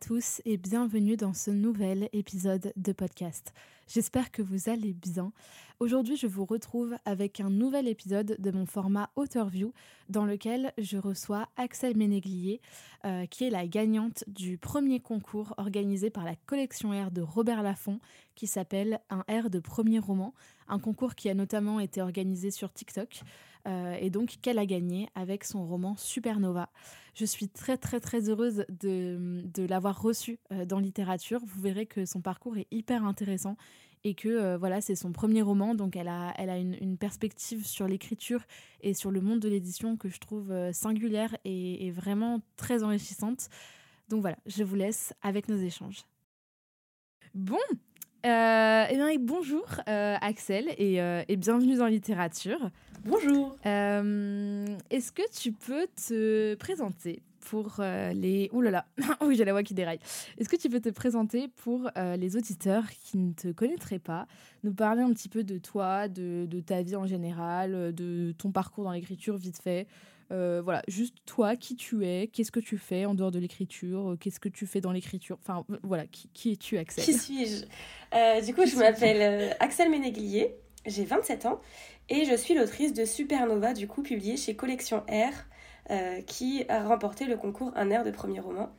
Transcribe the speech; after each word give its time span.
tous 0.00 0.40
et 0.46 0.56
bienvenue 0.56 1.16
dans 1.16 1.34
ce 1.34 1.50
nouvel 1.50 2.08
épisode 2.14 2.72
de 2.74 2.92
podcast. 2.92 3.52
J'espère 3.86 4.30
que 4.30 4.40
vous 4.40 4.70
allez 4.70 4.94
bien. 4.94 5.30
Aujourd'hui, 5.78 6.16
je 6.16 6.26
vous 6.26 6.46
retrouve 6.46 6.96
avec 7.04 7.38
un 7.38 7.50
nouvel 7.50 7.86
épisode 7.86 8.36
de 8.38 8.50
mon 8.50 8.64
format 8.64 9.10
Authorview 9.14 9.74
dans 10.08 10.24
lequel 10.24 10.72
je 10.78 10.96
reçois 10.96 11.48
Axel 11.56 11.98
Ménéglier, 11.98 12.62
euh, 13.04 13.26
qui 13.26 13.44
est 13.44 13.50
la 13.50 13.66
gagnante 13.66 14.24
du 14.26 14.56
premier 14.56 15.00
concours 15.00 15.54
organisé 15.58 16.08
par 16.08 16.24
la 16.24 16.34
collection 16.46 16.90
R 16.90 17.10
de 17.10 17.20
Robert 17.20 17.62
Laffont 17.62 18.00
qui 18.34 18.46
s'appelle 18.46 19.00
Un 19.10 19.22
R 19.28 19.50
de 19.50 19.58
premier 19.58 19.98
roman, 19.98 20.32
un 20.66 20.78
concours 20.78 21.14
qui 21.14 21.28
a 21.28 21.34
notamment 21.34 21.78
été 21.78 22.00
organisé 22.00 22.50
sur 22.50 22.72
TikTok 22.72 23.20
euh, 23.66 23.96
et 24.00 24.10
donc 24.10 24.36
qu'elle 24.42 24.58
a 24.58 24.66
gagné 24.66 25.08
avec 25.14 25.44
son 25.44 25.66
roman 25.66 25.96
Supernova. 25.96 26.70
Je 27.14 27.24
suis 27.24 27.48
très 27.48 27.76
très 27.76 28.00
très 28.00 28.28
heureuse 28.28 28.64
de, 28.68 29.42
de 29.44 29.64
l'avoir 29.64 30.00
reçu 30.00 30.38
euh, 30.52 30.64
dans 30.64 30.78
littérature. 30.78 31.40
Vous 31.44 31.60
verrez 31.60 31.86
que 31.86 32.04
son 32.04 32.20
parcours 32.20 32.56
est 32.56 32.66
hyper 32.70 33.04
intéressant 33.04 33.56
et 34.02 34.14
que 34.14 34.28
euh, 34.28 34.56
voilà 34.56 34.80
c'est 34.80 34.94
son 34.94 35.12
premier 35.12 35.42
roman 35.42 35.74
donc 35.74 35.94
elle 35.94 36.08
a, 36.08 36.32
elle 36.38 36.48
a 36.48 36.56
une, 36.56 36.96
perspective 36.96 37.66
sur 37.66 37.86
l'écriture 37.86 38.42
et 38.80 38.94
sur 38.94 39.10
le 39.10 39.20
monde 39.20 39.40
de 39.40 39.48
l'édition 39.48 39.98
que 39.98 40.08
je 40.08 40.18
trouve 40.18 40.54
singulière 40.72 41.36
et, 41.44 41.90
vraiment 41.90 42.40
très 42.56 42.82
enrichissante. 42.82 43.48
Donc 44.08 44.22
voilà, 44.22 44.38
je 44.46 44.64
vous 44.64 44.74
laisse 44.74 45.12
avec 45.22 45.48
nos 45.48 45.58
échanges. 45.58 46.04
Bon, 47.34 47.58
euh, 48.26 48.84
eh 48.90 48.96
bien, 48.96 49.08
bonjour 49.18 49.64
euh, 49.88 50.16
Axel 50.20 50.66
et, 50.76 51.00
euh, 51.00 51.22
et, 51.28 51.36
bienvenue 51.36 51.76
dans 51.76 51.86
Littérature. 51.86 52.70
Bonjour. 53.04 53.56
Est-ce 53.64 55.10
que 55.10 55.22
tu 55.32 55.52
peux 55.52 55.86
te 55.86 56.54
présenter 56.56 57.22
pour 57.48 57.80
les... 57.80 58.50
Ouh 58.52 58.60
là 58.60 58.70
là, 58.70 58.86
oui 59.22 59.36
j'ai 59.36 59.46
la 59.46 59.52
voix 59.52 59.62
qui 59.62 59.72
déraille. 59.72 60.00
Est-ce 60.36 60.50
que 60.50 60.56
tu 60.56 60.68
peux 60.68 60.80
te 60.80 60.90
présenter 60.90 61.48
pour 61.48 61.90
les 61.96 62.36
auditeurs 62.36 62.84
qui 62.90 63.16
ne 63.16 63.32
te 63.32 63.52
connaîtraient 63.52 63.98
pas, 63.98 64.26
nous 64.64 64.74
parler 64.74 65.00
un 65.00 65.12
petit 65.14 65.30
peu 65.30 65.42
de 65.42 65.56
toi, 65.56 66.06
de, 66.08 66.44
de 66.44 66.60
ta 66.60 66.82
vie 66.82 66.96
en 66.96 67.06
général, 67.06 67.94
de 67.94 68.34
ton 68.36 68.52
parcours 68.52 68.84
dans 68.84 68.92
l'écriture 68.92 69.38
vite 69.38 69.62
fait 69.62 69.86
euh, 70.32 70.60
voilà, 70.62 70.82
juste 70.86 71.16
toi, 71.26 71.56
qui 71.56 71.74
tu 71.76 72.06
es, 72.06 72.28
qu'est-ce 72.28 72.52
que 72.52 72.60
tu 72.60 72.78
fais 72.78 73.04
en 73.04 73.14
dehors 73.14 73.30
de 73.30 73.38
l'écriture, 73.38 74.12
euh, 74.12 74.16
qu'est-ce 74.16 74.38
que 74.38 74.48
tu 74.48 74.66
fais 74.66 74.80
dans 74.80 74.92
l'écriture, 74.92 75.38
enfin 75.40 75.64
voilà, 75.82 76.06
qui, 76.06 76.28
qui 76.32 76.52
es-tu 76.52 76.78
Axel? 76.78 77.04
Qui 77.04 77.14
suis-je? 77.14 77.64
Euh, 78.14 78.40
Du 78.40 78.54
coup, 78.54 78.64
je 78.64 78.76
m'appelle 78.76 79.56
Axel 79.60 79.90
Ménéglier, 79.90 80.54
j'ai 80.86 81.04
27 81.04 81.46
ans 81.46 81.60
et 82.08 82.24
je 82.24 82.34
suis 82.36 82.54
l'autrice 82.54 82.92
de 82.92 83.04
Supernova, 83.04 83.72
du 83.74 83.88
coup 83.88 84.02
publié 84.02 84.36
chez 84.36 84.54
Collection 84.54 85.02
R, 85.08 85.46
qui 86.26 86.64
a 86.68 86.84
remporté 86.84 87.26
le 87.26 87.36
concours 87.36 87.72
Un 87.74 87.90
air 87.90 88.04
de 88.04 88.10
premier 88.12 88.38
roman. 88.40 88.70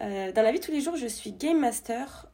dans 0.00 0.42
la 0.42 0.52
vie 0.52 0.58
de 0.58 0.64
tous 0.64 0.72
les 0.72 0.80
jours, 0.82 0.96
je 0.96 1.06
suis 1.06 1.32
game 1.32 1.58
master, 1.58 2.30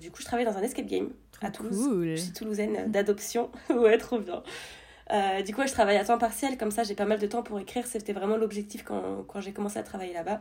du 0.00 0.10
coup 0.10 0.20
je 0.20 0.24
travaille 0.24 0.44
dans 0.44 0.56
un 0.56 0.62
escape 0.62 0.86
game 0.86 1.10
à 1.40 1.50
Toulouse. 1.50 1.88
Je 2.02 2.16
suis 2.16 2.32
toulousaine 2.32 2.90
d'adoption, 2.90 3.50
ouais, 3.70 3.98
trop 3.98 4.18
bien. 4.18 4.42
Euh, 5.12 5.42
du 5.42 5.54
coup, 5.54 5.62
je 5.66 5.72
travaille 5.72 5.96
à 5.96 6.04
temps 6.04 6.18
partiel, 6.18 6.58
comme 6.58 6.70
ça 6.70 6.82
j'ai 6.82 6.94
pas 6.94 7.04
mal 7.04 7.18
de 7.18 7.26
temps 7.26 7.42
pour 7.42 7.58
écrire. 7.60 7.86
C'était 7.86 8.12
vraiment 8.12 8.36
l'objectif 8.36 8.82
quand, 8.84 9.24
quand 9.28 9.40
j'ai 9.40 9.52
commencé 9.52 9.78
à 9.78 9.82
travailler 9.82 10.12
là-bas. 10.12 10.40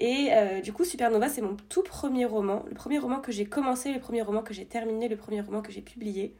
Et 0.00 0.28
euh, 0.32 0.60
du 0.60 0.72
coup, 0.72 0.84
Supernova, 0.84 1.28
c'est 1.28 1.42
mon 1.42 1.56
tout 1.68 1.82
premier 1.82 2.24
roman. 2.24 2.64
Le 2.68 2.74
premier 2.74 2.98
roman 2.98 3.20
que 3.20 3.30
j'ai 3.30 3.44
commencé, 3.44 3.92
le 3.92 4.00
premier 4.00 4.22
roman 4.22 4.42
que 4.42 4.54
j'ai 4.54 4.64
terminé, 4.64 5.08
le 5.08 5.16
premier 5.16 5.40
roman 5.40 5.62
que 5.62 5.70
j'ai 5.70 5.82
publié. 5.82 6.34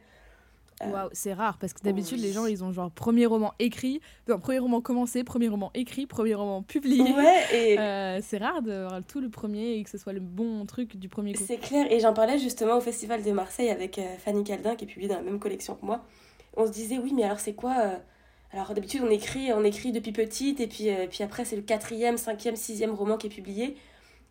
Euh, 0.81 0.91
Waouh, 0.91 1.09
c'est 1.13 1.31
rare 1.31 1.57
parce 1.57 1.71
que 1.71 1.81
d'habitude, 1.83 2.19
les 2.19 2.33
gens 2.33 2.47
ils 2.47 2.61
ont 2.61 2.73
genre 2.73 2.91
premier 2.91 3.25
roman 3.25 3.53
écrit, 3.59 4.01
non, 4.27 4.39
premier 4.39 4.59
roman 4.59 4.81
commencé, 4.81 5.23
premier 5.23 5.47
roman 5.47 5.71
écrit, 5.73 6.05
premier 6.05 6.33
roman 6.33 6.63
publié. 6.63 7.13
Ouais, 7.13 7.43
et. 7.53 8.21
c'est 8.21 8.39
rare 8.39 8.61
d'avoir 8.61 9.01
tout 9.01 9.21
le 9.21 9.29
premier 9.29 9.75
et 9.75 9.83
que 9.85 9.89
ce 9.89 9.97
soit 9.97 10.11
le 10.11 10.19
bon 10.19 10.65
truc 10.65 10.97
du 10.97 11.07
premier 11.07 11.31
coup. 11.31 11.43
C'est 11.47 11.59
clair, 11.59 11.89
et 11.89 12.01
j'en 12.01 12.13
parlais 12.13 12.39
justement 12.39 12.75
au 12.75 12.81
Festival 12.81 13.23
de 13.23 13.31
Marseille 13.31 13.69
avec 13.69 14.01
Fanny 14.19 14.43
Caldin 14.43 14.75
qui 14.75 14.83
est 14.83 14.87
publié 14.87 15.07
dans 15.07 15.15
la 15.15 15.21
même 15.21 15.39
collection 15.39 15.75
que 15.75 15.85
moi 15.85 16.03
on 16.55 16.67
se 16.67 16.71
disait 16.71 16.97
oui 16.97 17.13
mais 17.13 17.23
alors 17.23 17.39
c'est 17.39 17.53
quoi 17.53 17.75
euh, 17.79 17.97
alors 18.51 18.73
d'habitude 18.73 19.01
on 19.03 19.09
écrit 19.09 19.51
on 19.53 19.63
écrit 19.63 19.91
depuis 19.91 20.11
petite 20.11 20.59
et 20.59 20.67
puis 20.67 20.89
euh, 20.89 21.07
puis 21.07 21.23
après 21.23 21.45
c'est 21.45 21.55
le 21.55 21.61
quatrième 21.61 22.17
cinquième 22.17 22.55
sixième 22.55 22.93
roman 22.93 23.17
qui 23.17 23.27
est 23.27 23.29
publié. 23.29 23.77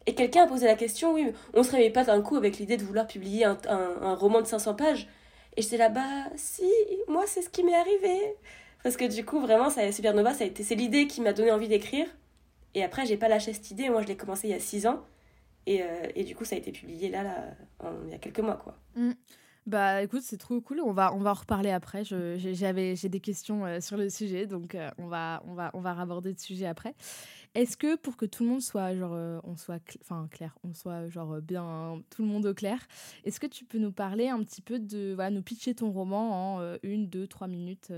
Et 0.06 0.14
quelqu'un 0.14 0.44
a 0.44 0.46
posé 0.46 0.66
la 0.66 0.74
question 0.74 1.14
oui 1.14 1.32
on 1.54 1.62
se 1.62 1.70
réveille 1.72 1.90
pas 1.90 2.04
d'un 2.04 2.20
coup 2.22 2.36
avec 2.36 2.58
l'idée 2.58 2.76
de 2.76 2.84
vouloir 2.84 3.06
publier 3.06 3.44
un, 3.44 3.58
un, 3.68 4.14
roman 4.14 4.40
de 4.40 4.46
500 4.46 4.74
pages. 4.74 5.08
Et 5.56 5.62
j'étais 5.62 5.76
là 5.76 5.88
bas 5.88 6.24
si 6.36 6.70
moi 7.08 7.24
c'est 7.26 7.42
ce 7.42 7.48
qui 7.48 7.62
m'est 7.64 7.74
arrivé. 7.74 8.18
Parce 8.82 8.96
que 8.96 9.04
du 9.04 9.24
coup 9.24 9.40
vraiment 9.40 9.70
ça 9.70 9.90
Supernova 9.92 10.34
ça 10.34 10.44
a 10.44 10.46
été 10.46 10.62
c'est 10.62 10.74
l'idée 10.74 11.06
qui 11.06 11.20
m'a 11.20 11.32
donné 11.32 11.50
envie 11.52 11.68
d'écrire. 11.68 12.06
Et 12.74 12.82
après 12.82 13.06
j'ai 13.06 13.16
pas 13.16 13.28
lâché 13.28 13.52
cette 13.52 13.70
idée. 13.70 13.88
Moi 13.88 14.02
je 14.02 14.08
l'ai 14.08 14.16
commencé 14.16 14.48
il 14.48 14.50
y 14.50 14.54
a 14.54 14.60
six 14.60 14.86
ans. 14.86 15.02
Et, 15.66 15.82
euh, 15.82 15.86
et, 16.14 16.24
du 16.24 16.36
coup 16.36 16.44
ça 16.44 16.56
a 16.56 16.58
été 16.58 16.72
publié 16.72 17.08
là, 17.08 17.22
là 17.22 17.36
il 18.04 18.12
y 18.12 18.14
a 18.14 18.18
quelques 18.18 18.40
mois 18.40 18.56
quoi. 18.56 18.76
Mmh. 18.96 19.12
Bah 19.66 20.02
écoute, 20.02 20.20
c'est 20.22 20.36
trop 20.36 20.60
cool. 20.60 20.80
On 20.80 20.92
va, 20.92 21.14
on 21.14 21.20
va 21.20 21.30
en 21.30 21.34
reparler 21.34 21.70
après. 21.70 22.04
J'avais, 22.04 22.96
j'ai 22.96 23.08
des 23.08 23.20
questions 23.20 23.64
euh, 23.64 23.80
sur 23.80 23.96
le 23.96 24.10
sujet, 24.10 24.46
donc 24.46 24.74
euh, 24.74 24.90
on 24.98 25.06
va, 25.06 25.42
on 25.46 25.54
va, 25.54 25.70
on 25.72 25.80
va 25.80 25.94
raborder 25.94 26.32
le 26.32 26.38
sujet 26.38 26.66
après. 26.66 26.94
Est-ce 27.54 27.78
que 27.78 27.96
pour 27.96 28.18
que 28.18 28.26
tout 28.26 28.42
le 28.44 28.50
monde 28.50 28.60
soit 28.60 28.94
genre, 28.94 29.14
euh, 29.14 29.40
on 29.42 29.56
soit, 29.56 29.80
enfin 30.02 30.28
clair, 30.30 30.58
on 30.64 30.74
soit 30.74 31.08
genre 31.08 31.40
bien, 31.40 32.02
tout 32.10 32.22
le 32.22 32.28
monde 32.28 32.44
au 32.44 32.52
clair, 32.52 32.86
est-ce 33.24 33.40
que 33.40 33.46
tu 33.46 33.64
peux 33.64 33.78
nous 33.78 33.92
parler 33.92 34.28
un 34.28 34.42
petit 34.42 34.60
peu 34.60 34.78
de, 34.78 35.14
voilà, 35.14 35.30
nous 35.30 35.42
pitcher 35.42 35.74
ton 35.74 35.90
roman 35.92 36.56
en 36.56 36.76
une, 36.82 37.08
deux, 37.08 37.26
trois 37.26 37.46
minutes, 37.46 37.92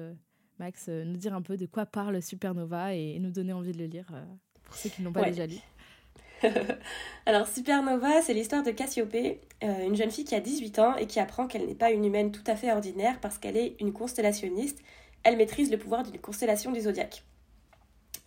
Max, 0.60 0.88
nous 0.88 1.16
dire 1.16 1.34
un 1.34 1.43
peu 1.43 1.56
de 1.56 1.66
quoi 1.66 1.87
parle 1.87 2.21
Supernova 2.22 2.94
et, 2.94 3.19
nous 3.19 3.31
donner 3.31 3.55
envie 3.55 3.72
de 3.72 3.78
le 3.78 3.87
lire 3.87 4.12
pour 4.62 4.75
ceux 4.75 4.91
qui 4.91 5.03
n'ont 5.03 5.12
pas 5.12 5.25
déjà 5.25 5.47
lu? 5.47 5.56
Alors, 7.26 7.47
Supernova, 7.48 8.22
c'est 8.22 8.34
l'histoire 8.34 8.62
de 8.62 8.70
Cassiopée, 8.70 9.41
euh, 9.64 9.86
une 9.86 9.97
jeune 9.97 10.10
fille 10.10 10.24
qui 10.24 10.34
a 10.34 10.41
18 10.41 10.78
ans 10.78 10.97
et 10.97 11.06
qui 11.06 11.20
apprend 11.20 11.47
qu'elle 11.47 11.66
n'est 11.66 11.74
pas 11.74 11.91
une 11.91 12.04
humaine 12.04 12.30
tout 12.30 12.44
à 12.47 12.56
fait 12.56 12.72
ordinaire 12.72 13.19
parce 13.20 13.38
qu'elle 13.38 13.56
est 13.56 13.76
une 13.80 13.92
constellationniste. 13.92 14.78
Elle 15.22 15.36
maîtrise 15.36 15.70
le 15.70 15.78
pouvoir 15.78 16.02
d'une 16.02 16.20
constellation 16.20 16.72
du 16.72 16.80
zodiaque. 16.80 17.25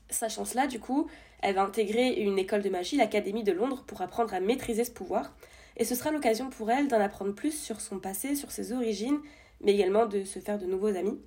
Sachant 0.09 0.43
cela, 0.43 0.67
du 0.67 0.79
coup, 0.79 1.07
elle 1.41 1.55
va 1.55 1.63
intégrer 1.63 2.13
une 2.13 2.39
école 2.39 2.63
de 2.63 2.69
magie, 2.69 2.97
l'Académie 2.97 3.43
de 3.43 3.51
Londres, 3.51 3.83
pour 3.85 4.01
apprendre 4.01 4.33
à 4.33 4.39
maîtriser 4.39 4.83
ce 4.83 4.91
pouvoir. 4.91 5.33
Et 5.77 5.85
ce 5.85 5.95
sera 5.95 6.11
l'occasion 6.11 6.49
pour 6.49 6.71
elle 6.71 6.87
d'en 6.87 6.99
apprendre 6.99 7.33
plus 7.33 7.57
sur 7.57 7.79
son 7.79 7.99
passé, 7.99 8.35
sur 8.35 8.51
ses 8.51 8.73
origines, 8.73 9.19
mais 9.61 9.73
également 9.73 10.07
de 10.07 10.23
se 10.23 10.39
faire 10.39 10.57
de 10.57 10.65
nouveaux 10.65 10.95
amis. 10.95 11.19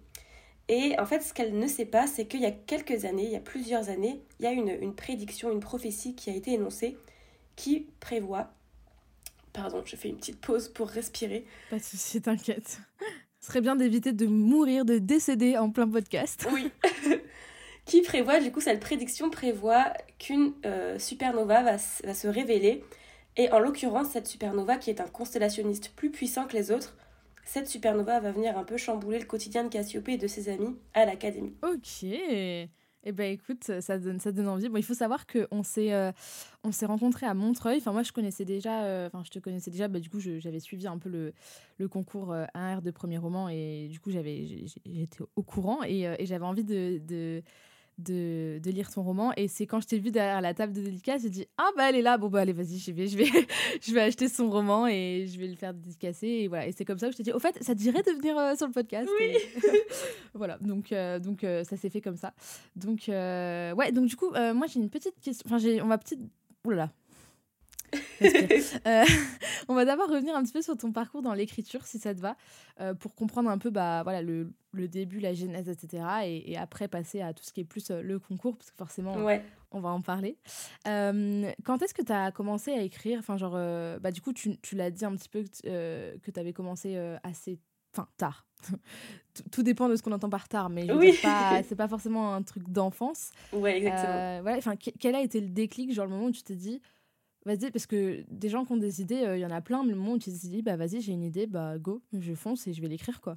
Et 0.75 0.99
en 0.99 1.05
fait, 1.05 1.21
ce 1.21 1.35
qu'elle 1.35 1.59
ne 1.59 1.67
sait 1.67 1.85
pas, 1.85 2.07
c'est 2.07 2.25
qu'il 2.25 2.41
y 2.41 2.47
a 2.47 2.51
quelques 2.51 3.05
années, 3.05 3.25
il 3.25 3.31
y 3.31 3.37
a 3.37 3.41
plusieurs 3.41 3.91
années, 3.91 4.23
il 4.41 4.45
y 4.45 4.47
a 4.47 4.53
une, 4.53 4.71
une 4.71 4.95
prédiction, 4.95 5.53
une 5.53 5.61
prophétie 5.61 6.15
qui 6.15 6.31
a 6.31 6.35
été 6.35 6.55
énoncée 6.55 6.97
qui 7.57 7.89
prévoit. 8.01 8.55
Pardon, 9.53 9.83
je 9.85 9.97
fais 9.97 10.09
une 10.09 10.17
petite 10.17 10.41
pause 10.41 10.71
pour 10.71 10.89
respirer. 10.89 11.45
Pas 11.69 11.77
de 11.77 11.83
souci, 11.83 12.23
t'inquiète. 12.23 12.81
Ce 13.41 13.49
serait 13.49 13.61
bien 13.61 13.77
d'éviter 13.77 14.15
de 14.15 14.25
mourir, 14.25 14.87
de 14.87 14.97
décéder 14.97 15.59
en 15.59 15.69
plein 15.69 15.87
podcast. 15.87 16.49
Oui. 16.51 16.71
qui 17.85 18.01
prévoit, 18.01 18.41
du 18.41 18.51
coup, 18.51 18.63
cette 18.63 18.81
prédiction 18.81 19.29
prévoit 19.29 19.93
qu'une 20.19 20.55
euh, 20.65 20.99
supernova 20.99 21.63
va, 21.63 21.77
va 21.77 22.15
se 22.15 22.29
révéler. 22.29 22.83
Et 23.37 23.53
en 23.53 23.59
l'occurrence, 23.59 24.09
cette 24.09 24.27
supernova, 24.27 24.79
qui 24.79 24.89
est 24.89 25.03
un 25.03 25.07
constellationniste 25.07 25.93
plus 25.95 26.11
puissant 26.11 26.47
que 26.47 26.57
les 26.57 26.71
autres, 26.71 26.97
cette 27.45 27.69
supernova 27.69 28.21
va 28.21 28.33
venir 28.33 28.57
un 28.57 28.65
peu 28.65 28.77
chambouler 28.77 29.19
le 29.19 29.27
quotidien 29.27 29.65
de 29.65 29.69
Cassiopée 29.69 30.13
et 30.13 30.19
de 30.19 30.27
ses 30.27 30.49
amis 30.49 30.77
à 30.95 31.05
l'académie. 31.05 31.55
Ok. 31.63 32.05
Eh 33.05 33.11
ben 33.11 33.33
écoute, 33.33 33.81
ça 33.81 33.99
donne, 33.99 34.21
ça 34.21 34.31
donne 34.31 34.47
envie. 34.47 34.69
Bon, 34.69 34.77
il 34.77 34.85
faut 34.85 34.95
savoir 34.95 35.27
qu'on 35.27 35.65
s'est 35.65 35.93
euh, 35.93 36.13
on 36.63 36.71
s'est 36.71 36.87
rencontrés 36.87 37.27
à 37.27 37.35
Montreuil. 37.35 37.79
Enfin, 37.79 37.93
moi, 37.93 38.05
je 38.05 38.13
connaissais 38.13 38.45
déjà, 38.45 38.85
euh, 38.85 39.09
enfin, 39.09 39.25
je 39.25 39.31
te 39.31 39.41
connaissais 39.41 39.73
déjà. 39.73 39.89
Bah, 39.89 39.99
du 39.99 40.09
coup, 40.09 40.21
j'avais 40.21 40.61
suivi 40.61 40.87
un 40.87 40.99
peu 40.99 41.09
le, 41.09 41.33
le 41.79 41.89
concours 41.89 42.33
1R 42.33 42.79
euh, 42.79 42.81
de 42.81 42.91
premier 42.93 43.19
roman 43.19 43.49
et 43.49 43.89
du 43.91 43.99
coup, 43.99 44.13
j'avais 44.13 44.47
j'étais 44.87 45.19
au 45.35 45.43
courant 45.43 45.81
et, 45.85 46.03
et 46.03 46.27
j'avais 46.27 46.45
envie 46.45 46.63
de, 46.63 47.43
de, 47.99 48.59
de, 48.63 48.71
lire 48.71 48.91
ton 48.91 49.03
roman. 49.03 49.33
Et 49.37 49.49
c'est 49.49 49.67
quand 49.67 49.81
je 49.81 49.87
t'ai 49.87 49.99
vu 49.99 50.11
derrière 50.11 50.41
la 50.41 50.55
table 50.55 50.73
de 50.73 50.81
dédicace, 50.81 51.23
j'ai 51.23 51.31
dit 51.31 51.47
Ah, 51.59 51.69
bah 51.77 51.89
elle 51.89 51.97
est 51.97 52.03
là, 52.03 52.19
bon, 52.19 52.29
bah 52.29 52.41
allez, 52.41 52.53
vas-y, 52.53 52.79
je 52.79 52.93
vais, 52.93 53.07
je, 53.07 53.17
vais, 53.17 53.27
je 53.83 53.93
vais 53.93 54.01
acheter 54.01 54.29
son 54.29 54.51
roman 54.51 54.87
et 54.87 55.27
je 55.29 55.39
vais 55.39 55.47
le 55.47 55.57
faire 55.57 55.75
dédicacer. 55.75 56.27
Et 56.27 56.49
voilà. 56.49 56.67
Et 56.67 56.73
c'est 56.73 56.85
comme 56.85 56.99
ça 56.99 57.07
que 57.07 57.13
je 57.13 57.19
t'ai 57.19 57.23
dit 57.23 57.33
Au 57.33 57.39
fait, 57.39 57.57
ça 57.63 57.75
te 57.75 57.79
dirait 57.79 58.03
de 58.03 58.11
venir 58.11 58.37
euh, 58.39 58.55
sur 58.57 58.67
le 58.67 58.73
podcast 58.73 59.09
Oui. 59.21 59.37
voilà, 60.35 60.59
donc, 60.59 60.93
euh, 60.93 61.19
donc 61.19 61.45
euh, 61.45 61.65
ça 61.65 61.77
s'est 61.77 61.91
fait 61.91 62.01
comme 62.01 62.17
ça. 62.17 62.33
Donc, 62.77 63.05
ouais, 63.09 63.93
donc 63.93 64.07
du 64.07 64.17
coup, 64.17 64.31
moi 64.31 64.67
j'ai 64.67 64.81
une 64.81 64.91
petite 64.91 65.19
question. 65.21 65.45
Enfin, 65.47 65.59
j'ai, 65.59 65.81
on 65.83 65.87
va 65.87 65.99
petite. 65.99 66.21
Oulala, 66.65 66.91
euh, 67.95 69.05
on 69.69 69.75
va 69.75 69.85
d'abord 69.85 70.09
revenir 70.09 70.37
un 70.37 70.43
petit 70.43 70.53
peu 70.53 70.63
sur 70.63 70.77
ton 70.77 70.93
parcours 70.93 71.23
dans 71.23 71.35
l'écriture, 71.35 71.87
si 71.87 71.99
ça 71.99 72.15
te 72.15 72.21
va, 72.21 72.37
euh, 72.81 72.95
pour 72.95 73.15
comprendre 73.15 73.51
un 73.51 73.59
peu 73.59 73.71
bah, 73.71 74.03
voilà, 74.03 74.23
le, 74.23 74.53
le 74.73 74.89
début, 74.89 75.21
la 75.21 75.35
genèse, 75.35 75.69
etc. 75.69 76.05
Et, 76.25 76.57
après 76.57 76.89
passer 76.89 77.21
à 77.21 77.33
tout 77.33 77.45
ce 77.45 77.53
qui 77.53 77.61
est 77.61 77.65
plus 77.65 77.91
euh, 77.91 78.03
le 78.03 78.19
concours, 78.19 78.57
parce 78.57 78.71
que 78.71 78.77
forcément, 78.77 79.17
on 79.71 79.81
va 79.81 79.89
en 79.91 80.03
parler. 80.03 80.37
quand 80.85 81.83
est-ce 81.83 81.95
que 81.95 82.03
tu 82.03 82.13
as 82.13 82.31
commencé 82.31 82.73
à 82.73 82.83
écrire? 82.83 83.19
Enfin, 83.19 83.37
genre, 83.37 83.59
bah, 84.01 84.11
du 84.11 84.21
coup, 84.21 84.33
tu, 84.33 84.59
tu 84.59 84.77
l'as 84.77 84.91
dit 84.91 85.05
un 85.05 85.17
petit 85.17 85.29
peu 85.29 85.43
que 85.43 86.31
tu 86.31 86.41
avais 86.41 86.53
commencé 86.53 86.97
assez 87.23 87.59
enfin 87.95 88.09
tard. 88.17 88.47
Tout 89.51 89.63
dépend 89.63 89.89
de 89.89 89.97
ce 89.97 90.03
qu'on 90.03 90.13
entend 90.13 90.31
par 90.31 90.49
tard, 90.49 90.69
mais 90.69 90.91
oui. 90.93 91.15
c'est 91.65 91.77
pas 91.77 91.89
forcément 91.89 92.35
un 92.35 92.43
truc 92.43 92.69
d'enfance. 92.69 93.31
Ouais, 93.53 93.79
exactement. 93.79 94.43
voilà, 94.43 94.59
enfin, 94.59 94.77
quel 94.77 95.15
a 95.15 95.23
été 95.23 95.41
le 95.41 95.49
déclic, 95.49 95.93
genre 95.93 96.07
le 96.07 96.13
moment 96.13 96.27
où 96.27 96.33
tu 96.33 96.43
t'es 96.43 96.55
dit, 96.55 96.81
Vas-y, 97.45 97.71
parce 97.71 97.87
que 97.87 98.25
des 98.29 98.49
gens 98.49 98.65
qui 98.65 98.73
ont 98.73 98.77
des 98.77 99.01
idées, 99.01 99.25
euh, 99.25 99.37
il 99.37 99.41
y 99.41 99.47
en 99.47 99.51
a 99.51 99.61
plein, 99.61 99.83
mais 99.83 99.91
le 99.91 99.99
moment 99.99 100.13
où 100.13 100.19
tu 100.19 100.31
te 100.31 100.37
dis, 100.37 100.63
bah 100.63 100.77
vas-y, 100.77 101.01
j'ai 101.01 101.13
une 101.13 101.25
idée, 101.25 101.47
bah 101.47 101.77
go, 101.77 102.01
je 102.13 102.35
fonce 102.35 102.67
et 102.69 102.73
je 102.73 102.81
vais 102.81 102.89
l'écrire, 102.89 103.21
quoi. 103.21 103.37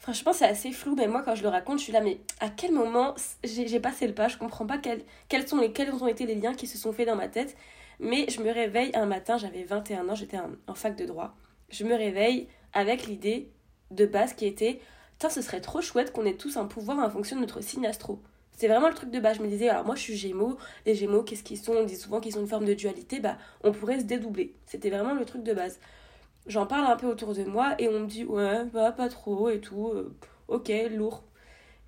Franchement, 0.00 0.32
c'est 0.32 0.46
assez 0.46 0.72
flou, 0.72 0.94
mais 0.94 1.08
moi, 1.08 1.22
quand 1.22 1.34
je 1.34 1.42
le 1.42 1.48
raconte, 1.48 1.78
je 1.78 1.84
suis 1.84 1.92
là, 1.92 2.00
mais 2.00 2.20
à 2.40 2.48
quel 2.48 2.72
moment 2.72 3.14
j'ai 3.44 3.80
passé 3.80 4.06
le 4.06 4.14
pas? 4.14 4.28
Je 4.28 4.38
comprends 4.38 4.66
pas 4.66 4.78
quels, 4.78 5.02
quels, 5.28 5.46
sont 5.46 5.58
les, 5.58 5.72
quels 5.72 5.92
ont 5.92 6.06
été 6.06 6.24
les 6.24 6.34
liens 6.34 6.54
qui 6.54 6.66
se 6.66 6.78
sont 6.78 6.92
faits 6.92 7.06
dans 7.06 7.16
ma 7.16 7.28
tête. 7.28 7.54
Mais 8.00 8.26
je 8.30 8.42
me 8.42 8.50
réveille 8.50 8.90
un 8.94 9.04
matin, 9.04 9.36
j'avais 9.36 9.62
21 9.62 10.08
ans, 10.08 10.14
j'étais 10.14 10.38
en, 10.38 10.74
fac 10.74 10.96
de 10.96 11.04
droit. 11.04 11.36
Je 11.68 11.84
me 11.84 11.94
réveille 11.94 12.48
avec 12.72 13.06
l'idée 13.06 13.50
de 13.90 14.06
base 14.06 14.32
qui 14.32 14.46
était, 14.46 14.80
ce 15.18 15.42
serait 15.42 15.60
trop 15.60 15.82
chouette 15.82 16.12
qu'on 16.12 16.24
ait 16.24 16.36
tous 16.36 16.56
un 16.56 16.64
pouvoir 16.64 16.98
en 16.98 17.10
fonction 17.10 17.36
de 17.36 17.42
notre 17.42 17.60
signe 17.60 17.86
astro. 17.86 18.22
C'est 18.60 18.68
vraiment 18.68 18.88
le 18.88 18.94
truc 18.94 19.10
de 19.10 19.18
base. 19.20 19.38
Je 19.38 19.42
me 19.42 19.48
disais, 19.48 19.70
alors 19.70 19.86
moi 19.86 19.94
je 19.94 20.02
suis 20.02 20.16
Gémeaux, 20.18 20.58
les 20.84 20.94
Gémeaux, 20.94 21.22
qu'est-ce 21.22 21.42
qu'ils 21.42 21.56
sont? 21.56 21.72
On 21.72 21.84
dit 21.84 21.96
souvent 21.96 22.20
qu'ils 22.20 22.36
ont 22.36 22.42
une 22.42 22.46
forme 22.46 22.66
de 22.66 22.74
dualité, 22.74 23.18
bah 23.18 23.38
on 23.64 23.72
pourrait 23.72 24.00
se 24.00 24.04
dédoubler. 24.04 24.54
C'était 24.66 24.90
vraiment 24.90 25.14
le 25.14 25.24
truc 25.24 25.42
de 25.42 25.54
base. 25.54 25.80
J'en 26.46 26.66
parle 26.66 26.84
un 26.84 26.96
peu 26.96 27.06
autour 27.06 27.32
de 27.32 27.42
moi 27.44 27.74
et 27.78 27.88
on 27.88 28.00
me 28.00 28.06
dit, 28.06 28.26
ouais, 28.26 28.66
bah 28.66 28.92
pas 28.92 29.08
trop 29.08 29.48
et 29.48 29.60
tout, 29.60 29.88
euh, 29.88 30.14
ok, 30.48 30.70
lourd. 30.90 31.24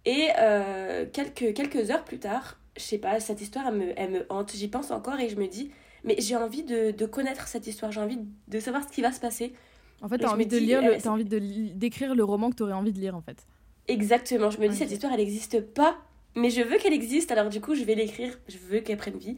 Et 0.07 0.29
euh, 0.39 1.05
quelques, 1.13 1.53
quelques 1.53 1.91
heures 1.91 2.05
plus 2.05 2.19
tard, 2.19 2.57
je 2.79 2.83
sais 2.83 2.97
pas, 2.97 3.21
cette 3.21 3.43
histoire 3.43 3.67
elle 3.69 3.75
me, 3.75 3.93
elle 4.01 4.11
me 4.11 4.27
hante, 4.31 4.53
j'y 4.53 4.69
pense 4.69 4.91
encore 4.93 5.21
et 5.21 5.29
je 5.29 5.37
me 5.37 5.49
dis, 5.49 5.73
mais 6.05 6.17
j'ai 6.21 6.37
envie 6.37 6.63
de, 6.63 6.91
de, 6.91 7.05
connaître 7.05 7.49
cette 7.49 7.67
histoire, 7.67 7.93
j'ai 7.93 8.01
envie 8.01 8.19
de 8.49 8.61
savoir 8.61 8.83
ce 8.83 8.89
qui 8.89 9.03
va 9.03 9.13
se 9.13 9.21
passer. 9.21 9.53
En 10.01 10.09
fait, 10.09 10.17
t'as 10.17 10.33
envie, 10.33 10.47
de 10.47 10.57
lire 10.57 10.81
le, 10.81 10.95
as 10.95 11.07
envie 11.07 11.27
de 11.27 11.39
d'écrire 11.75 12.15
le 12.15 12.25
roman 12.25 12.49
que 12.49 12.57
t'aurais 12.57 12.73
envie 12.73 12.93
de 12.93 12.99
lire 12.99 13.15
en 13.15 13.21
fait. 13.21 13.47
Exactement, 13.89 14.49
je 14.49 14.59
me 14.59 14.69
dis, 14.69 14.77
cette 14.77 14.91
histoire 14.91 15.13
elle 15.13 15.19
n'existe 15.19 15.61
pas 15.61 15.99
mais 16.35 16.51
je 16.51 16.63
veux 16.63 16.79
qu'elle 16.79 16.93
existe, 16.93 17.31
alors 17.31 17.49
du 17.49 17.61
coup, 17.61 17.75
je 17.75 17.85
vais 17.85 17.95
l'écrire, 17.95 18.39
je 18.49 18.59
veux 18.59 18.81
qu'elle 18.81 18.97
prenne 18.97 19.19
vie. 19.19 19.37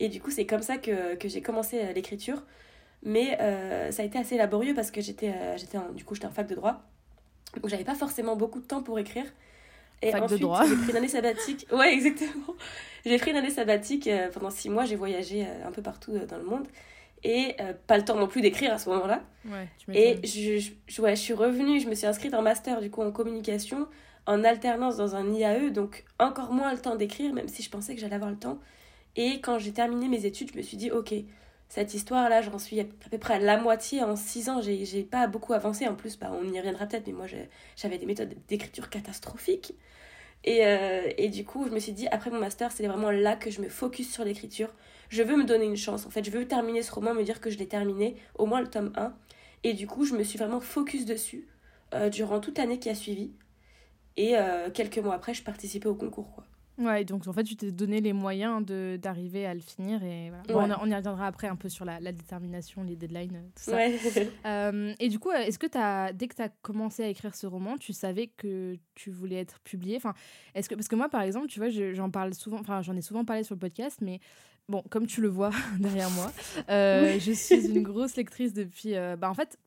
Et 0.00 0.08
du 0.08 0.20
coup, 0.20 0.30
c'est 0.30 0.46
comme 0.46 0.62
ça 0.62 0.76
que, 0.76 1.14
que 1.14 1.28
j'ai 1.28 1.40
commencé 1.40 1.80
euh, 1.80 1.92
l'écriture. 1.92 2.42
Mais 3.02 3.38
euh, 3.40 3.90
ça 3.90 4.02
a 4.02 4.04
été 4.04 4.18
assez 4.18 4.36
laborieux 4.36 4.74
parce 4.74 4.90
que 4.90 5.00
j'étais, 5.00 5.28
euh, 5.28 5.56
j'étais 5.56 5.78
du 5.94 6.04
coup, 6.04 6.14
j'étais 6.14 6.26
en 6.26 6.32
fac 6.32 6.46
de 6.46 6.54
droit. 6.54 6.82
Donc, 7.54 7.68
j'avais 7.68 7.84
pas 7.84 7.94
forcément 7.94 8.34
beaucoup 8.34 8.60
de 8.60 8.66
temps 8.66 8.82
pour 8.82 8.98
écrire. 8.98 9.26
Et 10.02 10.10
fac 10.10 10.22
ensuite, 10.22 10.40
de 10.40 10.44
droit. 10.44 10.64
j'ai 10.66 10.76
pris 10.76 10.90
une 10.90 10.96
année 10.96 11.08
sabbatique. 11.08 11.66
Ouais, 11.72 11.92
exactement. 11.92 12.54
J'ai 13.04 13.16
pris 13.18 13.30
une 13.30 13.36
année 13.36 13.50
sabbatique. 13.50 14.08
pendant 14.32 14.50
six 14.50 14.68
mois, 14.68 14.84
j'ai 14.84 14.96
voyagé 14.96 15.46
un 15.64 15.70
peu 15.70 15.82
partout 15.82 16.18
dans 16.28 16.38
le 16.38 16.44
monde. 16.44 16.66
Et 17.22 17.56
pas 17.86 17.96
le 17.96 18.04
temps 18.04 18.16
non 18.16 18.26
plus 18.26 18.42
d'écrire 18.42 18.74
à 18.74 18.78
ce 18.78 18.90
moment-là. 18.90 19.22
Ouais, 19.46 19.68
et 19.94 20.26
je, 20.26 20.70
je, 20.86 21.00
ouais, 21.00 21.16
je 21.16 21.20
suis 21.20 21.32
revenue, 21.32 21.80
je 21.80 21.88
me 21.88 21.94
suis 21.94 22.06
inscrite 22.06 22.34
en 22.34 22.42
master 22.42 22.82
du 22.82 22.90
coup 22.90 23.00
en 23.00 23.12
communication 23.12 23.86
en 24.26 24.44
alternance 24.44 24.96
dans 24.96 25.16
un 25.16 25.32
IAE, 25.32 25.70
donc 25.70 26.04
encore 26.18 26.52
moins 26.52 26.72
le 26.72 26.80
temps 26.80 26.96
d'écrire, 26.96 27.32
même 27.32 27.48
si 27.48 27.62
je 27.62 27.70
pensais 27.70 27.94
que 27.94 28.00
j'allais 28.00 28.14
avoir 28.14 28.30
le 28.30 28.38
temps. 28.38 28.58
Et 29.16 29.40
quand 29.40 29.58
j'ai 29.58 29.72
terminé 29.72 30.08
mes 30.08 30.26
études, 30.26 30.50
je 30.52 30.56
me 30.56 30.62
suis 30.62 30.76
dit, 30.76 30.90
ok, 30.90 31.14
cette 31.68 31.94
histoire-là, 31.94 32.42
j'en 32.42 32.58
suis 32.58 32.80
à 32.80 32.84
peu 33.10 33.18
près 33.18 33.34
à 33.34 33.38
la 33.38 33.56
moitié 33.56 34.02
en 34.02 34.16
six 34.16 34.48
ans. 34.48 34.60
J'ai 34.62 35.02
pas 35.02 35.26
beaucoup 35.26 35.52
avancé. 35.52 35.88
En 35.88 35.94
plus, 35.94 36.18
bah, 36.18 36.30
on 36.32 36.52
y 36.52 36.58
reviendra 36.58 36.86
peut-être, 36.86 37.06
mais 37.06 37.12
moi, 37.12 37.26
j'avais 37.76 37.98
des 37.98 38.06
méthodes 38.06 38.34
d'écriture 38.48 38.90
catastrophiques. 38.90 39.74
Et, 40.44 40.66
euh, 40.66 41.10
et, 41.16 41.30
du 41.30 41.44
coup, 41.44 41.66
je 41.66 41.72
me 41.72 41.78
suis 41.78 41.92
dit, 41.92 42.06
après 42.08 42.30
mon 42.30 42.38
master, 42.38 42.70
c'est 42.70 42.86
vraiment 42.86 43.10
là 43.10 43.34
que 43.34 43.50
je 43.50 43.62
me 43.62 43.68
focus 43.68 44.12
sur 44.12 44.24
l'écriture. 44.24 44.68
Je 45.08 45.22
veux 45.22 45.36
me 45.36 45.44
donner 45.44 45.64
une 45.64 45.76
chance. 45.76 46.06
En 46.06 46.10
fait, 46.10 46.24
je 46.24 46.30
veux 46.30 46.46
terminer 46.46 46.82
ce 46.82 46.92
roman, 46.92 47.14
me 47.14 47.22
dire 47.22 47.40
que 47.40 47.50
je 47.50 47.58
l'ai 47.58 47.66
terminé, 47.66 48.16
au 48.38 48.46
moins 48.46 48.60
le 48.60 48.68
tome 48.68 48.92
1. 48.96 49.14
Et 49.64 49.72
du 49.72 49.86
coup, 49.86 50.04
je 50.04 50.14
me 50.14 50.22
suis 50.22 50.38
vraiment 50.38 50.60
focus 50.60 51.06
dessus 51.06 51.48
euh, 51.94 52.10
durant 52.10 52.40
toute 52.40 52.58
l'année 52.58 52.78
qui 52.78 52.90
a 52.90 52.94
suivi. 52.94 53.30
Et 54.16 54.36
euh, 54.36 54.70
quelques 54.70 54.98
mois 54.98 55.14
après, 55.14 55.34
je 55.34 55.42
participais 55.42 55.88
au 55.88 55.94
concours. 55.94 56.30
Quoi. 56.32 56.44
Ouais, 56.76 57.04
donc 57.04 57.28
en 57.28 57.32
fait, 57.32 57.44
tu 57.44 57.54
t'es 57.54 57.70
donné 57.70 58.00
les 58.00 58.12
moyens 58.12 58.64
d'arriver 59.00 59.46
à 59.46 59.54
le 59.54 59.60
finir. 59.60 60.02
Et 60.02 60.32
voilà. 60.48 60.78
on, 60.82 60.90
y 60.90 60.94
reviendra 60.94 61.26
après 61.26 61.46
un 61.46 61.54
peu 61.54 61.68
sur 61.68 61.84
la, 61.84 62.00
la 62.00 62.10
détermination, 62.10 62.82
les 62.82 62.96
deadlines, 62.96 63.42
tout 63.54 63.62
ça. 63.62 63.76
Ouais. 63.76 63.98
Euh, 64.46 64.92
et 64.98 65.08
du 65.08 65.18
coup, 65.18 65.30
est-ce 65.30 65.58
que 65.58 65.66
as, 65.76 66.12
dès 66.12 66.28
que 66.28 66.34
tu 66.34 66.42
as 66.42 66.48
commencé 66.48 67.02
à 67.02 67.08
écrire 67.08 67.34
ce 67.34 67.46
roman, 67.46 67.76
tu 67.78 67.92
savais 67.92 68.26
que 68.26 68.76
tu 68.94 69.10
voulais 69.10 69.36
être 69.36 69.60
publié 69.60 69.96
enfin, 69.96 70.14
est-ce 70.54 70.68
que, 70.68 70.74
Parce 70.74 70.88
que 70.88 70.96
moi, 70.96 71.08
par 71.08 71.22
exemple, 71.22 71.46
tu 71.46 71.60
vois, 71.60 71.70
j'en 71.70 72.10
parle 72.10 72.34
souvent, 72.34 72.58
enfin, 72.60 72.82
j'en 72.82 72.94
ai 72.96 73.00
souvent 73.00 73.24
parlé 73.24 73.42
sur 73.42 73.54
le 73.54 73.60
podcast, 73.60 73.98
mais 74.02 74.20
bon, 74.68 74.82
comme 74.90 75.06
tu 75.06 75.20
le 75.20 75.28
vois 75.28 75.50
derrière 75.78 76.10
moi, 76.10 76.30
euh, 76.68 77.18
je 77.18 77.32
suis 77.32 77.66
une 77.66 77.82
grosse 77.82 78.16
lectrice 78.16 78.52
depuis. 78.52 78.94
bah, 79.18 79.30
en 79.30 79.34
fait 79.34 79.58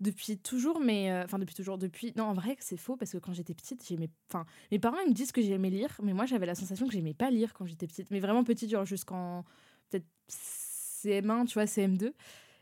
depuis 0.00 0.38
toujours, 0.38 0.80
mais 0.80 1.10
euh, 1.10 1.24
enfin 1.24 1.38
depuis 1.38 1.54
toujours, 1.54 1.78
depuis. 1.78 2.12
Non, 2.16 2.24
en 2.24 2.34
vrai, 2.34 2.56
c'est 2.60 2.76
faux 2.76 2.96
parce 2.96 3.12
que 3.12 3.18
quand 3.18 3.32
j'étais 3.32 3.54
petite, 3.54 3.86
j'aimais. 3.86 4.10
Enfin, 4.28 4.44
mes 4.70 4.78
parents 4.78 4.98
ils 5.04 5.10
me 5.10 5.14
disent 5.14 5.32
que 5.32 5.42
j'aimais 5.42 5.70
lire, 5.70 5.96
mais 6.02 6.12
moi 6.12 6.26
j'avais 6.26 6.46
la 6.46 6.54
sensation 6.54 6.86
que 6.86 6.92
j'aimais 6.92 7.14
pas 7.14 7.30
lire 7.30 7.52
quand 7.54 7.66
j'étais 7.66 7.86
petite, 7.86 8.10
mais 8.10 8.20
vraiment 8.20 8.44
petite, 8.44 8.70
genre 8.70 8.84
jusqu'en 8.84 9.44
peut-être 9.90 10.06
CM1, 10.28 11.46
tu 11.46 11.54
vois, 11.54 11.64
CM2. 11.64 12.12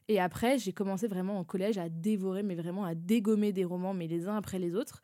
Et 0.09 0.21
après, 0.21 0.59
j'ai 0.59 0.73
commencé 0.73 1.07
vraiment 1.07 1.41
au 1.41 1.45
collège 1.45 1.79
à 1.79 1.89
dévorer, 1.89 2.43
mais 2.43 2.55
vraiment 2.55 2.85
à 2.85 2.95
dégommer 2.95 3.53
des 3.53 3.65
romans, 3.65 3.95
mais 3.95 4.09
les 4.09 4.29
uns 4.29 4.37
après 4.37 4.59
les 4.59 4.75
autres. 4.75 5.01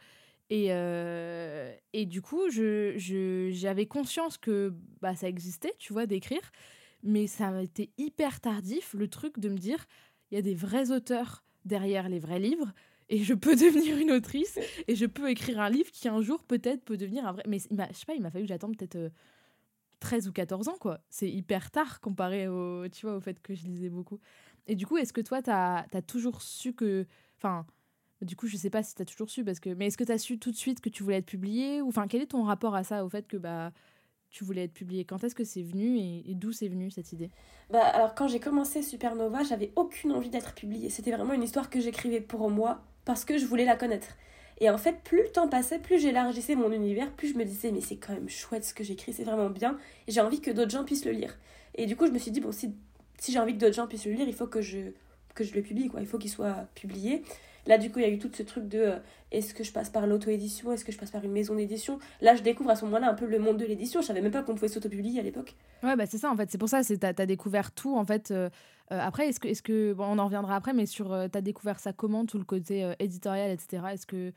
Et, 0.51 0.69
euh, 0.71 1.75
et 1.93 2.07
du 2.07 2.23
coup, 2.23 2.51
j'avais 2.51 2.99
je, 2.99 3.51
j'avais 3.53 3.87
conscience 3.87 4.39
que 4.39 4.75
bah, 5.01 5.15
ça 5.15 5.29
existait, 5.29 5.75
tu 5.79 5.93
vois, 5.93 6.07
d'écrire. 6.07 6.51
Mais 7.03 7.27
ça 7.27 7.49
a 7.49 7.63
été 7.63 7.91
hyper 7.97 8.41
tardif, 8.41 8.95
le 8.95 9.09
truc 9.09 9.39
de 9.39 9.49
me 9.49 9.59
dire, 9.59 9.87
il 10.31 10.35
y 10.35 10.39
a 10.39 10.43
des 10.43 10.55
vrais 10.55 10.91
auteurs 10.91 11.45
derrière 11.69 12.09
les 12.09 12.19
vrais 12.19 12.41
livres 12.41 12.73
et 13.09 13.23
je 13.23 13.35
peux 13.35 13.57
devenir 13.57 13.97
une 13.99 14.11
autrice 14.11 14.59
et 14.87 14.95
je 14.95 15.07
peux 15.07 15.31
écrire 15.31 15.61
un 15.61 15.71
livre 15.71 15.91
qui 15.91 16.09
un 16.09 16.21
jour 16.21 16.43
peut-être 16.43 16.85
peut 16.85 16.97
devenir 16.97 17.27
un 17.27 17.33
vrai 17.33 17.45
mais 17.47 17.59
je 17.59 17.67
sais 17.69 18.07
pas 18.07 18.15
il 18.15 18.23
m'a 18.23 18.31
fallu 18.31 18.45
que 18.45 18.49
j'attende 18.49 18.77
peut-être 18.77 19.13
13 20.01 20.27
euh, 20.27 20.31
ou 20.31 20.33
14 20.33 20.69
ans 20.69 20.79
quoi. 20.79 21.01
C'est 21.09 21.31
hyper 21.31 21.71
tard 21.71 22.01
comparé 22.01 22.49
au 22.49 22.89
tu 22.89 23.07
vois 23.07 23.17
au 23.17 23.21
fait 23.21 23.41
que 23.41 23.55
je 23.55 23.65
lisais 23.65 23.91
beaucoup. 23.91 24.21
Et 24.67 24.75
du 24.75 24.87
coup 24.87 24.97
est-ce 24.97 25.13
que 25.13 25.21
toi 25.21 25.43
tu 25.43 25.51
as, 25.51 25.87
toujours 26.07 26.43
su 26.43 26.73
que 26.75 27.07
enfin 27.37 27.67
du 28.21 28.35
coup 28.35 28.47
je 28.47 28.57
sais 28.57 28.71
pas 28.71 28.83
si 28.83 28.95
tu 28.95 29.03
as 29.03 29.05
toujours 29.05 29.31
su 29.31 29.45
parce 29.45 29.61
que 29.61 29.71
mais 29.71 29.87
est-ce 29.87 29.99
que 29.99 30.05
tu 30.05 30.13
as 30.13 30.19
su 30.19 30.39
tout 30.39 30.51
de 30.51 30.57
suite 30.57 30.81
que 30.81 30.89
tu 30.89 31.03
voulais 31.03 31.19
être 31.19 31.27
publié 31.27 31.81
ou 31.83 31.89
enfin 31.89 32.09
quel 32.09 32.23
est 32.23 32.27
ton 32.27 32.43
rapport 32.43 32.75
à 32.75 32.85
ça 32.85 33.05
au 33.05 33.09
fait 33.09 33.27
que 33.29 33.37
bah 33.37 33.73
tu 34.31 34.45
voulais 34.45 34.65
être 34.65 34.73
publié 34.73 35.05
Quand 35.05 35.25
est-ce 35.25 35.35
que 35.35 35.45
c'est 35.45 35.63
venu 35.63 35.99
et, 35.99 36.35
d'où 36.35 36.53
c'est 36.53 36.69
venu 36.69 36.91
cette 36.91 37.13
idée? 37.13 37.31
Bah 37.71 37.85
alors 37.85 38.15
quand 38.15 38.29
j'ai 38.29 38.41
commencé 38.41 38.83
Supernova, 38.83 39.43
j'avais 39.43 39.73
aucune 39.77 40.13
envie 40.13 40.31
d'être 40.31 40.55
publiée. 40.55 40.91
C'était 40.91 41.13
vraiment 41.13 41.33
une 41.33 41.43
histoire 41.43 41.71
que 41.71 41.81
j'écrivais 41.81 42.21
pour 42.21 42.51
moi 42.51 42.83
parce 43.05 43.25
que 43.25 43.39
je 43.39 43.47
voulais 43.47 43.65
la 43.65 43.77
connaître. 43.77 44.09
Et 44.61 44.71
en 44.71 44.79
fait, 44.79 45.03
plus 45.05 45.23
le 45.23 45.31
temps 45.31 45.49
passait, 45.49 45.79
plus 45.79 46.01
j'élargissais 46.01 46.57
mon 46.57 46.73
univers, 46.73 47.13
plus 47.13 47.29
je 47.29 47.39
me 47.39 47.45
disais 47.45 47.71
mais 47.71 47.81
c'est 47.81 47.97
quand 47.97 48.13
même 48.13 48.29
chouette 48.29 48.65
ce 48.65 48.75
que 48.75 48.85
j'écris, 48.85 49.13
c'est 49.13 49.25
vraiment 49.25 49.51
bien 49.51 49.79
et 50.07 50.13
j'ai 50.13 50.21
envie 50.21 50.41
que 50.41 50.51
d'autres 50.51 50.71
gens 50.71 50.85
puissent 50.85 51.05
le 51.05 51.13
lire. 51.13 51.39
Et 51.75 51.87
du 51.87 51.97
coup, 51.97 52.07
je 52.07 52.13
me 52.13 52.19
suis 52.19 52.31
dit 52.31 52.41
bon 52.41 52.53
si 52.53 52.75
si 53.19 53.33
j'ai 53.33 53.39
envie 53.39 53.55
que 53.55 53.59
d'autres 53.59 53.75
gens 53.75 53.87
puissent 53.87 54.07
le 54.07 54.13
lire, 54.13 54.29
il 54.29 54.35
faut 54.35 54.47
que 54.47 54.61
je 54.61 54.93
que 55.35 55.45
je 55.45 55.55
le 55.55 55.63
publie 55.63 55.89
quoi, 55.89 56.01
il 56.01 56.07
faut 56.07 56.19
qu'il 56.19 56.31
soit 56.31 56.67
publié. 56.75 57.23
Là, 57.69 57.77
du 57.77 57.91
coup, 57.91 57.99
il 57.99 58.03
y 58.03 58.07
a 58.07 58.09
eu 58.09 58.19
tout 58.19 58.31
ce 58.33 58.43
truc 58.43 58.67
de 58.67 58.79
euh, 58.79 58.99
est-ce 59.31 59.53
que 59.53 59.63
je 59.63 59.73
passe 59.73 59.91
par 59.91 60.07
l'auto-édition? 60.07 60.73
Est-ce 60.73 60.87
que 60.87 60.91
je 60.91 60.97
passe 60.97 61.11
par 61.11 61.23
une 61.23 61.33
maison 61.33 61.55
d'édition? 61.55 61.99
Là, 62.23 62.35
je 62.35 62.43
découvre 62.43 62.71
à 62.71 62.77
ce 62.77 62.87
moment-là 62.87 63.11
un 63.11 63.15
peu 63.15 63.27
le 63.27 63.39
monde 63.39 63.59
de 63.59 63.67
l'édition. 63.67 64.01
Je 64.01 64.07
savais 64.07 64.23
même 64.23 64.33
pas 64.33 64.43
qu'on 64.43 64.55
pouvait 64.55 64.69
s'auto-publier 64.69 65.21
à 65.21 65.23
l'époque. 65.23 65.55
Ouais, 65.83 65.95
bah 65.95 66.07
c'est 66.07 66.17
ça 66.17 66.31
en 66.31 66.37
fait. 66.37 66.51
C'est 66.51 66.57
pour 66.57 66.71
ça, 66.71 66.83
tu 66.83 66.97
as, 67.03 67.27
découvert 67.27 67.71
tout 67.73 67.95
en 67.95 68.07
fait. 68.07 68.31
Euh, 68.31 68.49
euh, 68.91 68.99
après, 68.99 69.29
est-ce 69.29 69.39
que, 69.39 69.49
est 69.49 69.61
que 69.61 69.93
bon, 69.93 70.07
on 70.07 70.19
en 70.19 70.25
reviendra 70.25 70.57
après, 70.57 70.73
mais 70.73 70.87
sur, 70.87 71.09
tu 71.31 71.37
as 71.37 71.43
découvert 71.43 71.79
ça 71.79 71.93
comment, 71.93 72.25
tout 72.25 72.39
le 72.39 72.45
côté 72.45 72.91
éditorial, 73.01 73.51
etc. 73.51 73.83
Est-ce 73.93 74.07
que 74.07 74.33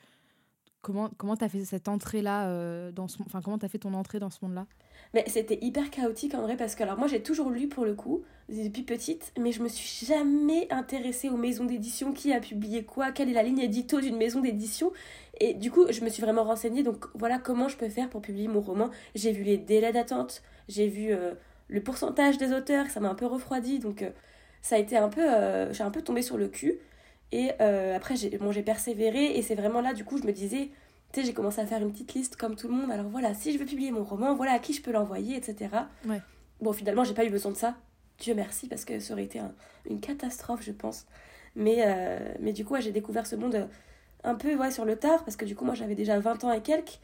comment 0.81 1.09
comment 1.17 1.37
fait 1.37 1.63
cette 1.63 1.87
entrée 1.87 2.21
là 2.21 2.91
dans 2.91 3.05
enfin 3.25 3.41
comment 3.41 3.59
t'as 3.59 3.69
fait 3.69 3.77
ton 3.77 3.93
entrée 3.93 4.19
dans 4.19 4.31
ce 4.31 4.39
monde 4.41 4.55
là 4.55 4.65
mais 5.13 5.25
c'était 5.27 5.59
hyper 5.61 5.89
chaotique 5.89 6.35
en 6.35 6.41
vrai 6.41 6.55
parce 6.55 6.75
que 6.75 6.83
alors 6.83 6.97
moi 6.97 7.07
j'ai 7.07 7.21
toujours 7.21 7.49
lu 7.49 7.67
pour 7.67 7.85
le 7.85 7.93
coup 7.93 8.23
depuis 8.49 8.83
petite 8.83 9.33
mais 9.37 9.51
je 9.51 9.61
me 9.61 9.67
suis 9.67 10.05
jamais 10.05 10.67
intéressée 10.71 11.29
aux 11.29 11.37
maisons 11.37 11.65
d'édition 11.65 12.13
qui 12.13 12.33
a 12.33 12.39
publié 12.39 12.83
quoi 12.83 13.11
quelle 13.11 13.29
est 13.29 13.33
la 13.33 13.43
ligne 13.43 13.59
édito 13.59 13.99
d'une 13.99 14.17
maison 14.17 14.41
d'édition. 14.41 14.91
Et 15.39 15.53
du 15.53 15.71
coup 15.71 15.85
je 15.89 16.01
me 16.01 16.09
suis 16.09 16.21
vraiment 16.21 16.43
renseignée 16.43 16.83
donc 16.83 17.05
voilà 17.15 17.39
comment 17.39 17.67
je 17.67 17.77
peux 17.77 17.89
faire 17.89 18.09
pour 18.09 18.21
publier 18.21 18.47
mon 18.47 18.61
roman. 18.61 18.89
J'ai 19.15 19.31
vu 19.31 19.43
les 19.43 19.57
délais 19.57 19.91
d'attente 19.91 20.41
j'ai 20.67 20.87
vu 20.87 21.11
euh, 21.11 21.33
le 21.67 21.81
pourcentage 21.81 22.37
des 22.37 22.53
auteurs 22.53 22.87
ça 22.89 22.99
m'a 22.99 23.09
un 23.09 23.15
peu 23.15 23.25
refroidi 23.25 23.79
donc 23.79 24.03
euh, 24.03 24.09
ça 24.61 24.75
a 24.75 24.79
été 24.79 24.95
un 24.95 25.09
peu 25.09 25.21
euh, 25.21 25.73
j'ai 25.73 25.83
un 25.83 25.91
peu 25.91 26.01
tombé 26.01 26.21
sur 26.21 26.37
le 26.37 26.47
cul. 26.47 26.79
Et 27.33 27.51
après 27.95 28.17
j'ai 28.17 28.61
persévéré 28.61 29.37
et 29.37 29.41
c'est 29.41 29.55
vraiment 29.55 29.79
là 29.79 29.93
du 29.93 30.03
coup 30.03 30.17
je 30.17 30.27
me 30.27 30.33
disais 30.33 30.69
tu 31.11 31.19
sais, 31.19 31.25
j'ai 31.25 31.33
commencé 31.33 31.59
à 31.59 31.65
faire 31.65 31.81
une 31.81 31.91
petite 31.91 32.13
liste 32.13 32.35
comme 32.37 32.55
tout 32.55 32.67
le 32.67 32.73
monde. 32.73 32.91
Alors 32.91 33.07
voilà, 33.07 33.33
si 33.33 33.51
je 33.51 33.57
veux 33.57 33.65
publier 33.65 33.91
mon 33.91 34.03
roman, 34.03 34.33
voilà 34.33 34.53
à 34.53 34.59
qui 34.59 34.73
je 34.73 34.81
peux 34.81 34.91
l'envoyer, 34.91 35.35
etc. 35.35 35.69
Ouais. 36.05 36.21
Bon, 36.61 36.71
finalement, 36.73 37.03
j'ai 37.03 37.13
pas 37.13 37.25
eu 37.25 37.29
besoin 37.29 37.51
de 37.51 37.57
ça. 37.57 37.75
Dieu 38.19 38.33
merci, 38.35 38.67
parce 38.67 38.85
que 38.85 38.99
ça 38.99 39.13
aurait 39.13 39.23
été 39.23 39.41
une 39.89 39.99
catastrophe, 39.99 40.61
je 40.63 40.71
pense. 40.71 41.05
Mais, 41.55 41.77
euh, 41.79 42.33
mais 42.39 42.53
du 42.53 42.63
coup, 42.63 42.79
j'ai 42.79 42.91
découvert 42.91 43.27
ce 43.27 43.35
monde 43.35 43.67
un 44.23 44.35
peu 44.35 44.55
ouais, 44.55 44.71
sur 44.71 44.85
le 44.85 44.95
tard, 44.95 45.25
parce 45.25 45.35
que 45.35 45.45
du 45.45 45.55
coup, 45.55 45.65
moi, 45.65 45.73
j'avais 45.73 45.95
déjà 45.95 46.19
20 46.19 46.43
ans 46.43 46.51
et 46.51 46.61
quelques. 46.61 46.99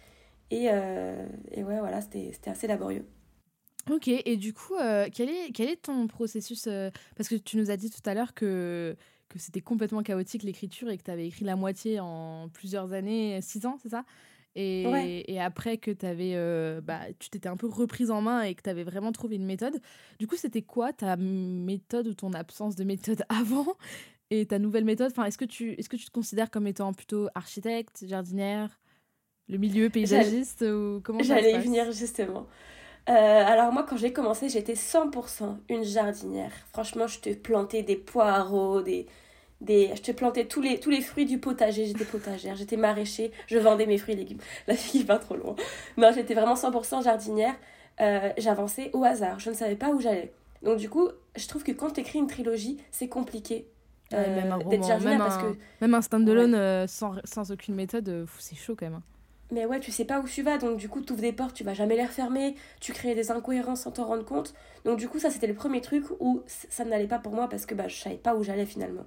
Et, 0.52 0.68
euh, 0.72 1.26
et 1.52 1.64
ouais, 1.64 1.80
voilà, 1.80 2.00
c'était 2.02 2.50
assez 2.50 2.68
laborieux. 2.68 3.06
Ok, 3.90 4.08
et 4.08 4.38
du 4.38 4.54
coup, 4.54 4.76
euh, 4.76 5.08
quel, 5.14 5.30
est, 5.30 5.52
quel 5.54 5.70
est 5.70 5.82
ton 5.82 6.08
processus 6.08 6.70
Parce 7.16 7.28
que 7.28 7.36
tu 7.36 7.58
nous 7.58 7.72
as 7.72 7.78
dit 7.78 7.90
tout 7.90 8.08
à 8.08 8.14
l'heure 8.14 8.34
que 8.34 8.96
que 9.30 9.40
c'était 9.40 9.62
complètement 9.62 10.04
chaotique 10.04 10.44
l'écriture 10.44 10.90
et 10.90 10.98
que 10.98 11.04
tu 11.04 11.12
avais 11.12 11.28
écrit 11.28 11.46
la 11.46 11.56
moitié 11.56 12.00
en 12.00 12.50
plusieurs 12.50 12.94
années, 12.94 13.40
six 13.42 13.66
ans, 13.66 13.78
c'est 13.82 13.90
ça? 13.90 14.06
Et, 14.60 15.32
et, 15.32 15.40
après 15.40 15.78
que 15.78 15.92
avais, 16.04 16.32
euh, 16.34 16.82
bah, 16.82 17.02
tu 17.20 17.30
t'étais 17.30 17.48
un 17.48 17.58
peu 17.58 17.68
reprise 17.68 18.10
en 18.10 18.22
main 18.22 18.42
et 18.42 18.56
que 18.56 18.64
tu 18.64 18.70
avais 18.72 18.84
vraiment 18.84 19.12
trouvé 19.12 19.36
une 19.36 19.46
méthode. 19.46 19.80
Du 20.18 20.26
coup, 20.26 20.36
c'était 20.36 20.64
quoi 20.64 20.92
ta 20.94 21.16
méthode 21.16 22.08
ou 22.08 22.16
ton 22.16 22.34
absence 22.34 22.76
de 22.76 22.84
méthode 22.84 23.24
avant 23.30 23.76
et 24.32 24.48
ta 24.48 24.58
nouvelle 24.58 24.84
méthode? 24.84 25.12
Enfin, 25.12 25.26
Est-ce 25.26 25.38
que, 25.38 25.46
tu, 25.46 25.74
est 25.74 25.82
-ce 25.84 25.90
que 25.90 25.96
tu 25.96 26.06
te 26.06 26.12
considères 26.12 26.50
comme 26.50 26.66
étant 26.66 26.92
plutôt 26.92 27.28
architecte, 27.36 28.06
jardinière, 28.08 28.80
le 29.48 29.60
milieu 29.60 29.92
paysagiste 29.92 30.64
ou 30.64 31.02
comment 31.04 31.22
J'allais 31.22 31.54
y 31.54 31.60
venir 31.60 31.92
justement. 31.92 32.48
Euh, 33.10 33.14
alors 33.14 33.72
moi, 33.72 33.86
quand 33.88 33.98
j'ai 33.98 34.12
commencé, 34.12 34.50
j'étais 34.50 34.74
100% 34.74 35.58
une 35.70 35.84
jardinière. 35.84 36.52
Franchement, 36.74 37.08
je 37.08 37.20
te 37.20 37.34
plantais 37.34 37.82
des 37.82 37.96
poireaux, 37.96 38.82
des, 38.82 39.08
des... 39.62 39.92
je 39.96 40.02
te 40.02 40.12
plantais 40.12 40.46
tous 40.46 40.62
les, 40.62 40.80
tous 40.80 40.90
les 40.90 41.02
fruits 41.02 41.26
du 41.26 41.38
potager. 41.38 41.86
J'étais 41.86 42.04
potagère, 42.04 42.56
j'étais 42.56 42.76
maraîcher, 42.76 43.32
je 43.48 43.58
vendais 43.58 43.86
mes 43.86 43.98
fruits 43.98 44.16
et 44.16 44.18
légumes. 44.18 44.40
La 44.68 44.76
fille 44.76 45.04
va 45.04 45.20
trop 45.20 45.36
loin. 45.36 45.56
Non, 45.96 46.12
j'étais 46.14 46.34
vraiment 46.34 46.56
100% 46.56 47.04
jardinière. 47.04 47.56
Euh, 48.02 48.30
j'avançais 48.38 48.92
au 48.94 49.04
hasard, 49.04 49.40
je 49.40 49.50
ne 49.50 49.56
savais 49.56 49.76
pas 49.76 49.90
où 49.90 50.02
j'allais. 50.02 50.32
Donc 50.62 50.78
du 50.78 50.90
coup, 50.90 51.10
je 51.36 51.48
trouve 51.48 51.64
que 51.64 51.72
quand 51.72 51.92
tu 51.92 52.02
écris 52.02 52.20
une 52.20 52.28
trilogie, 52.28 52.78
c'est 52.92 53.08
compliqué. 53.08 53.68
Euh, 54.14 54.36
même 54.36 54.52
un 54.52 54.58
roman, 54.58 55.00
même 55.00 55.22
un, 55.22 55.38
que... 55.38 55.58
même 55.82 55.94
un 55.94 56.02
stand-alone 56.02 56.88
sans, 56.88 57.16
sans, 57.26 57.52
aucune 57.52 57.76
méthode, 57.76 58.26
c'est 58.40 58.56
chaud 58.56 58.76
quand 58.78 58.90
même. 58.90 59.02
Mais 59.52 59.66
ouais, 59.66 59.80
tu 59.80 59.92
sais 59.92 60.04
pas 60.04 60.20
où 60.20 60.28
tu 60.28 60.42
vas, 60.42 60.58
donc 60.58 60.78
du 60.78 60.90
coup, 60.90 61.02
tu 61.02 61.14
ouvres 61.14 61.22
des 61.22 61.32
portes, 61.32 61.56
tu 61.56 61.64
vas 61.64 61.74
jamais 61.74 61.96
les 61.96 62.06
refermer, 62.06 62.56
tu 62.82 62.92
crées 62.92 63.16
des 63.16 63.32
incohérences 63.32 63.82
sans 63.82 63.92
t'en 63.92 64.06
rendre 64.06 64.26
compte. 64.26 64.54
Donc 64.84 65.00
du 65.00 65.08
coup, 65.08 65.20
ça, 65.20 65.30
c'était 65.30 65.48
le 65.48 65.54
premier 65.54 65.80
truc 65.80 66.04
où 66.20 66.42
ça 66.48 66.84
n'allait 66.84 67.08
pas 67.08 67.20
pour 67.20 67.34
moi 67.34 67.48
parce 67.48 67.66
que 67.66 67.74
bah, 67.74 67.88
je 67.88 67.96
savais 67.96 68.18
pas 68.18 68.36
où 68.36 68.44
j'allais 68.44 68.66
finalement. 68.66 69.06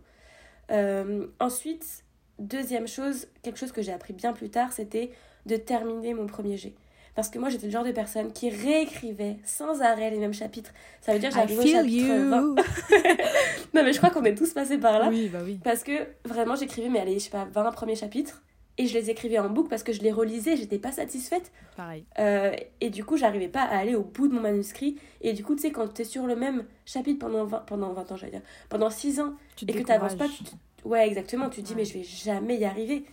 Euh, 0.71 1.27
ensuite, 1.41 2.05
deuxième 2.39 2.89
chose, 2.89 3.27
quelque 3.43 3.59
chose 3.59 3.73
que 3.73 3.83
j'ai 3.83 3.93
appris 3.93 4.15
bien 4.15 4.33
plus 4.33 4.49
tard, 4.49 4.73
c'était 4.73 5.11
de 5.45 5.57
terminer 5.57 6.15
mon 6.15 6.27
premier 6.27 6.57
jet. 6.57 6.75
Parce 7.15 7.29
que 7.29 7.39
moi, 7.39 7.51
j'étais 7.51 7.67
le 7.67 7.73
genre 7.73 7.85
de 7.85 7.93
personne 7.93 8.33
qui 8.33 8.49
réécrivait 8.49 9.37
sans 9.45 9.83
arrêt 9.83 10.11
les 10.11 10.19
mêmes 10.19 10.33
chapitres. 10.33 10.73
Ça 11.03 11.13
veut 11.13 11.19
dire 11.19 11.31
j'arrivais 11.31 11.59
au 11.59 11.67
chapitre 11.67 12.15
20. 12.15 12.41
non, 13.75 13.85
mais 13.85 13.93
je 13.93 13.99
crois 13.99 14.11
qu'on 14.11 14.25
est 14.25 14.35
tous 14.35 14.55
passés 14.55 14.79
par 14.79 14.99
là. 14.99 15.09
Oui, 15.11 15.29
bah 15.29 15.41
oui. 15.45 15.59
Parce 15.63 15.83
que 15.83 15.93
vraiment, 16.25 16.55
j'écrivais, 16.55 16.89
mais 16.89 17.01
allez, 17.01 17.15
je 17.15 17.25
sais 17.25 17.31
pas, 17.31 17.47
20 17.53 17.73
premiers 17.73 17.97
chapitres 17.97 18.43
et 18.81 18.87
je 18.87 18.95
les 18.95 19.11
écrivais 19.11 19.39
en 19.39 19.51
boucle 19.51 19.69
parce 19.69 19.83
que 19.83 19.93
je 19.93 20.01
les 20.01 20.11
relisais, 20.11 20.57
j'étais 20.57 20.79
pas 20.79 20.91
satisfaite. 20.91 21.53
Pareil. 21.77 22.07
Euh, 22.19 22.57
et 22.81 22.89
du 22.89 23.05
coup, 23.05 23.19
j'arrivais 23.19 23.49
pas 23.49 23.61
à 23.61 23.77
aller 23.77 23.95
au 23.95 24.03
bout 24.03 24.27
de 24.27 24.33
mon 24.33 24.41
manuscrit. 24.41 24.97
Et 25.21 25.35
du 25.35 25.45
coup, 25.45 25.55
tu 25.55 25.61
sais, 25.61 25.71
quand 25.71 25.93
tu 25.93 26.01
es 26.01 26.05
sur 26.07 26.27
le 26.27 26.35
même 26.35 26.65
chapitre 26.87 27.19
pendant 27.19 27.45
20, 27.45 27.59
pendant 27.67 27.93
20 27.93 28.13
ans, 28.13 28.17
j'allais 28.17 28.33
dire, 28.33 28.43
pendant 28.71 28.89
6 28.89 29.21
ans, 29.21 29.35
et 29.61 29.67
que 29.67 29.79
tu 29.79 29.85
n'avances 29.85 30.15
pas, 30.15 30.29
tu 30.29 30.45
ouais, 30.89 31.07
exactement, 31.07 31.51
tu 31.51 31.63
te 31.63 31.67
dis, 31.67 31.75
mais 31.75 31.85
je 31.85 31.93
vais 31.93 32.05
jamais 32.05 32.57
y 32.57 32.65
arriver. 32.65 33.05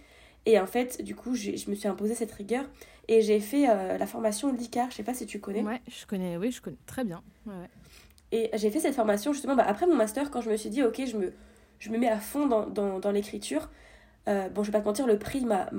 Et 0.45 0.57
en 0.57 0.67
fait, 0.67 1.03
du 1.03 1.15
coup, 1.15 1.35
je 1.35 1.69
me 1.69 1.75
suis 1.75 1.89
imposé 1.89 2.15
cette 2.15 2.31
rigueur 2.31 2.63
et 3.09 3.21
j'ai 3.21 3.41
fait 3.41 3.69
euh, 3.69 3.97
la 3.97 4.07
formation 4.07 4.53
LICAR, 4.53 4.89
je 4.89 4.95
sais 4.95 5.03
pas 5.03 5.13
si 5.13 5.25
tu 5.25 5.41
connais. 5.41 5.63
Ouais, 5.63 5.81
je 5.89 6.05
connais, 6.05 6.37
oui, 6.37 6.51
je 6.51 6.61
connais 6.61 6.77
très 6.85 7.03
bien. 7.03 7.21
Ouais, 7.45 7.53
Et 8.31 8.51
j'ai 8.53 8.71
fait 8.71 8.79
cette 8.79 8.95
formation 8.95 9.33
justement 9.33 9.55
bah, 9.55 9.65
après 9.67 9.85
mon 9.85 9.95
master, 9.95 10.31
quand 10.31 10.39
je 10.39 10.49
me 10.49 10.55
suis 10.55 10.69
dit, 10.69 10.81
ok, 10.81 11.01
je 11.05 11.17
me, 11.17 11.33
je 11.79 11.89
me 11.89 11.97
mets 11.97 12.07
à 12.07 12.19
fond 12.19 12.47
dans, 12.47 12.65
dans, 12.67 12.99
dans 12.99 13.11
l'écriture. 13.11 13.69
Euh, 14.27 14.49
bon, 14.49 14.63
je 14.63 14.67
vais 14.67 14.73
pas 14.73 14.81
te 14.81 14.85
mentir, 14.85 15.07
le 15.07 15.17
prix 15.17 15.45
m'a 15.45 15.69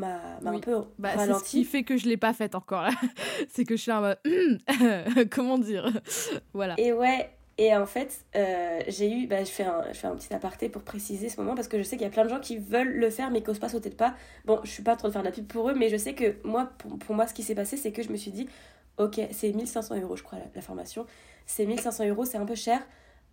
un 0.44 0.58
peu 0.58 0.76
bah, 0.98 1.10
ralenti. 1.14 1.38
C'est 1.38 1.44
ce 1.44 1.50
qui 1.50 1.64
fait 1.64 1.82
que 1.82 1.96
je 1.96 2.08
l'ai 2.08 2.16
pas 2.16 2.32
faite 2.32 2.54
encore 2.54 2.82
là. 2.82 2.90
c'est 3.52 3.64
que 3.64 3.76
je 3.76 3.82
suis 3.82 3.92
en 3.92 4.00
mode, 4.00 4.18
comment 5.30 5.58
dire, 5.58 5.90
voilà. 6.54 6.74
Et 6.78 6.92
ouais, 6.92 7.30
et 7.58 7.74
en 7.74 7.86
fait, 7.86 8.24
euh, 8.36 8.80
j'ai 8.86 9.12
eu, 9.12 9.26
bah, 9.26 9.42
je, 9.42 9.50
fais 9.50 9.64
un, 9.64 9.84
je 9.88 9.98
fais 9.98 10.06
un 10.06 10.14
petit 10.14 10.32
aparté 10.32 10.68
pour 10.68 10.82
préciser 10.82 11.28
ce 11.28 11.40
moment 11.40 11.56
parce 11.56 11.66
que 11.66 11.76
je 11.76 11.82
sais 11.82 11.96
qu'il 11.96 12.04
y 12.04 12.08
a 12.08 12.12
plein 12.12 12.24
de 12.24 12.28
gens 12.28 12.38
qui 12.38 12.56
veulent 12.56 12.94
le 12.94 13.10
faire 13.10 13.32
mais 13.32 13.42
qui 13.42 13.48
n'osent 13.48 13.58
pas 13.58 13.68
sauter 13.68 13.90
de 13.90 13.96
pas. 13.96 14.14
Bon, 14.44 14.60
je 14.62 14.70
suis 14.70 14.84
pas 14.84 14.94
en 14.94 14.96
train 14.96 15.08
de 15.08 15.12
faire 15.12 15.22
de 15.22 15.26
la 15.26 15.32
pub 15.32 15.46
pour 15.46 15.68
eux, 15.68 15.74
mais 15.74 15.88
je 15.88 15.96
sais 15.96 16.14
que 16.14 16.36
moi, 16.44 16.70
pour, 16.78 16.96
pour 16.98 17.16
moi, 17.16 17.26
ce 17.26 17.34
qui 17.34 17.42
s'est 17.42 17.56
passé, 17.56 17.76
c'est 17.76 17.90
que 17.90 18.02
je 18.02 18.10
me 18.10 18.16
suis 18.16 18.30
dit, 18.30 18.48
ok, 18.96 19.20
c'est 19.32 19.52
1500 19.52 20.00
euros, 20.00 20.14
je 20.14 20.22
crois, 20.22 20.38
la 20.54 20.62
formation. 20.62 21.04
C'est 21.46 21.66
1500 21.66 22.06
euros, 22.06 22.24
c'est 22.24 22.38
un 22.38 22.46
peu 22.46 22.54
cher. 22.54 22.80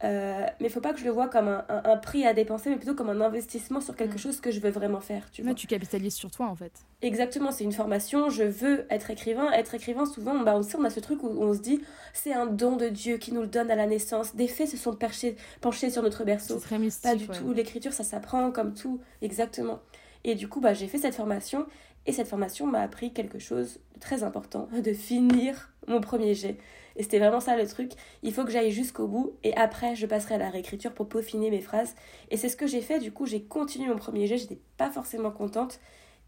Euh, 0.04 0.46
mais 0.60 0.68
il 0.68 0.70
faut 0.70 0.82
pas 0.82 0.94
que 0.94 1.00
je 1.00 1.06
le 1.06 1.12
vois 1.12 1.30
comme 1.30 1.48
un, 1.48 1.64
un, 1.70 1.98
prix 1.98 2.26
à 2.26 2.34
dépenser, 2.34 2.70
mais 2.70 2.76
plutôt 2.76 2.96
comme 2.96 3.10
un 3.10 3.22
investissement 3.22 3.80
sur 3.80 3.96
quelque 3.96 4.16
mm. 4.16 4.20
chose 4.20 4.42
que 4.42 4.52
je 4.52 4.60
veux 4.60 4.70
vraiment 4.70 5.00
faire. 5.00 5.32
Tu, 5.32 5.42
vois. 5.42 5.54
tu 5.54 5.68
capitalises 5.68 6.16
sur 6.16 6.30
toi 6.30 6.48
en 6.48 6.56
fait. 6.56 6.74
Exactement, 7.02 7.52
c'est 7.52 7.64
une 7.64 7.72
formation, 7.72 8.30
je 8.30 8.44
veux 8.44 8.86
être 8.90 9.10
écrivain. 9.10 9.50
Être 9.54 9.74
écrivain, 9.74 10.06
souvent, 10.06 10.38
bah, 10.40 10.54
on, 10.58 10.64
sait, 10.64 10.78
on 10.78 10.84
a 10.84 10.90
ce 10.90 11.00
truc 11.00 11.24
où 11.24 11.28
on 11.28 11.54
se 11.54 11.60
dit 11.60 11.82
c'est 12.14 12.34
un 12.34 12.46
don 12.46 12.76
de 12.76 12.90
Dieu 12.90 13.18
qui 13.18 13.32
nous 13.32 13.42
le 13.42 13.48
donne 13.48 13.72
à 13.72 13.76
la 13.76 13.88
naissance. 13.88 14.36
Des 14.36 14.50
faits 14.50 14.68
se 14.68 14.78
sont 14.78 14.94
perchés, 14.94 15.38
penchés 15.62 15.90
sur 15.90 16.04
notre 16.04 16.26
berceau. 16.26 16.56
C'est 16.56 16.66
très 16.66 16.80
mystique. 16.80 17.04
Pas 17.10 17.16
du 17.16 17.28
tout, 17.28 17.54
l'écriture 17.54 17.94
ça 17.94 18.04
s'apprend 18.04 18.52
comme 18.52 18.74
tout, 18.74 19.00
exactement. 19.22 19.80
Et 20.26 20.36
du 20.36 20.50
coup, 20.50 20.60
bah, 20.60 20.74
j'ai 20.74 20.88
fait 20.88 20.98
cette 20.98 21.16
formation 21.16 21.66
et 22.06 22.12
cette 22.12 22.28
formation 22.28 22.68
m'a 22.68 22.82
appris 22.82 23.14
quelque 23.14 23.40
chose 23.40 23.80
de 23.94 24.00
très 24.00 24.24
important, 24.24 24.68
de 24.74 24.94
finir 24.94 25.72
mon 25.88 26.02
premier 26.02 26.36
jet. 26.36 26.58
Et 26.96 27.04
c'était 27.04 27.20
vraiment 27.20 27.40
ça 27.40 27.58
le 27.58 27.68
truc. 27.68 27.92
Il 28.24 28.34
faut 28.34 28.46
que 28.46 28.52
j'aille 28.52 28.72
jusqu'au 28.72 29.08
bout 29.08 29.34
et 29.44 29.56
après 29.58 29.96
je 29.96 30.06
passerai 30.06 30.36
à 30.36 30.38
la 30.38 30.50
réécriture 30.50 30.94
pour 30.94 31.10
peaufiner 31.10 31.50
mes 31.50 31.62
phrases. 31.62 31.96
Et 32.32 32.38
c'est 32.38 32.50
ce 32.50 32.56
que 32.56 32.68
j'ai 32.68 32.82
fait. 32.82 33.00
Du 33.00 33.12
coup, 33.12 33.26
j'ai 33.26 33.44
continué 33.44 33.88
mon 33.88 33.98
premier 33.98 34.28
jet. 34.28 34.38
J'étais 34.38 34.60
pas 34.78 34.90
forcément 34.90 35.32
contente. 35.32 35.80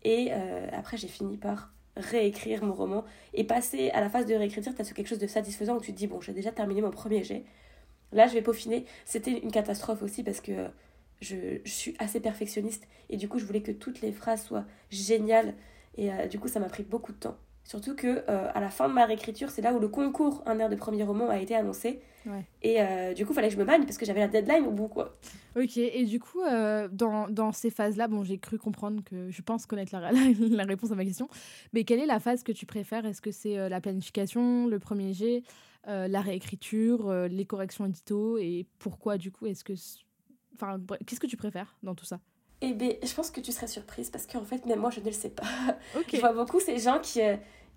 Et 0.03 0.29
euh, 0.31 0.67
après, 0.74 0.97
j'ai 0.97 1.07
fini 1.07 1.38
par 1.38 1.71
réécrire 1.95 2.63
mon 2.63 2.74
roman 2.74 3.03
et 3.33 3.43
passer 3.43 3.89
à 3.91 4.01
la 4.01 4.09
phase 4.09 4.25
de 4.25 4.36
réécriture. 4.36 4.74
Tu 4.75 4.81
as 4.81 4.86
quelque 4.86 5.07
chose 5.07 5.19
de 5.19 5.27
satisfaisant 5.27 5.77
où 5.77 5.81
tu 5.81 5.91
te 5.93 5.97
dis, 5.97 6.07
bon, 6.07 6.21
j'ai 6.21 6.33
déjà 6.33 6.51
terminé 6.51 6.81
mon 6.81 6.91
premier 6.91 7.24
jet. 7.24 7.43
Là, 8.12 8.27
je 8.27 8.33
vais 8.33 8.41
peaufiner. 8.41 8.86
C'était 9.05 9.39
une 9.39 9.51
catastrophe 9.51 10.01
aussi 10.03 10.24
parce 10.24 10.41
que 10.41 10.67
je, 11.21 11.59
suis 11.65 11.95
assez 12.00 12.19
perfectionniste 12.19 12.88
et 13.09 13.17
du 13.17 13.27
coup, 13.27 13.39
je 13.39 13.45
voulais 13.45 13.62
que 13.62 13.71
toutes 13.71 14.01
les 14.01 14.12
phrases 14.12 14.43
soient 14.43 14.65
géniales. 14.89 15.55
Et 15.97 16.12
euh, 16.12 16.27
du 16.27 16.39
coup, 16.39 16.47
ça 16.47 16.59
m'a 16.59 16.69
pris 16.69 16.83
beaucoup 16.83 17.12
de 17.12 17.17
temps. 17.17 17.38
Surtout 17.67 17.95
que 17.95 18.24
euh, 18.29 18.50
à 18.53 18.62
la 18.62 18.69
fin 18.69 18.88
de 18.88 18.93
ma 18.93 19.05
réécriture, 19.05 19.50
c'est 19.50 19.62
là 19.62 19.74
où 19.74 19.79
le 19.79 19.89
concours 19.89 20.41
Un 20.45 20.57
air 20.57 20.69
de 20.69 20.75
premier 20.77 21.03
roman 21.03 21.29
a 21.29 21.38
été 21.38 21.53
annoncé. 21.53 22.00
Et 22.62 22.81
euh, 22.81 23.13
du 23.13 23.25
coup, 23.25 23.33
il 23.33 23.36
fallait 23.36 23.50
que 23.50 23.53
je 23.53 23.59
me 23.59 23.65
bagne 23.65 23.83
parce 23.83 23.97
que 23.97 24.05
j'avais 24.05 24.21
la 24.21 24.29
deadline 24.29 24.65
au 24.65 24.71
bout, 24.71 24.88
quoi. 24.88 25.17
Ok, 25.57 25.77
et 25.77 26.05
du 26.05 26.19
coup, 26.19 26.41
euh, 26.41 26.88
dans, 26.89 27.29
dans, 27.29 27.51
ces 27.51 27.69
phases-là, 27.69 28.07
bon, 28.07 28.24
j'ai 28.24 28.38
cru 28.38 28.57
comprendre 28.57 29.01
que 29.03 29.29
je 29.29 29.41
pense 29.41 29.65
connaître 29.65 29.93
la, 29.97 30.12
la, 30.39 30.63
réponse 30.63 30.91
à 30.91 30.95
ma 30.95 31.03
question. 31.03 31.29
Mais 31.74 31.83
quelle 31.83 32.00
est 32.00 32.05
la 32.05 32.21
phase 32.21 32.43
que 32.43 32.53
tu 32.53 32.65
préfères? 32.65 33.05
Est-ce 33.05 33.21
que 33.21 33.31
c'est 33.31 33.69
la 33.69 33.81
planification, 33.81 34.67
le 34.67 34.79
premier 34.79 35.13
jet, 35.13 35.43
la 35.86 36.21
réécriture, 36.21 37.12
les 37.27 37.45
corrections 37.45 37.86
édito? 37.86 38.38
Et 38.38 38.65
pourquoi, 38.79 39.17
du 39.17 39.31
coup 39.31 39.45
Est-ce 39.45 39.65
que. 39.65 39.74
Enfin, 40.55 40.79
qu'est-ce 41.05 41.19
que 41.19 41.27
tu 41.27 41.38
préfères 41.38 41.75
dans 41.83 41.95
tout 41.95 42.05
ça? 42.05 42.21
Eh 42.61 42.73
bien, 42.73 42.91
je 43.03 43.13
pense 43.13 43.29
que 43.29 43.39
tu 43.39 43.51
serais 43.51 43.67
surprise 43.67 44.09
parce 44.09 44.25
qu'en 44.25 44.43
fait, 44.43 44.65
même 44.65 44.79
moi, 44.79 44.89
je 44.89 44.99
ne 44.99 45.05
le 45.05 45.11
sais 45.11 45.29
pas. 45.29 45.43
je 46.11 46.19
vois 46.19 46.33
beaucoup 46.33 46.59
ces 46.59 46.79
gens 46.79 46.99
qui, 46.99 47.21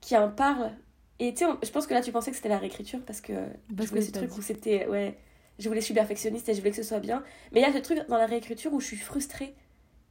qui 0.00 0.16
en 0.16 0.30
parle. 0.30 0.72
Et 1.18 1.34
tu 1.34 1.44
sais, 1.44 1.50
je 1.62 1.70
pense 1.70 1.86
que 1.86 1.94
là, 1.94 2.00
tu 2.00 2.12
pensais 2.12 2.30
que 2.30 2.36
c'était 2.36 2.48
la 2.48 2.58
réécriture 2.58 3.00
parce 3.06 3.20
que 3.20 3.32
parce 3.32 3.86
je 3.86 3.88
voulais 3.88 4.00
ce 4.00 4.12
truc 4.12 4.36
où 4.36 4.42
c'était. 4.42 4.86
Ouais, 4.86 5.18
je 5.58 5.68
voulais, 5.68 5.80
je 5.80 5.86
suis 5.86 5.94
perfectionniste 5.94 6.48
et 6.48 6.54
je 6.54 6.58
voulais 6.60 6.70
que 6.70 6.76
ce 6.76 6.82
soit 6.82 7.00
bien. 7.00 7.22
Mais 7.52 7.60
il 7.60 7.62
y 7.62 7.66
a 7.66 7.72
ce 7.72 7.78
truc 7.78 7.98
dans 8.08 8.16
la 8.16 8.26
réécriture 8.26 8.72
où 8.72 8.80
je 8.80 8.86
suis 8.86 8.96
frustrée 8.96 9.54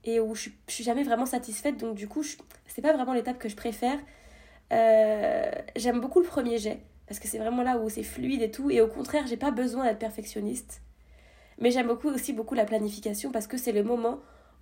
et 0.04 0.20
où 0.20 0.36
je, 0.36 0.50
je 0.68 0.74
suis 0.74 0.84
jamais 0.84 1.04
vraiment 1.04 1.26
satisfaite. 1.26 1.78
Donc, 1.78 1.96
du 1.96 2.08
coup, 2.08 2.24
c'est 2.68 2.82
pas 2.84 2.94
vraiment 2.94 3.14
l'étape 3.14 3.40
que 3.40 3.50
je 3.50 3.56
préfère. 3.56 3.98
Euh, 4.72 5.52
j'aime 5.76 6.00
beaucoup 6.00 6.20
le 6.20 6.28
premier 6.28 6.60
jet 6.60 6.80
parce 7.08 7.20
que 7.20 7.28
c'est 7.28 7.40
vraiment 7.40 7.64
là 7.64 7.80
où 7.80 7.90
c'est 7.90 8.04
fluide 8.04 8.44
et 8.44 8.52
tout. 8.52 8.70
Et 8.70 8.82
au 8.82 8.88
contraire, 8.88 9.26
j'ai 9.26 9.38
pas 9.38 9.50
besoin 9.50 9.86
d'être 9.86 9.98
perfectionniste. 9.98 10.84
Mais 11.58 11.72
j'aime 11.72 11.88
beaucoup 11.88 12.10
aussi 12.10 12.34
beaucoup 12.34 12.54
la 12.54 12.66
planification 12.66 13.32
parce 13.32 13.48
que 13.48 13.58
c'est 13.58 13.72
le 13.72 13.84
moment 13.84 14.20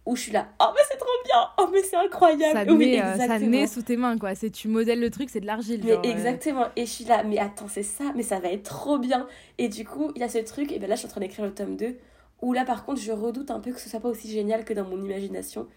où 0.08 0.16
je 0.16 0.22
suis 0.22 0.32
là, 0.32 0.48
oh 0.62 0.68
mais 0.74 0.82
c'est 0.90 0.98
trop 0.98 1.10
bien, 1.26 1.50
oh 1.58 1.70
mais 1.72 1.84
c'est 1.84 1.98
incroyable. 1.98 2.54
Ça, 2.54 2.66
naît, 2.66 3.02
euh, 3.04 3.18
ça 3.18 3.40
naît 3.40 3.68
sous 3.68 3.82
tes 3.82 3.98
mains, 3.98 4.18
quoi. 4.18 4.36
C'est, 4.36 4.50
tu 4.50 4.70
modèles 4.70 5.02
le 5.02 5.10
truc, 5.10 5.30
c'est 5.30 5.42
de 5.42 5.46
l'argile. 5.46 5.82
Mais 5.84 6.10
exactement. 6.10 6.68
Et 6.78 6.86
je 6.86 6.92
suis 6.92 7.04
là, 7.04 7.24
mais 7.24 7.38
attends, 7.38 7.68
c'est 7.68 7.84
ça, 7.84 8.06
mais 8.16 8.24
ça 8.24 8.40
va 8.40 8.50
être 8.50 8.64
trop 8.64 8.98
bien. 9.00 9.28
Et 9.58 9.68
du 9.68 9.84
coup, 9.84 10.12
il 10.16 10.22
y 10.22 10.24
a 10.24 10.30
ce 10.30 10.38
truc, 10.38 10.72
et 10.72 10.80
ben 10.80 10.88
là, 10.88 10.96
je 10.96 11.00
suis 11.00 11.08
en 11.08 11.12
train 11.12 11.20
d'écrire 11.20 11.44
le 11.44 11.54
tome 11.54 11.76
2, 11.76 11.98
où 12.42 12.54
là, 12.54 12.64
par 12.64 12.86
contre, 12.86 13.02
je 13.02 13.12
redoute 13.12 13.52
un 13.52 13.60
peu 13.60 13.74
que 13.74 13.82
ce 13.82 13.90
soit 13.90 14.00
pas 14.00 14.08
aussi 14.08 14.32
génial 14.32 14.64
que 14.64 14.74
dans 14.74 14.86
mon 14.86 15.04
imagination. 15.04 15.68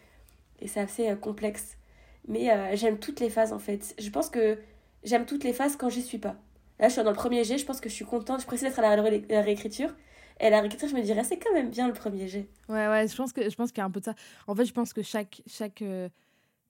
Et 0.60 0.68
c'est 0.68 0.80
assez 0.80 1.10
euh, 1.10 1.16
complexe. 1.16 1.76
Mais 2.28 2.52
euh, 2.52 2.76
j'aime 2.76 2.98
toutes 2.98 3.18
les 3.18 3.30
phases, 3.30 3.52
en 3.52 3.58
fait. 3.58 3.96
Je 3.98 4.10
pense 4.10 4.30
que 4.30 4.58
j'aime 5.02 5.26
toutes 5.26 5.42
les 5.42 5.52
phases 5.52 5.74
quand 5.74 5.88
j'y 5.88 6.02
suis 6.02 6.18
pas. 6.18 6.36
Là, 6.78 6.86
je 6.86 6.92
suis 6.92 7.02
dans 7.02 7.10
le 7.10 7.16
premier 7.16 7.42
jet, 7.42 7.58
je 7.58 7.66
pense 7.66 7.80
que 7.80 7.88
je 7.88 7.94
suis 7.94 8.04
contente, 8.04 8.42
je 8.42 8.46
précise 8.46 8.68
d'être 8.68 8.78
à 8.78 8.94
la 8.94 9.42
réécriture. 9.42 9.90
Et 10.40 10.50
la 10.50 10.60
réécriture, 10.60 10.88
je 10.88 10.94
me 10.96 11.02
dirais, 11.02 11.24
c'est 11.24 11.38
quand 11.38 11.52
même 11.52 11.70
bien 11.70 11.86
le 11.88 11.94
premier 11.94 12.26
jet. 12.28 12.48
Ouais, 12.68 12.86
ouais, 12.88 13.08
je 13.08 13.16
pense 13.16 13.32
que 13.32 13.48
je 13.50 13.54
pense 13.56 13.70
qu'il 13.72 13.78
y 13.78 13.82
a 13.82 13.84
un 13.84 13.90
peu 13.90 14.00
de 14.00 14.04
ça. 14.04 14.14
En 14.46 14.54
fait, 14.54 14.64
je 14.64 14.72
pense 14.72 14.92
que 14.92 15.02
chaque 15.02 15.42
chaque 15.46 15.82
euh, 15.82 16.08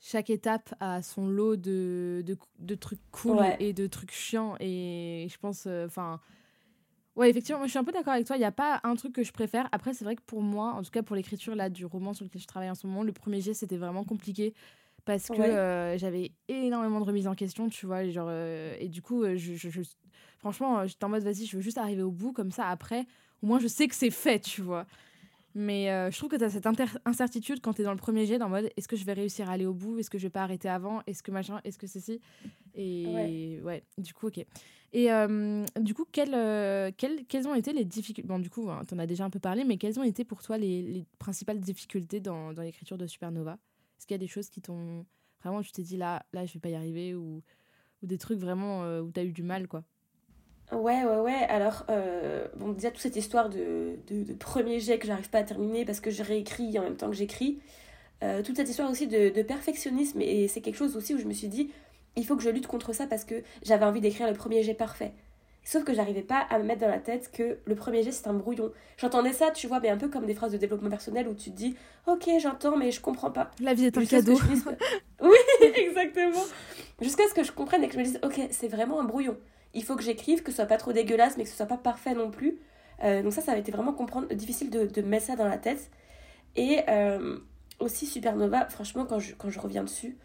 chaque 0.01 0.31
étape 0.31 0.75
a 0.81 1.03
son 1.03 1.29
lot 1.29 1.57
de, 1.57 2.23
de, 2.27 2.39
de 2.59 2.75
trucs 2.75 3.03
cool 3.13 3.55
et 3.59 3.73
de 3.75 3.87
trucs 3.87 4.13
chiants. 4.13 4.57
Et 4.61 5.29
je 5.31 5.39
pense, 5.39 5.65
euh, 5.67 5.87
enfin. 5.87 6.21
ouais, 7.17 7.31
effectivement, 7.31 7.59
moi, 7.59 7.67
je 7.67 7.71
suis 7.73 7.79
un 7.79 7.85
peu 7.85 7.93
d'accord 7.93 8.15
avec 8.15 8.27
toi. 8.27 8.37
Il 8.37 8.41
n'y 8.41 8.45
a 8.45 8.53
pas 8.53 8.81
un 8.85 8.95
truc 8.97 9.13
que 9.15 9.23
je 9.23 9.33
préfère. 9.33 9.69
Après, 9.73 9.95
c'est 9.95 10.05
vrai 10.05 10.17
que 10.17 10.23
pour 10.23 10.43
moi, 10.43 10.73
en 10.73 10.83
tout 10.83 10.91
cas 10.91 11.03
pour 11.03 11.17
l'écriture 11.17 11.55
là 11.55 11.69
du 11.71 11.85
roman 11.87 12.15
sur 12.15 12.25
lequel 12.25 12.41
je 12.43 12.47
travaille 12.47 12.71
en 12.71 12.75
ce 12.75 12.87
moment, 12.87 13.03
le 13.03 13.13
premier 13.13 13.41
jet, 13.41 13.55
c'était 13.55 13.77
vraiment 13.77 14.05
compliqué 14.05 14.55
parce 15.05 15.31
que 15.31 15.43
euh, 15.43 15.99
j'avais 15.99 16.33
énormément 16.49 17.01
de 17.01 17.05
remises 17.07 17.27
en 17.29 17.35
question, 17.35 17.69
tu 17.69 17.87
vois. 17.87 18.09
Genre, 18.09 18.31
et 18.33 18.89
du 18.89 19.03
coup, 19.03 19.25
je, 19.25 19.55
je, 19.55 19.71
je 19.71 19.83
franchement, 20.39 20.87
j'étais 20.87 21.05
en 21.05 21.09
mode, 21.09 21.23
vas-y, 21.23 21.47
je 21.47 21.57
veux 21.57 21.63
juste 21.63 21.79
arriver 21.79 22.03
au 22.03 22.11
bout, 22.13 22.33
comme 22.33 22.51
ça, 22.51 22.69
après, 22.69 23.07
au 23.43 23.47
moins 23.47 23.59
je 23.59 23.69
sais 23.69 23.89
que 23.89 23.95
c'est 23.95 24.11
fait, 24.11 24.41
tu 24.41 24.63
vois. 24.63 24.87
Mais 25.55 25.91
euh, 25.91 26.11
je 26.11 26.17
trouve 26.17 26.31
que 26.31 26.37
tu 26.37 26.45
as 26.45 26.51
cette 26.51 26.69
incertitude 27.05 27.61
quand 27.61 27.73
tu 27.73 27.83
es 27.83 27.85
dans 27.85 27.93
le 27.93 27.99
premier 27.99 28.25
jet, 28.25 28.39
dans 28.39 28.49
mode 28.49 28.71
est-ce 28.77 28.87
que 28.87 28.97
je 28.97 29.05
vais 29.05 29.15
réussir 29.15 29.51
à 29.51 29.55
aller 29.55 29.67
au 29.67 29.75
bout? 29.75 29.99
Est-ce 29.99 30.09
que 30.09 30.19
je 30.19 30.25
vais 30.25 30.31
pas 30.31 30.43
arrêter 30.43 30.69
avant? 30.69 31.03
Est-ce 31.07 31.23
que 31.23 31.33
machin? 31.33 31.61
Est-ce 31.65 31.77
que 31.77 31.89
ceci? 31.89 32.21
Et 32.75 33.61
ouais. 33.65 33.83
du 33.99 34.15
coup, 34.15 34.29
ok. 34.29 34.45
Et 34.93 35.13
euh, 35.13 35.65
du 35.81 35.95
coup, 35.95 36.05
quelles, 36.11 36.35
euh, 36.35 36.91
quelles, 36.97 37.25
quelles, 37.27 37.49
ont 37.49 37.55
été 37.55 37.73
les 37.73 37.85
difficultés? 37.85 38.27
Bon, 38.27 38.39
du 38.39 38.51
coup, 38.51 38.71
hein, 38.71 38.83
tu 38.87 38.95
en 38.95 38.99
as 38.99 39.07
déjà 39.07 39.25
un 39.25 39.31
peu 39.31 39.41
parlé, 39.41 39.65
mais 39.65 39.77
quelles 39.77 39.99
ont 39.99 40.05
été 40.05 40.25
pour 40.25 40.43
toi 40.43 40.57
les, 40.57 40.83
les 40.83 41.05
principales 41.19 41.61
difficultés 41.61 42.21
dans, 42.21 42.53
dans 42.53 42.63
l'écriture 42.63 42.99
de 42.99 43.07
Supernova? 43.07 43.59
Est-ce 43.99 44.07
qu'il 44.07 44.15
y 44.15 44.17
a 44.17 44.19
des 44.19 44.29
choses 44.29 44.49
qui 44.51 44.61
t'ont. 44.61 45.05
Vraiment, 45.43 45.63
tu 45.63 45.73
t'es 45.73 45.83
dit 45.83 45.97
là, 45.97 46.25
là, 46.33 46.47
je 46.47 46.53
vais 46.55 46.61
pas 46.61 46.69
y 46.69 46.75
arriver 46.75 47.15
ou, 47.15 47.43
ou 48.03 48.07
des 48.07 48.19
trucs 48.19 48.39
vraiment 48.39 48.83
où 49.01 49.11
tu 49.11 49.19
as 49.19 49.25
eu 49.25 49.33
du 49.33 49.43
mal, 49.43 49.67
quoi? 49.69 49.85
Ouais, 50.73 51.05
ouais, 51.05 51.19
ouais. 51.19 51.47
Alors, 51.49 51.85
euh, 51.91 52.47
bon, 52.57 52.71
déjà, 52.71 52.91
toute 52.91 53.01
cette 53.01 53.17
histoire 53.17 53.49
de, 53.49 53.97
de, 54.09 54.33
premier 54.35 54.79
jet 54.81 54.99
que 54.99 55.07
j'arrive 55.07 55.31
pas 55.31 55.39
à 55.39 55.43
terminer 55.43 55.85
parce 55.85 56.01
que 56.01 56.11
je 56.11 56.23
réécris 56.23 56.79
en 56.79 56.83
même 56.83 56.97
temps 56.97 57.09
que 57.09 57.17
j'écris. 57.17 57.59
Euh, 58.23 58.43
toute 58.43 58.57
cette 58.57 58.69
histoire 58.69 58.91
aussi 58.91 59.07
de, 59.07 59.31
de 59.31 59.43
perfectionnisme, 59.43 60.21
et 60.21 60.47
c'est 60.47 60.61
quelque 60.61 60.77
chose 60.77 60.97
aussi 60.97 61.15
où 61.15 61.19
je 61.19 61.25
me 61.25 61.33
suis 61.33 61.49
dit, 61.49 61.71
il 62.17 62.27
faut 62.27 62.37
que 62.37 62.43
je 62.43 62.51
lutte 62.51 62.67
contre 62.67 62.93
ça 62.93 63.07
parce 63.07 63.25
que 63.25 63.43
j'avais 63.63 63.85
envie 63.85 64.01
d'écrire 64.01 64.27
le 64.29 64.35
premier 64.35 64.63
jet 64.63 64.75
parfait. 64.75 65.13
Sauf 65.63 65.85
que 65.85 65.93
j'arrivais 65.93 66.23
pas 66.23 66.47
à 66.51 66.59
me 66.59 66.65
mettre 66.65 66.81
dans 66.81 66.89
la 66.89 66.99
tête 66.99 67.31
que 67.33 67.59
le 67.65 67.75
premier 67.75 68.03
jet 68.03 68.13
c'est 68.13 68.27
un 68.29 68.33
brouillon. 68.33 68.73
J'entendais 68.97 69.33
ça, 69.33 69.51
tu 69.51 69.67
vois, 69.67 69.81
mais 69.81 69.91
un 69.91 69.99
peu 69.99 70.09
comme 70.09 70.27
des 70.27 70.35
phrases 70.35 70.53
de 70.53 70.57
développement 70.57 70.89
personnel 70.89 71.29
où 71.29 71.35
tu 71.35 71.51
te 71.51 71.57
dis 71.57 71.77
Ok, 72.07 72.29
j'entends, 72.41 72.77
mais 72.77 72.91
je 72.91 73.01
comprends 73.01 73.31
pas. 73.31 73.51
La 73.61 73.75
vie 73.75 73.85
est 73.85 73.99
un 73.99 74.05
cadeau. 74.05 74.39
oui, 75.23 75.37
exactement. 75.77 76.43
Jusqu'à 77.01 77.29
ce 77.29 77.35
que 77.35 77.43
je 77.43 77.53
comprenne 77.53 77.85
et 77.85 77.89
que 77.89 77.95
je 77.95 77.99
me 77.99 78.05
dise 78.05 78.21
Ok, 78.23 78.41
c'est 78.51 78.69
vraiment 78.69 79.01
un 79.01 79.05
brouillon 79.05 79.37
il 79.75 79.85
faut 79.85 79.97
que 79.97 80.03
j'écrive, 80.03 80.43
que 80.43 80.51
ce 80.51 80.57
soit 80.57 80.67
pas 80.67 80.77
trop 80.77 80.93
dégueulasse, 80.93 81.37
mais 81.37 81.45
que 81.45 81.51
ce 81.51 81.57
soit 81.57 81.67
pas 81.67 81.77
parfait 81.77 82.15
non 82.15 82.31
plus. 82.31 82.59
Euh, 83.03 83.23
donc 83.23 83.33
ça, 83.33 83.41
ça 83.41 83.53
a 83.53 83.57
été 83.57 83.73
vraiment 83.73 83.97
difficile 84.33 84.71
de, 84.71 84.87
de 84.87 85.03
mettre 85.03 85.27
ça 85.27 85.37
dans 85.37 85.49
la 85.49 85.59
tête. 85.59 85.91
Et 86.57 86.81
euh, 86.89 87.39
aussi 87.79 88.07
Supernova, 88.07 88.67
franchement, 88.69 89.07
quand 89.07 89.19
je, 89.19 89.35
quand 89.35 89.51
je 89.51 89.61
reviens 89.61 89.85
dessus, 89.85 90.17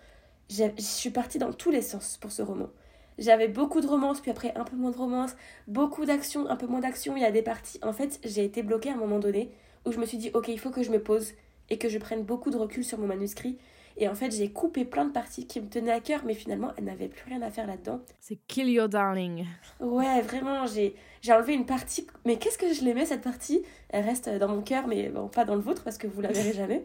je 0.49 0.69
suis 0.77 1.09
partie 1.09 1.37
dans 1.37 1.53
tous 1.53 1.71
les 1.71 1.81
sens 1.81 2.17
pour 2.17 2.31
ce 2.31 2.41
roman. 2.41 2.69
J'avais 3.17 3.47
beaucoup 3.47 3.79
de 3.79 3.87
romance, 3.87 4.19
puis 4.19 4.31
après 4.31 4.53
un 4.55 4.65
peu 4.65 4.75
moins 4.75 4.91
de 4.91 4.97
romance, 4.97 5.35
beaucoup 5.67 6.05
d'action, 6.05 6.49
un 6.49 6.57
peu 6.57 6.67
moins 6.67 6.81
d'action. 6.81 7.15
Il 7.15 7.21
y 7.21 7.25
a 7.25 7.31
des 7.31 7.41
parties. 7.41 7.79
En 7.81 7.93
fait, 7.93 8.19
j'ai 8.23 8.43
été 8.43 8.61
bloquée 8.61 8.89
à 8.89 8.93
un 8.93 8.97
moment 8.97 9.19
donné 9.19 9.51
où 9.85 9.91
je 9.91 9.99
me 9.99 10.05
suis 10.05 10.17
dit, 10.17 10.31
ok, 10.33 10.49
il 10.49 10.59
faut 10.59 10.71
que 10.71 10.83
je 10.83 10.91
me 10.91 11.01
pose 11.01 11.31
et 11.69 11.77
que 11.77 11.87
je 11.87 11.97
prenne 11.97 12.23
beaucoup 12.23 12.49
de 12.49 12.57
recul 12.57 12.83
sur 12.83 12.99
mon 12.99 13.07
manuscrit 13.07 13.57
et 13.97 14.09
en 14.09 14.15
fait, 14.15 14.31
j'ai 14.31 14.51
coupé 14.51 14.83
plein 14.83 15.05
de 15.05 15.11
parties 15.11 15.47
qui 15.47 15.61
me 15.61 15.67
tenaient 15.67 15.91
à 15.91 16.01
cœur, 16.01 16.21
mais 16.25 16.33
finalement, 16.33 16.71
elles 16.77 16.83
n'avaient 16.83 17.07
plus 17.07 17.23
rien 17.29 17.41
à 17.41 17.49
faire 17.49 17.65
là-dedans. 17.65 18.01
C'est 18.19 18.37
Kill 18.47 18.69
Your 18.69 18.89
Darling. 18.89 19.45
Ouais, 19.79 20.21
vraiment, 20.21 20.65
j'ai, 20.65 20.95
j'ai 21.21 21.31
enlevé 21.31 21.53
une 21.53 21.65
partie. 21.65 22.05
Mais 22.25 22.37
qu'est-ce 22.37 22.57
que 22.57 22.73
je 22.73 22.83
l'aimais, 22.83 23.05
cette 23.05 23.21
partie? 23.21 23.63
Elle 23.89 24.03
reste 24.03 24.29
dans 24.29 24.49
mon 24.49 24.61
cœur, 24.61 24.87
mais 24.87 25.07
bon, 25.09 25.29
pas 25.29 25.45
dans 25.45 25.55
le 25.55 25.61
vôtre, 25.61 25.83
parce 25.83 25.97
que 25.97 26.07
vous 26.07 26.19
la 26.19 26.31
verrez 26.31 26.51
jamais. 26.53 26.83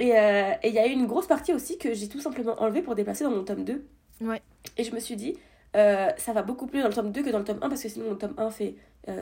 Euh, 0.00 0.52
et 0.62 0.68
il 0.68 0.74
y 0.74 0.78
a 0.78 0.86
eu 0.86 0.92
une 0.92 1.06
grosse 1.06 1.26
partie 1.26 1.52
aussi 1.52 1.78
que 1.78 1.92
j'ai 1.94 2.08
tout 2.08 2.20
simplement 2.20 2.54
enlevée 2.62 2.82
pour 2.82 2.94
déplacer 2.94 3.24
dans 3.24 3.30
mon 3.30 3.42
tome 3.42 3.64
2. 3.64 3.84
Ouais. 4.20 4.40
Et 4.76 4.84
je 4.84 4.94
me 4.94 5.00
suis 5.00 5.16
dit, 5.16 5.36
euh, 5.76 6.10
ça 6.16 6.32
va 6.32 6.42
beaucoup 6.42 6.68
plus 6.68 6.80
dans 6.80 6.88
le 6.88 6.94
tome 6.94 7.10
2 7.10 7.22
que 7.24 7.30
dans 7.30 7.38
le 7.40 7.44
tome 7.44 7.58
1, 7.60 7.68
parce 7.68 7.82
que 7.82 7.88
sinon, 7.88 8.10
mon 8.10 8.16
tome 8.16 8.34
1 8.38 8.50
fait 8.50 8.76
20, 9.08 9.14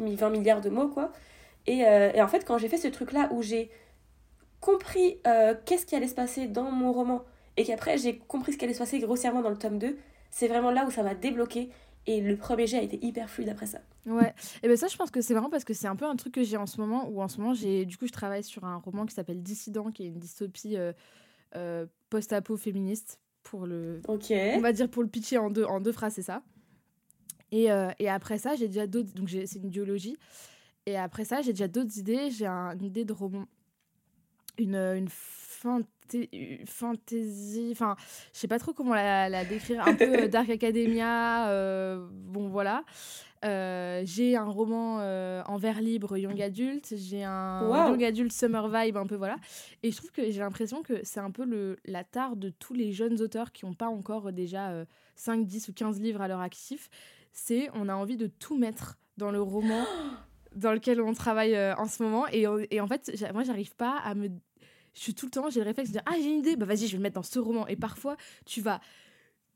euh, 0.00 0.16
20 0.16 0.30
milliards 0.30 0.60
de 0.60 0.68
mots, 0.68 0.88
quoi. 0.88 1.12
Et, 1.66 1.78
et 1.78 2.20
en 2.20 2.28
fait, 2.28 2.44
quand 2.44 2.58
j'ai 2.58 2.68
fait 2.68 2.76
ce 2.76 2.88
truc-là 2.88 3.30
où 3.32 3.40
j'ai 3.40 3.70
compris 4.64 5.18
euh, 5.26 5.54
qu'est-ce 5.66 5.84
qui 5.84 5.94
allait 5.94 6.08
se 6.08 6.14
passer 6.14 6.46
dans 6.46 6.70
mon 6.70 6.90
roman 6.90 7.22
et 7.58 7.64
qu'après 7.64 7.98
j'ai 7.98 8.16
compris 8.16 8.54
ce 8.54 8.56
qui 8.56 8.64
allait 8.64 8.72
se 8.72 8.78
passer 8.78 8.98
grossièrement 8.98 9.42
dans 9.42 9.50
le 9.50 9.58
tome 9.58 9.78
2, 9.78 9.94
c'est 10.30 10.48
vraiment 10.48 10.70
là 10.70 10.86
où 10.86 10.90
ça 10.90 11.02
m'a 11.02 11.14
débloqué 11.14 11.68
et 12.06 12.22
le 12.22 12.34
premier 12.38 12.66
jet 12.66 12.78
a 12.78 12.82
été 12.82 12.98
hyper 13.04 13.28
fluide 13.28 13.50
après 13.50 13.66
ça. 13.66 13.80
Ouais, 14.06 14.34
et 14.62 14.68
ben 14.68 14.76
ça 14.76 14.88
je 14.88 14.96
pense 14.96 15.10
que 15.10 15.20
c'est 15.20 15.34
marrant 15.34 15.50
parce 15.50 15.64
que 15.64 15.74
c'est 15.74 15.86
un 15.86 15.96
peu 15.96 16.06
un 16.06 16.16
truc 16.16 16.32
que 16.32 16.42
j'ai 16.42 16.56
en 16.56 16.64
ce 16.64 16.80
moment 16.80 17.06
où 17.10 17.20
en 17.20 17.28
ce 17.28 17.38
moment 17.42 17.52
j'ai 17.52 17.84
du 17.84 17.98
coup 17.98 18.06
je 18.06 18.12
travaille 18.12 18.42
sur 18.42 18.64
un 18.64 18.76
roman 18.76 19.04
qui 19.04 19.14
s'appelle 19.14 19.42
Dissident 19.42 19.90
qui 19.90 20.04
est 20.04 20.06
une 20.06 20.18
dystopie 20.18 20.78
euh, 20.78 20.94
euh, 21.56 21.84
post-apo 22.08 22.56
féministe 22.56 23.20
pour 23.42 23.66
le. 23.66 24.00
On 24.08 24.60
va 24.60 24.72
dire 24.72 24.88
pour 24.88 25.02
le 25.02 25.10
pitcher 25.10 25.36
en 25.36 25.50
deux 25.50 25.64
en 25.64 25.80
deux 25.80 25.92
phrases, 25.92 26.14
c'est 26.14 26.22
ça. 26.22 26.42
Et, 27.52 27.68
et, 28.00 28.08
après 28.08 28.38
ça, 28.38 28.56
j'ai 28.56 28.66
déjà 28.66 28.88
d'autres 28.88 29.12
donc 29.14 29.28
c'est 29.30 29.58
une 29.58 29.68
biologie. 29.68 30.16
Et 30.86 30.96
après 30.96 31.24
ça, 31.24 31.40
j'ai 31.40 31.52
déjà 31.52 31.68
d'autres 31.68 31.98
idées, 31.98 32.30
j'ai 32.30 32.46
une 32.46 32.82
idée 32.82 33.04
de 33.04 33.12
roman 33.12 33.46
une, 34.58 34.76
une 34.76 35.08
fantaisie, 36.66 37.70
enfin, 37.72 37.96
je 38.32 38.38
sais 38.38 38.48
pas 38.48 38.58
trop 38.58 38.72
comment 38.72 38.94
la, 38.94 39.28
la 39.28 39.44
décrire, 39.44 39.86
un 39.86 39.94
peu 39.94 40.24
euh, 40.24 40.28
Dark 40.32 40.48
Academia, 40.50 41.48
euh, 41.48 42.06
bon 42.10 42.48
voilà. 42.48 42.84
Euh, 43.44 44.00
j'ai 44.06 44.36
un 44.36 44.48
roman 44.48 44.96
en 45.46 45.58
vers 45.58 45.82
libre 45.82 46.16
young 46.16 46.40
adult, 46.40 46.94
j'ai 46.96 47.24
un 47.24 47.88
young 47.88 48.02
adult 48.02 48.32
summer 48.32 48.68
vibe 48.68 48.96
un 48.96 49.06
peu 49.06 49.16
voilà. 49.16 49.36
Et 49.82 49.90
je 49.90 49.96
trouve 49.98 50.12
que 50.12 50.30
j'ai 50.30 50.40
l'impression 50.40 50.82
que 50.82 51.00
c'est 51.02 51.20
un 51.20 51.30
peu 51.30 51.44
le, 51.44 51.76
la 51.84 52.04
tare 52.04 52.36
de 52.36 52.48
tous 52.48 52.72
les 52.72 52.92
jeunes 52.92 53.20
auteurs 53.20 53.52
qui 53.52 53.66
n'ont 53.66 53.74
pas 53.74 53.88
encore 53.88 54.32
déjà 54.32 54.72
5, 55.16 55.44
10 55.46 55.68
ou 55.68 55.74
15 55.74 56.00
livres 56.00 56.22
à 56.22 56.28
leur 56.28 56.40
actif. 56.40 56.88
C'est 57.32 57.68
on 57.74 57.90
a 57.90 57.94
envie 57.94 58.16
de 58.16 58.28
tout 58.28 58.56
mettre 58.56 58.96
dans 59.18 59.30
le 59.30 59.42
roman 59.42 59.84
dans 60.54 60.72
lequel 60.72 61.00
on 61.00 61.14
travaille 61.14 61.54
euh, 61.54 61.74
en 61.76 61.86
ce 61.86 62.02
moment. 62.02 62.26
Et, 62.32 62.46
et 62.70 62.80
en 62.80 62.86
fait, 62.86 63.12
moi, 63.32 63.42
j'arrive 63.42 63.74
pas 63.74 63.98
à 64.04 64.14
me. 64.14 64.28
Je 64.94 65.00
suis 65.00 65.14
tout 65.14 65.26
le 65.26 65.30
temps, 65.30 65.50
j'ai 65.50 65.60
le 65.60 65.66
réflexe 65.66 65.90
de 65.90 65.94
dire 65.94 66.02
Ah, 66.06 66.14
j'ai 66.16 66.28
une 66.28 66.38
idée, 66.38 66.56
bah 66.56 66.66
vas-y, 66.66 66.86
je 66.86 66.92
vais 66.92 66.98
le 66.98 67.02
mettre 67.02 67.16
dans 67.16 67.22
ce 67.22 67.38
roman. 67.38 67.66
Et 67.66 67.76
parfois, 67.76 68.16
tu 68.46 68.60
vas. 68.60 68.80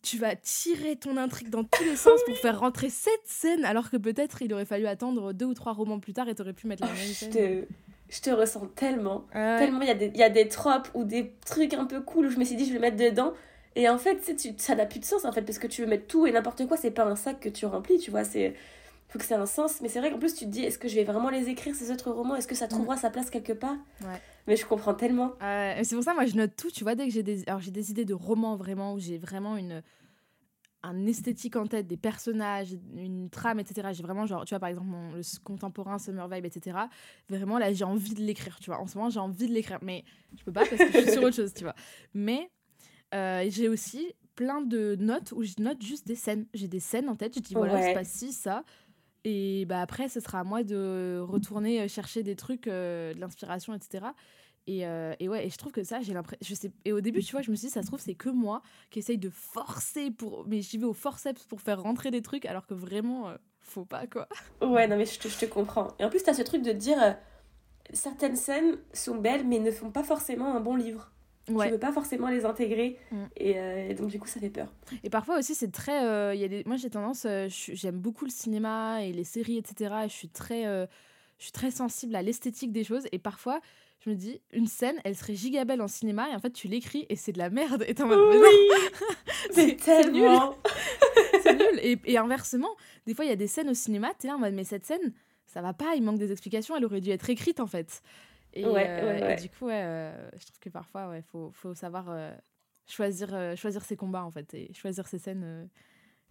Tu 0.01 0.17
vas 0.17 0.37
tirer 0.37 0.95
ton 0.95 1.17
intrigue 1.17 1.51
dans 1.51 1.65
tous 1.65 1.83
les 1.83 1.97
sens 1.97 2.21
pour 2.25 2.37
faire 2.37 2.61
rentrer 2.61 2.89
cette 2.89 3.27
scène, 3.27 3.65
alors 3.65 3.91
que 3.91 3.97
peut-être 3.97 4.43
il 4.43 4.55
aurait 4.55 4.65
fallu 4.65 4.87
attendre 4.87 5.33
deux 5.33 5.47
ou 5.47 5.55
trois 5.55 5.73
romans 5.73 5.99
plus 5.99 6.13
tard 6.13 6.29
et 6.29 6.37
t'aurais 6.37 6.53
pu 6.53 6.69
mettre 6.69 6.87
la 6.87 6.93
même 6.93 7.05
scène. 7.05 7.33
Je 7.33 7.37
te, 7.37 7.67
je 8.09 8.21
te 8.21 8.31
ressens 8.31 8.69
tellement. 8.77 9.27
Tellement, 9.33 9.81
il 9.81 9.89
y, 9.89 9.91
a 9.91 9.95
des, 9.95 10.13
y 10.15 10.23
a 10.23 10.31
des 10.31 10.47
tropes 10.47 10.89
ou 10.95 11.03
des 11.03 11.35
trucs 11.45 11.75
un 11.75 11.85
peu 11.85 12.01
cool 12.01 12.27
où 12.27 12.31
je 12.31 12.39
me 12.39 12.45
suis 12.45 12.55
dit, 12.55 12.65
je 12.65 12.69
vais 12.71 12.77
le 12.77 12.81
mettre 12.81 12.97
dedans. 12.97 13.35
Et 13.75 13.89
en 13.89 13.99
fait, 13.99 14.37
tu, 14.37 14.51
ça 14.57 14.77
n'a 14.77 14.87
plus 14.87 15.01
de 15.01 15.05
sens, 15.05 15.25
en 15.25 15.33
fait, 15.33 15.43
parce 15.43 15.59
que 15.59 15.67
tu 15.67 15.83
veux 15.83 15.89
mettre 15.89 16.07
tout 16.07 16.29
et 16.29 16.33
n'importe 16.33 16.65
quoi, 16.69 16.77
c'est 16.77 16.93
pas 16.93 17.05
un 17.05 17.17
sac 17.17 17.41
que 17.41 17.49
tu 17.49 17.67
remplis, 17.67 17.99
tu 17.99 18.13
vois. 18.13 18.23
C'est 18.23 18.55
faut 19.09 19.19
que 19.19 19.25
ça 19.25 19.37
ait 19.37 19.39
un 19.39 19.47
sens. 19.47 19.81
Mais 19.81 19.89
c'est 19.89 20.01
vrai 20.01 20.11
qu'en 20.11 20.19
plus, 20.19 20.35
tu 20.35 20.45
te 20.45 20.51
dis, 20.51 20.63
est-ce 20.63 20.79
que 20.79 20.89
je 20.89 20.95
vais 20.95 21.05
vraiment 21.05 21.31
les 21.31 21.49
écrire, 21.49 21.75
ces 21.75 21.91
autres 21.91 22.11
romans? 22.11 22.37
Est-ce 22.37 22.49
que 22.49 22.55
ça 22.55 22.69
trouvera 22.69 22.97
mm. 22.97 22.99
sa 22.99 23.11
place 23.11 23.31
quelque 23.31 23.53
part? 23.53 23.77
Ouais. 24.03 24.21
Mais 24.47 24.57
je 24.57 24.67
comprends 24.67 24.95
tellement. 24.95 25.35
c'est 25.41 25.95
pour 25.95 26.05
ça, 26.05 26.15
moi, 26.15 26.27
je 26.27 26.37
note 26.37 26.57
tout. 26.57 26.71
Tu 26.71 26.85
vois, 26.85 26.95
dès 26.95 27.07
que 27.07 27.13
j'ai 27.13 27.23
des, 27.23 27.45
alors, 27.47 27.61
j'ai 27.61 27.71
des 27.71 27.91
idées 27.91 28.05
de 28.05 28.15
romans 28.15 28.57
vraiment, 28.57 28.95
où 28.95 28.99
j'ai 28.99 29.19
vraiment 29.19 29.57
une 29.57 29.83
un 30.83 31.07
esthétique 31.07 31.57
en 31.57 31.67
tête, 31.67 31.87
des 31.87 31.97
personnages, 31.97 32.77
une 32.97 33.31
trame, 33.31 33.59
etc. 33.59 33.89
J'ai 33.93 34.03
vraiment, 34.03 34.27
genre, 34.27 34.45
tu 34.45 34.51
vois, 34.51 34.61
par 34.61 34.69
exemple, 34.69 34.87
mon, 34.87 35.13
le 35.13 35.23
contemporain, 35.43 35.99
Summer 35.99 36.29
Vibe, 36.29 36.47
etc. 36.47 36.79
Vraiment, 37.29 37.59
là, 37.59 37.73
j'ai 37.73 37.85
envie 37.85 38.15
de 38.15 38.23
l'écrire, 38.23 38.59
tu 38.61 38.71
vois. 38.71 38.81
En 38.81 38.87
ce 38.87 38.97
moment, 38.97 39.11
j'ai 39.11 39.21
envie 39.21 39.49
de 39.49 39.53
l'écrire. 39.53 39.79
Mais 39.83 40.05
je 40.37 40.45
peux 40.45 40.53
pas 40.53 40.65
parce 40.67 40.77
que 40.77 40.93
je 40.93 40.99
suis 40.99 41.13
sur 41.13 41.23
autre 41.23 41.37
chose, 41.37 41.53
tu 41.53 41.65
vois. 41.65 41.75
Mais 42.15 42.51
euh, 43.15 43.47
j'ai 43.49 43.69
aussi 43.69 44.15
plein 44.37 44.61
de 44.61 44.97
notes 45.01 45.33
où 45.33 45.43
je 45.43 45.55
note 45.59 45.83
juste 45.83 46.07
des 46.07 46.15
scènes. 46.15 46.47
J'ai 46.55 46.69
des 46.69 46.81
scènes 46.81 47.09
en 47.09 47.17
tête, 47.17 47.35
je 47.35 47.41
dis, 47.41 47.55
voilà, 47.55 47.83
c'est 47.83 47.95
pas 47.95 48.05
ci, 48.05 48.33
ça. 48.33 48.63
Et 49.31 49.67
bah 49.67 49.83
après, 49.83 50.09
ce 50.09 50.21
sera 50.21 50.41
à 50.41 50.45
moi 50.45 50.63
de 50.63 51.21
retourner 51.21 51.83
euh, 51.83 51.89
chercher 51.89 52.23
des 52.23 52.35
trucs, 52.35 52.67
euh, 52.67 53.13
de 53.13 53.21
l'inspiration, 53.21 53.75
etc. 53.75 54.07
Et, 54.67 54.87
euh, 54.87 55.15
et, 55.21 55.29
ouais, 55.29 55.47
et 55.47 55.51
je 55.51 55.59
trouve 55.59 55.71
que 55.71 55.85
ça, 55.85 56.01
j'ai 56.01 56.15
l'impression. 56.15 56.71
Et 56.87 56.95
au 56.95 57.03
début, 57.03 57.23
tu 57.23 57.33
vois, 57.33 57.43
je 57.43 57.51
me 57.51 57.57
suis 57.57 57.67
dit, 57.67 57.73
ça 57.73 57.83
se 57.83 57.89
trouve, 57.89 58.01
c'est 58.01 58.15
que 58.15 58.31
moi 58.31 58.63
qui 58.89 59.01
essaye 59.01 59.19
de 59.19 59.29
forcer 59.29 60.11
pour. 60.11 60.47
Mais 60.49 60.63
j'y 60.63 60.79
vais 60.79 60.87
au 60.87 60.95
forceps 60.95 61.45
pour 61.45 61.61
faire 61.61 61.83
rentrer 61.83 62.11
des 62.11 62.23
trucs, 62.23 62.47
alors 62.47 62.67
que 62.67 62.73
vraiment, 62.73 63.35
faut 63.61 63.85
pas, 63.85 64.07
quoi. 64.07 64.29
Ouais, 64.63 64.89
non, 64.89 64.97
mais 64.97 65.05
je 65.05 65.19
te, 65.19 65.29
je 65.29 65.39
te 65.39 65.45
comprends. 65.45 65.89
Et 65.99 66.05
en 66.07 66.09
plus, 66.09 66.23
t'as 66.23 66.33
ce 66.33 66.43
truc 66.43 66.63
de 66.63 66.73
dire 66.73 66.99
certaines 67.93 68.37
scènes 68.37 68.79
sont 68.95 69.17
belles, 69.17 69.47
mais 69.47 69.59
ne 69.59 69.71
font 69.71 69.91
pas 69.91 70.05
forcément 70.05 70.55
un 70.57 70.61
bon 70.61 70.75
livre. 70.75 71.13
Ouais. 71.51 71.67
Tu 71.67 71.73
veux 71.73 71.79
pas 71.79 71.93
forcément 71.93 72.29
les 72.29 72.45
intégrer. 72.45 72.99
Mm. 73.11 73.25
Et, 73.37 73.95
donc, 73.95 74.09
du 74.09 74.19
coup, 74.19 74.29
ça 74.29 74.41
fait 74.41 74.51
peur. 74.51 74.73
Et 75.05 75.11
parfois 75.11 75.39
aussi, 75.39 75.55
c'est 75.55 75.73
très. 75.73 76.37
y 76.37 76.45
a 76.45 76.49
des... 76.49 76.63
Moi, 76.65 76.77
j'ai 76.77 76.91
tendance. 76.91 77.27
J'aime 77.49 77.99
beaucoup 77.99 78.25
le 78.25 78.31
cinéma 78.31 79.05
et 79.05 79.13
les 79.13 79.25
séries, 79.25 79.59
etc. 79.59 79.95
Et 80.05 80.09
je 80.09 80.15
suis 80.15 80.29
très. 80.29 80.65
je 80.65 81.43
suis 81.43 81.53
très 81.53 81.71
sensible 81.71 82.15
à 82.17 82.23
l'esthétique 82.23 82.73
des 82.73 82.85
choses. 82.85 83.07
Et 83.13 83.19
parfois, 83.19 83.61
je 84.01 84.11
me 84.11 84.15
dis, 84.15 84.41
une 84.53 84.67
scène, 84.67 84.97
elle 85.05 85.17
serait 85.17 85.35
gigabelle 85.35 85.83
en 85.83 85.89
cinéma, 85.89 86.31
et 86.31 86.35
en 86.35 86.39
fait, 86.39 86.53
tu 86.53 86.69
l'écris 86.69 87.07
et 87.09 87.17
c'est 87.17 87.33
de 87.33 87.39
la 87.39 87.51
merde. 87.51 87.85
Et 87.87 87.95
t'es 87.95 88.03
en 88.03 88.07
mode, 88.07 88.21
oui 88.31 88.39
C'est 89.53 89.77
tellement 89.77 90.57
C'est 91.43 91.55
nul. 91.55 91.81
Et, 91.83 91.99
et, 92.05 92.19
inversement, 92.19 92.71
des 93.07 93.15
fois, 93.15 93.25
il 93.25 93.29
y 93.29 93.33
a 93.33 93.37
des 93.37 93.47
scènes 93.47 93.69
au 93.69 93.75
cinéma, 93.75 94.13
t'es 94.19 94.29
là 94.29 94.37
en 94.37 94.39
mode, 94.39 94.55
mais 94.55 94.65
cette 94.65 94.87
scène, 94.87 95.13
ça 95.47 95.63
va 95.63 95.73
pas, 95.73 95.95
il 95.97 96.03
manque 96.03 96.19
des 96.19 96.31
explications, 96.31 96.77
elle 96.77 96.85
aurait 96.85 97.01
dû 97.01 97.11
être 97.11 97.29
écrite 97.31 97.61
en 97.61 97.67
fait. 97.67 98.03
Et, 98.55 98.65
ouais, 98.65 98.87
euh, 98.89 99.37
du 99.37 99.49
coup, 99.51 99.67
ouais, 99.67 99.83
euh, 99.83 100.31
je 100.37 100.47
trouve 100.47 100.59
que 100.61 100.71
parfois, 100.71 101.13
il 101.17 101.23
faut, 101.23 101.51
faut, 101.53 101.75
savoir 101.75 102.07
euh, 102.09 102.33
choisir, 102.87 103.57
choisir 103.57 103.85
ses 103.85 103.97
combats 103.97 104.25
en 104.25 104.31
fait, 104.31 104.53
et 104.55 104.73
choisir 104.75 105.07
ses 105.07 105.19
scènes 105.19 105.69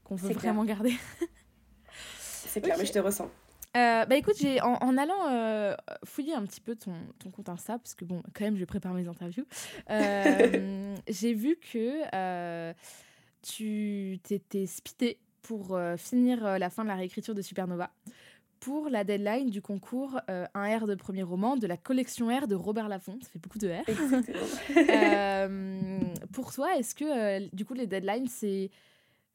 qu'on 0.03 0.15
veut 0.15 0.33
vraiment 0.33 0.65
garder. 0.65 0.93
c'est 2.19 2.61
clair, 2.61 2.75
mais 2.77 2.85
je 2.85 2.93
te 2.93 2.99
ressens. 2.99 3.29
Euh, 3.75 4.05
bah 4.05 4.15
écoute, 4.15 4.35
j'ai 4.39 4.59
en, 4.61 4.73
en, 4.73 4.97
allant 4.97 5.29
euh, 5.29 5.75
fouiller 6.03 6.33
un 6.33 6.43
petit 6.45 6.61
peu 6.61 6.75
ton, 6.75 6.93
ton, 7.19 7.29
compte 7.29 7.49
Insta, 7.49 7.77
parce 7.77 7.93
que 7.93 8.05
bon, 8.05 8.23
quand 8.33 8.45
même, 8.45 8.57
je 8.57 8.65
prépare 8.65 8.93
mes 8.93 9.07
interviews, 9.07 9.45
euh, 9.91 10.95
j'ai 11.07 11.33
vu 11.33 11.57
que 11.57 12.73
tu 13.43 14.19
t'étais 14.23 14.65
speedé 14.65 15.19
pour 15.43 15.79
finir 15.97 16.57
la 16.57 16.69
fin 16.69 16.83
de 16.83 16.89
la 16.89 16.95
réécriture 16.95 17.35
de 17.35 17.41
Supernova 17.41 17.91
pour 18.59 18.89
la 18.89 19.03
deadline 19.03 19.49
du 19.49 19.61
concours 19.61 20.19
Un 20.27 20.77
R 20.77 20.87
de 20.87 20.95
premier 20.95 21.23
roman 21.23 21.57
de 21.57 21.67
la 21.67 21.77
collection 21.77 22.27
R 22.27 22.47
de 22.47 22.55
Robert 22.55 22.87
Laffont. 22.87 23.19
Ça 23.21 23.29
fait 23.29 23.39
beaucoup 23.39 23.59
de 23.59 23.69
R. 23.69 23.83
pour 26.33 26.53
toi, 26.53 26.75
est-ce 26.77 26.95
que 26.95 27.53
du 27.55 27.65
coup 27.65 27.73
les 27.73 27.87
deadlines, 27.87 28.27
c'est. 28.27 28.69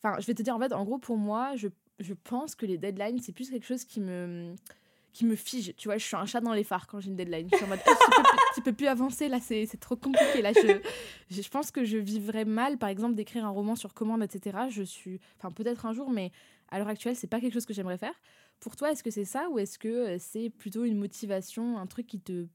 Enfin, 0.02 0.18
je 0.20 0.26
vais 0.26 0.34
te 0.34 0.42
dire 0.42 0.56
en 0.56 0.58
fait, 0.58 0.72
en 0.72 0.84
gros, 0.84 0.98
pour 0.98 1.16
moi, 1.16 1.54
je 1.56 1.68
je 1.98 2.14
pense 2.14 2.54
que 2.54 2.66
les 2.66 2.78
deadlines, 2.78 3.20
c'est 3.20 3.32
plus 3.32 3.50
quelque 3.50 3.66
chose 3.66 3.84
qui 3.84 4.00
me 4.00 4.54
qui 5.12 5.26
me 5.26 5.36
fige. 5.36 5.74
Tu 5.76 5.88
vois, 5.88 5.98
je 5.98 6.04
suis 6.06 6.16
un 6.16 6.24
chat 6.24 6.40
dans 6.40 6.54
les 6.54 6.64
phares 6.64 6.86
quand 6.86 6.98
j'ai 7.00 7.08
une 7.08 7.16
deadline. 7.16 7.46
Je 7.50 7.56
suis 7.56 7.64
en 7.66 7.68
mode, 7.68 7.80
oh, 7.86 7.92
tu, 8.54 8.62
peux, 8.62 8.72
plus 8.72 8.86
avancer, 8.86 9.28
là, 9.28 9.40
c'est 9.40 9.66
trop 9.78 9.94
compliqué. 9.94 10.40
Là, 10.40 10.52
je, 10.54 10.80
je, 11.30 11.48
pense 11.50 11.70
que 11.70 11.84
je 11.84 11.98
vivrais 11.98 12.46
mal, 12.46 12.78
par 12.78 12.88
exemple, 12.88 13.14
d'écrire 13.14 13.44
un 13.44 13.50
roman 13.50 13.76
sur 13.76 13.92
commande, 13.92 14.22
etc. 14.22 14.58
Je 14.70 14.82
suis, 14.82 15.20
enfin, 15.36 15.50
peut-être 15.52 15.84
un 15.84 15.92
jour, 15.92 16.10
mais 16.10 16.32
à 16.70 16.78
l'heure 16.78 16.88
actuelle, 16.88 17.14
c'est 17.14 17.26
pas 17.26 17.40
quelque 17.40 17.52
chose 17.52 17.66
que 17.66 17.74
j'aimerais 17.74 17.98
faire. 17.98 18.14
Pour 18.60 18.76
toi, 18.76 18.92
est-ce 18.92 19.02
que 19.02 19.10
c'est 19.10 19.24
ça 19.24 19.48
ou 19.50 19.58
est-ce 19.58 19.78
que 19.78 19.88
euh, 19.88 20.16
c'est 20.18 20.50
plutôt 20.50 20.84
une 20.84 20.98
motivation, 20.98 21.78
un 21.78 21.86
truc 21.86 22.06
qui 22.06 22.20
te 22.20 22.46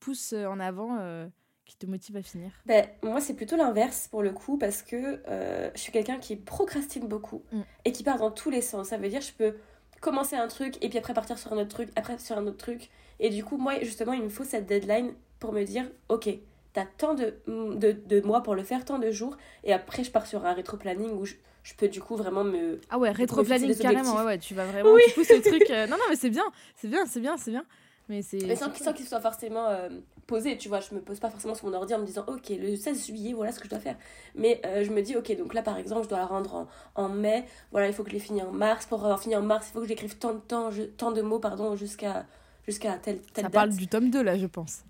pousse 0.00 0.32
en 0.32 0.58
avant 0.58 0.98
euh, 0.98 1.28
qui 1.64 1.76
te 1.76 1.86
motive 1.86 2.16
à 2.16 2.22
finir? 2.22 2.50
Ben, 2.66 2.86
Moi, 3.02 3.20
c'est 3.20 3.34
plutôt 3.34 3.56
l'inverse 3.56 4.08
pour 4.08 4.22
le 4.22 4.30
coup, 4.32 4.58
parce 4.58 4.82
que 4.82 5.22
euh, 5.28 5.70
je 5.74 5.80
suis 5.80 5.92
quelqu'un 5.92 6.18
qui 6.18 6.36
procrastine 6.36 7.06
beaucoup 7.06 7.42
mm. 7.52 7.60
et 7.84 7.92
qui 7.92 8.02
part 8.02 8.18
dans 8.18 8.30
tous 8.30 8.50
les 8.50 8.60
sens. 8.60 8.88
Ça 8.88 8.98
veut 8.98 9.08
dire 9.08 9.20
je 9.20 9.32
peux 9.32 9.56
commencer 10.00 10.34
un 10.34 10.48
truc 10.48 10.76
et 10.82 10.88
puis 10.88 10.98
après 10.98 11.14
partir 11.14 11.38
sur 11.38 11.52
un 11.52 11.58
autre 11.58 11.68
truc, 11.68 11.90
après 11.96 12.18
sur 12.18 12.36
un 12.36 12.46
autre 12.46 12.58
truc. 12.58 12.90
Et 13.20 13.30
du 13.30 13.44
coup, 13.44 13.56
moi, 13.56 13.78
justement, 13.80 14.12
il 14.12 14.22
me 14.22 14.28
faut 14.28 14.44
cette 14.44 14.66
deadline 14.66 15.14
pour 15.38 15.52
me 15.52 15.62
dire 15.62 15.88
ok, 16.08 16.28
t'as 16.72 16.86
tant 16.86 17.14
de, 17.14 17.36
de, 17.46 17.92
de, 17.92 18.20
mois 18.22 18.42
pour 18.42 18.54
le 18.54 18.62
faire, 18.64 18.84
tant 18.84 18.98
de 18.98 19.10
jours, 19.10 19.36
et 19.64 19.72
après, 19.72 20.04
je 20.04 20.10
pars 20.10 20.26
sur 20.26 20.44
un 20.44 20.52
rétro-planning 20.52 21.12
où 21.12 21.24
je, 21.24 21.34
je 21.62 21.74
peux 21.74 21.88
du 21.88 22.00
coup 22.00 22.16
vraiment 22.16 22.44
me. 22.44 22.80
Ah 22.90 22.98
ouais, 22.98 23.10
rétro-planning 23.10 23.76
carrément, 23.78 24.16
ouais, 24.16 24.24
ouais, 24.24 24.38
tu 24.38 24.54
vas 24.54 24.64
vraiment. 24.66 24.92
Oui. 24.92 25.02
Tu 25.08 25.14
pousses 25.14 25.30
le 25.30 25.40
truc. 25.40 25.70
Euh, 25.70 25.86
non, 25.86 25.96
non, 25.96 26.04
mais 26.08 26.16
c'est 26.16 26.30
bien, 26.30 26.44
c'est 26.74 26.88
bien, 26.88 27.06
c'est 27.06 27.20
bien, 27.20 27.36
c'est 27.36 27.50
bien. 27.50 27.64
Mais, 28.08 28.20
mais 28.32 28.56
sans, 28.56 28.70
qu'il 28.92 29.06
soit 29.06 29.20
forcément 29.20 29.68
euh, 29.68 29.88
posé, 30.26 30.58
tu 30.58 30.68
vois. 30.68 30.80
Je 30.80 30.92
me 30.94 31.00
pose 31.00 31.20
pas 31.20 31.30
forcément 31.30 31.54
sur 31.54 31.68
mon 31.68 31.74
ordi 31.74 31.94
en 31.94 32.00
me 32.00 32.04
disant, 32.04 32.24
ok, 32.26 32.48
le 32.50 32.74
16 32.74 33.06
juillet, 33.06 33.32
voilà 33.32 33.52
ce 33.52 33.60
que 33.60 33.66
je 33.66 33.70
dois 33.70 33.78
faire. 33.78 33.96
Mais 34.34 34.60
euh, 34.66 34.84
je 34.84 34.90
me 34.90 35.02
dis, 35.02 35.16
ok, 35.16 35.36
donc 35.36 35.54
là 35.54 35.62
par 35.62 35.78
exemple, 35.78 36.02
je 36.04 36.08
dois 36.08 36.18
la 36.18 36.26
rendre 36.26 36.66
en, 36.96 37.08
mai. 37.08 37.44
Voilà, 37.70 37.86
il 37.86 37.94
faut 37.94 38.02
que 38.02 38.10
je 38.10 38.14
l'ai 38.14 38.20
fini 38.20 38.42
en 38.42 38.50
mars. 38.50 38.86
Pour 38.86 39.04
avoir 39.04 39.22
fini 39.22 39.36
en 39.36 39.42
mars, 39.42 39.68
il 39.70 39.72
faut 39.72 39.80
que 39.80 39.86
j'écrive 39.86 40.16
tant 40.18 40.34
de 40.34 40.40
temps, 40.40 40.70
tant 40.96 41.12
de 41.12 41.22
mots, 41.22 41.38
pardon, 41.38 41.76
jusqu'à 41.76 42.26
jusqu'à 42.66 42.94
telle, 42.94 43.20
telle 43.32 43.44
Ça 43.44 43.50
parle 43.50 43.70
du 43.70 43.86
tome 43.86 44.10
2 44.10 44.22
là, 44.22 44.36
je 44.36 44.46
pense. 44.46 44.82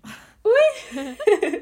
Oui 0.43 0.97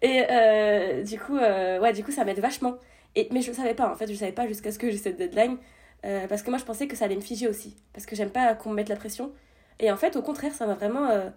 Et 0.00 0.24
euh, 0.30 1.02
du 1.02 1.18
coup, 1.18 1.36
ouais, 1.36 1.92
du 1.92 2.04
coup, 2.04 2.12
ça 2.12 2.24
m'aide 2.24 2.38
vachement. 2.38 2.78
Et, 3.18 3.28
mais 3.32 3.42
je 3.42 3.50
savais 3.52 3.74
pas, 3.74 3.90
en 3.90 3.96
fait, 3.96 4.06
je 4.06 4.14
savais 4.14 4.32
pas 4.32 4.46
jusqu'à 4.46 4.70
ce 4.70 4.78
que 4.78 4.90
j'ai 4.90 4.96
cette 4.96 5.16
deadline. 5.16 5.56
parce 6.02 6.42
que 6.42 6.50
moi, 6.50 6.58
je 6.58 6.64
pensais 6.64 6.86
que 6.86 6.96
ça 6.96 7.06
allait 7.06 7.16
me 7.16 7.20
figer 7.20 7.48
aussi. 7.48 7.76
Parce 7.92 8.06
que 8.06 8.14
j'aime 8.14 8.30
pas 8.30 8.54
qu'on 8.54 8.70
me 8.70 8.76
mette 8.76 8.88
la 8.88 8.96
pression. 8.96 9.32
Et 9.80 9.90
en 9.90 9.96
fait, 9.96 10.16
au 10.16 10.22
contraire, 10.22 10.54
ça 10.54 10.66
m'a 10.66 10.74
vraiment. 10.74 11.08
Euh, 11.10 11.30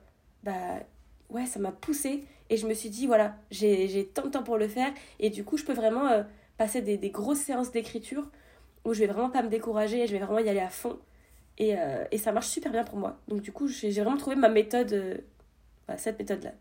bah, 0.44 0.80
ouais, 1.30 1.46
ça 1.46 1.60
m'a 1.60 1.72
poussé. 1.72 2.24
Et 2.50 2.58
je 2.58 2.68
me 2.68 2.74
suis 2.74 2.90
dit, 2.90 3.08
voilà, 3.08 3.36
j'ai 3.50 4.10
tant 4.14 4.24
de 4.24 4.30
temps 4.30 4.44
pour 4.44 4.58
le 4.58 4.68
faire. 4.68 4.92
Et 5.20 5.30
du 5.30 5.44
coup, 5.44 5.58
je 5.58 5.64
peux 5.64 5.74
vraiment 5.74 6.08
euh, 6.08 6.24
passer 6.58 6.82
des, 6.82 6.98
des, 6.98 7.10
grosses 7.10 7.40
séances 7.40 7.72
d'écriture 7.72 8.30
où 8.84 8.94
je 8.94 9.00
vais 9.00 9.08
vraiment 9.08 9.30
pas 9.30 9.42
me 9.42 9.50
décourager 9.50 10.04
et 10.04 10.08
je 10.08 10.12
vais 10.12 10.20
vraiment 10.20 10.40
y 10.40 10.50
aller 10.50 10.60
à 10.60 10.70
fond. 10.70 11.00
Et, 11.58 11.78
euh, 11.78 12.04
et 12.12 12.18
ça 12.18 12.32
marche 12.32 12.48
super 12.48 12.72
bien 12.72 12.84
pour 12.84 12.98
moi. 12.98 13.18
Donc, 13.28 13.42
du 13.42 13.52
coup, 13.52 13.68
j'ai 13.68 13.92
vraiment 13.92 14.18
trouvé 14.18 14.36
ma 14.36 14.50
méthode, 14.50 15.24
cette 15.98 16.20
méthode-là. 16.20 16.52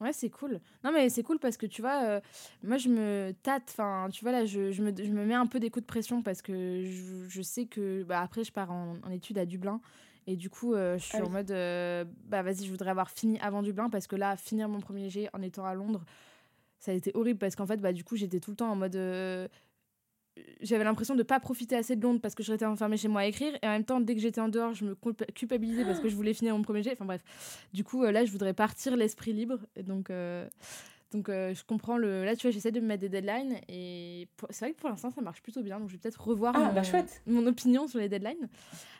Ouais, 0.00 0.12
c'est 0.12 0.30
cool. 0.30 0.60
Non, 0.82 0.92
mais 0.92 1.08
c'est 1.10 1.22
cool 1.22 1.38
parce 1.38 1.56
que 1.56 1.66
tu 1.66 1.82
vois, 1.82 2.20
moi 2.62 2.78
je 2.78 2.88
me 2.88 3.32
tâte, 3.42 3.64
enfin, 3.68 4.08
tu 4.10 4.24
vois, 4.24 4.32
là, 4.32 4.46
je, 4.46 4.72
je, 4.72 4.82
me, 4.82 4.92
je 4.96 5.10
me 5.10 5.26
mets 5.26 5.34
un 5.34 5.46
peu 5.46 5.60
des 5.60 5.68
coups 5.68 5.82
de 5.82 5.86
pression 5.86 6.22
parce 6.22 6.40
que 6.40 6.82
je, 6.84 7.28
je 7.28 7.42
sais 7.42 7.66
que, 7.66 8.02
bah, 8.04 8.20
après, 8.20 8.42
je 8.42 8.50
pars 8.52 8.70
en, 8.70 8.96
en 9.04 9.10
études 9.10 9.36
à 9.38 9.44
Dublin 9.44 9.80
et 10.26 10.36
du 10.36 10.48
coup, 10.48 10.74
euh, 10.74 10.96
je 10.98 11.04
suis 11.04 11.18
ah 11.18 11.24
en 11.24 11.30
mode, 11.30 11.50
euh, 11.50 12.04
bah 12.26 12.42
vas-y, 12.42 12.64
je 12.64 12.70
voudrais 12.70 12.90
avoir 12.90 13.10
fini 13.10 13.38
avant 13.40 13.62
Dublin 13.62 13.90
parce 13.90 14.06
que 14.06 14.16
là, 14.16 14.36
finir 14.36 14.68
mon 14.68 14.80
premier 14.80 15.10
jet 15.10 15.28
en 15.32 15.42
étant 15.42 15.64
à 15.64 15.74
Londres, 15.74 16.04
ça 16.78 16.92
a 16.92 16.94
été 16.94 17.10
horrible 17.14 17.38
parce 17.38 17.56
qu'en 17.56 17.66
fait, 17.66 17.78
bah 17.78 17.92
du 17.92 18.04
coup, 18.04 18.16
j'étais 18.16 18.40
tout 18.40 18.50
le 18.50 18.56
temps 18.56 18.70
en 18.70 18.76
mode. 18.76 18.96
Euh, 20.40 20.52
j'avais 20.60 20.84
l'impression 20.84 21.14
de 21.14 21.22
pas 21.22 21.40
profiter 21.40 21.76
assez 21.76 21.96
de 21.96 22.02
Londres 22.02 22.20
parce 22.20 22.34
que 22.34 22.42
je 22.42 22.50
restais 22.50 22.66
enfermée 22.66 22.96
chez 22.96 23.08
moi 23.08 23.22
à 23.22 23.26
écrire 23.26 23.52
et 23.62 23.66
en 23.66 23.70
même 23.70 23.84
temps 23.84 24.00
dès 24.00 24.14
que 24.14 24.20
j'étais 24.20 24.40
en 24.40 24.48
dehors 24.48 24.74
je 24.74 24.84
me 24.84 24.94
culpabilisais 25.34 25.84
parce 25.84 26.00
que 26.00 26.08
je 26.08 26.16
voulais 26.16 26.34
finir 26.34 26.56
mon 26.56 26.62
premier 26.62 26.82
jet 26.82 26.92
enfin 26.92 27.04
bref 27.04 27.22
du 27.72 27.84
coup 27.84 28.04
là 28.04 28.24
je 28.24 28.30
voudrais 28.32 28.54
partir 28.54 28.96
l'esprit 28.96 29.32
libre 29.32 29.58
et 29.76 29.82
donc 29.82 30.10
donc 31.12 31.28
euh, 31.28 31.54
je 31.54 31.64
comprends 31.64 31.96
le. 31.96 32.24
Là, 32.24 32.36
tu 32.36 32.46
vois, 32.46 32.52
j'essaie 32.52 32.70
de 32.70 32.80
me 32.80 32.86
mettre 32.86 33.00
des 33.00 33.08
deadlines 33.08 33.56
et 33.68 34.28
c'est 34.50 34.64
vrai 34.64 34.72
que 34.72 34.78
pour 34.78 34.88
l'instant, 34.88 35.10
ça 35.10 35.20
marche 35.20 35.42
plutôt 35.42 35.62
bien. 35.62 35.80
Donc 35.80 35.88
je 35.88 35.94
vais 35.94 35.98
peut-être 35.98 36.20
revoir 36.20 36.54
ah, 36.56 36.70
bah, 36.70 36.82
mon... 37.26 37.46
opinion 37.46 37.88
sur 37.88 37.98
les 37.98 38.08
deadlines. 38.08 38.48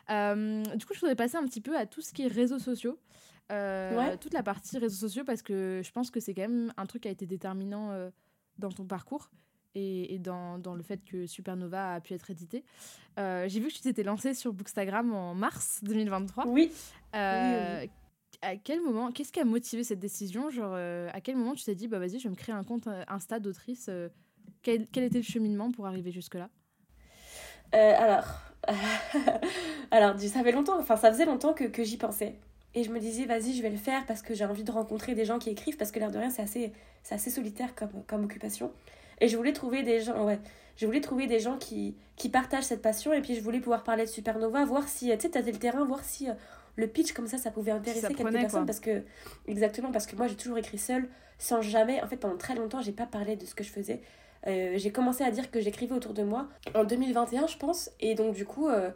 Euh, 0.09 0.63
du 0.75 0.85
coup, 0.85 0.93
je 0.93 0.99
voudrais 0.99 1.15
passer 1.15 1.37
un 1.37 1.45
petit 1.45 1.61
peu 1.61 1.77
à 1.77 1.85
tout 1.85 2.01
ce 2.01 2.11
qui 2.13 2.23
est 2.23 2.27
réseaux 2.27 2.59
sociaux. 2.59 2.99
Euh, 3.51 4.15
toute 4.17 4.33
la 4.33 4.43
partie 4.43 4.77
réseaux 4.77 5.07
sociaux 5.07 5.23
parce 5.25 5.41
que 5.41 5.81
je 5.83 5.91
pense 5.91 6.09
que 6.09 6.21
c'est 6.21 6.33
quand 6.33 6.43
même 6.43 6.73
un 6.77 6.85
truc 6.85 7.03
qui 7.03 7.09
a 7.09 7.11
été 7.11 7.25
déterminant 7.25 8.09
dans 8.59 8.71
ton 8.71 8.85
parcours 8.85 9.29
et, 9.75 10.19
dans, 10.19 10.57
dans, 10.57 10.75
le 10.75 10.83
fait 10.83 11.03
que 11.03 11.25
Supernova 11.25 11.95
a 11.95 12.01
pu 12.01 12.13
être 12.13 12.29
édité. 12.29 12.63
J'ai 13.17 13.59
vu 13.59 13.67
que 13.67 13.73
tu 13.73 13.81
t'étais 13.81 14.03
lancée 14.03 14.33
sur 14.33 14.53
Bookstagram 14.53 15.13
en 15.13 15.33
mars 15.35 15.79
2023. 15.83 16.47
Oui. 16.47 16.71
oui 17.13 17.89
à 18.41 18.55
quel 18.55 18.81
moment, 18.81 19.11
qu'est-ce 19.11 19.31
qui 19.31 19.39
a 19.39 19.45
motivé 19.45 19.83
cette 19.83 19.99
décision? 19.99 20.49
Genre, 20.49 20.73
euh, 20.73 21.09
à 21.13 21.21
quel 21.21 21.35
moment 21.35 21.53
tu 21.53 21.63
t'es 21.63 21.75
dit, 21.75 21.87
bah 21.87 21.99
vas-y, 21.99 22.19
je 22.19 22.23
vais 22.23 22.29
me 22.29 22.35
créer 22.35 22.55
un 22.55 22.63
compte 22.63 22.87
euh, 22.87 23.03
Insta 23.07 23.39
d'autrice 23.39 23.87
euh, 23.89 24.09
quel, 24.63 24.87
quel, 24.87 25.03
était 25.03 25.17
le 25.17 25.23
cheminement 25.23 25.71
pour 25.71 25.87
arriver 25.87 26.11
jusque-là? 26.11 26.49
Alors, 27.73 28.25
alors 29.91 30.19
ça 30.19 30.43
fait 30.43 30.51
longtemps, 30.51 30.77
enfin 30.77 30.97
ça 30.97 31.11
faisait 31.11 31.25
longtemps 31.25 31.53
que, 31.53 31.63
que 31.63 31.83
j'y 31.83 31.97
pensais. 31.97 32.35
Et 32.73 32.83
je 32.83 32.91
me 32.91 32.99
disais, 32.99 33.25
vas-y, 33.25 33.53
je 33.53 33.61
vais 33.61 33.69
le 33.69 33.77
faire 33.77 34.05
parce 34.05 34.21
que 34.21 34.33
j'ai 34.33 34.45
envie 34.45 34.63
de 34.63 34.71
rencontrer 34.71 35.15
des 35.15 35.25
gens 35.25 35.39
qui 35.39 35.49
écrivent, 35.49 35.77
parce 35.77 35.91
que 35.91 35.99
l'air 35.99 36.11
de 36.11 36.17
rien, 36.17 36.29
c'est 36.29 36.41
assez, 36.41 36.73
assez 37.09 37.29
solitaire 37.29 37.75
comme, 37.75 38.03
comme 38.07 38.25
occupation. 38.25 38.71
Et 39.21 39.29
je 39.29 39.37
voulais 39.37 39.53
trouver 39.53 39.83
des 39.83 40.01
gens, 40.01 40.25
ouais, 40.25 40.39
je 40.75 40.85
voulais 40.85 40.99
trouver 40.99 41.27
des 41.27 41.39
gens 41.39 41.57
qui, 41.57 41.95
qui 42.17 42.27
partagent 42.27 42.65
cette 42.65 42.81
passion, 42.81 43.13
et 43.13 43.21
puis 43.21 43.35
je 43.35 43.41
voulais 43.41 43.59
pouvoir 43.59 43.83
parler 43.83 44.03
de 44.03 44.09
Supernova, 44.09 44.65
voir 44.65 44.87
si, 44.89 45.09
tu 45.11 45.19
sais, 45.21 45.29
t'as 45.29 45.41
le 45.41 45.53
terrain, 45.53 45.85
voir 45.85 46.03
si 46.03 46.27
le 46.75 46.87
pitch 46.87 47.13
comme 47.13 47.27
ça, 47.27 47.37
ça 47.37 47.51
pouvait 47.51 47.71
intéresser 47.71 48.13
quelques 48.13 48.31
personnes 48.31 48.65
parce 48.65 48.79
que 48.79 49.03
exactement 49.47 49.91
parce 49.91 50.05
que 50.05 50.15
moi 50.15 50.27
j'ai 50.27 50.35
toujours 50.35 50.57
écrit 50.57 50.77
seule 50.77 51.07
sans 51.37 51.61
jamais 51.61 52.01
en 52.01 52.07
fait 52.07 52.17
pendant 52.17 52.37
très 52.37 52.55
longtemps 52.55 52.81
j'ai 52.81 52.91
pas 52.91 53.05
parlé 53.05 53.35
de 53.35 53.45
ce 53.45 53.55
que 53.55 53.63
je 53.63 53.71
faisais. 53.71 54.01
Euh, 54.47 54.73
j'ai 54.75 54.91
commencé 54.91 55.23
à 55.23 55.29
dire 55.29 55.51
que 55.51 55.59
j'écrivais 55.61 55.93
autour 55.93 56.13
de 56.13 56.23
moi 56.23 56.47
en 56.73 56.83
2021 56.83 57.47
je 57.47 57.57
pense. 57.57 57.91
Et 57.99 58.15
donc 58.15 58.33
du 58.33 58.45
coup 58.45 58.67
euh, 58.67 58.89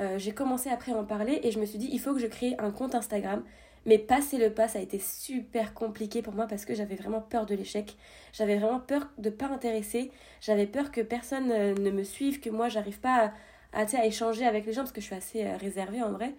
euh, 0.00 0.18
j'ai 0.18 0.32
commencé 0.32 0.70
après 0.70 0.92
à 0.92 0.96
en 0.96 1.04
parler 1.04 1.40
et 1.42 1.50
je 1.50 1.58
me 1.58 1.64
suis 1.64 1.78
dit 1.78 1.88
il 1.92 2.00
faut 2.00 2.14
que 2.14 2.20
je 2.20 2.26
crée 2.26 2.54
un 2.58 2.70
compte 2.70 2.94
Instagram 2.94 3.42
mais 3.86 3.98
passer 3.98 4.38
le 4.38 4.50
pas 4.50 4.68
ça 4.68 4.78
a 4.78 4.82
été 4.82 4.98
super 4.98 5.74
compliqué 5.74 6.22
pour 6.22 6.34
moi 6.34 6.46
parce 6.46 6.64
que 6.64 6.74
j'avais 6.74 6.96
vraiment 6.96 7.20
peur 7.20 7.46
de 7.46 7.54
l'échec 7.54 7.96
j'avais 8.32 8.56
vraiment 8.56 8.80
peur 8.80 9.08
de 9.18 9.30
pas 9.30 9.46
intéresser 9.46 10.10
j'avais 10.40 10.66
peur 10.66 10.90
que 10.90 11.00
personne 11.00 11.48
ne 11.48 11.90
me 11.90 12.04
suive 12.04 12.40
que 12.40 12.50
moi 12.50 12.68
j'arrive 12.68 13.00
pas 13.00 13.32
à, 13.72 13.82
à, 13.82 13.96
à 13.96 14.04
échanger 14.06 14.46
avec 14.46 14.66
les 14.66 14.72
gens 14.72 14.82
parce 14.82 14.92
que 14.92 15.00
je 15.00 15.06
suis 15.06 15.16
assez 15.16 15.44
réservée 15.54 16.02
en 16.02 16.12
vrai 16.12 16.34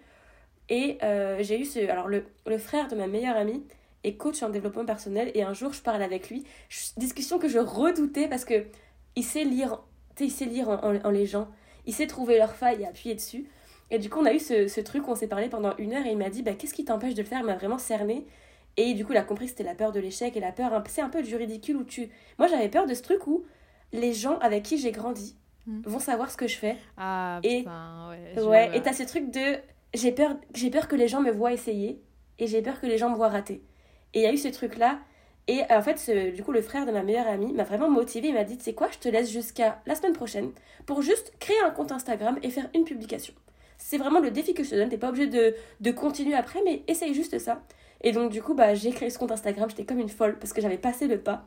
et 0.68 0.98
euh, 1.02 1.38
j'ai 1.42 1.60
eu 1.60 1.64
ce. 1.64 1.80
Alors, 1.90 2.08
le, 2.08 2.24
le, 2.46 2.58
frère 2.58 2.88
de 2.88 2.94
ma 2.94 3.06
meilleure 3.06 3.36
amie 3.36 3.62
est 4.04 4.14
coach 4.14 4.42
en 4.42 4.48
développement 4.48 4.84
personnel. 4.84 5.30
Et 5.34 5.42
un 5.42 5.52
jour, 5.52 5.72
je 5.72 5.82
parle 5.82 6.02
avec 6.02 6.30
lui. 6.30 6.44
Discussion 6.96 7.38
que 7.38 7.48
je 7.48 7.58
redoutais 7.58 8.28
parce 8.28 8.44
que 8.44 8.64
il 9.14 9.24
sait 9.24 9.44
lire, 9.44 9.80
il 10.18 10.30
sait 10.30 10.46
lire 10.46 10.70
en, 10.70 10.96
en, 10.96 11.10
les 11.10 11.26
gens. 11.26 11.48
Il 11.86 11.94
sait 11.94 12.06
trouver 12.06 12.38
leurs 12.38 12.54
failles 12.54 12.82
et 12.82 12.86
appuyer 12.86 13.14
dessus. 13.14 13.44
Et 13.92 13.98
du 13.98 14.08
coup, 14.08 14.20
on 14.20 14.24
a 14.24 14.32
eu 14.32 14.40
ce, 14.40 14.66
ce 14.68 14.80
truc 14.80 15.06
où 15.06 15.10
on 15.10 15.14
s'est 15.14 15.28
parlé 15.28 15.48
pendant 15.48 15.76
une 15.76 15.92
heure 15.92 16.04
et 16.06 16.10
il 16.10 16.16
m'a 16.16 16.30
dit 16.30 16.42
bah, 16.42 16.54
Qu'est-ce 16.54 16.74
qui 16.74 16.84
t'empêche 16.84 17.14
de 17.14 17.22
le 17.22 17.28
faire? 17.28 17.40
Il 17.40 17.46
m'a 17.46 17.54
vraiment 17.54 17.78
cerné. 17.78 18.26
Et 18.78 18.94
du 18.94 19.04
coup, 19.04 19.12
il 19.12 19.18
a 19.18 19.22
compris 19.22 19.44
que 19.44 19.50
c'était 19.50 19.64
la 19.64 19.74
peur 19.74 19.92
de 19.92 20.00
l'échec 20.00 20.34
et 20.34 20.40
la 20.40 20.50
peur, 20.50 20.82
c'est 20.88 21.02
un 21.02 21.10
peu 21.10 21.22
du 21.22 21.36
ridicule 21.36 21.76
où 21.76 21.84
tu. 21.84 22.08
Moi, 22.38 22.48
j'avais 22.48 22.70
peur 22.70 22.86
de 22.86 22.94
ce 22.94 23.02
truc 23.02 23.26
où 23.26 23.44
les 23.92 24.14
gens 24.14 24.38
avec 24.38 24.62
qui 24.62 24.78
j'ai 24.78 24.92
grandi 24.92 25.36
hmm. 25.66 25.82
vont 25.84 25.98
savoir 25.98 26.30
ce 26.30 26.38
que 26.38 26.48
je 26.48 26.56
fais. 26.56 26.76
Ah, 26.96 27.38
et... 27.42 27.58
putain, 27.58 28.10
ouais. 28.36 28.42
ouais, 28.42 28.76
et 28.76 28.80
t'as 28.80 28.94
ce 28.94 29.02
truc 29.02 29.30
de. 29.30 29.58
J'ai 29.92 30.10
peur, 30.10 30.36
j'ai 30.54 30.70
peur 30.70 30.88
que 30.88 30.96
les 30.96 31.06
gens 31.06 31.20
me 31.20 31.30
voient 31.30 31.52
essayer 31.52 32.02
et 32.38 32.46
j'ai 32.46 32.62
peur 32.62 32.80
que 32.80 32.86
les 32.86 32.96
gens 32.96 33.10
me 33.10 33.16
voient 33.16 33.28
rater. 33.28 33.62
Et 34.14 34.20
il 34.20 34.22
y 34.22 34.26
a 34.26 34.32
eu 34.32 34.38
ce 34.38 34.48
truc-là. 34.48 35.00
Et 35.48 35.60
en 35.68 35.82
fait, 35.82 35.98
ce, 35.98 36.30
du 36.30 36.42
coup, 36.42 36.52
le 36.52 36.62
frère 36.62 36.86
de 36.86 36.92
ma 36.92 37.02
meilleure 37.02 37.26
amie 37.26 37.52
m'a 37.52 37.64
vraiment 37.64 37.90
motivé 37.90 38.28
Il 38.28 38.34
m'a 38.34 38.44
dit, 38.44 38.56
c'est 38.58 38.74
quoi, 38.74 38.88
je 38.90 38.98
te 38.98 39.08
laisse 39.08 39.30
jusqu'à 39.30 39.82
la 39.84 39.94
semaine 39.94 40.12
prochaine 40.12 40.52
pour 40.86 41.02
juste 41.02 41.34
créer 41.40 41.60
un 41.66 41.70
compte 41.70 41.92
Instagram 41.92 42.38
et 42.42 42.48
faire 42.48 42.70
une 42.74 42.84
publication. 42.84 43.34
C'est 43.92 43.98
vraiment 43.98 44.20
le 44.20 44.30
défi 44.30 44.54
que 44.54 44.64
je 44.64 44.70
te 44.70 44.74
donne. 44.74 44.88
T'es 44.88 44.96
pas 44.96 45.10
obligé 45.10 45.26
de, 45.26 45.54
de 45.80 45.90
continuer 45.90 46.32
après, 46.32 46.60
mais 46.64 46.82
essaye 46.88 47.12
juste 47.12 47.38
ça. 47.38 47.62
Et 48.00 48.12
donc, 48.12 48.32
du 48.32 48.40
coup, 48.40 48.54
bah, 48.54 48.72
j'ai 48.72 48.90
créé 48.90 49.10
ce 49.10 49.18
compte 49.18 49.32
Instagram. 49.32 49.68
J'étais 49.68 49.84
comme 49.84 49.98
une 49.98 50.08
folle 50.08 50.38
parce 50.38 50.54
que 50.54 50.62
j'avais 50.62 50.78
passé 50.78 51.06
le 51.06 51.20
pas. 51.20 51.44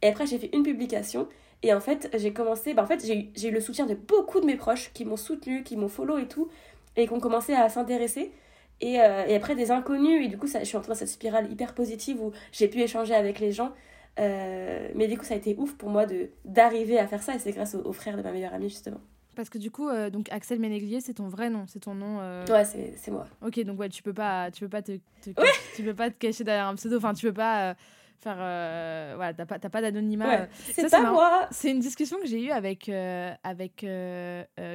Et 0.00 0.08
après, 0.08 0.26
j'ai 0.26 0.38
fait 0.38 0.48
une 0.54 0.62
publication. 0.62 1.28
Et 1.62 1.74
en 1.74 1.80
fait, 1.80 2.08
j'ai 2.14 2.32
commencé. 2.32 2.72
Bah, 2.72 2.82
en 2.82 2.86
fait, 2.86 3.04
j'ai 3.04 3.46
eu 3.46 3.50
le 3.50 3.60
soutien 3.60 3.84
de 3.84 3.92
beaucoup 3.92 4.40
de 4.40 4.46
mes 4.46 4.56
proches 4.56 4.90
qui 4.94 5.04
m'ont 5.04 5.18
soutenu, 5.18 5.64
qui 5.64 5.76
m'ont 5.76 5.90
follow 5.90 6.16
et 6.16 6.28
tout. 6.28 6.48
Et 6.96 7.06
qui 7.06 7.12
ont 7.12 7.20
commencé 7.20 7.52
à 7.52 7.68
s'intéresser. 7.68 8.32
Et, 8.80 8.98
euh, 9.02 9.26
et, 9.26 9.34
après, 9.34 9.54
des 9.54 9.70
inconnus. 9.70 10.24
Et 10.24 10.28
du 10.28 10.38
coup, 10.38 10.46
ça, 10.46 10.60
je 10.60 10.64
suis 10.64 10.78
entrée 10.78 10.92
dans 10.92 10.98
cette 10.98 11.08
spirale 11.08 11.52
hyper 11.52 11.74
positive 11.74 12.22
où 12.22 12.32
j'ai 12.52 12.68
pu 12.68 12.80
échanger 12.80 13.14
avec 13.14 13.38
les 13.38 13.52
gens. 13.52 13.72
Euh, 14.18 14.88
mais 14.94 15.08
du 15.08 15.18
coup, 15.18 15.26
ça 15.26 15.34
a 15.34 15.36
été 15.36 15.54
ouf 15.58 15.74
pour 15.74 15.90
moi 15.90 16.06
d'arriver 16.46 16.98
à 16.98 17.06
faire 17.06 17.22
ça. 17.22 17.34
Et 17.34 17.38
c'est 17.38 17.52
grâce 17.52 17.74
au, 17.74 17.86
au 17.86 17.92
frère 17.92 18.16
de 18.16 18.22
ma 18.22 18.32
meilleure 18.32 18.54
amie, 18.54 18.70
justement. 18.70 19.02
Parce 19.34 19.48
que 19.48 19.58
du 19.58 19.70
coup, 19.70 19.88
euh, 19.88 20.10
donc 20.10 20.30
Axel 20.30 20.58
Ménéglier, 20.58 21.00
c'est 21.00 21.14
ton 21.14 21.28
vrai 21.28 21.48
nom, 21.48 21.64
c'est 21.66 21.80
ton 21.80 21.94
nom. 21.94 22.18
Euh... 22.20 22.44
Ouais, 22.46 22.64
c'est 22.64 23.10
moi. 23.10 23.26
Ok, 23.40 23.60
donc 23.60 23.78
ouais, 23.80 23.88
tu 23.88 24.02
peux 24.02 24.12
pas, 24.12 24.50
tu 24.50 24.60
peux 24.60 24.68
pas 24.68 24.82
te, 24.82 24.92
tu 25.22 25.82
peux 25.82 25.94
pas 25.94 26.10
te 26.10 26.18
cacher 26.18 26.44
derrière 26.44 26.66
un 26.66 26.74
pseudo. 26.74 26.98
Enfin, 26.98 27.14
tu 27.14 27.26
peux 27.26 27.32
pas 27.32 27.70
euh, 27.70 27.74
faire, 28.20 28.36
euh, 28.38 29.12
voilà, 29.16 29.32
t'as 29.32 29.46
pas, 29.46 29.58
pas 29.58 29.80
d'anonymat. 29.80 30.28
Ouais, 30.28 30.48
c'est 30.52 30.90
pas 30.90 31.10
moi. 31.10 31.48
C'est 31.50 31.70
une 31.70 31.80
discussion 31.80 32.18
que 32.20 32.26
j'ai 32.26 32.44
eue 32.44 32.50
avec 32.50 32.90
avec 32.90 33.86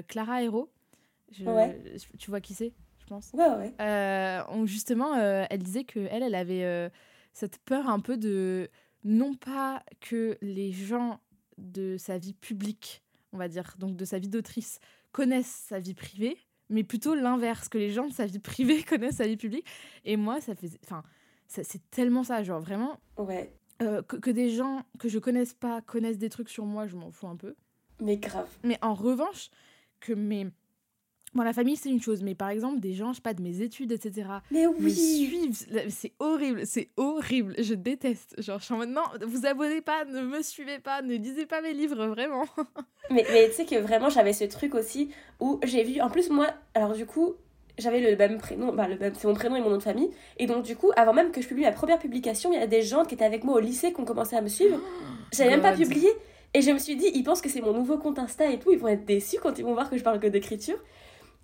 Clara 0.07 0.43
Hero. 0.43 0.71
ouais. 1.45 1.81
tu 2.17 2.29
vois 2.31 2.41
qui 2.41 2.55
c'est, 2.55 2.73
je 2.99 3.05
pense. 3.05 3.31
Ouais, 3.33 3.73
ouais. 3.79 4.41
où 4.55 4.65
justement, 4.65 5.15
elle 5.15 5.61
disait 5.61 5.83
que 5.83 5.99
elle, 6.09 6.23
elle 6.23 6.35
avait 6.35 6.91
cette 7.33 7.59
peur 7.59 7.87
un 7.89 7.99
peu 7.99 8.17
de 8.17 8.69
non 9.03 9.35
pas 9.35 9.83
que 10.01 10.35
les 10.41 10.71
gens 10.71 11.19
de 11.59 11.95
sa 11.97 12.17
vie 12.17 12.33
publique 12.33 13.03
on 13.37 13.39
va 13.39 13.47
dire, 13.47 13.75
donc 13.77 13.95
de 13.95 14.03
sa 14.03 14.17
vie 14.17 14.29
d'autrice, 14.29 14.79
connaissent 15.11 15.65
sa 15.67 15.79
vie 15.79 15.93
privée, 15.93 16.37
mais 16.69 16.83
plutôt 16.83 17.13
l'inverse, 17.13 17.69
que 17.69 17.77
les 17.77 17.91
gens 17.91 18.07
de 18.07 18.13
sa 18.13 18.25
vie 18.25 18.39
privée 18.39 18.81
connaissent 18.89 19.17
sa 19.17 19.27
vie 19.27 19.37
publique. 19.37 19.65
Et 20.05 20.17
moi, 20.17 20.41
ça 20.41 20.55
fait. 20.55 20.71
Enfin, 20.83 21.03
c'est 21.45 21.87
tellement 21.91 22.23
ça, 22.23 22.41
genre 22.43 22.59
vraiment. 22.59 22.99
Ouais. 23.17 23.53
Euh, 23.83 24.01
que, 24.01 24.15
que, 24.15 24.31
des 24.31 24.49
gens 24.49 24.83
que 24.97 25.07
je 25.07 25.19
connaisse 25.19 25.53
pas 25.53 25.81
connaissent 25.81 26.17
des 26.17 26.29
trucs 26.29 26.49
sur 26.49 26.65
moi, 26.65 26.87
je 26.87 26.95
m'en 26.95 27.11
fous 27.11 27.27
un 27.27 27.35
peu. 27.35 27.55
Mais 28.01 28.17
grave. 28.17 28.49
Mais 28.63 28.79
en 28.81 28.95
revanche, 28.95 29.51
que 29.99 30.13
mes 30.13 30.47
Bon, 31.33 31.43
la 31.43 31.53
famille, 31.53 31.75
c'est 31.75 31.89
une 31.89 32.01
chose, 32.01 32.23
mais 32.23 32.35
par 32.35 32.49
exemple, 32.49 32.79
des 32.79 32.93
gens, 32.93 33.11
je 33.11 33.17
sais 33.17 33.21
pas, 33.21 33.33
de 33.33 33.41
mes 33.41 33.61
études, 33.61 33.91
etc. 33.91 34.27
Mais 34.49 34.65
oui 34.65 34.75
Me 34.79 34.89
suivent, 34.89 35.89
c'est 35.89 36.13
horrible, 36.19 36.65
c'est 36.65 36.89
horrible, 36.97 37.53
je 37.59 37.73
déteste. 37.73 38.41
Genre, 38.41 38.59
je 38.59 38.65
suis 38.65 38.73
en 38.73 38.77
mode, 38.77 38.89
non, 38.89 39.03
vous 39.25 39.45
abonnez 39.45 39.81
pas, 39.81 40.05
ne 40.05 40.21
me 40.21 40.41
suivez 40.41 40.79
pas, 40.79 41.01
ne 41.01 41.15
lisez 41.15 41.45
pas 41.45 41.61
mes 41.61 41.73
livres, 41.73 42.07
vraiment. 42.07 42.45
mais, 43.11 43.25
mais 43.31 43.49
tu 43.49 43.55
sais 43.55 43.65
que 43.65 43.75
vraiment, 43.75 44.09
j'avais 44.09 44.33
ce 44.33 44.45
truc 44.45 44.73
aussi 44.73 45.09
où 45.39 45.59
j'ai 45.63 45.83
vu, 45.83 46.01
en 46.01 46.09
plus, 46.09 46.29
moi, 46.29 46.47
alors 46.73 46.93
du 46.93 47.05
coup, 47.05 47.35
j'avais 47.77 47.99
le 47.99 48.15
même 48.15 48.37
prénom, 48.37 48.73
bah, 48.73 48.87
le 48.87 48.97
même, 48.97 49.13
c'est 49.15 49.27
mon 49.27 49.33
prénom 49.33 49.55
et 49.55 49.61
mon 49.61 49.69
nom 49.69 49.77
de 49.77 49.83
famille. 49.83 50.09
Et 50.37 50.47
donc, 50.47 50.63
du 50.63 50.75
coup, 50.75 50.91
avant 50.95 51.13
même 51.13 51.31
que 51.31 51.41
je 51.41 51.47
publie 51.47 51.63
ma 51.63 51.71
première 51.71 51.99
publication, 51.99 52.51
il 52.51 52.59
y 52.59 52.63
a 52.63 52.67
des 52.67 52.81
gens 52.81 53.05
qui 53.05 53.15
étaient 53.15 53.25
avec 53.25 53.43
moi 53.43 53.55
au 53.55 53.59
lycée 53.59 53.93
qui 53.93 53.99
ont 53.99 54.05
commencé 54.05 54.35
à 54.35 54.41
me 54.41 54.47
suivre. 54.47 54.79
J'avais 55.33 55.51
même 55.51 55.61
pas 55.61 55.73
publié. 55.73 56.09
Et 56.53 56.61
je 56.61 56.71
me 56.71 56.79
suis 56.79 56.95
dit, 56.95 57.11
ils 57.13 57.23
pensent 57.23 57.41
que 57.41 57.49
c'est 57.49 57.61
mon 57.61 57.73
nouveau 57.73 57.97
compte 57.97 58.17
Insta 58.17 58.49
et 58.49 58.57
tout, 58.57 58.71
ils 58.71 58.79
vont 58.79 58.87
être 58.87 59.05
déçus 59.05 59.37
quand 59.41 59.59
ils 59.59 59.65
vont 59.65 59.73
voir 59.73 59.89
que 59.89 59.97
je 59.97 60.03
parle 60.03 60.19
que 60.19 60.27
d'écriture. 60.27 60.77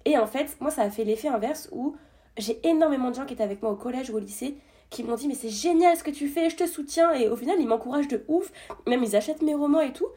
Et 0.05 0.17
en 0.17 0.27
fait, 0.27 0.57
moi, 0.59 0.71
ça 0.71 0.83
a 0.83 0.89
fait 0.89 1.03
l'effet 1.03 1.27
inverse 1.27 1.69
où 1.71 1.95
j'ai 2.37 2.59
énormément 2.67 3.09
de 3.09 3.15
gens 3.15 3.25
qui 3.25 3.33
étaient 3.33 3.43
avec 3.43 3.61
moi 3.61 3.71
au 3.71 3.75
collège 3.75 4.09
ou 4.09 4.15
au 4.15 4.19
lycée 4.19 4.57
qui 4.93 5.03
m'ont 5.03 5.15
dit 5.15 5.27
mais 5.27 5.33
c'est 5.33 5.49
génial 5.49 5.97
ce 5.97 6.03
que 6.03 6.11
tu 6.11 6.27
fais, 6.27 6.49
je 6.49 6.55
te 6.55 6.67
soutiens. 6.67 7.13
Et 7.13 7.27
au 7.27 7.35
final 7.35 7.57
ils 7.59 7.67
m'encouragent 7.67 8.07
de 8.07 8.23
ouf, 8.27 8.51
même 8.87 9.03
ils 9.03 9.15
achètent 9.15 9.41
mes 9.41 9.55
romans 9.55 9.81
et 9.81 9.91
tout. 9.91 10.07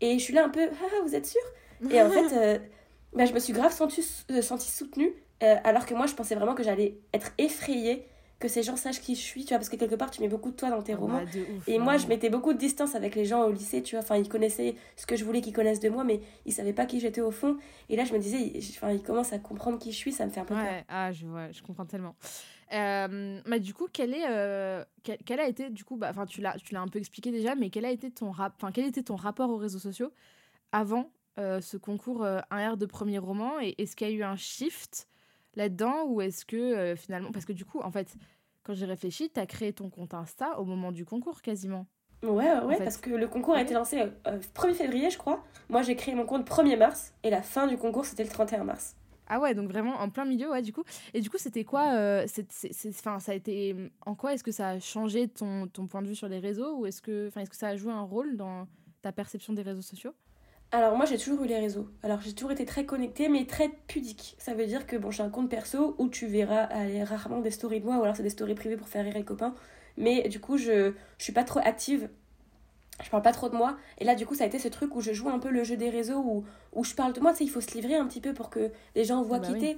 Et 0.00 0.18
je 0.18 0.24
suis 0.24 0.32
là 0.32 0.44
un 0.44 0.48
peu 0.48 0.68
ah, 0.72 1.02
vous 1.04 1.14
êtes 1.14 1.26
sûr 1.26 1.40
Et 1.90 2.00
en 2.00 2.08
fait 2.08 2.32
euh, 2.32 2.58
bah, 3.12 3.26
je 3.26 3.32
me 3.32 3.38
suis 3.38 3.52
grave 3.52 3.72
sentie, 3.72 4.06
euh, 4.30 4.40
soutenue 4.40 5.12
euh, 5.42 5.56
alors 5.64 5.84
que 5.84 5.94
moi 5.94 6.06
je 6.06 6.14
pensais 6.14 6.34
vraiment 6.34 6.54
que 6.54 6.62
j'allais 6.62 6.96
être 7.12 7.32
effrayée 7.38 8.06
que 8.40 8.48
ces 8.48 8.62
gens 8.62 8.74
sachent 8.74 9.00
qui 9.00 9.14
je 9.14 9.20
suis, 9.20 9.44
tu 9.44 9.50
vois, 9.50 9.58
parce 9.58 9.68
que 9.68 9.76
quelque 9.76 9.94
part, 9.94 10.10
tu 10.10 10.22
mets 10.22 10.28
beaucoup 10.28 10.50
de 10.50 10.56
toi 10.56 10.70
dans 10.70 10.82
tes 10.82 10.94
romans. 10.94 11.20
et 11.66 11.78
moi, 11.78 11.98
je 11.98 12.06
mettais 12.06 12.30
beaucoup 12.30 12.54
de 12.54 12.58
distance 12.58 12.94
avec 12.94 13.14
les 13.14 13.26
gens 13.26 13.44
au 13.44 13.52
lycée, 13.52 13.82
tu 13.82 13.94
vois. 13.94 14.02
Enfin, 14.02 14.16
ils 14.16 14.28
connaissaient 14.28 14.74
ce 14.96 15.06
que 15.06 15.14
je 15.14 15.24
voulais 15.24 15.42
qu'ils 15.42 15.52
connaissent 15.52 15.78
de 15.78 15.90
moi, 15.90 16.04
mais 16.04 16.20
ils 16.46 16.52
savaient 16.52 16.72
pas 16.72 16.86
qui 16.86 17.00
j'étais 17.00 17.20
au 17.20 17.30
fond. 17.30 17.58
Et 17.90 17.96
là, 17.96 18.04
je 18.04 18.14
me 18.14 18.18
disais, 18.18 18.52
enfin, 18.70 18.92
ils 18.92 19.02
commencent 19.02 19.34
à 19.34 19.38
comprendre 19.38 19.78
qui 19.78 19.92
je 19.92 19.96
suis, 19.96 20.12
ça 20.12 20.24
me 20.24 20.30
fait 20.30 20.40
un 20.40 20.46
peu 20.46 20.54
ouais, 20.54 20.64
peur. 20.64 20.84
Ah, 20.88 21.12
je 21.12 21.26
vois, 21.26 21.52
je 21.52 21.62
comprends 21.62 21.84
tellement. 21.84 22.16
Euh, 22.72 23.40
bah, 23.46 23.58
du 23.58 23.74
coup, 23.74 23.88
quel, 23.92 24.14
est, 24.14 24.26
euh, 24.26 24.82
quel, 25.02 25.38
a 25.38 25.46
été, 25.46 25.68
du 25.68 25.84
coup, 25.84 25.96
bah, 25.96 26.14
tu 26.26 26.40
l'as 26.40 26.56
un 26.76 26.88
peu 26.88 26.98
expliqué 26.98 27.30
déjà, 27.30 27.54
mais 27.54 27.68
quel 27.68 27.84
a 27.84 27.90
été 27.90 28.10
ton, 28.10 28.30
rap, 28.30 28.54
quel 28.72 28.86
était 28.86 29.02
ton 29.02 29.16
rapport 29.16 29.50
aux 29.50 29.58
réseaux 29.58 29.78
sociaux 29.78 30.14
avant 30.72 31.12
euh, 31.38 31.60
ce 31.60 31.76
concours 31.76 32.24
1R 32.24 32.78
de 32.78 32.86
premier 32.86 33.18
roman? 33.18 33.60
Et 33.60 33.74
est-ce 33.76 33.94
qu'il 33.96 34.08
y 34.08 34.10
a 34.10 34.14
eu 34.14 34.22
un 34.22 34.36
shift 34.36 35.09
là-dedans 35.54 36.04
ou 36.06 36.20
est-ce 36.20 36.44
que 36.44 36.56
euh, 36.56 36.96
finalement 36.96 37.32
parce 37.32 37.44
que 37.44 37.52
du 37.52 37.64
coup 37.64 37.80
en 37.80 37.90
fait 37.90 38.16
quand 38.62 38.74
j'ai 38.74 38.86
réfléchi 38.86 39.30
tu 39.30 39.40
as 39.40 39.46
créé 39.46 39.72
ton 39.72 39.90
compte 39.90 40.14
Insta 40.14 40.58
au 40.58 40.64
moment 40.64 40.92
du 40.92 41.04
concours 41.04 41.42
quasiment. 41.42 41.86
Ouais 42.22 42.52
ouais 42.64 42.76
parce 42.78 42.98
que 42.98 43.10
le 43.10 43.28
concours 43.28 43.54
a 43.54 43.62
été 43.62 43.72
lancé 43.72 43.96
le 43.96 44.12
euh, 44.26 44.38
1er 44.54 44.74
février 44.74 45.10
je 45.10 45.18
crois. 45.18 45.42
Moi 45.68 45.82
j'ai 45.82 45.96
créé 45.96 46.14
mon 46.14 46.26
compte 46.26 46.48
1er 46.48 46.76
mars 46.76 47.14
et 47.22 47.30
la 47.30 47.42
fin 47.42 47.66
du 47.66 47.76
concours 47.76 48.04
c'était 48.04 48.24
le 48.24 48.30
31 48.30 48.64
mars. 48.64 48.96
Ah 49.32 49.38
ouais, 49.38 49.54
donc 49.54 49.68
vraiment 49.68 49.94
en 50.00 50.10
plein 50.10 50.24
milieu, 50.24 50.50
ouais, 50.50 50.60
du 50.60 50.72
coup. 50.72 50.82
Et 51.14 51.20
du 51.20 51.30
coup, 51.30 51.38
c'était 51.38 51.62
quoi 51.62 51.92
euh, 51.92 52.26
ça 52.26 53.30
a 53.30 53.34
été 53.34 53.76
En 54.04 54.16
quoi 54.16 54.34
est-ce 54.34 54.42
que 54.42 54.50
ça 54.50 54.70
a 54.70 54.80
changé 54.80 55.28
ton, 55.28 55.68
ton 55.68 55.86
point 55.86 56.02
de 56.02 56.08
vue 56.08 56.16
sur 56.16 56.26
les 56.26 56.40
réseaux 56.40 56.78
Ou 56.78 56.86
est-ce 56.86 57.00
que, 57.00 57.30
est-ce 57.38 57.48
que 57.48 57.54
ça 57.54 57.68
a 57.68 57.76
joué 57.76 57.92
un 57.92 58.02
rôle 58.02 58.36
dans 58.36 58.66
ta 59.02 59.12
perception 59.12 59.52
des 59.52 59.62
réseaux 59.62 59.82
sociaux? 59.82 60.12
Alors 60.72 60.96
moi 60.96 61.04
j'ai 61.04 61.18
toujours 61.18 61.42
eu 61.42 61.48
les 61.48 61.58
réseaux. 61.58 61.88
Alors 62.02 62.20
j'ai 62.20 62.32
toujours 62.32 62.52
été 62.52 62.64
très 62.64 62.84
connectée 62.84 63.28
mais 63.28 63.44
très 63.44 63.68
pudique. 63.88 64.36
Ça 64.38 64.54
veut 64.54 64.66
dire 64.66 64.86
que 64.86 64.96
bon 64.96 65.10
j'ai 65.10 65.22
un 65.22 65.28
compte 65.28 65.50
perso 65.50 65.96
où 65.98 66.08
tu 66.08 66.26
verras 66.26 66.68
rarement 67.04 67.40
des 67.40 67.50
stories 67.50 67.80
de 67.80 67.86
moi 67.86 67.98
ou 67.98 68.02
alors 68.02 68.14
c'est 68.14 68.22
des 68.22 68.30
stories 68.30 68.54
privées 68.54 68.76
pour 68.76 68.88
faire 68.88 69.04
rire 69.04 69.14
les 69.14 69.24
copains. 69.24 69.54
Mais 69.96 70.28
du 70.28 70.38
coup 70.38 70.58
je, 70.58 70.92
je 71.18 71.24
suis 71.24 71.32
pas 71.32 71.42
trop 71.42 71.60
active. 71.60 72.08
Je 73.02 73.10
parle 73.10 73.22
pas 73.22 73.32
trop 73.32 73.48
de 73.48 73.56
moi. 73.56 73.76
Et 73.98 74.04
là 74.04 74.14
du 74.14 74.26
coup 74.26 74.36
ça 74.36 74.44
a 74.44 74.46
été 74.46 74.60
ce 74.60 74.68
truc 74.68 74.94
où 74.94 75.00
je 75.00 75.12
joue 75.12 75.28
un 75.28 75.40
peu 75.40 75.50
le 75.50 75.64
jeu 75.64 75.76
des 75.76 75.90
réseaux 75.90 76.18
où, 76.18 76.44
où 76.72 76.84
je 76.84 76.94
parle 76.94 77.14
de 77.14 77.20
moi. 77.20 77.32
Tu 77.32 77.38
sais 77.38 77.44
il 77.44 77.50
faut 77.50 77.60
se 77.60 77.72
livrer 77.74 77.96
un 77.96 78.06
petit 78.06 78.20
peu 78.20 78.32
pour 78.32 78.48
que 78.48 78.70
les 78.94 79.04
gens 79.04 79.22
voient 79.22 79.40
bah 79.40 79.48
quitter. 79.48 79.76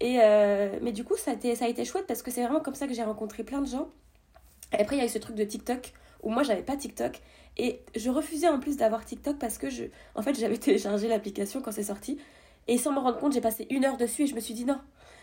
Et 0.00 0.18
euh, 0.20 0.78
mais 0.82 0.92
du 0.92 1.04
coup 1.04 1.16
ça 1.16 1.30
a, 1.30 1.34
été, 1.34 1.54
ça 1.54 1.64
a 1.64 1.68
été 1.68 1.86
chouette 1.86 2.06
parce 2.06 2.20
que 2.20 2.30
c'est 2.30 2.42
vraiment 2.42 2.60
comme 2.60 2.74
ça 2.74 2.86
que 2.86 2.92
j'ai 2.92 3.02
rencontré 3.02 3.44
plein 3.44 3.62
de 3.62 3.66
gens. 3.66 3.88
Et 4.76 4.80
après 4.82 4.96
il 4.96 4.98
y 4.98 5.02
a 5.02 5.06
eu 5.06 5.08
ce 5.08 5.18
truc 5.18 5.36
de 5.36 5.44
TikTok 5.44 5.94
où 6.22 6.30
moi 6.30 6.42
j'avais 6.42 6.62
pas 6.62 6.76
TikTok. 6.76 7.20
Et 7.56 7.80
je 7.96 8.10
refusais 8.10 8.48
en 8.48 8.60
plus 8.60 8.76
d'avoir 8.76 9.04
TikTok 9.04 9.38
parce 9.38 9.58
que 9.58 9.68
je 9.68 9.84
en 10.14 10.22
fait 10.22 10.38
j'avais 10.38 10.58
téléchargé 10.58 11.08
l'application 11.08 11.60
quand 11.60 11.72
c'est 11.72 11.82
sorti. 11.82 12.18
Et 12.66 12.78
sans 12.78 12.92
me 12.92 12.98
rendre 12.98 13.18
compte 13.18 13.32
j'ai 13.32 13.40
passé 13.40 13.66
une 13.70 13.84
heure 13.84 13.96
dessus 13.96 14.22
et 14.22 14.26
je 14.26 14.34
me 14.34 14.40
suis 14.40 14.54
dit 14.54 14.64
non 14.64 14.80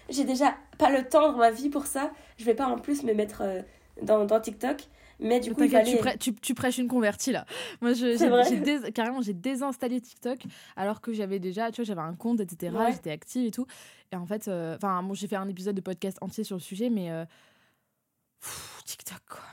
j'ai 0.10 0.24
déjà 0.24 0.56
pas 0.78 0.92
le 0.92 1.08
temps 1.08 1.32
dans 1.32 1.38
ma 1.38 1.52
vie 1.52 1.70
pour 1.70 1.86
ça. 1.86 2.12
Je 2.38 2.46
vais 2.46 2.54
pas 2.54 2.68
en 2.68 2.78
plus 2.78 3.04
me 3.04 3.14
mettre 3.14 3.42
euh, 3.42 3.62
dans, 4.02 4.26
dans 4.26 4.40
TikTok. 4.40 4.84
Mais 5.20 5.40
du 5.40 5.54
coup 5.54 5.64
il 5.64 5.70
fallait... 5.70 6.18
tu, 6.18 6.36
tu, 6.36 6.54
prêches 6.54 6.78
une 6.78 6.90
convertie 6.90 7.32
là. 7.32 7.46
Moi 7.80 7.94
je, 7.94 8.90
carrément 8.90 9.22
j'ai 9.22 9.34
désinstallé 9.34 10.02
TikTok 10.02 10.40
alors 10.76 11.00
que 11.00 11.14
j'avais 11.14 11.40
déjà 11.40 11.72
tu 11.72 11.78
vois 11.78 11.86
j'avais 11.86 12.02
un 12.02 12.16
compte 12.16 12.42
etc 12.42 12.76
j'étais 12.92 13.12
active 13.12 13.48
et 13.48 13.52
tout. 13.52 13.66
Et 14.12 14.18
en 14.18 14.26
fait 14.26 14.50
euh, 14.50 14.76
enfin 14.76 15.02
bon 15.04 15.14
j'ai 15.14 15.28
fait 15.28 15.38
un 15.38 15.48
épisode 15.48 15.76
de 15.76 15.82
podcast 15.82 16.18
entier 16.20 16.44
sur 16.44 16.58
le 16.58 16.62
sujet 16.62 16.90
mais 16.90 17.12
euh, 17.12 17.24
TikTok 18.86 19.22
quoi. 19.30 19.44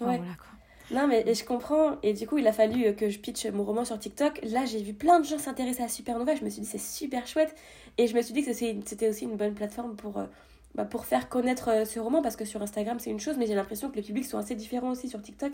Voilà 0.00 0.34
quoi 0.36 0.61
non, 0.92 1.06
mais 1.06 1.34
je 1.34 1.44
comprends. 1.44 1.96
Et 2.02 2.12
du 2.12 2.26
coup, 2.26 2.38
il 2.38 2.46
a 2.46 2.52
fallu 2.52 2.94
que 2.94 3.08
je 3.08 3.18
pitch 3.18 3.46
mon 3.46 3.64
roman 3.64 3.84
sur 3.84 3.98
TikTok. 3.98 4.40
Là, 4.44 4.64
j'ai 4.64 4.82
vu 4.82 4.92
plein 4.92 5.20
de 5.20 5.24
gens 5.24 5.38
s'intéresser 5.38 5.82
à 5.82 5.88
Supernova. 5.88 6.34
Je 6.34 6.44
me 6.44 6.50
suis 6.50 6.62
dit, 6.62 6.68
c'est 6.68 6.78
super 6.78 7.26
chouette. 7.26 7.54
Et 7.98 8.06
je 8.06 8.14
me 8.14 8.22
suis 8.22 8.34
dit 8.34 8.44
que 8.44 8.52
c'était 8.52 9.08
aussi 9.08 9.24
une 9.24 9.36
bonne 9.36 9.54
plateforme 9.54 9.96
pour, 9.96 10.18
euh, 10.18 10.26
bah, 10.74 10.84
pour 10.84 11.06
faire 11.06 11.28
connaître 11.28 11.68
euh, 11.68 11.84
ce 11.84 11.98
roman. 11.98 12.22
Parce 12.22 12.36
que 12.36 12.44
sur 12.44 12.62
Instagram, 12.62 12.98
c'est 12.98 13.10
une 13.10 13.20
chose, 13.20 13.36
mais 13.38 13.46
j'ai 13.46 13.54
l'impression 13.54 13.90
que 13.90 13.96
les 13.96 14.02
publics 14.02 14.24
sont 14.24 14.38
assez 14.38 14.54
différents 14.54 14.90
aussi 14.90 15.08
sur 15.08 15.22
TikTok. 15.22 15.52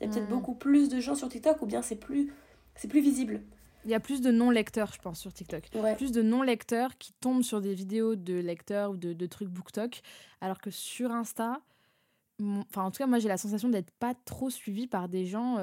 Il 0.00 0.06
y 0.06 0.10
a 0.10 0.12
peut-être 0.12 0.26
mm. 0.26 0.30
beaucoup 0.30 0.54
plus 0.54 0.88
de 0.88 1.00
gens 1.00 1.14
sur 1.14 1.28
TikTok, 1.28 1.62
ou 1.62 1.66
bien 1.66 1.82
c'est 1.82 1.96
plus, 1.96 2.32
plus 2.88 3.00
visible. 3.00 3.40
Il 3.84 3.90
y 3.90 3.94
a 3.94 4.00
plus 4.00 4.20
de 4.20 4.30
non-lecteurs, 4.30 4.92
je 4.92 4.98
pense, 4.98 5.20
sur 5.20 5.32
TikTok. 5.32 5.70
Plus 5.96 6.12
de 6.12 6.20
non-lecteurs 6.20 6.98
qui 6.98 7.12
tombent 7.20 7.42
sur 7.42 7.60
des 7.60 7.74
vidéos 7.74 8.14
de 8.14 8.34
lecteurs 8.34 8.90
ou 8.90 8.96
de, 8.96 9.12
de 9.12 9.26
trucs 9.26 9.48
BookTok. 9.48 10.02
Alors 10.40 10.60
que 10.60 10.70
sur 10.70 11.10
Insta, 11.12 11.60
enfin 12.40 12.82
en 12.84 12.90
tout 12.90 12.98
cas 12.98 13.06
moi 13.06 13.18
j'ai 13.18 13.28
la 13.28 13.36
sensation 13.36 13.68
d'être 13.68 13.90
pas 13.92 14.14
trop 14.24 14.50
suivie 14.50 14.86
par 14.86 15.08
des 15.08 15.26
gens 15.26 15.58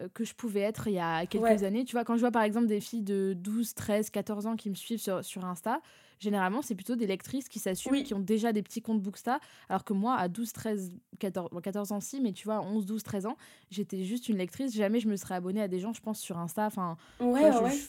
euh, 0.00 0.08
que 0.14 0.24
je 0.24 0.34
pouvais 0.34 0.60
être 0.60 0.88
il 0.88 0.94
y 0.94 0.98
a 0.98 1.26
quelques 1.26 1.64
années. 1.64 1.84
Tu 1.84 1.92
vois, 1.92 2.04
quand 2.04 2.14
je 2.16 2.20
vois 2.20 2.30
par 2.30 2.42
exemple 2.42 2.66
des 2.66 2.80
filles 2.80 3.02
de 3.02 3.34
12, 3.36 3.74
13, 3.74 4.08
14 4.08 4.46
ans 4.46 4.56
qui 4.56 4.70
me 4.70 4.74
suivent 4.74 5.00
sur, 5.00 5.22
sur 5.22 5.44
Insta, 5.44 5.82
généralement, 6.18 6.62
c'est 6.62 6.74
plutôt 6.74 6.96
des 6.96 7.06
lectrices 7.06 7.48
qui 7.48 7.58
s'assument, 7.58 8.02
qui 8.02 8.14
ont 8.14 8.20
déjà 8.20 8.52
des 8.52 8.62
petits 8.62 8.80
comptes 8.80 9.02
Booksta. 9.02 9.38
Alors 9.68 9.84
que 9.84 9.92
moi, 9.92 10.16
à 10.16 10.28
12, 10.28 10.52
13, 10.52 10.92
14, 11.18 11.50
14 11.62 11.92
ans, 11.92 12.00
si, 12.00 12.22
mais 12.22 12.32
tu 12.32 12.44
vois, 12.44 12.62
11, 12.62 12.86
12, 12.86 13.02
13 13.02 13.26
ans, 13.26 13.36
j'étais 13.70 14.02
juste 14.04 14.30
une 14.30 14.38
lectrice. 14.38 14.74
Jamais 14.74 14.98
je 14.98 15.08
me 15.08 15.16
serais 15.16 15.34
abonnée 15.34 15.60
à 15.60 15.68
des 15.68 15.78
gens, 15.78 15.92
je 15.92 16.00
pense, 16.00 16.20
sur 16.20 16.38
Insta. 16.38 16.64
Enfin, 16.64 16.96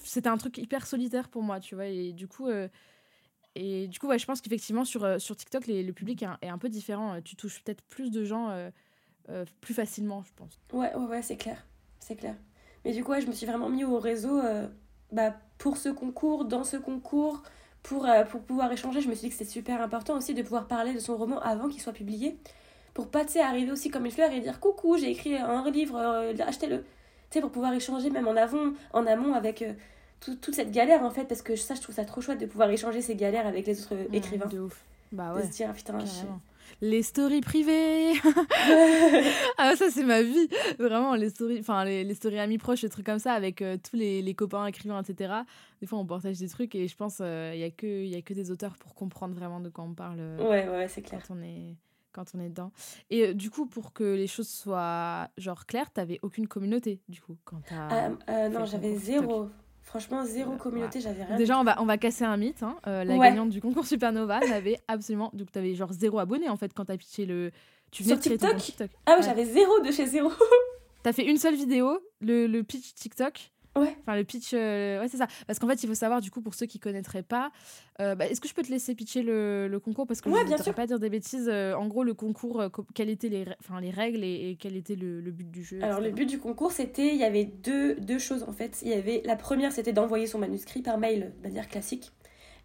c'était 0.03 0.29
un 0.29 0.37
truc 0.37 0.57
hyper 0.57 0.85
solitaire 0.85 1.29
pour 1.29 1.41
moi, 1.41 1.61
tu 1.61 1.75
vois. 1.75 1.87
Et 1.87 2.11
du 2.11 2.27
coup. 2.27 2.47
Euh, 2.47 2.67
et 3.55 3.87
du 3.87 3.99
coup, 3.99 4.07
ouais, 4.07 4.19
je 4.19 4.25
pense 4.25 4.41
qu'effectivement, 4.41 4.85
sur, 4.85 5.03
euh, 5.03 5.19
sur 5.19 5.35
TikTok, 5.35 5.65
le 5.67 5.91
public 5.91 6.23
est 6.41 6.49
un, 6.49 6.57
peu 6.57 6.69
différent. 6.69 7.21
Tu 7.21 7.35
touches 7.35 7.63
peut-être 7.63 7.81
plus 7.83 8.11
de 8.11 8.23
gens 8.23 8.49
euh, 8.49 9.45
plus 9.61 9.73
facilement, 9.73 10.23
je 10.23 10.31
pense. 10.35 10.59
Ouais, 10.71 10.93
ouais, 10.95 11.05
ouais, 11.05 11.21
c'est 11.21 11.37
clair. 11.37 11.65
C'est 11.99 12.15
clair. 12.15 12.35
Mais 12.83 12.93
du 12.93 13.03
coup, 13.03 13.13
je 13.19 13.27
me 13.27 13.31
suis 13.31 13.45
vraiment 13.45 13.69
mis 13.69 13.83
au 13.83 13.99
réseau 13.99 14.41
bah, 15.13 15.35
pour 15.57 15.77
ce 15.77 15.89
concours, 15.89 16.45
dans 16.45 16.63
ce 16.63 16.75
concours, 16.75 17.43
pour, 17.83 18.05
euh, 18.05 18.23
pour 18.23 18.41
pouvoir 18.41 18.71
échanger. 18.71 19.01
Je 19.01 19.07
me 19.07 19.13
suis 19.13 19.27
dit 19.27 19.29
que 19.29 19.37
c'était 19.37 19.49
super 19.49 19.81
important 19.81 20.17
aussi 20.17 20.33
de 20.33 20.41
pouvoir 20.41 20.67
parler 20.67 20.93
de 20.93 20.99
son 20.99 21.15
roman 21.15 21.39
avant 21.39 21.69
qu'il 21.69 21.81
soit 21.81 21.93
publié. 21.93 22.37
Pour 22.93 23.09
pas, 23.09 23.25
tu 23.25 23.39
arriver 23.39 23.71
aussi 23.71 23.89
comme 23.89 24.05
une 24.05 24.11
fleur 24.11 24.31
et 24.31 24.39
dire 24.39 24.59
coucou, 24.59 24.97
j'ai 24.97 25.11
écrit 25.11 25.35
un 25.35 25.69
livre, 25.69 25.97
euh, 25.97 26.33
achetez-le. 26.45 26.79
Tu 26.79 26.85
sais, 27.29 27.41
pour 27.41 27.51
pouvoir 27.51 27.73
échanger 27.73 28.09
même 28.09 28.27
en, 28.27 28.35
avant, 28.35 28.73
en 28.93 29.05
amont 29.05 29.33
avec 29.33 29.63
euh, 30.29 30.35
toute 30.41 30.55
cette 30.55 30.71
galère 30.71 31.03
en 31.03 31.11
fait, 31.11 31.25
parce 31.25 31.41
que 31.41 31.55
ça, 31.55 31.75
je 31.75 31.81
trouve 31.81 31.95
ça 31.95 32.05
trop 32.05 32.21
chouette 32.21 32.39
de 32.39 32.45
pouvoir 32.45 32.69
échanger 32.69 33.01
ces 33.01 33.15
galères 33.15 33.47
avec 33.47 33.67
les 33.67 33.81
autres 33.81 33.95
écrivains. 34.11 34.47
De 34.47 34.59
ouf. 34.59 34.83
Bah 35.11 35.33
ouais. 35.33 35.43
De 35.43 35.47
se 35.47 35.51
dire, 35.51 35.67
ah, 35.69 35.73
putain, 35.73 35.97
les 36.81 37.01
stories 37.01 37.41
privées. 37.41 38.13
ah, 39.57 39.75
ça, 39.75 39.89
c'est 39.89 40.03
ma 40.03 40.21
vie. 40.21 40.49
Vraiment, 40.79 41.15
les 41.15 41.29
stories, 41.29 41.59
enfin, 41.59 41.85
les, 41.85 42.03
les, 42.03 42.13
stories 42.13 42.39
amis 42.39 42.57
proches, 42.57 42.81
des 42.81 42.89
trucs 42.89 43.05
comme 43.05 43.19
ça, 43.19 43.33
avec 43.33 43.61
euh, 43.61 43.77
tous 43.77 43.95
les, 43.95 44.21
les, 44.21 44.33
copains 44.33 44.65
écrivains, 44.65 45.01
etc. 45.01 45.33
Des 45.81 45.87
fois, 45.87 45.99
on 45.99 46.05
partage 46.05 46.37
des 46.39 46.49
trucs 46.49 46.75
et 46.75 46.87
je 46.87 46.95
pense 46.95 47.17
qu'il 47.17 47.25
euh, 47.25 47.55
n'y 47.55 47.63
a, 47.63 47.71
que, 47.71 48.05
y 48.05 48.15
a 48.15 48.21
que 48.21 48.33
des 48.33 48.51
auteurs 48.51 48.75
pour 48.77 48.95
comprendre 48.95 49.33
vraiment 49.33 49.59
de 49.59 49.69
quoi 49.69 49.83
on 49.83 49.93
parle. 49.93 50.17
Euh, 50.19 50.49
ouais, 50.49 50.67
ouais, 50.67 50.87
c'est 50.87 51.01
clair. 51.01 51.21
Quand 51.25 51.35
on 51.35 51.41
est 51.41 51.75
quand 52.11 52.25
on 52.35 52.39
est 52.41 52.49
dedans. 52.49 52.71
Et 53.09 53.33
du 53.33 53.49
coup, 53.49 53.65
pour 53.65 53.91
que 53.91 54.03
les 54.03 54.27
choses 54.27 54.47
soient 54.47 55.29
genre 55.35 55.65
claires, 55.65 55.89
t'avais 55.89 56.19
aucune 56.21 56.47
communauté 56.47 57.01
du 57.09 57.19
coup 57.19 57.37
quand 57.43 57.59
Non, 58.51 58.65
j'avais 58.65 58.95
zéro. 58.97 59.49
Franchement, 59.83 60.25
zéro 60.25 60.55
communauté, 60.55 61.01
j'avais 61.01 61.23
rien. 61.23 61.35
Déjà, 61.37 61.59
on 61.59 61.63
va, 61.63 61.81
on 61.81 61.85
va 61.85 61.97
casser 61.97 62.23
un 62.23 62.37
mythe. 62.37 62.63
Hein. 62.63 62.77
Euh, 62.87 63.03
la 63.03 63.17
gagnante 63.17 63.49
du 63.49 63.61
concours 63.61 63.85
Supernova 63.85 64.39
n'avait 64.49 64.79
absolument. 64.87 65.29
Donc, 65.33 65.51
tu 65.51 65.59
avais 65.59 65.75
genre 65.75 65.91
zéro 65.93 66.19
abonné 66.19 66.49
en 66.49 66.57
fait 66.57 66.73
quand 66.73 66.85
t'as 66.85 66.97
pitché 66.97 67.25
le. 67.25 67.51
Tu 67.91 68.03
Sur 68.03 68.19
TikTok, 68.19 68.57
TikTok 68.57 68.89
Ah, 69.05 69.17
ouais, 69.17 69.23
j'avais 69.23 69.45
zéro 69.45 69.79
de 69.81 69.91
chez 69.91 70.07
zéro. 70.07 70.31
t'as 71.03 71.13
fait 71.13 71.25
une 71.25 71.37
seule 71.37 71.55
vidéo, 71.55 71.99
le, 72.21 72.47
le 72.47 72.63
pitch 72.63 72.95
TikTok. 72.95 73.51
Ouais. 73.75 73.95
Enfin, 74.01 74.15
le 74.15 74.23
pitch, 74.23 74.51
euh, 74.53 75.01
ouais, 75.01 75.07
c'est 75.07 75.17
ça. 75.17 75.27
Parce 75.47 75.57
qu'en 75.57 75.67
fait, 75.67 75.81
il 75.81 75.87
faut 75.87 75.95
savoir, 75.95 76.21
du 76.21 76.29
coup, 76.29 76.41
pour 76.41 76.53
ceux 76.53 76.67
qui 76.67 76.79
connaîtraient 76.79 77.23
pas, 77.23 77.51
euh, 77.99 78.13
bah, 78.13 78.27
est-ce 78.27 78.39
que 78.39 78.47
je 78.47 78.53
peux 78.53 78.61
te 78.61 78.69
laisser 78.69 78.93
pitcher 78.93 79.23
le, 79.23 79.67
le 79.67 79.79
concours? 79.79 80.05
Parce 80.05 80.21
que 80.21 80.29
je 80.29 80.35
ne 80.35 80.43
voudrais 80.43 80.73
pas 80.73 80.85
dire 80.85 80.99
des 80.99 81.09
bêtises. 81.09 81.49
Euh, 81.51 81.73
en 81.73 81.87
gros, 81.87 82.03
le 82.03 82.13
concours, 82.13 82.63
quelles 82.93 83.09
étaient 83.09 83.29
les, 83.29 83.45
enfin, 83.59 83.81
les 83.81 83.89
règles 83.89 84.23
et, 84.23 84.57
quel 84.59 84.75
était 84.75 84.95
le, 84.95 85.21
le, 85.21 85.31
but 85.31 85.49
du 85.49 85.63
jeu 85.63 85.79
Alors, 85.81 86.01
le 86.01 86.11
but 86.11 86.25
du 86.25 86.39
concours, 86.39 86.71
c'était, 86.71 87.07
il 87.07 87.17
y 87.19 87.23
avait 87.23 87.45
deux, 87.45 87.95
deux 87.95 88.19
choses 88.19 88.43
en 88.43 88.51
fait. 88.51 88.79
Il 88.83 88.89
y 88.89 88.93
avait, 88.93 89.23
la 89.25 89.35
première, 89.35 89.71
c'était 89.71 89.93
d'envoyer 89.93 90.27
son 90.27 90.37
manuscrit 90.37 90.81
par 90.81 90.99
mail, 90.99 91.33
de 91.37 91.47
manière 91.47 91.67
classique. 91.67 92.11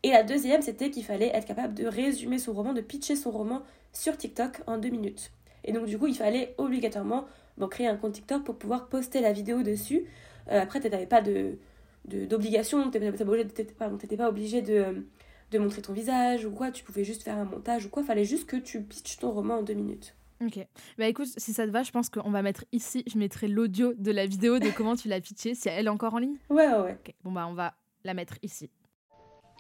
Et 0.03 0.11
la 0.11 0.23
deuxième, 0.23 0.63
c'était 0.63 0.91
qu'il 0.91 1.05
fallait 1.05 1.31
être 1.35 1.47
capable 1.47 1.75
de 1.75 1.87
résumer 1.87 2.39
son 2.39 2.53
roman, 2.53 2.73
de 2.73 2.81
pitcher 2.81 3.17
son 3.17 3.31
roman 3.31 3.63
sur 3.93 4.17
TikTok 4.17 4.61
en 4.67 4.79
deux 4.79 4.91
minutes. 4.91 5.33
Et 5.65 5.73
donc, 5.73 5.87
du 5.87 5.99
coup, 5.99 6.07
il 6.07 6.15
fallait 6.15 6.55
obligatoirement 6.59 7.27
bon, 7.57 7.67
créer 7.67 7.89
un 7.89 7.97
compte 7.97 8.13
TikTok 8.13 8.45
pour 8.45 8.57
pouvoir 8.57 8.89
poster 8.89 9.21
la 9.21 9.33
vidéo 9.33 9.63
dessus. 9.63 10.05
Après, 10.49 10.81
tu 10.81 10.89
n'avais 10.89 11.07
pas 11.07 11.23
de 11.23 11.59
d'obligation, 12.05 12.91
tu 12.91 12.99
n'étais 12.99 14.17
pas 14.17 14.29
obligé 14.29 14.63
de, 14.63 15.07
de 15.51 15.59
montrer 15.59 15.83
ton 15.83 15.93
visage 15.93 16.47
ou 16.47 16.51
quoi, 16.51 16.71
tu 16.71 16.83
pouvais 16.83 17.05
juste 17.05 17.23
faire 17.23 17.37
un 17.37 17.45
montage 17.45 17.85
ou 17.87 17.91
quoi, 17.91 18.03
fallait 18.03 18.25
juste 18.25 18.49
que 18.49 18.57
tu 18.57 18.83
pitches 18.83 19.19
ton 19.19 19.31
roman 19.31 19.59
en 19.59 19.63
deux 19.63 19.75
minutes. 19.75 20.15
Ok. 20.41 20.65
Bah 20.97 21.07
écoute, 21.07 21.29
si 21.37 21.53
ça 21.53 21.67
te 21.67 21.71
va, 21.71 21.83
je 21.83 21.91
pense 21.91 22.09
qu'on 22.09 22.31
va 22.31 22.43
mettre 22.43 22.65
ici, 22.73 23.05
je 23.07 23.19
mettrai 23.19 23.49
l'audio 23.49 23.93
de 23.99 24.11
la 24.13 24.25
vidéo 24.25 24.59
de 24.59 24.71
comment 24.71 24.95
tu 24.95 25.09
l'as 25.09 25.21
pitché, 25.21 25.55
si 25.55 25.69
elle 25.69 25.87
est 25.87 25.91
encore 25.91 26.15
en 26.15 26.19
ligne. 26.19 26.37
Ouais, 26.49 26.69
ouais, 26.69 26.81
ouais. 26.81 26.99
Bon 27.25 27.33
bah 27.33 27.47
on 27.49 27.55
va 27.55 27.75
la 28.05 28.15
mettre 28.15 28.39
ici. 28.43 28.71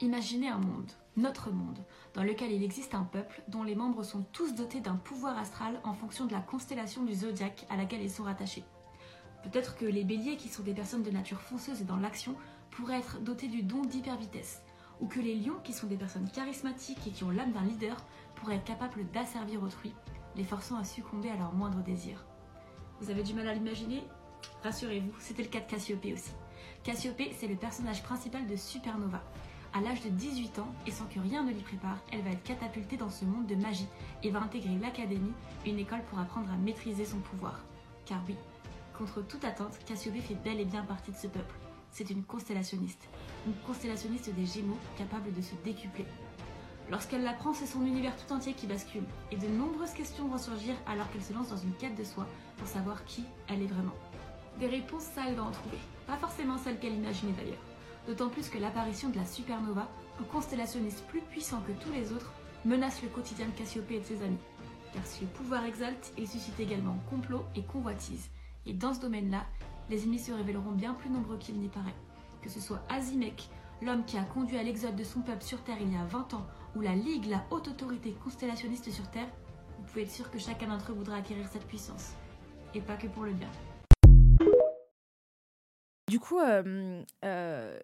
Imaginez 0.00 0.48
un 0.48 0.60
monde, 0.60 0.92
notre 1.16 1.50
monde, 1.50 1.80
dans 2.14 2.22
lequel 2.22 2.52
il 2.52 2.62
existe 2.62 2.94
un 2.94 3.02
peuple 3.02 3.42
dont 3.48 3.64
les 3.64 3.74
membres 3.74 4.04
sont 4.04 4.22
tous 4.32 4.54
dotés 4.54 4.80
d'un 4.80 4.94
pouvoir 4.94 5.36
astral 5.36 5.80
en 5.82 5.92
fonction 5.92 6.26
de 6.26 6.32
la 6.32 6.40
constellation 6.40 7.02
du 7.02 7.14
zodiaque 7.14 7.66
à 7.68 7.76
laquelle 7.76 8.02
ils 8.02 8.10
sont 8.10 8.22
rattachés. 8.22 8.62
Peut-être 9.50 9.76
que 9.76 9.86
les 9.86 10.04
béliers, 10.04 10.36
qui 10.36 10.48
sont 10.48 10.62
des 10.62 10.74
personnes 10.74 11.02
de 11.02 11.10
nature 11.10 11.40
fonceuse 11.40 11.80
et 11.80 11.84
dans 11.84 11.96
l'action, 11.96 12.34
pourraient 12.70 12.98
être 12.98 13.20
dotés 13.20 13.48
du 13.48 13.62
don 13.62 13.80
d'hyper-vitesse. 13.80 14.62
Ou 15.00 15.06
que 15.06 15.20
les 15.20 15.36
lions, 15.36 15.58
qui 15.64 15.72
sont 15.72 15.86
des 15.86 15.96
personnes 15.96 16.28
charismatiques 16.30 17.06
et 17.06 17.10
qui 17.10 17.24
ont 17.24 17.30
l'âme 17.30 17.52
d'un 17.52 17.64
leader, 17.64 17.96
pourraient 18.34 18.56
être 18.56 18.64
capables 18.64 19.10
d'asservir 19.10 19.62
autrui, 19.62 19.94
les 20.36 20.44
forçant 20.44 20.76
à 20.76 20.84
succomber 20.84 21.30
à 21.30 21.36
leurs 21.36 21.54
moindres 21.54 21.82
désirs. 21.82 22.26
Vous 23.00 23.10
avez 23.10 23.22
du 23.22 23.32
mal 23.32 23.48
à 23.48 23.54
l'imaginer? 23.54 24.02
Rassurez-vous, 24.62 25.14
c'était 25.18 25.44
le 25.44 25.48
cas 25.48 25.60
de 25.60 25.66
Cassiopée 25.66 26.12
aussi. 26.12 26.32
Cassiopée, 26.82 27.34
c'est 27.38 27.46
le 27.46 27.56
personnage 27.56 28.02
principal 28.02 28.46
de 28.46 28.56
Supernova. 28.56 29.22
À 29.72 29.80
l'âge 29.80 30.02
de 30.02 30.10
18 30.10 30.58
ans, 30.58 30.74
et 30.86 30.90
sans 30.90 31.06
que 31.06 31.20
rien 31.20 31.42
ne 31.42 31.52
l'y 31.52 31.62
prépare, 31.62 31.98
elle 32.12 32.22
va 32.22 32.30
être 32.30 32.42
catapultée 32.42 32.96
dans 32.96 33.10
ce 33.10 33.24
monde 33.24 33.46
de 33.46 33.54
magie 33.54 33.88
et 34.22 34.30
va 34.30 34.42
intégrer 34.42 34.76
l'académie, 34.78 35.32
une 35.64 35.78
école 35.78 36.02
pour 36.10 36.18
apprendre 36.18 36.50
à 36.50 36.56
maîtriser 36.56 37.04
son 37.04 37.18
pouvoir. 37.18 37.60
Car 38.04 38.20
oui, 38.26 38.36
Contre 38.98 39.22
toute 39.22 39.44
attente, 39.44 39.78
Cassiopée 39.86 40.20
fait 40.20 40.34
bel 40.34 40.58
et 40.58 40.64
bien 40.64 40.82
partie 40.82 41.12
de 41.12 41.16
ce 41.16 41.28
peuple. 41.28 41.54
C'est 41.92 42.10
une 42.10 42.24
constellationniste. 42.24 43.08
Une 43.46 43.54
constellationniste 43.64 44.34
des 44.34 44.44
Gémeaux 44.44 44.76
capable 44.96 45.32
de 45.32 45.40
se 45.40 45.54
décupler. 45.64 46.04
Lorsqu'elle 46.90 47.22
l'apprend, 47.22 47.54
c'est 47.54 47.66
son 47.66 47.86
univers 47.86 48.16
tout 48.16 48.32
entier 48.32 48.54
qui 48.54 48.66
bascule, 48.66 49.04
et 49.30 49.36
de 49.36 49.46
nombreuses 49.46 49.92
questions 49.92 50.26
vont 50.26 50.36
surgir 50.36 50.74
alors 50.88 51.08
qu'elle 51.12 51.22
se 51.22 51.32
lance 51.32 51.50
dans 51.50 51.56
une 51.56 51.74
quête 51.74 51.94
de 51.94 52.02
soi 52.02 52.26
pour 52.56 52.66
savoir 52.66 53.04
qui 53.04 53.22
elle 53.46 53.62
est 53.62 53.66
vraiment. 53.66 53.94
Des 54.58 54.66
réponses, 54.66 55.04
ça, 55.14 55.22
elle 55.28 55.36
va 55.36 55.44
en 55.44 55.52
trouver. 55.52 55.78
Pas 56.08 56.16
forcément 56.16 56.58
celles 56.58 56.80
qu'elle 56.80 56.96
imaginait 56.96 57.34
d'ailleurs. 57.34 57.62
D'autant 58.08 58.30
plus 58.30 58.48
que 58.48 58.58
l'apparition 58.58 59.10
de 59.10 59.16
la 59.16 59.26
supernova, 59.26 59.88
un 60.20 60.24
constellationniste 60.24 61.06
plus 61.06 61.20
puissant 61.20 61.60
que 61.60 61.84
tous 61.84 61.92
les 61.92 62.10
autres, 62.12 62.32
menace 62.64 63.00
le 63.02 63.10
quotidien 63.10 63.46
de 63.46 63.52
Cassiopée 63.52 63.94
et 63.94 64.00
de 64.00 64.06
ses 64.06 64.24
amis. 64.24 64.38
Car 64.92 65.06
si 65.06 65.20
le 65.20 65.28
pouvoir 65.28 65.64
exalte, 65.66 66.12
il 66.18 66.26
suscite 66.26 66.58
également 66.58 66.98
complot 67.08 67.44
et 67.54 67.62
convoitise. 67.62 68.28
Et 68.68 68.74
dans 68.74 68.92
ce 68.92 69.00
domaine-là, 69.00 69.46
les 69.88 70.04
ennemis 70.04 70.18
se 70.18 70.30
révéleront 70.30 70.72
bien 70.72 70.92
plus 70.92 71.08
nombreux 71.08 71.38
qu'il 71.38 71.58
n'y 71.58 71.68
paraît. 71.68 71.94
Que 72.42 72.50
ce 72.50 72.60
soit 72.60 72.82
Azimek, 72.90 73.48
l'homme 73.80 74.04
qui 74.04 74.18
a 74.18 74.22
conduit 74.22 74.58
à 74.58 74.62
l'exode 74.62 74.94
de 74.94 75.04
son 75.04 75.22
peuple 75.22 75.42
sur 75.42 75.62
Terre 75.64 75.78
il 75.80 75.90
y 75.90 75.96
a 75.96 76.04
20 76.04 76.34
ans, 76.34 76.46
ou 76.76 76.82
la 76.82 76.94
Ligue, 76.94 77.26
la 77.26 77.42
haute 77.50 77.68
autorité 77.68 78.12
constellationniste 78.22 78.90
sur 78.90 79.10
Terre, 79.10 79.28
vous 79.78 79.84
pouvez 79.84 80.02
être 80.02 80.10
sûr 80.10 80.30
que 80.30 80.38
chacun 80.38 80.68
d'entre 80.68 80.92
eux 80.92 80.94
voudra 80.94 81.16
acquérir 81.16 81.48
cette 81.48 81.66
puissance. 81.66 82.12
Et 82.74 82.82
pas 82.82 82.96
que 82.96 83.06
pour 83.06 83.24
le 83.24 83.32
bien. 83.32 83.48
Du 86.10 86.20
coup, 86.20 86.38
euh, 86.38 87.02
euh, 87.24 87.78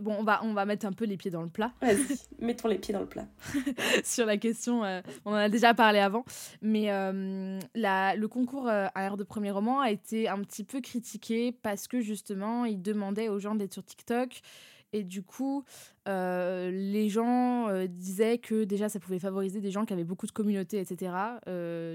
bon, 0.00 0.16
on 0.18 0.24
va, 0.24 0.40
on 0.44 0.52
va 0.54 0.64
mettre 0.64 0.86
un 0.86 0.92
peu 0.92 1.04
les 1.04 1.16
pieds 1.16 1.30
dans 1.30 1.42
le 1.42 1.48
plat. 1.48 1.72
Vas-y, 1.80 2.18
mettons 2.38 2.68
les 2.68 2.78
pieds 2.78 2.94
dans 2.94 3.00
le 3.00 3.06
plat. 3.06 3.26
Sur 4.04 4.26
la 4.26 4.36
question, 4.36 4.84
euh, 4.84 5.00
on 5.24 5.32
en 5.32 5.36
a 5.36 5.48
déjà 5.48 5.74
parlé 5.74 5.98
avant, 5.98 6.24
mais 6.62 6.90
euh, 6.90 7.58
la, 7.74 8.16
le 8.16 8.28
concours 8.28 8.68
à 8.68 8.90
l'ère 8.96 9.16
de 9.16 9.24
premier 9.24 9.50
roman 9.50 9.80
a 9.80 9.90
été 9.90 10.28
un 10.28 10.40
petit 10.42 10.64
peu 10.64 10.80
critiqué 10.80 11.52
parce 11.52 11.88
que 11.88 12.00
justement, 12.00 12.64
il 12.64 12.82
demandait 12.82 13.28
aux 13.28 13.38
gens 13.38 13.54
d'être 13.54 13.72
sur 13.72 13.84
TikTok. 13.84 14.40
Et 14.92 15.02
du 15.02 15.24
coup, 15.24 15.64
les 16.06 17.08
gens 17.08 17.66
disaient 17.88 18.38
que 18.38 18.62
déjà, 18.62 18.88
ça 18.88 19.00
pouvait 19.00 19.18
favoriser 19.18 19.60
des 19.60 19.72
gens 19.72 19.84
qui 19.84 19.92
avaient 19.92 20.04
beaucoup 20.04 20.26
de 20.26 20.32
communautés, 20.32 20.78
etc. 20.78 21.12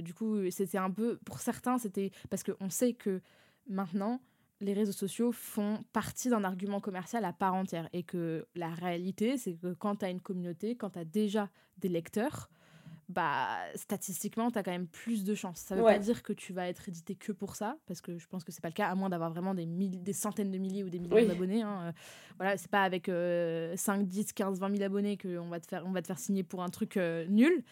du 0.04 0.13
coup, 0.13 0.38
c'était 0.52 0.78
un 0.78 0.91
peu, 0.91 1.17
pour 1.23 1.39
certains, 1.39 1.78
c'était 1.78 2.12
parce 2.30 2.43
qu'on 2.43 2.69
sait 2.69 2.91
que 2.91 3.21
maintenant, 3.69 4.19
les 4.61 4.73
réseaux 4.73 4.91
sociaux 4.91 5.31
font 5.31 5.83
partie 5.93 6.29
d'un 6.29 6.43
argument 6.43 6.79
commercial 6.79 7.23
à 7.25 7.33
part 7.33 7.53
entière 7.53 7.89
et 7.93 8.03
que 8.03 8.47
la 8.55 8.69
réalité, 8.69 9.37
c'est 9.37 9.53
que 9.53 9.73
quand 9.73 9.97
tu 9.97 10.05
as 10.05 10.09
une 10.09 10.21
communauté, 10.21 10.75
quand 10.75 10.91
tu 10.91 10.99
as 10.99 11.05
déjà 11.05 11.49
des 11.77 11.89
lecteurs, 11.89 12.49
bah 13.09 13.57
statistiquement, 13.73 14.51
tu 14.51 14.59
as 14.59 14.63
quand 14.63 14.71
même 14.71 14.87
plus 14.87 15.23
de 15.23 15.33
chances. 15.33 15.57
Ça 15.57 15.75
veut 15.75 15.83
pas 15.83 15.97
dire 15.97 16.21
que 16.21 16.31
tu 16.31 16.53
vas 16.53 16.67
être 16.67 16.87
édité 16.87 17.15
que 17.15 17.31
pour 17.31 17.55
ça, 17.55 17.75
parce 17.87 18.01
que 18.01 18.19
je 18.19 18.27
pense 18.27 18.43
que 18.43 18.51
c'est 18.51 18.61
pas 18.61 18.69
le 18.69 18.73
cas, 18.75 18.87
à 18.87 18.93
moins 18.93 19.09
d'avoir 19.09 19.31
vraiment 19.31 19.55
des, 19.55 19.65
des 19.65 20.13
centaines 20.13 20.51
de 20.51 20.59
milliers 20.59 20.83
ou 20.83 20.89
des 20.89 20.99
millions 20.99 21.27
d'abonnés. 21.27 21.63
Hein. 21.63 21.87
Euh, 21.87 21.91
voilà, 22.37 22.55
c'est 22.55 22.69
pas 22.69 22.83
avec 22.83 23.07
5, 23.07 24.07
10, 24.07 24.33
15, 24.33 24.59
20 24.59 24.77
000 24.77 24.83
abonnés 24.83 25.17
qu'on 25.17 25.49
va, 25.49 25.59
te 25.59 25.65
faire, 25.65 25.83
on 25.87 25.91
va 25.91 26.03
te 26.03 26.07
faire 26.07 26.19
signer 26.19 26.43
pour 26.43 26.61
un 26.61 26.69
truc 26.69 26.97
euh, 26.97 27.25
nul. 27.25 27.63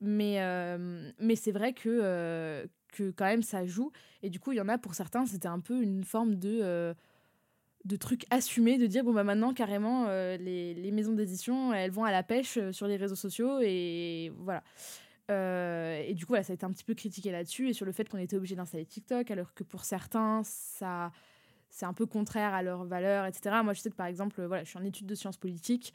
Mais, 0.00 0.40
euh, 0.40 1.10
mais 1.18 1.36
c'est 1.36 1.52
vrai 1.52 1.74
que, 1.74 2.66
que 2.92 3.10
quand 3.10 3.26
même 3.26 3.42
ça 3.42 3.66
joue. 3.66 3.92
Et 4.22 4.30
du 4.30 4.40
coup, 4.40 4.52
il 4.52 4.56
y 4.56 4.60
en 4.60 4.68
a 4.68 4.78
pour 4.78 4.94
certains, 4.94 5.26
c'était 5.26 5.48
un 5.48 5.60
peu 5.60 5.80
une 5.82 6.04
forme 6.04 6.36
de, 6.36 6.60
euh, 6.62 6.94
de 7.84 7.96
truc 7.96 8.26
assumé, 8.30 8.78
de 8.78 8.86
dire 8.86 9.04
bon, 9.04 9.12
bah 9.12 9.24
maintenant, 9.24 9.54
carrément, 9.54 10.06
euh, 10.08 10.36
les, 10.36 10.74
les, 10.74 10.90
maisons 10.90 11.12
d'édition, 11.12 11.72
elles 11.72 11.90
vont 11.90 12.04
à 12.04 12.12
la 12.12 12.22
pêche 12.22 12.56
euh, 12.58 12.72
sur 12.72 12.86
les 12.86 12.96
réseaux 12.96 13.14
sociaux 13.14 13.60
et 13.62 14.32
voilà. 14.38 14.62
et 15.28 16.14
du 16.14 16.24
coup, 16.24 16.30
voilà, 16.30 16.42
ça 16.42 16.52
a 16.52 16.54
été 16.54 16.64
un 16.64 16.70
petit 16.70 16.84
peu 16.84 16.94
critiqué 16.94 17.30
là-dessus 17.30 17.68
et 17.68 17.72
sur 17.72 17.86
le 17.86 17.92
fait 17.92 18.08
qu'on 18.08 18.18
était 18.18 18.36
obligé 18.36 18.56
d'installer 18.56 18.86
TikTok, 18.86 19.30
alors 19.30 19.54
que 19.54 19.64
pour 19.64 19.84
certains, 19.84 20.42
ça 20.44 21.12
c'est 21.70 21.86
un 21.86 21.92
peu 21.92 22.06
contraire 22.06 22.54
à 22.54 22.62
leurs 22.62 22.84
valeurs, 22.84 23.26
etc. 23.26 23.56
Moi, 23.62 23.74
je 23.74 23.80
sais 23.80 23.90
que 23.90 23.94
par 23.94 24.06
exemple, 24.06 24.42
voilà, 24.44 24.64
je 24.64 24.70
suis 24.70 24.78
en 24.78 24.84
études 24.84 25.06
de 25.06 25.14
sciences 25.14 25.36
politiques. 25.36 25.92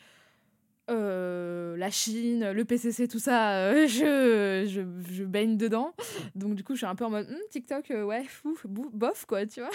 Euh, 0.90 1.78
la 1.78 1.90
Chine, 1.90 2.52
le 2.52 2.66
PCC, 2.66 3.08
tout 3.08 3.20
ça, 3.20 3.58
euh, 3.58 3.88
je, 3.88 4.66
je, 4.68 4.82
je, 5.14 5.24
baigne 5.24 5.58
dedans. 5.58 5.94
Donc, 6.36 6.56
du 6.56 6.64
coup, 6.64 6.74
je 6.74 6.80
suis 6.80 6.86
un 6.86 6.96
peu 6.96 7.06
en 7.06 7.10
mode 7.10 7.30
hmm, 7.30 7.50
TikTok, 7.52 7.92
euh, 7.92 8.04
ouais, 8.04 8.26
fou, 8.26 8.58
bof, 8.66 9.26
quoi, 9.26 9.46
tu 9.46 9.62
vois. 9.62 9.72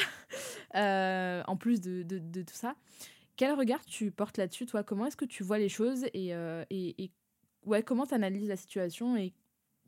en 1.46 1.56
plus 1.56 1.80
de, 1.80 2.02
de, 2.02 2.18
de, 2.18 2.42
tout 2.42 2.54
ça. 2.54 2.74
Quel 3.36 3.54
regard 3.54 3.84
tu 3.86 4.11
portes 4.11 4.36
là-dessus, 4.36 4.66
toi? 4.66 4.82
Comment 4.82 5.06
est-ce 5.06 5.16
que 5.16 5.24
tu 5.24 5.42
vois 5.42 5.59
les 5.59 5.68
choses 5.68 6.04
et, 6.12 6.30
et, 6.70 7.02
et 7.02 7.11
ouais, 7.64 7.82
comment 7.82 8.04
tu 8.04 8.14
analyses 8.14 8.48
la 8.48 8.56
situation 8.56 9.16
et 9.16 9.32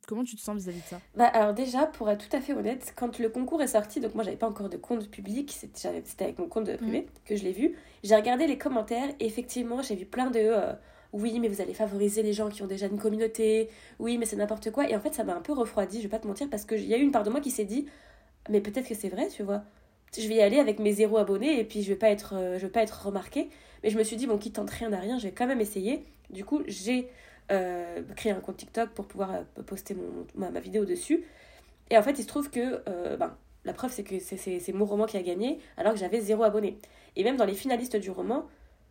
Comment 0.07 0.25
tu 0.25 0.35
te 0.35 0.41
sens 0.41 0.57
vis-à-vis 0.57 0.81
de 0.81 0.87
ça? 0.87 1.01
Bah 1.15 1.27
alors 1.27 1.55
déjà, 1.55 1.87
pour 1.87 2.11
être 2.11 2.29
tout 2.29 2.37
à 2.37 2.41
fait 2.41 2.55
honnête, 2.55 2.95
quand 2.97 3.19
le 3.19 3.29
concours 3.29 3.63
est 3.63 3.69
sorti, 3.69 4.01
donc 4.01 4.15
moi 4.15 4.25
j'avais 4.25 4.37
pas 4.37 4.49
encore 4.49 4.69
de 4.69 4.77
compte 4.77 5.09
public, 5.11 5.53
c'était 5.53 6.25
avec 6.25 6.39
mon 6.39 6.49
compte 6.49 6.75
privé 6.77 7.03
mmh. 7.03 7.07
que 7.25 7.37
je 7.37 7.45
l'ai 7.45 7.53
vu, 7.53 7.77
j'ai 8.03 8.17
regardé 8.17 8.47
les 8.47 8.59
commentaires 8.59 9.09
et 9.21 9.27
effectivement 9.27 9.83
j'ai 9.83 9.95
vu 9.95 10.07
plein 10.07 10.31
de 10.31 10.41
euh, 10.41 10.73
oui 11.13 11.39
mais 11.41 11.49
vous 11.49 11.61
allez 11.61 11.75
favoriser 11.75 12.23
les 12.23 12.33
gens 12.33 12.49
qui 12.49 12.63
ont 12.63 12.67
déjà 12.67 12.87
une 12.87 12.99
communauté, 12.99 13.69
oui 13.99 14.19
mais 14.19 14.27
c'est 14.27 14.37
n'importe 14.37 14.71
quoi. 14.71 14.89
Et 14.89 14.97
en 14.97 15.01
fait 15.01 15.15
ça 15.15 15.25
m'a 15.25 15.35
un 15.35 15.41
peu 15.41 15.53
refroidi, 15.53 15.99
je 15.99 16.03
vais 16.05 16.09
pas 16.09 16.19
te 16.19 16.27
mentir 16.27 16.49
parce 16.51 16.65
qu'il 16.65 16.87
y 16.87 16.95
a 16.95 16.97
eu 16.97 17.03
une 17.03 17.13
part 17.13 17.25
de 17.25 17.31
moi 17.31 17.41
qui 17.41 17.51
s'est 17.51 17.65
dit 17.65 17.87
mais 18.49 18.61
peut-être 18.61 18.89
que 18.89 18.95
c'est 18.95 19.09
vrai 19.09 19.29
tu 19.29 19.43
vois, 19.43 19.63
je 20.19 20.27
vais 20.27 20.37
y 20.37 20.43
aller 20.43 20.59
avec 20.59 20.79
mes 20.79 20.93
zéro 20.93 21.19
abonnés 21.19 21.61
et 21.61 21.65
puis 21.65 21.83
je 21.83 21.89
vais 21.89 21.99
pas 21.99 22.11
être, 22.11 22.35
euh, 22.37 22.59
je 22.59 22.67
vais 22.67 22.73
pas 22.73 22.83
être 22.83 23.07
remarqué, 23.07 23.49
mais 23.83 23.91
je 23.91 23.99
me 23.99 24.03
suis 24.03 24.17
dit 24.17 24.27
bon 24.27 24.39
qui 24.39 24.51
tente 24.51 24.71
rien 24.71 24.93
à 24.93 24.99
rien, 24.99 25.19
je 25.19 25.25
vais 25.25 25.33
quand 25.33 25.47
même 25.47 25.61
essayer, 25.61 26.05
du 26.31 26.45
coup 26.45 26.63
j'ai 26.67 27.09
euh, 27.53 28.03
créer 28.17 28.33
un 28.33 28.41
compte 28.41 28.57
TikTok 28.57 28.91
pour 28.91 29.07
pouvoir 29.07 29.33
euh, 29.35 29.63
poster 29.63 29.97
ma, 30.35 30.51
vidéo 30.61 30.85
dessus. 30.85 31.25
Et 31.91 31.99
en 31.99 32.03
fait, 32.05 32.13
il 32.13 32.23
se 32.23 32.29
trouve 32.29 32.51
que 32.51 32.85
ben, 33.17 33.37
la 33.65 33.73
preuve, 33.73 33.91
c'est 33.91 34.05
que 34.05 34.21
c'est 34.21 34.73
mon 34.73 34.85
roman 34.85 35.07
qui 35.07 35.17
a 35.17 35.23
gagné, 35.23 35.59
alors 35.77 35.93
que 35.93 35.99
j'avais 35.99 36.21
zéro 36.21 36.45
abonné. 36.45 36.79
Et 37.17 37.25
même 37.25 37.37
dans 37.37 37.45
les 37.45 37.55
finalistes 37.55 37.97
du 37.97 38.13
roman, 38.13 38.47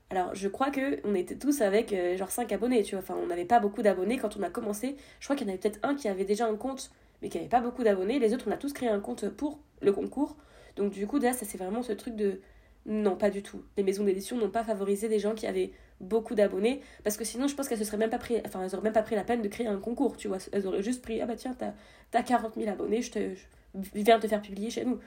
alors 0.10 0.34
je 0.34 0.48
crois 0.48 0.72
que 0.72 1.00
on 1.06 1.16
était 1.16 1.36
tous 1.36 1.62
avec 1.62 1.96
genre 2.18 2.32
5 2.32 2.52
abonnés, 2.52 2.84
tu 2.84 2.96
vois. 2.96 3.04
Enfin, 3.04 3.16
on 3.22 3.28
n'avait 3.28 3.46
pas 3.46 3.60
beaucoup 3.60 3.82
d'abonnés 3.82 4.18
quand 4.18 4.38
on 4.38 4.44
a 4.44 4.50
commencé. 4.50 4.96
Je 5.20 5.26
crois 5.26 5.36
qu'il 5.36 5.48
y 5.48 5.50
en 5.50 5.54
avait 5.54 5.60
peut-être 5.62 5.80
un 5.84 5.96
qui 5.96 6.08
avait 6.08 6.26
déjà 6.26 6.48
un 6.48 6.56
compte, 6.56 6.92
mais 7.22 7.30
qui 7.30 7.38
n'avait 7.38 7.50
pas 7.50 7.62
beaucoup 7.62 7.84
d'abonnés. 7.84 8.20
Les 8.20 8.34
autres, 8.34 8.46
on 8.48 8.52
a 8.52 8.58
tous 8.58 8.74
créé 8.74 8.90
un 8.90 9.00
compte 9.00 9.30
pour 9.30 9.60
le 9.82 9.92
concours. 9.92 10.36
Donc 10.76 10.92
du 10.92 11.06
coup, 11.08 11.20
là, 11.20 11.34
ça 11.34 11.46
c'est 11.46 11.58
vraiment 11.58 11.84
ce 11.84 11.94
truc 11.94 12.16
de 12.16 12.42
non, 12.86 13.16
pas 13.16 13.30
du 13.30 13.44
tout. 13.44 13.62
Les 13.78 13.84
maisons 13.84 14.04
d'édition 14.04 14.38
n'ont 14.38 14.50
pas 14.50 14.64
favorisé 14.64 15.10
des 15.10 15.20
gens 15.20 15.36
qui 15.36 15.46
avaient 15.46 15.72
beaucoup 16.02 16.34
d'abonnés 16.34 16.82
parce 17.04 17.18
que 17.18 17.26
sinon 17.26 17.48
je 17.48 17.56
pense 17.56 17.68
qu'elles 17.68 17.78
se 17.78 17.84
seraient 17.84 17.98
même 17.98 18.10
pas 18.10 18.18
pris 18.18 18.42
enfin 18.46 18.66
même 18.82 18.94
pas 18.94 19.04
pris 19.04 19.16
la 19.16 19.24
peine 19.24 19.42
de 19.42 19.48
créer 19.50 19.68
un 19.68 19.80
concours 19.80 20.16
tu 20.16 20.30
vois 20.30 20.38
elles 20.54 20.66
auraient 20.66 20.82
juste 20.82 21.02
pris 21.02 21.20
ah 21.20 21.26
bah 21.26 21.36
tiens 21.36 21.54
t'as 21.58 21.74
as 22.18 22.24
40 22.24 22.56
000 22.56 22.70
abonnés 22.70 23.02
je 23.02 23.12
te 23.12 23.20
viens 23.94 24.18
te 24.20 24.28
faire 24.28 24.42
publier 24.42 24.70
chez 24.70 24.86
nous 24.86 25.00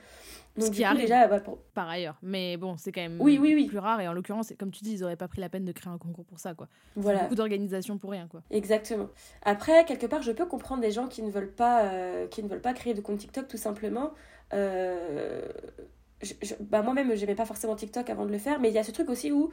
donc, 0.56 0.66
Ce 0.66 0.70
qui 0.70 0.84
arrive 0.84 1.02
déjà 1.02 1.28
par 1.72 1.88
ailleurs 1.88 2.18
mais 2.22 2.56
bon 2.58 2.76
c'est 2.76 2.92
quand 2.92 3.00
même 3.00 3.18
oui, 3.20 3.38
oui, 3.40 3.54
oui. 3.54 3.66
plus 3.66 3.78
rare 3.78 4.00
et 4.00 4.08
en 4.08 4.12
l'occurrence 4.12 4.52
comme 4.58 4.70
tu 4.70 4.84
dis 4.84 4.92
ils 4.92 5.04
auraient 5.04 5.16
pas 5.16 5.28
pris 5.28 5.40
la 5.40 5.48
peine 5.48 5.64
de 5.64 5.72
créer 5.72 5.90
un 5.90 5.98
concours 5.98 6.26
pour 6.26 6.38
ça 6.38 6.54
quoi 6.54 6.68
voilà 6.94 7.22
beaucoup 7.22 7.36
d'organisation 7.36 7.96
pour 7.96 8.10
rien 8.10 8.28
quoi 8.28 8.42
exactement 8.50 9.08
après 9.42 9.84
quelque 9.86 10.06
part 10.06 10.20
je 10.20 10.32
peux 10.32 10.44
comprendre 10.44 10.82
des 10.82 10.90
gens 10.90 11.08
qui 11.08 11.22
ne 11.22 11.30
veulent 11.30 11.52
pas 11.52 11.84
euh, 11.84 12.26
qui 12.26 12.42
ne 12.42 12.48
veulent 12.48 12.60
pas 12.60 12.74
créer 12.74 12.92
de 12.92 13.00
compte 13.00 13.18
TikTok 13.18 13.48
tout 13.48 13.56
simplement 13.56 14.12
euh, 14.52 15.48
bah 16.60 16.82
moi-même, 16.82 17.14
j'aimais 17.14 17.34
pas 17.34 17.44
forcément 17.44 17.74
TikTok 17.74 18.08
avant 18.10 18.26
de 18.26 18.32
le 18.32 18.38
faire, 18.38 18.60
mais 18.60 18.68
il 18.68 18.74
y 18.74 18.78
a 18.78 18.84
ce 18.84 18.92
truc 18.92 19.08
aussi 19.08 19.32
où, 19.32 19.50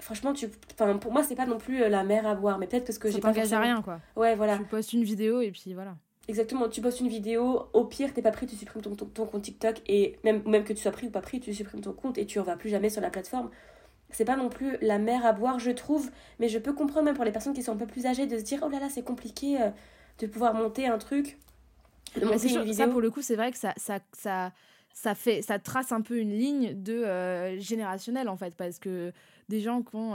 franchement, 0.00 0.32
tu, 0.32 0.48
pour 0.48 1.12
moi, 1.12 1.22
c'est 1.22 1.34
pas 1.34 1.46
non 1.46 1.58
plus 1.58 1.82
euh, 1.82 1.88
la 1.88 2.04
mer 2.04 2.26
à 2.26 2.34
boire, 2.34 2.58
mais 2.58 2.66
peut-être 2.66 2.86
parce 2.86 2.98
que 2.98 3.10
j'ai 3.10 3.20
pas. 3.20 3.34
forcément... 3.34 3.60
à 3.60 3.64
rien, 3.64 3.82
quoi. 3.82 4.00
Ouais, 4.16 4.34
voilà. 4.34 4.58
Tu 4.58 4.64
postes 4.64 4.92
une 4.92 5.04
vidéo 5.04 5.40
et 5.40 5.50
puis 5.50 5.74
voilà. 5.74 5.96
Exactement, 6.28 6.68
tu 6.68 6.82
postes 6.82 7.00
une 7.00 7.08
vidéo, 7.08 7.68
au 7.72 7.84
pire, 7.84 8.12
t'es 8.12 8.20
pas 8.20 8.30
pris, 8.30 8.46
tu 8.46 8.54
supprimes 8.54 8.82
ton, 8.82 8.94
ton, 8.94 9.24
compte 9.24 9.42
TikTok, 9.42 9.80
et 9.88 10.18
même, 10.24 10.42
même 10.46 10.62
que 10.62 10.74
tu 10.74 10.82
sois 10.82 10.92
pris 10.92 11.06
ou 11.06 11.10
pas 11.10 11.22
pris, 11.22 11.40
tu 11.40 11.54
supprimes 11.54 11.80
ton 11.80 11.94
compte 11.94 12.18
et 12.18 12.26
tu 12.26 12.38
en 12.38 12.42
vas 12.42 12.56
plus 12.56 12.68
jamais 12.68 12.90
sur 12.90 13.00
la 13.00 13.08
plateforme. 13.08 13.50
C'est 14.10 14.26
pas 14.26 14.36
non 14.36 14.50
plus 14.50 14.76
la 14.82 14.98
mer 14.98 15.24
à 15.24 15.32
boire, 15.32 15.58
je 15.58 15.70
trouve, 15.70 16.10
mais 16.38 16.50
je 16.50 16.58
peux 16.58 16.74
comprendre 16.74 17.06
même 17.06 17.14
pour 17.14 17.24
les 17.24 17.32
personnes 17.32 17.54
qui 17.54 17.62
sont 17.62 17.72
un 17.72 17.76
peu 17.76 17.86
plus 17.86 18.04
âgées 18.04 18.26
de 18.26 18.36
se 18.36 18.42
dire 18.42 18.60
oh 18.62 18.68
là 18.68 18.78
là, 18.78 18.88
c'est 18.90 19.02
compliqué 19.02 19.60
euh, 19.60 19.70
de 20.18 20.26
pouvoir 20.26 20.52
monter 20.52 20.86
un 20.86 20.98
truc. 20.98 21.38
De 22.14 22.26
monter 22.26 22.48
une 22.48 22.60
vidéo. 22.60 22.72
Ça, 22.74 22.88
pour 22.88 23.00
le 23.00 23.10
coup, 23.10 23.22
c'est 23.22 23.36
vrai 23.36 23.50
que 23.50 23.58
ça, 23.58 23.72
ça, 23.78 24.00
ça 24.12 24.52
ça 24.92 25.14
fait 25.14 25.42
ça 25.42 25.58
trace 25.58 25.92
un 25.92 26.00
peu 26.00 26.18
une 26.18 26.32
ligne 26.32 26.82
de 26.82 27.04
euh, 27.04 27.58
générationnel 27.60 28.28
en 28.28 28.36
fait 28.36 28.56
parce 28.56 28.80
que 28.80 29.12
des 29.48 29.60
gens 29.60 29.82
qui 29.82 29.94
ont 29.94 30.14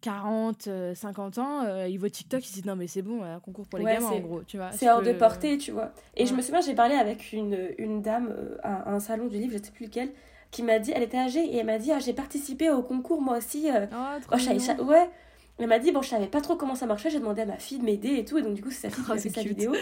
40 0.00 0.68
euh, 0.68 0.94
50 0.94 1.38
euh, 1.38 1.40
ans 1.40 1.86
ils 1.86 1.98
voient 1.98 2.10
TikTok 2.10 2.44
ils 2.44 2.48
se 2.48 2.54
disent 2.54 2.64
non 2.64 2.76
mais 2.76 2.86
c'est 2.86 3.02
bon 3.02 3.22
un 3.22 3.40
concours 3.40 3.66
pour 3.66 3.78
les 3.78 3.84
gamins 3.84 4.08
en 4.08 4.20
gros 4.20 4.42
tu 4.42 4.56
vois. 4.56 4.70
c'est 4.72 4.88
hors 4.88 5.02
de 5.02 5.12
portée 5.12 5.58
tu 5.58 5.72
vois. 5.72 5.92
Et 6.16 6.26
je 6.26 6.34
me 6.34 6.42
souviens 6.42 6.60
j'ai 6.60 6.74
parlé 6.74 6.94
avec 6.94 7.32
une, 7.32 7.70
une 7.78 8.02
dame 8.02 8.34
à, 8.62 8.90
un 8.90 9.00
salon 9.00 9.26
du 9.26 9.38
livre 9.38 9.52
je 9.58 9.64
sais 9.64 9.72
plus 9.72 9.86
lequel 9.86 10.10
qui 10.50 10.62
m'a 10.62 10.78
dit 10.78 10.92
elle 10.94 11.02
était 11.02 11.18
âgée 11.18 11.44
et 11.44 11.58
elle 11.58 11.66
m'a 11.66 11.78
dit 11.78 11.92
ah, 11.92 11.98
j'ai 11.98 12.12
participé 12.12 12.70
au 12.70 12.82
concours 12.82 13.20
moi 13.20 13.38
aussi 13.38 13.68
oh, 13.70 14.32
oh, 14.32 14.84
ouais. 14.84 15.10
Elle 15.58 15.66
m'a 15.66 15.78
dit 15.78 15.90
bon 15.92 16.02
je 16.02 16.08
savais 16.08 16.28
pas 16.28 16.40
trop 16.40 16.56
comment 16.56 16.74
ça 16.74 16.86
marchait 16.86 17.10
j'ai 17.10 17.18
demandé 17.18 17.42
à 17.42 17.46
ma 17.46 17.58
fille 17.58 17.78
de 17.78 17.84
m'aider 17.84 18.16
et 18.16 18.24
tout 18.24 18.38
et 18.38 18.42
donc 18.42 18.54
du 18.54 18.62
coup 18.62 18.70
c'est 18.70 18.88
sa 18.88 18.90
fille 18.90 19.04
qui 19.04 19.10
a 19.10 19.14
oh, 19.14 19.18
fait 19.18 19.30
sa 19.30 19.42
vidéo. 19.42 19.72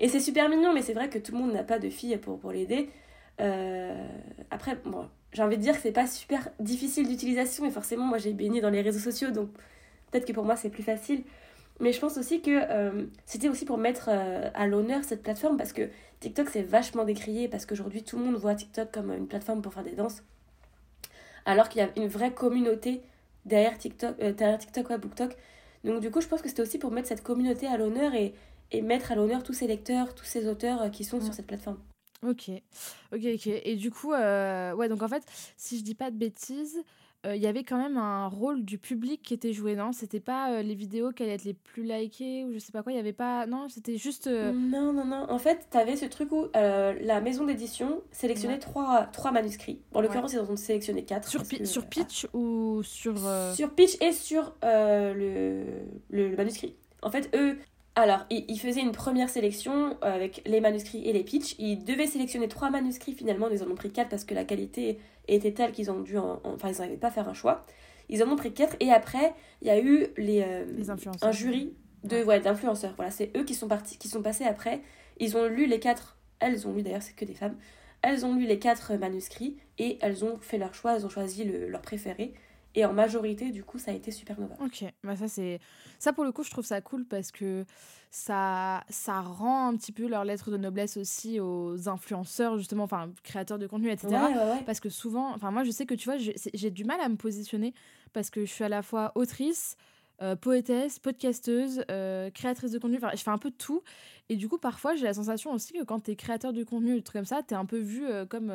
Et 0.00 0.08
c'est 0.08 0.20
super 0.20 0.48
mignon, 0.48 0.72
mais 0.72 0.82
c'est 0.82 0.92
vrai 0.92 1.08
que 1.08 1.18
tout 1.18 1.32
le 1.32 1.38
monde 1.38 1.52
n'a 1.52 1.64
pas 1.64 1.78
de 1.78 1.90
fille 1.90 2.16
pour, 2.18 2.38
pour 2.38 2.52
l'aider. 2.52 2.88
Euh, 3.40 3.94
après, 4.50 4.76
bon, 4.84 5.08
j'ai 5.32 5.42
envie 5.42 5.56
de 5.56 5.62
dire 5.62 5.74
que 5.74 5.80
c'est 5.80 5.92
pas 5.92 6.06
super 6.06 6.48
difficile 6.60 7.06
d'utilisation, 7.06 7.64
et 7.66 7.70
forcément, 7.70 8.04
moi 8.04 8.18
j'ai 8.18 8.32
baigné 8.32 8.60
dans 8.60 8.70
les 8.70 8.80
réseaux 8.80 8.98
sociaux, 8.98 9.30
donc 9.30 9.50
peut-être 10.10 10.26
que 10.26 10.32
pour 10.32 10.44
moi 10.44 10.56
c'est 10.56 10.70
plus 10.70 10.82
facile. 10.82 11.22
Mais 11.80 11.92
je 11.92 12.00
pense 12.00 12.18
aussi 12.18 12.40
que 12.40 12.50
euh, 12.50 13.06
c'était 13.24 13.48
aussi 13.48 13.64
pour 13.64 13.78
mettre 13.78 14.08
euh, 14.10 14.50
à 14.54 14.66
l'honneur 14.66 15.04
cette 15.04 15.22
plateforme, 15.22 15.56
parce 15.56 15.72
que 15.72 15.88
TikTok 16.20 16.48
c'est 16.48 16.62
vachement 16.62 17.04
décrié, 17.04 17.48
parce 17.48 17.66
qu'aujourd'hui 17.66 18.02
tout 18.02 18.18
le 18.18 18.24
monde 18.24 18.36
voit 18.36 18.54
TikTok 18.54 18.90
comme 18.90 19.12
une 19.12 19.28
plateforme 19.28 19.62
pour 19.62 19.72
faire 19.74 19.84
des 19.84 19.92
danses, 19.92 20.22
alors 21.46 21.68
qu'il 21.68 21.80
y 21.80 21.84
a 21.84 21.90
une 21.96 22.08
vraie 22.08 22.32
communauté 22.32 23.02
derrière 23.44 23.78
TikTok, 23.78 24.18
derrière 24.18 24.58
TikTok 24.58 24.90
ou 24.90 24.98
BookTok. 24.98 25.36
Donc 25.84 26.00
du 26.00 26.10
coup, 26.10 26.20
je 26.20 26.26
pense 26.26 26.42
que 26.42 26.48
c'était 26.48 26.62
aussi 26.62 26.78
pour 26.78 26.90
mettre 26.90 27.08
cette 27.08 27.22
communauté 27.22 27.66
à 27.66 27.76
l'honneur 27.76 28.14
et, 28.14 28.34
et 28.72 28.82
mettre 28.82 29.12
à 29.12 29.14
l'honneur 29.14 29.42
tous 29.42 29.52
ces 29.52 29.66
lecteurs, 29.66 30.14
tous 30.14 30.24
ces 30.24 30.48
auteurs 30.48 30.82
euh, 30.82 30.88
qui 30.88 31.04
sont 31.04 31.20
sur 31.20 31.32
cette 31.32 31.46
plateforme. 31.46 31.78
Ok, 32.26 32.50
ok, 33.14 33.20
ok. 33.34 33.46
Et 33.46 33.76
du 33.76 33.90
coup, 33.90 34.12
euh, 34.12 34.72
ouais, 34.74 34.88
donc 34.88 35.02
en 35.02 35.08
fait, 35.08 35.22
si 35.56 35.78
je 35.78 35.84
dis 35.84 35.94
pas 35.94 36.10
de 36.10 36.16
bêtises, 36.16 36.82
euh, 37.26 37.36
il 37.36 37.42
y 37.42 37.46
avait 37.46 37.62
quand 37.62 37.78
même 37.78 37.96
un 37.96 38.26
rôle 38.26 38.64
du 38.64 38.78
public 38.78 39.22
qui 39.22 39.34
était 39.34 39.52
joué, 39.52 39.76
non? 39.76 39.92
C'était 39.92 40.18
pas 40.18 40.62
les 40.62 40.74
vidéos 40.74 41.12
qui 41.12 41.22
allaient 41.22 41.34
être 41.34 41.44
les 41.44 41.54
plus 41.54 41.84
likées 41.84 42.44
ou 42.44 42.52
je 42.52 42.58
sais 42.58 42.72
pas 42.72 42.82
quoi, 42.82 42.92
il 42.92 42.96
y 42.96 42.98
avait 42.98 43.12
pas. 43.12 43.46
Non, 43.46 43.68
c'était 43.68 43.96
juste. 43.96 44.26
Non, 44.26 44.92
non, 44.92 45.04
non. 45.04 45.26
En 45.28 45.38
fait, 45.38 45.68
tu 45.70 45.76
avais 45.76 45.96
ce 45.96 46.06
truc 46.06 46.32
où 46.32 46.46
la 46.54 47.20
maison 47.20 47.44
d'édition 47.44 48.02
sélectionnait 48.10 48.58
trois, 48.58 49.04
trois 49.12 49.30
manuscrits. 49.30 49.80
En 49.94 50.00
l'occurrence, 50.00 50.32
ils 50.32 50.40
en 50.40 50.50
ont 50.50 50.56
sélectionné 50.56 51.04
quatre. 51.04 51.28
Sur, 51.28 51.44
sur 51.64 51.86
Pitch 51.86 52.26
ou 52.32 52.82
sur. 52.82 53.16
Sur 53.54 53.74
Pitch 53.74 53.96
et 54.00 54.12
sur 54.12 54.54
le, 54.62 55.64
le, 56.10 56.28
le 56.30 56.36
manuscrit. 56.36 56.74
En 57.02 57.10
fait, 57.12 57.30
eux, 57.36 57.58
alors, 58.02 58.26
ils 58.30 58.58
faisaient 58.60 58.80
une 58.80 58.92
première 58.92 59.28
sélection 59.28 59.96
euh, 60.04 60.14
avec 60.14 60.42
les 60.46 60.60
manuscrits 60.60 61.08
et 61.08 61.12
les 61.12 61.24
pitchs. 61.24 61.56
Ils 61.58 61.84
devaient 61.84 62.06
sélectionner 62.06 62.46
trois 62.46 62.70
manuscrits 62.70 63.12
finalement, 63.12 63.48
ils 63.50 63.62
en 63.64 63.66
ont 63.70 63.74
pris 63.74 63.90
quatre 63.90 64.08
parce 64.08 64.24
que 64.24 64.34
la 64.34 64.44
qualité 64.44 65.00
était 65.26 65.52
telle 65.52 65.72
qu'ils 65.72 65.90
ont 65.90 66.00
dû, 66.00 66.16
enfin 66.16 66.70
ils 66.70 66.78
n'arrivaient 66.78 66.96
pas 66.96 67.08
à 67.08 67.10
faire 67.10 67.28
un 67.28 67.34
choix. 67.34 67.66
Ils 68.08 68.22
en 68.22 68.30
ont 68.30 68.36
pris 68.36 68.52
quatre 68.52 68.76
et 68.78 68.92
après 68.92 69.34
il 69.62 69.68
y 69.68 69.70
a 69.70 69.80
eu 69.80 70.06
les, 70.16 70.42
euh, 70.42 70.64
un 71.22 71.32
jury 71.32 71.74
de 72.04 72.22
ouais, 72.22 72.38
d'influenceurs. 72.38 72.94
Voilà, 72.96 73.10
c'est 73.10 73.36
eux 73.36 73.42
qui 73.42 73.54
sont 73.54 73.66
partis, 73.68 73.98
qui 73.98 74.06
sont 74.06 74.22
passés 74.22 74.44
après. 74.44 74.80
Ils 75.18 75.36
ont 75.36 75.46
lu 75.46 75.66
les 75.66 75.80
quatre. 75.80 76.18
Elles 76.38 76.68
ont 76.68 76.74
lu 76.74 76.82
d'ailleurs, 76.82 77.02
c'est 77.02 77.16
que 77.16 77.24
des 77.24 77.34
femmes. 77.34 77.56
Elles 78.02 78.24
ont 78.24 78.34
lu 78.34 78.46
les 78.46 78.60
quatre 78.60 78.94
manuscrits 78.94 79.56
et 79.78 79.98
elles 80.02 80.24
ont 80.24 80.38
fait 80.40 80.58
leur 80.58 80.72
choix. 80.72 80.94
Elles 80.94 81.04
ont 81.04 81.10
choisi 81.10 81.44
leur 81.44 81.82
préféré. 81.82 82.32
Et 82.74 82.84
en 82.84 82.92
majorité, 82.92 83.50
du 83.50 83.64
coup, 83.64 83.78
ça 83.78 83.90
a 83.90 83.94
été 83.94 84.10
Supernova. 84.10 84.54
Ok, 84.60 84.84
bah 85.02 85.16
ça 85.16 85.26
c'est 85.26 85.58
ça 85.98 86.12
pour 86.12 86.24
le 86.24 86.32
coup, 86.32 86.42
je 86.42 86.50
trouve 86.50 86.64
ça 86.64 86.80
cool 86.80 87.04
parce 87.06 87.32
que 87.32 87.64
ça 88.10 88.84
ça 88.88 89.20
rend 89.20 89.68
un 89.68 89.76
petit 89.76 89.92
peu 89.92 90.06
leur 90.06 90.24
lettre 90.24 90.50
de 90.50 90.56
noblesse 90.56 90.96
aussi 90.96 91.40
aux 91.40 91.88
influenceurs 91.88 92.58
justement, 92.58 92.84
enfin 92.84 93.10
créateurs 93.22 93.58
de 93.58 93.66
contenu, 93.66 93.90
etc. 93.90 94.16
Parce 94.66 94.80
que 94.80 94.90
souvent, 94.90 95.34
enfin 95.34 95.50
moi 95.50 95.64
je 95.64 95.70
sais 95.70 95.86
que 95.86 95.94
tu 95.94 96.04
vois, 96.04 96.18
j'ai 96.18 96.70
du 96.70 96.84
mal 96.84 97.00
à 97.00 97.08
me 97.08 97.16
positionner 97.16 97.74
parce 98.12 98.30
que 98.30 98.44
je 98.44 98.52
suis 98.52 98.64
à 98.64 98.68
la 98.68 98.82
fois 98.82 99.12
autrice. 99.14 99.76
Euh, 100.20 100.34
poétesse, 100.34 100.98
podcasteuse, 100.98 101.84
euh, 101.92 102.28
créatrice 102.30 102.72
de 102.72 102.80
contenu, 102.80 102.96
enfin 102.96 103.12
je 103.14 103.22
fais 103.22 103.30
un 103.30 103.38
peu 103.38 103.50
de 103.50 103.56
tout. 103.56 103.84
Et 104.28 104.34
du 104.34 104.48
coup, 104.48 104.58
parfois, 104.58 104.96
j'ai 104.96 105.04
la 105.04 105.14
sensation 105.14 105.52
aussi 105.52 105.72
que 105.72 105.84
quand 105.84 106.00
tu 106.00 106.10
es 106.10 106.16
créateur 106.16 106.52
de 106.52 106.64
contenu, 106.64 106.96
des 106.96 107.02
trucs 107.02 107.18
comme 107.18 107.24
ça, 107.24 107.44
tu 107.46 107.54
es 107.54 107.56
un 107.56 107.64
peu 107.64 107.78
vu 107.78 108.04
euh, 108.04 108.26
comme. 108.26 108.52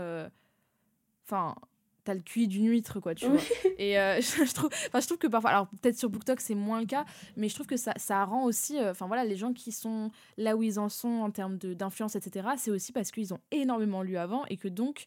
Enfin, 1.25 1.55
t'as 2.03 2.13
le 2.13 2.21
cuit 2.21 2.47
d'une 2.47 2.67
huître 2.69 2.99
quoi 2.99 3.15
tu 3.15 3.27
vois 3.27 3.39
et 3.77 3.99
euh, 3.99 4.19
je, 4.21 4.53
trouve 4.53 4.69
enfin 4.87 4.99
je 4.99 5.05
trouve 5.05 5.17
que 5.17 5.27
parfois 5.27 5.51
alors 5.51 5.67
peut-être 5.67 5.97
sur 5.97 6.09
BookTok 6.09 6.39
c'est 6.39 6.55
moins 6.55 6.79
le 6.79 6.85
cas 6.85 7.05
mais 7.37 7.49
je 7.49 7.55
trouve 7.55 7.67
que 7.67 7.77
ça, 7.77 7.93
ça 7.97 8.23
rend 8.25 8.45
aussi 8.45 8.77
euh, 8.77 8.91
enfin 8.91 9.07
voilà 9.07 9.25
les 9.25 9.35
gens 9.35 9.53
qui 9.53 9.71
sont 9.71 10.11
là 10.37 10.55
où 10.55 10.63
ils 10.63 10.79
en 10.79 10.89
sont 10.89 11.21
en 11.21 11.31
termes 11.31 11.57
d'influence 11.57 12.15
etc 12.15 12.49
c'est 12.57 12.71
aussi 12.71 12.91
parce 12.91 13.11
qu'ils 13.11 13.33
ont 13.33 13.39
énormément 13.51 14.03
lu 14.03 14.17
avant 14.17 14.45
et 14.47 14.57
que 14.57 14.67
donc 14.67 15.05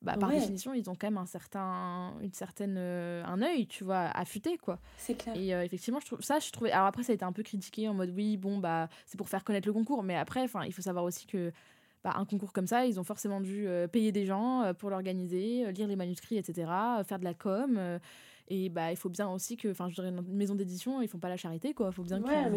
bah, 0.00 0.16
par 0.18 0.30
définition, 0.30 0.74
ils 0.74 0.90
ont 0.90 0.96
quand 0.96 1.06
même 1.06 1.18
un 1.18 1.26
certain, 1.26 2.12
une 2.20 2.32
certaine, 2.32 2.74
euh, 2.76 3.22
un 3.24 3.40
œil, 3.40 3.68
tu 3.68 3.84
vois, 3.84 4.06
affûté, 4.06 4.58
quoi. 4.58 4.80
C'est 4.96 5.14
clair. 5.14 5.36
Et 5.36 5.50
effectivement, 5.64 6.00
je 6.00 6.06
trouve 6.06 6.20
ça, 6.22 6.40
je 6.40 6.50
trouvais. 6.50 6.72
Alors 6.72 6.88
après, 6.88 7.04
ça 7.04 7.12
a 7.12 7.14
été 7.14 7.24
un 7.24 7.30
peu 7.30 7.44
critiqué 7.44 7.88
en 7.88 7.94
mode 7.94 8.10
oui, 8.10 8.36
bon, 8.36 8.58
bah, 8.58 8.88
c'est 9.06 9.16
pour 9.16 9.28
faire 9.28 9.44
connaître 9.44 9.68
le 9.68 9.72
concours, 9.72 10.02
mais 10.02 10.16
après, 10.16 10.42
enfin, 10.42 10.64
il 10.64 10.72
faut 10.72 10.82
savoir 10.82 11.04
aussi 11.04 11.28
que 11.28 11.52
bah, 12.04 12.14
un 12.16 12.24
concours 12.24 12.52
comme 12.52 12.66
ça, 12.66 12.86
ils 12.86 12.98
ont 12.98 13.04
forcément 13.04 13.40
dû 13.40 13.66
euh, 13.66 13.86
payer 13.86 14.12
des 14.12 14.26
gens 14.26 14.72
pour 14.78 14.90
l'organiser, 14.90 15.70
lire 15.72 15.86
les 15.86 15.96
manuscrits, 15.96 16.36
etc., 16.36 16.70
faire 17.04 17.18
de 17.18 17.24
la 17.24 17.34
com. 17.34 17.78
et 18.48 18.68
bah, 18.68 18.90
il 18.90 18.96
faut 18.96 19.08
bien 19.08 19.28
aussi 19.28 19.56
que, 19.56 19.68
enfin, 19.68 19.88
je 19.88 19.94
dirais, 19.94 20.08
une 20.08 20.22
maison 20.22 20.54
d'édition, 20.54 21.00
ils 21.02 21.08
font 21.08 21.18
pas 21.18 21.28
la 21.28 21.36
charité, 21.36 21.74
quoi. 21.74 21.88
Il 21.90 21.94
faut 21.94 22.02
bien 22.02 22.22
ouais, 22.22 22.50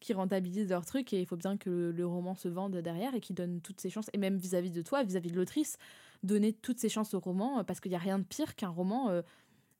qui 0.00 0.12
rentabilisent 0.14 0.70
leur 0.70 0.84
truc 0.86 1.12
et 1.12 1.20
il 1.20 1.26
faut 1.26 1.36
bien 1.36 1.56
que 1.56 1.92
le, 1.94 2.06
roman 2.06 2.34
se 2.34 2.48
vende 2.48 2.76
derrière 2.76 3.14
et 3.14 3.20
qui 3.20 3.32
donne 3.32 3.60
toutes 3.60 3.80
ses 3.80 3.90
chances 3.90 4.10
et 4.12 4.18
même 4.18 4.36
vis-à-vis 4.36 4.70
de 4.70 4.82
toi 4.82 5.02
vis-à-vis 5.02 5.30
de 5.30 5.36
l'autrice 5.36 5.76
donner 6.22 6.52
toutes 6.52 6.78
ses 6.78 6.88
chances 6.88 7.14
au 7.14 7.20
roman 7.20 7.64
parce 7.64 7.80
qu'il 7.80 7.90
n'y 7.90 7.96
a 7.96 8.00
rien 8.00 8.18
de 8.18 8.24
pire 8.24 8.54
qu'un 8.56 8.68
roman 8.68 9.10
euh, 9.10 9.22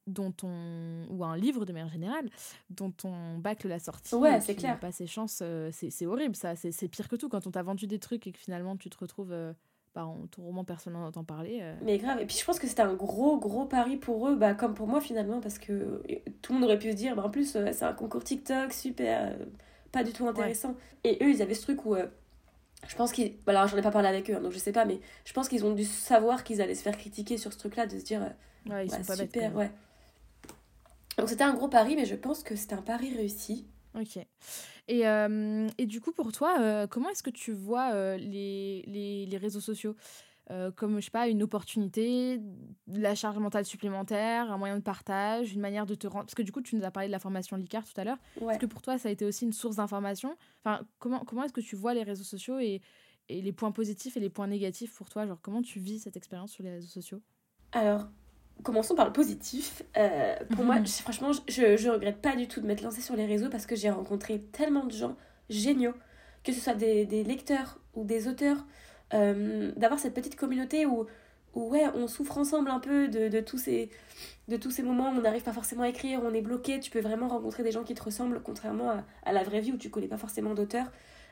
dont 0.07 0.35
on 0.43 1.07
ou 1.11 1.25
un 1.25 1.37
livre 1.37 1.65
de 1.65 1.73
manière 1.73 1.91
générale 1.91 2.29
dont 2.71 2.93
on 3.05 3.39
bâcle 3.39 3.69
la 3.69 3.79
sortie 3.79 4.15
ouais 4.15 4.41
c'est 4.41 4.57
clair 4.57 4.79
pas 4.81 4.93
ses 4.93 5.07
chances 5.07 5.41
euh, 5.43 5.71
c'est 5.73 6.07
horrible 6.07 6.35
ça 6.35 6.57
c'est 6.57 6.89
pire 6.89 7.09
que 7.09 7.17
tout 7.17 7.29
quand 7.29 7.47
on 7.47 7.51
t'a 7.51 7.63
vendu 7.63 7.87
des 7.87 7.99
trucs 7.99 8.27
et 8.27 8.33
que 8.33 8.39
finalement 8.39 8.77
tu 8.77 8.91
te 8.91 8.99
retrouves 8.99 9.33
euh, 9.33 9.53
bah, 9.95 10.09
ton 10.31 10.43
roman 10.43 10.65
personne 10.65 10.95
n'en 10.95 11.07
entend 11.07 11.25
parler 11.25 11.63
mais 11.83 11.99
grave 11.99 12.21
et 12.21 12.27
puis 12.27 12.37
je 12.37 12.45
pense 12.45 12.59
que 12.59 12.67
c'était 12.67 12.83
un 12.83 12.95
gros 12.95 13.39
gros 13.39 13.67
pari 13.67 13.97
pour 13.97 14.29
eux 14.29 14.37
bah, 14.37 14.55
comme 14.55 14.75
pour 14.75 14.89
moi 14.89 15.01
finalement 15.01 15.41
parce 15.41 15.59
que 15.59 16.03
tout 16.43 16.53
le 16.53 16.59
monde 16.59 16.69
aurait 16.69 16.79
pu 16.79 16.91
se 16.91 16.97
dire 16.97 17.15
bah, 17.15 17.25
en 17.25 17.31
plus 17.31 17.57
c'est 17.73 17.83
un 17.83 17.93
concours 17.93 18.25
TikTok 18.25 18.73
super 18.73 19.37
pas 19.93 20.05
du 20.05 20.13
tout 20.13 20.27
intéressant. 20.27 20.75
Et 21.05 21.19
eux, 21.23 21.31
ils 21.31 21.43
avaient 21.43 21.55
ce 21.55 21.63
truc 21.63 21.85
où. 21.85 21.95
Euh, 21.95 22.07
je 22.89 22.97
pense 22.97 23.13
qu'ils. 23.13 23.37
Bah, 23.45 23.53
alors, 23.53 23.67
j'en 23.67 23.77
ai 23.77 23.83
pas 23.83 23.91
parlé 23.91 24.09
avec 24.09 24.31
eux, 24.31 24.37
hein, 24.37 24.41
donc 24.41 24.53
je 24.53 24.59
sais 24.59 24.73
pas, 24.73 24.85
mais 24.85 25.01
je 25.25 25.33
pense 25.33 25.49
qu'ils 25.49 25.65
ont 25.65 25.75
dû 25.75 25.85
savoir 25.85 26.45
qu'ils 26.45 26.63
allaient 26.63 26.75
se 26.75 26.83
faire 26.83 26.97
critiquer 26.97 27.39
sur 27.39 27.53
ce 27.53 27.59
truc-là, 27.59 27.87
de 27.87 27.99
se 27.99 28.05
dire. 28.05 28.23
Euh, 28.23 28.71
ouais, 28.71 28.87
ils 28.87 28.91
sont 28.91 29.03
pas 29.03 29.17
super, 29.17 29.55
ouais. 29.55 29.71
Donc, 31.19 31.29
c'était 31.29 31.45
un 31.45 31.55
gros 31.55 31.69
pari, 31.69 31.97
mais 31.97 32.07
je 32.07 32.15
pense 32.15 32.43
que 32.43 32.57
c'était 32.57 32.75
un 32.75 32.83
pari 32.83 33.15
réussi. 33.15 33.67
Ok. 33.99 34.19
Et, 34.89 35.07
euh, 35.07 35.69
et 35.79 35.87
du 35.87 36.01
coup, 36.01 36.13
pour 36.13 36.33
toi, 36.33 36.87
comment 36.89 37.11
est-ce 37.11 37.23
que 37.23 37.31
tu 37.31 37.53
vois 37.53 38.17
les, 38.17 38.85
les, 38.87 39.27
les 39.27 39.37
réseaux 39.37 39.61
sociaux? 39.61 39.97
Euh, 40.51 40.73
comme, 40.73 40.99
je 40.99 41.05
sais 41.05 41.13
pas, 41.13 41.29
une 41.29 41.45
opportunité, 41.45 42.39
de 42.39 43.01
la 43.01 43.15
charge 43.15 43.39
mentale 43.39 43.65
supplémentaire, 43.65 44.51
un 44.51 44.59
moyen 44.59 44.77
de 44.77 44.83
partage, 44.83 45.53
une 45.53 45.61
manière 45.61 45.87
de 45.87 45.95
te 45.95 46.09
rendre... 46.09 46.25
Parce 46.25 46.35
que 46.35 46.43
du 46.43 46.51
coup, 46.51 46.61
tu 46.61 46.75
nous 46.75 46.85
as 46.85 46.91
parlé 46.91 47.07
de 47.07 47.13
la 47.13 47.21
formation 47.21 47.57
LICAR 47.57 47.85
tout 47.85 48.01
à 48.01 48.03
l'heure. 48.03 48.19
Est-ce 48.49 48.59
que 48.59 48.67
pour 48.67 48.83
toi, 48.83 48.99
ça 48.99 49.11
a 49.11 49.13
été 49.13 49.25
aussi 49.25 49.45
une 49.45 49.53
source 49.53 49.77
d'information? 49.77 50.37
Enfin, 50.65 50.85
comment, 50.99 51.21
comment 51.21 51.45
est-ce 51.45 51.53
que 51.53 51.61
tu 51.61 51.77
vois 51.77 51.95
les 51.95 52.03
réseaux 52.03 52.25
sociaux 52.25 52.59
et, 52.59 52.81
et 53.29 53.43
les 53.43 53.53
points 53.53 53.71
positifs 53.71 54.17
et 54.17 54.21
les 54.21 54.31
points 54.31 54.49
négatifs 54.49 54.93
pour 54.93 55.09
toi? 55.09 55.25
Genre, 55.25 55.39
comment 55.41 55.63
tu 55.63 55.79
vis 55.79 56.01
cette 56.01 56.17
expérience 56.17 56.51
sur 56.51 56.65
les 56.65 56.71
réseaux 56.71 56.89
sociaux? 56.89 57.21
Alors, 57.71 58.09
commençons 58.63 58.95
par 58.95 59.07
le 59.07 59.13
positif. 59.13 59.83
Euh, 59.97 60.35
pour 60.55 60.65
moi, 60.65 60.77
franchement, 60.85 61.31
je, 61.49 61.77
je 61.77 61.89
regrette 61.89 62.21
pas 62.21 62.37
du 62.37 62.49
tout 62.49 62.61
de 62.61 62.67
m'être 62.67 62.83
lancée 62.83 63.01
sur 63.01 63.17
les 63.17 63.27
réseaux 63.27 63.49
parce 63.51 63.67
que 63.67 63.77
j'ai 63.77 63.91
rencontré 63.91 64.41
tellement 64.53 64.85
de 64.85 64.93
gens 64.93 65.17
géniaux, 65.49 65.95
que 66.45 66.53
ce 66.53 66.61
soit 66.61 66.75
des, 66.75 67.05
des 67.07 67.25
lecteurs 67.25 67.79
ou 67.95 68.05
des 68.05 68.29
auteurs 68.29 68.67
euh, 69.15 69.73
d'avoir 69.77 69.99
cette 69.99 70.15
petite 70.15 70.37
communauté 70.37 70.87
où, 70.87 71.07
où, 71.55 71.71
ouais, 71.71 71.87
on 71.95 72.07
souffre 72.07 72.39
ensemble 72.39 72.71
un 72.71 72.79
peu 72.81 73.09
de, 73.09 73.29
de, 73.29 73.41
tous 73.41 73.59
ces, 73.59 73.91
de 74.49 74.57
tous 74.57 74.71
ces 74.71 74.83
moments 74.83 75.11
où 75.11 75.19
on 75.19 75.21
n'arrive 75.21 75.43
pas 75.43 75.53
forcément 75.53 75.83
à 75.83 75.89
écrire, 75.89 76.21
on 76.23 76.33
est 76.33 76.43
bloqué, 76.43 76.81
tu 76.81 76.91
peux 76.91 77.01
vraiment 77.01 77.29
rencontrer 77.29 77.63
des 77.63 77.73
gens 77.73 77.83
qui 77.83 77.95
te 77.95 78.03
ressemblent, 78.03 78.41
contrairement 78.43 78.91
à, 78.91 79.05
à 79.25 79.33
la 79.33 79.43
vraie 79.43 79.61
vie 79.61 79.73
où 79.73 79.77
tu 79.77 79.91
connais 79.91 80.09
pas 80.09 80.19
forcément 80.19 80.55
d'auteur. 80.55 80.87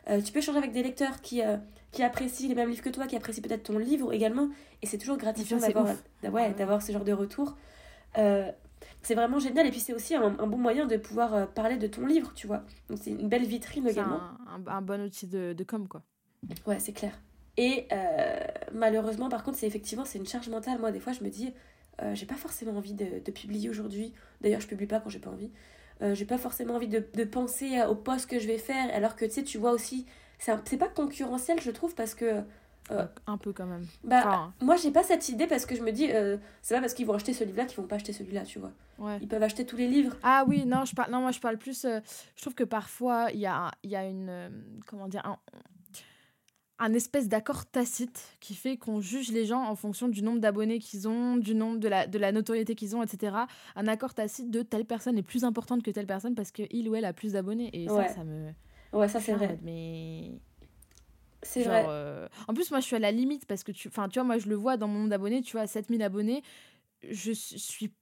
Euh, 0.08 0.20
tu 0.22 0.32
peux 0.32 0.38
échanger 0.38 0.58
avec 0.58 0.72
des 0.72 0.82
lecteurs 0.82 1.20
qui, 1.20 1.42
euh, 1.42 1.56
qui 1.92 2.02
apprécient 2.02 2.48
les 2.48 2.54
mêmes 2.54 2.70
livres 2.70 2.82
que 2.82 2.88
toi, 2.90 3.06
qui 3.06 3.16
apprécient 3.16 3.42
peut-être 3.42 3.64
ton 3.64 3.78
livre 3.78 4.12
également, 4.12 4.48
et 4.82 4.86
c'est 4.86 4.98
toujours 4.98 5.16
gratifiant 5.16 5.58
d'avoir 5.58 5.86
ouais, 6.32 6.52
d'avoir 6.54 6.82
ce 6.82 6.92
genre 6.92 7.04
de 7.04 7.12
retour. 7.12 7.56
c'est 8.14 9.14
vraiment 9.14 9.38
génial, 9.38 9.66
et 9.66 9.70
puis 9.70 9.80
c'est 9.80 9.94
aussi 9.94 10.14
un, 10.14 10.38
un, 10.38 10.46
bon 10.46 10.58
moyen 10.58 10.86
de 10.86 10.96
pouvoir 10.96 11.48
parler 11.48 11.76
de 11.76 11.86
ton 11.86 12.06
livre, 12.06 12.32
tu 12.34 12.46
vois. 12.46 12.64
Donc 12.88 12.98
c'est 13.02 13.10
une 13.10 13.28
belle 13.28 13.44
vitrine 13.44 13.86
également. 13.86 14.20
Un, 14.48 14.62
un, 14.66 14.76
un, 14.76 14.82
bon 14.82 15.02
outil 15.02 15.26
de, 15.26 15.52
de 15.52 15.64
com, 15.64 15.86
quoi. 15.88 16.02
Ouais, 16.66 16.78
c'est 16.78 16.92
clair. 16.92 17.18
Et 17.58 17.86
euh, 17.92 18.36
malheureusement, 18.72 19.28
par 19.28 19.42
contre, 19.42 19.58
c'est 19.58 19.66
effectivement 19.66 20.04
c'est 20.04 20.18
une 20.18 20.26
charge 20.26 20.48
mentale. 20.48 20.78
Moi, 20.78 20.92
des 20.92 21.00
fois, 21.00 21.12
je 21.12 21.24
me 21.24 21.28
dis, 21.28 21.52
euh, 22.00 22.14
j'ai 22.14 22.24
pas 22.24 22.36
forcément 22.36 22.72
envie 22.76 22.94
de, 22.94 23.18
de 23.24 23.30
publier 23.32 23.68
aujourd'hui. 23.68 24.14
D'ailleurs, 24.40 24.60
je 24.60 24.68
publie 24.68 24.86
pas 24.86 25.00
quand 25.00 25.10
j'ai 25.10 25.18
pas 25.18 25.30
envie. 25.30 25.50
Euh, 26.02 26.14
j'ai 26.14 26.24
pas 26.24 26.38
forcément 26.38 26.74
envie 26.74 26.88
de, 26.88 27.04
de, 27.14 27.24
penser 27.24 27.82
au 27.82 27.94
poste 27.94 28.30
que 28.30 28.38
je 28.38 28.46
vais 28.46 28.58
faire. 28.58 28.94
Alors 28.94 29.16
que 29.16 29.24
tu 29.24 29.32
sais, 29.32 29.42
tu 29.42 29.58
vois 29.58 29.72
aussi, 29.72 30.06
c'est 30.38 30.76
pas 30.76 30.88
concurrentiel, 30.88 31.60
je 31.60 31.70
trouve, 31.70 31.94
parce 31.94 32.14
que. 32.14 32.42
un 33.26 33.36
peu 33.36 33.52
quand 33.52 33.66
même. 33.66 33.86
Bah, 34.04 34.52
moi, 34.60 34.76
j'ai 34.76 34.90
pas 34.90 35.02
cette 35.02 35.28
idée 35.28 35.46
parce 35.46 35.66
que 35.66 35.74
je 35.74 35.82
me 35.82 35.90
dis, 35.90 36.08
c'est 36.62 36.74
pas 36.74 36.80
parce 36.80 36.94
qu'ils 36.94 37.06
vont 37.06 37.14
acheter 37.14 37.32
ce 37.32 37.44
livre-là 37.44 37.64
qu'ils 37.64 37.80
vont 37.80 37.88
pas 37.88 37.96
acheter 37.96 38.12
celui-là, 38.12 38.42
tu 38.42 38.58
vois. 38.58 38.72
Ouais. 38.98 39.18
Ils 39.20 39.28
peuvent 39.28 39.42
acheter 39.42 39.64
tous 39.64 39.76
les 39.76 39.88
livres. 39.88 40.16
Ah 40.22 40.44
oui, 40.46 40.64
non, 40.66 40.84
je 40.84 40.94
parle, 40.94 41.12
non 41.12 41.20
moi 41.20 41.30
je 41.30 41.38
parle 41.38 41.56
plus. 41.56 41.82
je 41.84 42.40
trouve 42.40 42.54
que 42.54 42.64
parfois, 42.64 43.28
il 43.32 43.40
y 43.40 43.46
a, 43.46 43.70
y 43.84 43.96
a 43.96 44.04
une. 44.04 44.50
comment 44.86 45.08
dire 45.08 45.24
un, 45.26 45.38
un 46.78 46.92
espèce 46.94 47.28
d'accord 47.28 47.66
tacite 47.66 48.36
qui 48.40 48.54
fait 48.54 48.76
qu'on 48.76 49.00
juge 49.00 49.32
les 49.32 49.44
gens 49.44 49.62
en 49.62 49.74
fonction 49.74 50.08
du 50.08 50.22
nombre 50.22 50.40
d'abonnés 50.40 50.78
qu'ils 50.78 51.08
ont, 51.08 51.36
du 51.36 51.54
nombre 51.54 51.78
de 51.78 51.88
la, 51.88 52.06
de 52.06 52.18
la 52.18 52.30
notoriété 52.30 52.74
qu'ils 52.74 52.94
ont, 52.94 53.02
etc. 53.02 53.36
Un 53.74 53.88
accord 53.88 54.14
tacite 54.14 54.50
de 54.50 54.62
telle 54.62 54.84
personne 54.84 55.18
est 55.18 55.22
plus 55.22 55.44
importante 55.44 55.82
que 55.82 55.90
telle 55.90 56.06
personne 56.06 56.34
parce 56.34 56.52
qu'il 56.52 56.88
ou 56.88 56.94
elle 56.94 57.04
a 57.04 57.12
plus 57.12 57.32
d'abonnés. 57.32 57.70
Et 57.72 57.88
ça, 57.88 58.08
ça 58.08 58.24
me. 58.24 58.50
Ouais, 58.92 59.08
ça 59.08 59.20
c'est 59.20 59.32
vrai. 59.32 59.58
Mais. 59.62 60.40
C'est 61.42 61.62
vrai. 61.62 61.84
Euh, 61.88 62.28
en 62.48 62.54
plus, 62.54 62.70
moi 62.70 62.80
je 62.80 62.86
suis 62.86 62.96
à 62.96 63.00
la 63.00 63.12
limite 63.12 63.46
parce 63.46 63.62
que 63.64 63.72
tu, 63.72 63.88
enfin, 63.88 64.08
tu 64.08 64.18
vois, 64.18 64.24
moi 64.24 64.38
je 64.38 64.48
le 64.48 64.56
vois 64.56 64.76
dans 64.76 64.88
mon 64.88 64.98
nombre 64.98 65.10
d'abonnés, 65.10 65.42
tu 65.42 65.52
vois, 65.52 65.66
7000 65.66 66.02
abonnés, 66.02 66.42
je 67.08 67.32
suis 67.32 67.92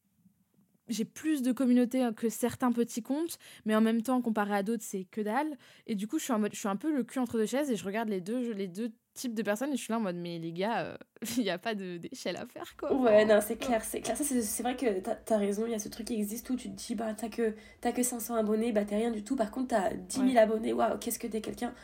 j'ai 0.89 1.05
plus 1.05 1.43
de 1.43 1.53
communauté 1.53 2.09
que 2.17 2.29
certains 2.29 2.73
petits 2.73 3.03
comptes, 3.03 3.39
mais 3.65 3.75
en 3.75 3.81
même 3.81 4.03
temps, 4.03 4.21
comparé 4.23 4.55
à 4.55 4.63
d'autres, 4.63 4.85
c'est 4.85 5.05
que 5.05 5.21
dalle. 5.21 5.57
Et 5.87 5.95
du 5.95 6.07
coup, 6.07 6.19
je 6.19 6.25
suis, 6.25 6.33
en 6.33 6.39
mode, 6.39 6.53
je 6.55 6.59
suis 6.59 6.69
un 6.69 6.77
peu 6.77 6.95
le 6.95 7.05
cul 7.05 7.19
entre 7.19 7.39
deux 7.39 7.47
chaises 7.47 7.71
et 7.71 7.77
je 7.77 7.85
regarde 7.85 8.09
les 8.09 8.21
deux, 8.21 8.53
les 8.53 8.69
deux 8.69 8.93
types 9.15 9.35
de 9.35 9.43
personnes 9.43 9.73
et 9.73 9.77
je 9.77 9.83
suis 9.83 9.93
là 9.93 9.99
en 9.99 10.03
mode, 10.03 10.17
mais 10.17 10.39
les 10.39 10.53
gars, 10.53 10.99
il 11.37 11.43
n'y 11.43 11.51
a 11.51 11.59
pas 11.59 11.75
d'échelle 11.75 12.37
à 12.37 12.47
faire, 12.47 12.77
quoi. 12.79 12.93
Ouais, 12.95 13.25
non, 13.25 13.41
c'est 13.41 13.57
clair, 13.57 13.83
c'est 13.85 14.01
clair. 14.01 14.17
Ça, 14.17 14.25
c'est 14.25 14.63
vrai 14.63 14.77
que 14.77 15.01
t'as 15.01 15.35
as 15.35 15.39
raison, 15.39 15.65
il 15.67 15.73
y 15.73 15.75
a 15.75 15.79
ce 15.79 15.89
truc 15.89 16.07
qui 16.07 16.15
existe 16.15 16.49
où 16.51 16.57
tu 16.57 16.71
te 16.71 16.77
dis, 16.77 16.95
bah, 16.95 17.15
t'as 17.15 17.29
que, 17.29 17.55
as 17.83 17.93
que 17.93 18.03
500 18.03 18.35
abonnés, 18.35 18.73
bah, 18.73 18.85
t'es 18.85 18.97
rien 18.97 19.11
du 19.11 19.25
tout. 19.25 19.37
Par 19.37 19.51
contre, 19.51 19.69
t'as 19.69 19.95
10 19.95 20.33
000 20.33 20.39
abonnés, 20.39 20.73
waouh, 20.73 20.99
qu'est-ce 20.99 21.19
que 21.19 21.27
t'es 21.27 21.41
quelqu'un? 21.41 21.75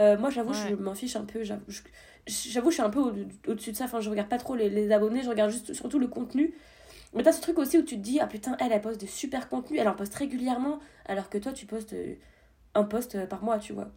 Euh, 0.00 0.16
moi, 0.16 0.30
j'avoue, 0.30 0.52
je 0.54 0.74
m'en 0.74 0.94
fiche 0.94 1.16
un 1.16 1.24
peu. 1.24 1.42
J'avoue, 1.42 1.64
je, 1.68 1.82
je 2.26 2.70
suis 2.70 2.82
un 2.82 2.90
peu 2.90 3.00
au-dessus 3.46 3.72
de 3.72 3.76
ça. 3.76 3.84
Enfin, 3.84 4.00
je 4.00 4.10
regarde 4.10 4.28
pas 4.28 4.38
trop 4.38 4.54
les, 4.54 4.70
les 4.70 4.92
abonnés, 4.92 5.22
je 5.22 5.28
regarde 5.28 5.50
juste 5.50 5.72
surtout 5.74 5.98
le 5.98 6.06
contenu. 6.06 6.54
Mais 7.14 7.22
t'as 7.22 7.32
ce 7.32 7.40
truc 7.40 7.58
aussi 7.58 7.78
où 7.78 7.82
tu 7.82 7.96
te 7.96 8.00
dis, 8.00 8.20
ah 8.20 8.26
putain, 8.26 8.56
elle, 8.60 8.72
elle 8.72 8.80
poste 8.80 9.00
de 9.00 9.06
super 9.06 9.48
contenu, 9.48 9.78
elle 9.78 9.88
en 9.88 9.94
poste 9.94 10.14
régulièrement, 10.14 10.78
alors 11.06 11.30
que 11.30 11.38
toi, 11.38 11.52
tu 11.52 11.66
postes 11.66 11.94
euh, 11.94 12.14
un 12.74 12.84
post 12.84 13.14
euh, 13.14 13.26
par 13.26 13.42
mois, 13.42 13.58
tu 13.58 13.72
vois. 13.72 13.90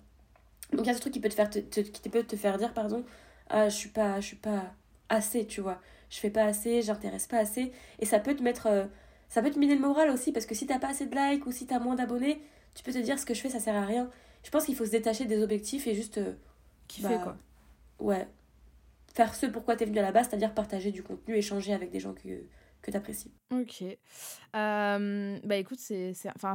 Donc 0.72 0.86
il 0.86 0.88
y 0.88 0.90
a 0.90 0.94
ce 0.94 1.02
truc 1.02 1.14
qui 1.14 1.20
peut 1.20 1.30
te 1.30 1.34
faire, 1.34 1.50
te, 1.50 1.60
qui 1.60 2.10
peut 2.10 2.24
te 2.24 2.36
faire 2.36 2.58
dire, 2.58 2.74
pardon, 2.74 3.04
ah, 3.50 3.68
je 3.68 3.76
suis 3.76 3.90
pas, 3.90 4.22
je 4.22 4.28
suis 4.28 4.38
pas 4.38 4.74
assez, 5.10 5.46
tu 5.46 5.60
vois. 5.60 5.82
Je 6.10 6.20
fais 6.20 6.30
pas 6.30 6.46
assez, 6.46 6.82
j'intéresse 6.82 7.28
pas 7.28 7.40
assez. 7.40 7.74
Et 8.00 8.06
ça 8.06 8.20
peut 8.20 8.36
te 8.36 8.44
mettre, 8.44 8.68
euh, 8.68 8.86
ça 9.28 9.42
peut 9.42 9.52
te 9.52 9.60
miner 9.60 9.76
le 9.76 9.82
moral 9.82 10.10
aussi, 10.10 10.32
parce 10.32 10.46
que 10.46 10.56
si 10.56 10.66
t'as 10.66 10.80
pas 10.80 10.90
assez 10.90 11.06
de 11.06 11.16
likes 11.16 11.46
ou 11.46 11.52
si 11.52 11.66
t'as 11.66 11.80
moins 11.80 11.96
d'abonnés, 11.96 12.42
tu 12.76 12.84
peux 12.84 12.94
te 12.94 12.98
dire, 12.98 13.20
ce 13.20 13.26
que 13.26 13.34
je 13.34 13.42
fais, 13.42 13.50
ça 13.50 13.60
sert 13.60 13.76
à 13.76 13.86
rien. 13.86 14.10
Je 14.44 14.50
pense 14.50 14.66
qu'il 14.66 14.76
faut 14.76 14.86
se 14.86 14.92
détacher 14.92 15.26
des 15.26 15.44
objectifs 15.44 15.86
et 15.88 15.94
juste... 15.94 16.20
Kiffer, 16.88 17.10
bah, 17.10 17.18
quoi. 17.20 17.38
Ouais. 18.00 18.28
Faire 19.14 19.36
ce 19.36 19.46
pourquoi 19.46 19.76
t'es 19.76 19.86
venu 19.86 20.00
à 20.00 20.02
la 20.02 20.12
base, 20.12 20.30
c'est-à-dire 20.30 20.54
partager 20.54 20.92
du 20.92 21.04
contenu, 21.04 21.36
échanger 21.36 21.74
avec 21.74 21.92
des 21.92 22.00
gens 22.00 22.14
que 22.14 22.30
que 22.82 22.92
tu 22.92 22.98
apprécies. 22.98 23.32
Ok. 23.52 23.84
Euh, 24.56 25.40
bah 25.44 25.56
écoute, 25.58 25.80
c'est 25.80 26.14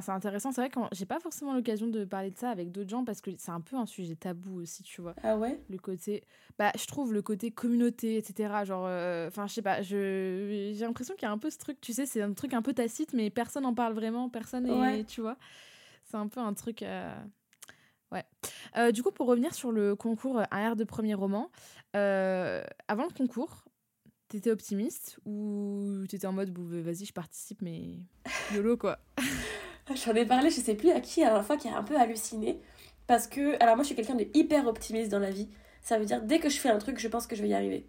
intéressant. 0.09 0.53
C'est 0.53 0.61
vrai 0.61 0.71
que 0.71 0.81
j'ai 0.93 1.07
pas 1.07 1.21
forcément 1.21 1.55
l'occasion 1.55 1.87
de 1.87 2.05
parler 2.05 2.31
de 2.31 2.37
ça 2.37 2.51
avec 2.51 2.73
d'autres 2.73 2.91
gens 2.91 3.05
parce 3.05 3.21
que 3.21 3.31
c'est 3.39 3.51
un 3.51 3.61
peu 3.61 3.77
un 3.77 3.87
sujet 3.87 4.17
tabou 4.17 4.61
aussi, 4.61 4.83
tu 4.83 5.01
vois. 5.01 5.15
Ah 5.23 5.37
ouais? 5.37 5.61
Le 5.69 5.79
côté. 5.79 6.25
Bah, 6.59 6.73
je 6.77 6.87
trouve 6.87 7.13
le 7.13 7.23
côté 7.23 7.51
communauté, 7.51 8.17
etc. 8.17 8.65
Genre, 8.65 8.87
euh, 8.87 9.29
enfin, 9.29 9.47
je 9.47 9.55
sais 9.55 9.63
pas, 9.63 9.83
j'ai 9.83 10.75
l'impression 10.81 11.15
qu'il 11.15 11.25
y 11.25 11.31
a 11.31 11.33
un 11.33 11.39
peu 11.39 11.51
ce 11.51 11.59
truc, 11.59 11.81
tu 11.81 11.93
sais, 11.93 12.07
c'est 12.07 12.23
un 12.23 12.33
truc 12.33 12.55
un 12.55 12.63
peu 12.63 12.73
tacite, 12.73 13.13
mais 13.13 13.31
personne 13.31 13.63
n'en 13.65 13.75
parle 13.75 13.95
vraiment, 13.95 14.29
personne, 14.29 14.67
est, 14.67 15.05
tu 15.05 15.21
vois. 15.21 15.37
C'est 16.05 16.17
un 16.17 16.29
peu 16.29 16.41
un 16.41 16.55
truc. 16.55 16.83
Euh, 16.83 17.15
ouais. 18.13 18.93
du 18.93 19.03
coup, 19.03 19.11
pour 19.11 19.27
revenir 19.27 19.55
sur 19.55 19.71
le 19.71 19.95
concours 19.97 20.41
Un 20.51 20.59
air 20.59 20.77
de 20.77 20.85
premier 20.85 21.15
roman, 21.15 21.51
avant 21.93 23.05
le 23.05 23.15
concours, 23.15 23.66
T'étais 24.29 24.51
optimiste 24.51 25.19
ou 25.25 26.05
t'étais 26.09 26.27
en 26.27 26.33
mode 26.33 26.51
vas-y 26.59 27.05
je 27.05 27.13
participe 27.13 27.63
mais 27.63 28.01
YOLO 28.53 28.77
quoi. 28.77 28.99
J'en 29.95 30.15
ai 30.15 30.27
parlé 30.27 30.51
je 30.51 30.61
sais 30.61 30.75
plus 30.75 30.91
à 30.91 31.01
qui 31.01 31.23
à 31.23 31.33
la 31.33 31.43
fois 31.45 31.57
qui 31.57 31.69
a 31.69 31.77
un 31.77 31.85
peu 31.85 31.97
halluciné. 31.97 32.59
Parce 33.07 33.29
que 33.29 33.55
alors 33.63 33.77
moi 33.77 33.85
je 33.85 33.89
suis 33.89 33.95
quelqu'un 33.95 34.17
de 34.17 34.27
hyper 34.35 34.67
optimiste 34.67 35.13
dans 35.13 35.21
la 35.21 35.31
vie. 35.31 35.49
Ça 35.81 35.97
veut 35.99 36.05
dire 36.07 36.23
dès 36.23 36.41
que 36.41 36.49
je 36.49 36.59
fais 36.59 36.69
un 36.69 36.79
truc 36.79 36.99
je 36.99 37.07
pense 37.07 37.29
que 37.29 37.37
je 37.37 37.43
vais 37.43 37.51
y 37.51 37.55
arriver. 37.55 37.87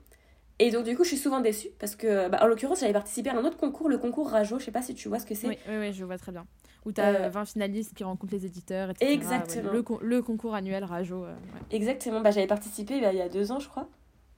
Et 0.60 0.70
donc 0.70 0.86
du 0.86 0.96
coup 0.96 1.04
je 1.04 1.10
suis 1.10 1.18
souvent 1.18 1.40
déçue 1.40 1.70
parce 1.80 1.96
que 1.96 2.30
bah, 2.30 2.38
en 2.44 2.46
l'occurrence 2.46 2.82
j'avais 2.82 2.94
participé 2.94 3.32
à 3.32 3.36
un 3.36 3.44
autre 3.44 3.58
concours 3.58 3.90
le 3.90 3.98
concours 3.98 4.30
Rajo. 4.30 4.60
Je 4.60 4.66
sais 4.66 4.72
pas 4.72 4.84
si 4.84 4.94
tu 4.94 5.10
vois 5.10 5.18
ce 5.18 5.26
que 5.26 5.34
c'est. 5.34 5.48
Oui, 5.48 5.58
oui, 5.68 5.92
je 5.92 6.06
vois 6.06 6.20
très 6.20 6.32
bien. 6.32 6.46
Où 6.86 6.92
tu 6.92 7.02
as 7.02 7.30
20 7.30 7.46
finalistes 7.46 7.96
qui 7.96 8.04
rencontrent 8.04 8.34
les 8.34 8.46
éditeurs 8.46 8.92
etc. 8.92 9.12
exactement. 9.12 9.72
le, 9.72 9.84
le, 10.02 10.22
concours 10.22 10.54
annuel 10.54 10.84
Rajo 10.84 11.26
exactement. 11.72 12.22
Bah, 12.22 12.30
j'avais 12.30 12.46
participé 12.46 13.02
bah, 13.02 13.12
il 13.12 13.18
y 13.18 13.22
a 13.22 13.28
deux 13.28 13.52
ans 13.52 13.60
je 13.60 13.68
crois 13.68 13.90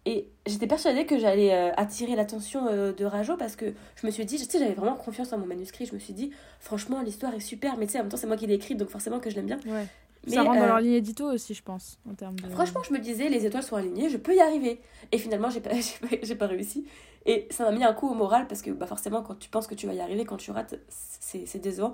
Et 0.10 0.28
j'étais 0.47 0.66
persuadée 0.66 1.05
que 1.05 1.20
j'allais 1.20 1.53
euh, 1.53 1.72
attirer 1.78 2.16
l'attention 2.16 2.66
euh, 2.68 2.91
de 2.91 3.05
Rajo 3.05 3.38
parce 3.38 3.55
que 3.55 3.76
je 3.95 4.07
me 4.07 4.12
suis 4.12 4.26
dit, 4.26 4.38
tu 4.38 4.45
sais, 4.45 4.57
j'avais 4.57 4.74
vraiment 4.74 4.95
confiance 4.95 5.32
en 5.34 5.38
mon 5.38 5.45
manuscrit. 5.45 5.86
Je 5.86 5.93
me 5.93 5.99
suis 5.99 6.14
dit, 6.14 6.32
franchement, 6.60 7.03
l'histoire 7.03 7.32
est 7.36 7.39
super, 7.39 7.78
mais 7.78 7.86
tu 7.86 7.91
sais, 7.91 7.99
en 7.99 8.01
même 8.01 8.10
temps, 8.10 8.18
c'est 8.18 8.26
moi 8.26 8.36
qui 8.36 8.47
l'ai 8.47 8.55
écrite, 8.55 8.80
donc 8.80 8.89
forcément 8.89 9.20
que 9.20 9.30
je 9.30 9.36
l'aime 9.36 9.45
bien. 9.45 9.60
Ouais. 9.68 9.86
Mais, 10.26 10.34
ça 10.34 10.41
rentre 10.41 10.57
dans 10.57 10.64
euh, 10.64 10.68
leur 10.68 10.80
ligne 10.80 10.93
édito 10.93 11.32
aussi, 11.32 11.53
je 11.53 11.62
pense, 11.62 11.99
en 12.10 12.16
termes 12.16 12.39
de... 12.39 12.49
Franchement, 12.49 12.82
je 12.82 12.91
me 12.91 12.97
disais, 12.97 13.30
les 13.30 13.45
étoiles 13.45 13.62
sont 13.62 13.76
alignées, 13.76 14.10
je 14.10 14.18
peux 14.18 14.36
y 14.36 14.39
arriver. 14.39 14.82
Et 15.12 15.20
finalement, 15.20 15.51
j'ai 15.51 15.62
pas, 15.62 15.70
j'ai 16.24 16.36
pas, 16.36 16.47
pas 16.47 16.47
réussi. 16.47 16.88
Et 17.28 17.47
ça 17.51 17.66
m'a 17.66 17.72
mis 17.72 17.84
un 17.84 17.93
coup 17.93 18.10
au 18.10 18.16
moral 18.16 18.47
parce 18.47 18.64
que 18.64 18.72
bah, 18.72 18.88
forcément, 18.88 19.22
quand 19.22 19.38
tu 19.38 19.51
penses 19.51 19.68
que 19.68 19.76
tu 19.76 19.86
vas 19.86 19.93
y 19.93 20.01
arriver, 20.01 20.26
quand 20.26 20.38
tu 20.38 20.49
rates, 20.49 20.74
c'est, 20.89 21.45
c'est 21.45 21.60
décevant. 21.60 21.93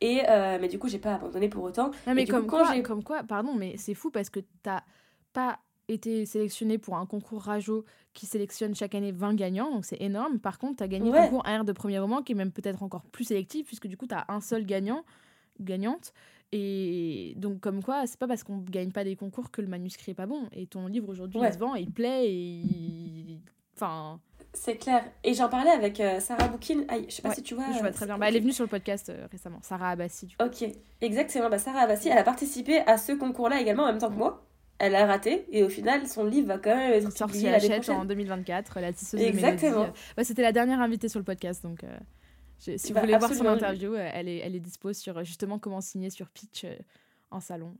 Et, 0.00 0.22
euh, 0.28 0.58
mais 0.60 0.66
du 0.66 0.80
coup, 0.80 0.88
j'ai 0.88 0.98
pas 0.98 1.14
abandonné 1.14 1.48
pour 1.48 1.62
autant. 1.62 1.92
Non, 2.08 2.14
mais 2.14 2.26
comme, 2.26 2.46
coup, 2.46 2.56
quand 2.56 2.64
quoi, 2.64 2.80
comme 2.80 3.04
quoi, 3.04 3.22
pardon, 3.22 3.54
mais 3.54 3.76
c'est 3.76 3.94
fou 3.94 4.10
parce 4.10 4.28
que 4.28 4.40
t'as 4.64 4.80
pas 5.32 5.60
été 5.88 6.24
sélectionné 6.26 6.78
pour 6.78 6.96
un 6.96 7.06
concours 7.06 7.42
Rajo 7.42 7.84
qui 8.14 8.26
sélectionne 8.26 8.74
chaque 8.74 8.94
année 8.94 9.12
20 9.12 9.34
gagnants, 9.34 9.70
donc 9.70 9.84
c'est 9.84 10.00
énorme. 10.00 10.38
Par 10.38 10.58
contre, 10.58 10.76
t'as 10.76 10.86
gagné 10.88 11.10
Ouais. 11.10 11.18
le 11.20 11.24
concours 11.28 11.46
AR 11.46 11.64
de 11.64 11.72
premier 11.72 11.98
roman 11.98 12.22
qui 12.22 12.32
est 12.32 12.36
même 12.36 12.52
peut-être 12.52 12.82
encore 12.82 13.02
plus 13.06 13.24
sélectif 13.24 13.66
puisque 13.66 13.86
du 13.86 13.96
coup, 13.96 14.06
t'as 14.06 14.24
un 14.28 14.40
seul 14.40 14.64
gagnant, 14.66 15.04
gagnante. 15.60 16.12
Et 16.52 17.34
donc, 17.36 17.60
comme 17.60 17.82
quoi, 17.82 18.06
c'est 18.06 18.18
pas 18.18 18.28
parce 18.28 18.44
qu'on 18.44 18.58
gagne 18.58 18.92
pas 18.92 19.02
des 19.04 19.16
concours 19.16 19.50
que 19.50 19.60
le 19.60 19.66
manuscrit 19.66 20.12
est 20.12 20.14
pas 20.14 20.26
bon. 20.26 20.48
Et 20.52 20.66
ton 20.66 20.86
livre 20.86 21.08
aujourd'hui, 21.08 21.40
Ouais. 21.40 21.48
il 21.48 21.52
se 21.54 21.58
vend, 21.58 21.74
il 21.74 21.90
plaît 21.90 22.26
et. 22.30 22.32
il- 22.32 23.40
Enfin, 23.76 24.20
C'est 24.52 24.76
clair. 24.76 25.02
Et 25.24 25.34
j'en 25.34 25.48
parlais 25.48 25.72
avec 25.72 25.98
euh, 25.98 26.20
Sarah 26.20 26.46
Boukin. 26.46 26.84
Aïe, 26.86 27.06
je 27.08 27.14
sais 27.16 27.22
pas 27.22 27.30
Ouais, 27.30 27.34
si 27.34 27.42
tu 27.42 27.56
vois. 27.56 27.64
je 27.72 27.80
vois 27.80 27.88
euh, 27.88 27.92
très 27.92 28.06
bien. 28.06 28.16
Bah, 28.18 28.28
elle 28.28 28.36
est 28.36 28.40
venue 28.40 28.52
sur 28.52 28.62
le 28.62 28.68
podcast 28.70 29.08
euh, 29.08 29.26
récemment, 29.32 29.58
Sarah 29.62 29.90
Abbassi, 29.90 30.26
du 30.26 30.36
coup. 30.36 30.44
Ok, 30.44 30.64
exactement. 31.00 31.50
Bah, 31.50 31.58
Sarah 31.58 31.80
Abbassi, 31.80 32.08
elle 32.08 32.18
a 32.18 32.22
participé 32.22 32.78
à 32.86 32.96
ce 32.98 33.10
concours-là 33.10 33.60
également 33.60 33.82
en 33.82 33.86
même 33.86 33.98
temps 33.98 34.10
que 34.10 34.14
moi. 34.16 34.43
Elle 34.78 34.94
a 34.96 35.06
raté 35.06 35.46
et 35.50 35.62
au 35.62 35.68
final, 35.68 36.06
son 36.08 36.24
livre 36.24 36.48
va 36.48 36.58
quand 36.58 36.74
même 36.74 36.92
être 36.92 37.16
sort 37.16 37.28
publié 37.28 37.46
chez 37.46 37.50
l'année 37.52 37.64
Hachette 37.66 37.82
prochaine. 37.84 38.00
en 38.00 38.04
2024, 38.04 38.80
la 38.80 38.92
tisseuse 38.92 39.20
Exactement. 39.20 39.88
Bah, 40.16 40.24
C'était 40.24 40.42
la 40.42 40.52
dernière 40.52 40.80
invitée 40.80 41.08
sur 41.08 41.20
le 41.20 41.24
podcast, 41.24 41.62
donc 41.62 41.84
euh, 41.84 41.96
je- 42.66 42.76
si 42.76 42.88
vous 42.88 42.94
Bah, 42.94 43.00
voulez 43.02 43.16
voir 43.16 43.32
son 43.32 43.46
interview, 43.46 43.94
euh, 43.94 44.10
elle 44.12 44.28
est, 44.28 44.38
elle 44.38 44.54
est 44.56 44.60
dispo 44.60 44.92
sur 44.92 45.18
euh, 45.18 45.24
justement 45.24 45.58
comment 45.58 45.80
signer 45.80 46.10
sur 46.10 46.28
Pitch 46.28 46.64
euh, 46.64 46.74
en 47.30 47.40
salon. 47.40 47.74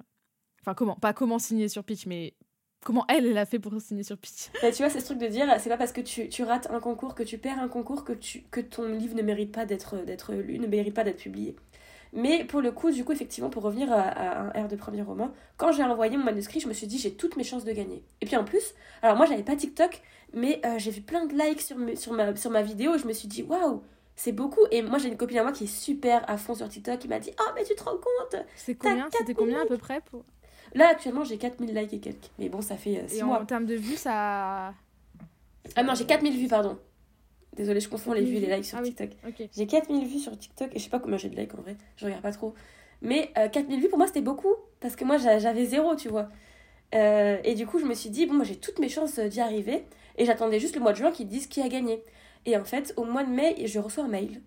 Enfin, 0.63 0.75
comment 0.75 0.95
Pas 0.95 1.13
comment 1.13 1.39
signer 1.41 1.69
sur 1.69 1.83
Pitch, 1.85 2.07
mais 2.07 2.35
comment 2.85 3.05
elle, 3.09 3.27
elle 3.27 3.39
a 3.39 3.45
fait 3.47 3.59
pour 3.59 3.79
signer 3.81 4.03
sur 4.05 4.17
Pitch. 4.17 4.51
Bah, 4.63 4.71
tu 4.71 4.79
vois, 4.79 4.89
c'est 4.91 5.01
ce 5.01 5.07
truc 5.07 5.19
de 5.19 5.27
dire, 5.27 5.47
c'est 5.59 5.69
pas 5.71 5.77
parce 5.77 5.93
que 5.93 6.01
tu, 6.01 6.29
tu 6.29 6.43
rates 6.45 6.69
un 6.71 6.79
concours, 6.81 7.15
que 7.17 7.23
tu 7.25 7.39
perds 7.39 7.59
un 7.59 7.69
concours, 7.69 8.05
que, 8.05 8.13
tu, 8.13 8.43
que 8.53 8.61
ton 8.61 8.85
livre 8.87 9.17
ne 9.17 9.23
mérite 9.23 9.51
pas 9.53 9.67
d'être 9.67 9.97
d'être 10.05 10.33
lu, 10.33 10.59
ne 10.61 10.67
mérite 10.69 10.95
pas 10.95 11.03
d'être 11.05 11.19
publié. 11.19 11.57
Mais 12.17 12.45
pour 12.45 12.61
le 12.61 12.71
coup, 12.71 12.93
du 12.93 13.05
coup, 13.05 13.11
effectivement, 13.13 13.51
pour 13.51 13.65
revenir 13.65 13.93
à, 13.93 14.01
à 14.01 14.41
un 14.57 14.65
R 14.65 14.69
de 14.69 14.77
premier 14.77 15.03
roman, 15.03 15.33
quand 15.57 15.73
j'ai 15.73 15.83
envoyé 15.83 16.17
mon 16.17 16.23
manuscrit, 16.25 16.61
je 16.61 16.69
me 16.69 16.73
suis 16.73 16.87
dit, 16.87 16.97
j'ai 16.97 17.15
toutes 17.15 17.37
mes 17.37 17.43
chances 17.43 17.65
de 17.65 17.73
gagner. 17.73 18.05
Et 18.21 18.27
puis 18.27 18.37
en 18.37 18.45
plus, 18.45 18.75
alors 19.03 19.17
moi, 19.17 19.27
j'avais 19.27 19.43
pas 19.43 19.57
TikTok, 19.57 20.01
mais 20.33 20.61
euh, 20.65 20.79
j'ai 20.79 20.93
vu 20.93 21.01
plein 21.01 21.27
de 21.27 21.35
likes 21.35 21.61
sur, 21.61 21.77
sur, 21.97 22.13
ma, 22.13 22.35
sur 22.37 22.51
ma 22.53 22.63
vidéo, 22.63 22.95
et 22.95 22.99
je 22.99 23.07
me 23.07 23.13
suis 23.13 23.27
dit, 23.27 23.43
waouh, 23.43 23.83
c'est 24.15 24.31
beaucoup. 24.31 24.61
Et 24.71 24.81
moi, 24.83 24.99
j'ai 24.99 25.09
une 25.09 25.17
copine 25.17 25.39
à 25.39 25.43
moi 25.43 25.51
qui 25.51 25.65
est 25.65 25.67
super 25.67 26.25
à 26.31 26.37
fond 26.37 26.55
sur 26.55 26.69
TikTok, 26.69 27.01
qui 27.01 27.09
m'a 27.09 27.19
dit, 27.19 27.33
oh, 27.41 27.51
mais 27.57 27.65
tu 27.65 27.75
te 27.75 27.83
rends 27.83 27.97
compte? 27.97 28.41
C'est 28.55 28.77
combien? 28.77 29.09
C'était 29.11 29.35
combien 29.35 29.63
à 29.63 29.67
peu 29.67 29.77
près 29.77 30.01
pour... 30.03 30.23
Là, 30.75 30.89
actuellement, 30.91 31.25
j'ai 31.25 31.37
4000 31.37 31.75
likes 31.75 31.93
et 31.95 31.99
quelques. 32.01 32.31
Mais 32.39 32.49
bon, 32.49 32.61
ça 32.61 32.77
fait 32.77 33.05
6 33.09 33.19
Et 33.19 33.23
mois. 33.25 33.41
en 33.41 33.45
termes 33.45 33.67
de 33.67 33.75
vues, 33.75 33.97
ça. 33.97 34.73
Ah 35.77 35.83
non, 35.83 35.95
j'ai 35.95 36.07
4000 36.07 36.37
vues, 36.39 36.49
pardon. 36.49 36.79
Désolée, 37.57 37.81
je 37.81 37.89
confonds 37.89 38.13
les 38.13 38.21
4000 38.23 38.39
vues 38.41 38.45
et 38.45 38.49
les 38.49 38.57
likes 38.57 38.65
sur 38.65 38.79
Ah 38.79 38.83
oui. 38.83 38.89
TikTok. 38.95 39.11
Ok. 39.29 39.49
J'ai 39.57 39.67
4000 39.67 40.07
vues 40.07 40.19
sur 40.19 40.37
TikTok 40.37 40.71
et 40.75 40.79
je 40.79 40.85
sais 40.85 40.91
pas 40.91 40.99
combien 40.99 41.17
j'ai 41.19 41.29
de 41.29 41.37
likes 41.37 41.55
en 41.55 41.63
vrai, 41.63 41.77
je 41.97 42.05
regarde 42.05 42.23
pas 42.23 42.33
trop. 42.33 42.55
Mais 43.03 43.31
euh, 43.39 43.49
4000 43.49 43.81
vues 43.81 43.89
pour 43.89 43.99
moi 43.99 44.07
c'était 44.07 44.21
beaucoup 44.23 44.55
parce 44.81 44.97
que 44.97 45.05
moi 45.05 45.19
j'a- 45.19 45.39
j'avais 45.39 45.65
zéro, 45.65 45.95
tu 45.97 46.09
vois. 46.09 46.29
Euh, 46.95 47.39
et 47.45 47.55
du 47.55 47.67
coup, 47.67 47.79
je 47.79 47.85
me 47.85 47.95
suis 47.95 48.11
dit, 48.11 48.27
bon, 48.27 48.35
moi 48.35 48.45
j'ai 48.45 48.57
toutes 48.57 48.79
mes 48.79 48.89
chances 48.89 49.19
euh, 49.19 49.29
d'y 49.29 49.41
arriver 49.41 49.85
et 50.17 50.25
j'attendais 50.25 50.61
juste 50.61 50.75
le 50.77 50.81
mois 50.81 50.93
de 50.93 50.97
juin 50.99 51.11
qu'ils 51.11 51.27
disent 51.29 51.47
qui 51.49 51.61
a 51.61 51.69
gagné. 51.69 52.03
Et 52.47 52.57
en 52.57 52.65
fait, 52.65 52.93
au 52.97 53.05
mois 53.05 53.25
de 53.25 53.31
mai, 53.31 53.57
je 53.67 53.79
reçois 53.79 54.05
un 54.05 54.09
mail 54.09 54.41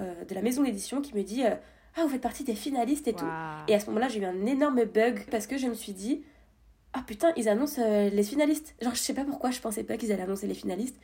euh, 0.00 0.24
de 0.24 0.34
la 0.34 0.40
maison 0.42 0.62
d'édition 0.62 1.00
qui 1.02 1.14
me 1.14 1.22
dit, 1.22 1.42
ah, 1.44 2.02
vous 2.02 2.08
faites 2.08 2.20
partie 2.20 2.44
des 2.44 2.54
finalistes 2.54 3.08
et 3.08 3.12
tout. 3.12 3.24
Et 3.68 3.74
à 3.74 3.80
ce 3.80 3.86
moment-là, 3.86 4.08
j'ai 4.08 4.20
eu 4.20 4.24
un 4.24 4.46
énorme 4.46 4.84
bug 4.84 5.24
parce 5.30 5.46
que 5.46 5.58
je 5.58 5.66
me 5.66 5.74
suis 5.74 5.92
dit 5.92 6.22
Ah 6.92 7.02
putain, 7.06 7.32
ils 7.36 7.48
annoncent 7.48 7.82
les 7.82 8.22
finalistes. 8.22 8.74
Genre, 8.80 8.94
je 8.94 9.00
sais 9.00 9.14
pas 9.14 9.24
pourquoi, 9.24 9.50
je 9.50 9.60
pensais 9.60 9.82
pas 9.84 9.96
qu'ils 9.96 10.10
allaient 10.12 10.22
annoncer 10.22 10.46
les 10.46 10.54
finalistes. 10.54 10.96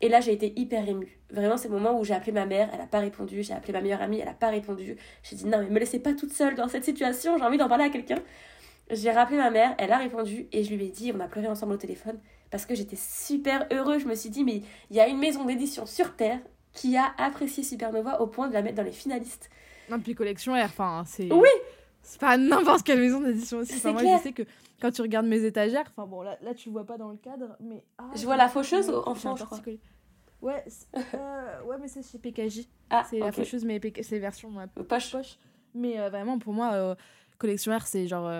Et 0.00 0.08
là, 0.08 0.20
j'ai 0.20 0.32
été 0.32 0.52
hyper 0.58 0.88
émue. 0.88 1.18
Vraiment, 1.30 1.56
c'est 1.56 1.68
le 1.68 1.74
moment 1.74 1.98
où 1.98 2.04
j'ai 2.04 2.14
appelé 2.14 2.32
ma 2.32 2.46
mère, 2.46 2.70
elle 2.72 2.80
a 2.80 2.86
pas 2.86 3.00
répondu. 3.00 3.42
J'ai 3.42 3.52
appelé 3.52 3.72
ma 3.72 3.80
meilleure 3.80 4.00
amie, 4.00 4.18
elle 4.18 4.28
a 4.28 4.34
pas 4.34 4.48
répondu. 4.48 4.96
J'ai 5.22 5.36
dit 5.36 5.46
Non, 5.46 5.58
mais 5.58 5.68
me 5.68 5.78
laissez 5.78 5.98
pas 5.98 6.14
toute 6.14 6.32
seule 6.32 6.54
dans 6.54 6.68
cette 6.68 6.84
situation, 6.84 7.36
j'ai 7.36 7.44
envie 7.44 7.58
d'en 7.58 7.68
parler 7.68 7.84
à 7.84 7.90
quelqu'un. 7.90 8.18
J'ai 8.90 9.12
rappelé 9.12 9.36
ma 9.36 9.50
mère, 9.50 9.74
elle 9.78 9.92
a 9.92 9.98
répondu 9.98 10.48
et 10.52 10.64
je 10.64 10.74
lui 10.74 10.86
ai 10.86 10.90
dit 10.90 11.12
On 11.14 11.20
a 11.20 11.28
pleuré 11.28 11.48
ensemble 11.48 11.74
au 11.74 11.76
téléphone 11.76 12.18
parce 12.50 12.66
que 12.66 12.74
j'étais 12.74 12.96
super 12.96 13.66
heureux. 13.70 13.98
Je 13.98 14.06
me 14.06 14.14
suis 14.14 14.30
dit 14.30 14.42
Mais 14.42 14.62
il 14.90 14.96
y 14.96 15.00
a 15.00 15.06
une 15.06 15.18
maison 15.18 15.44
d'édition 15.44 15.86
sur 15.86 16.16
Terre 16.16 16.40
qui 16.72 16.96
a 16.96 17.12
apprécié 17.18 17.62
Supernova 17.62 18.20
au 18.20 18.26
point 18.26 18.48
de 18.48 18.54
la 18.54 18.62
mettre 18.62 18.76
dans 18.76 18.82
les 18.82 18.92
finalistes. 18.92 19.50
Non, 19.90 20.00
puis 20.00 20.14
Collection 20.14 20.54
R, 20.54 20.64
enfin, 20.64 21.04
c'est. 21.06 21.30
Oui. 21.32 21.48
C'est 22.02 22.20
pas 22.20 22.36
n'importe 22.36 22.82
quelle 22.84 23.00
maison 23.00 23.20
d'édition 23.20 23.58
aussi. 23.58 23.72
Enfin, 23.72 23.80
C'est 23.82 23.92
moi, 23.92 24.00
clair. 24.02 24.18
je 24.18 24.22
sais 24.24 24.32
que 24.32 24.42
quand 24.80 24.90
tu 24.90 25.02
regardes 25.02 25.26
mes 25.26 25.44
étagères, 25.44 25.84
enfin 25.90 26.06
bon, 26.06 26.22
là, 26.22 26.38
là 26.42 26.54
tu 26.54 26.68
le 26.68 26.72
vois 26.72 26.84
pas 26.86 26.96
dans 26.98 27.10
le 27.10 27.16
cadre, 27.16 27.56
mais. 27.60 27.84
ah, 27.98 28.10
Je 28.14 28.24
vois 28.24 28.36
la 28.36 28.48
faucheuse 28.48 28.88
un 28.88 28.94
enfant, 29.06 29.36
je 29.36 29.44
crois. 29.44 29.60
Ouais, 30.42 30.64
euh, 31.14 31.62
ouais, 31.64 31.76
mais 31.80 31.86
c'est 31.88 32.02
chez 32.02 32.18
PKJ. 32.18 32.66
Ah, 32.88 33.04
C'est 33.08 33.18
la 33.18 33.30
faucheuse, 33.32 33.64
mais 33.64 33.78
PK 33.78 34.02
c'est 34.02 34.18
version 34.18 34.58
euh, 34.58 34.66
Poche. 34.84 35.12
poche. 35.12 35.38
Mais 35.74 36.00
euh, 36.00 36.08
vraiment, 36.08 36.38
pour 36.38 36.52
moi, 36.54 36.72
euh, 36.72 36.94
Collection 37.38 37.76
R, 37.76 37.86
c'est 37.86 38.06
genre. 38.08 38.30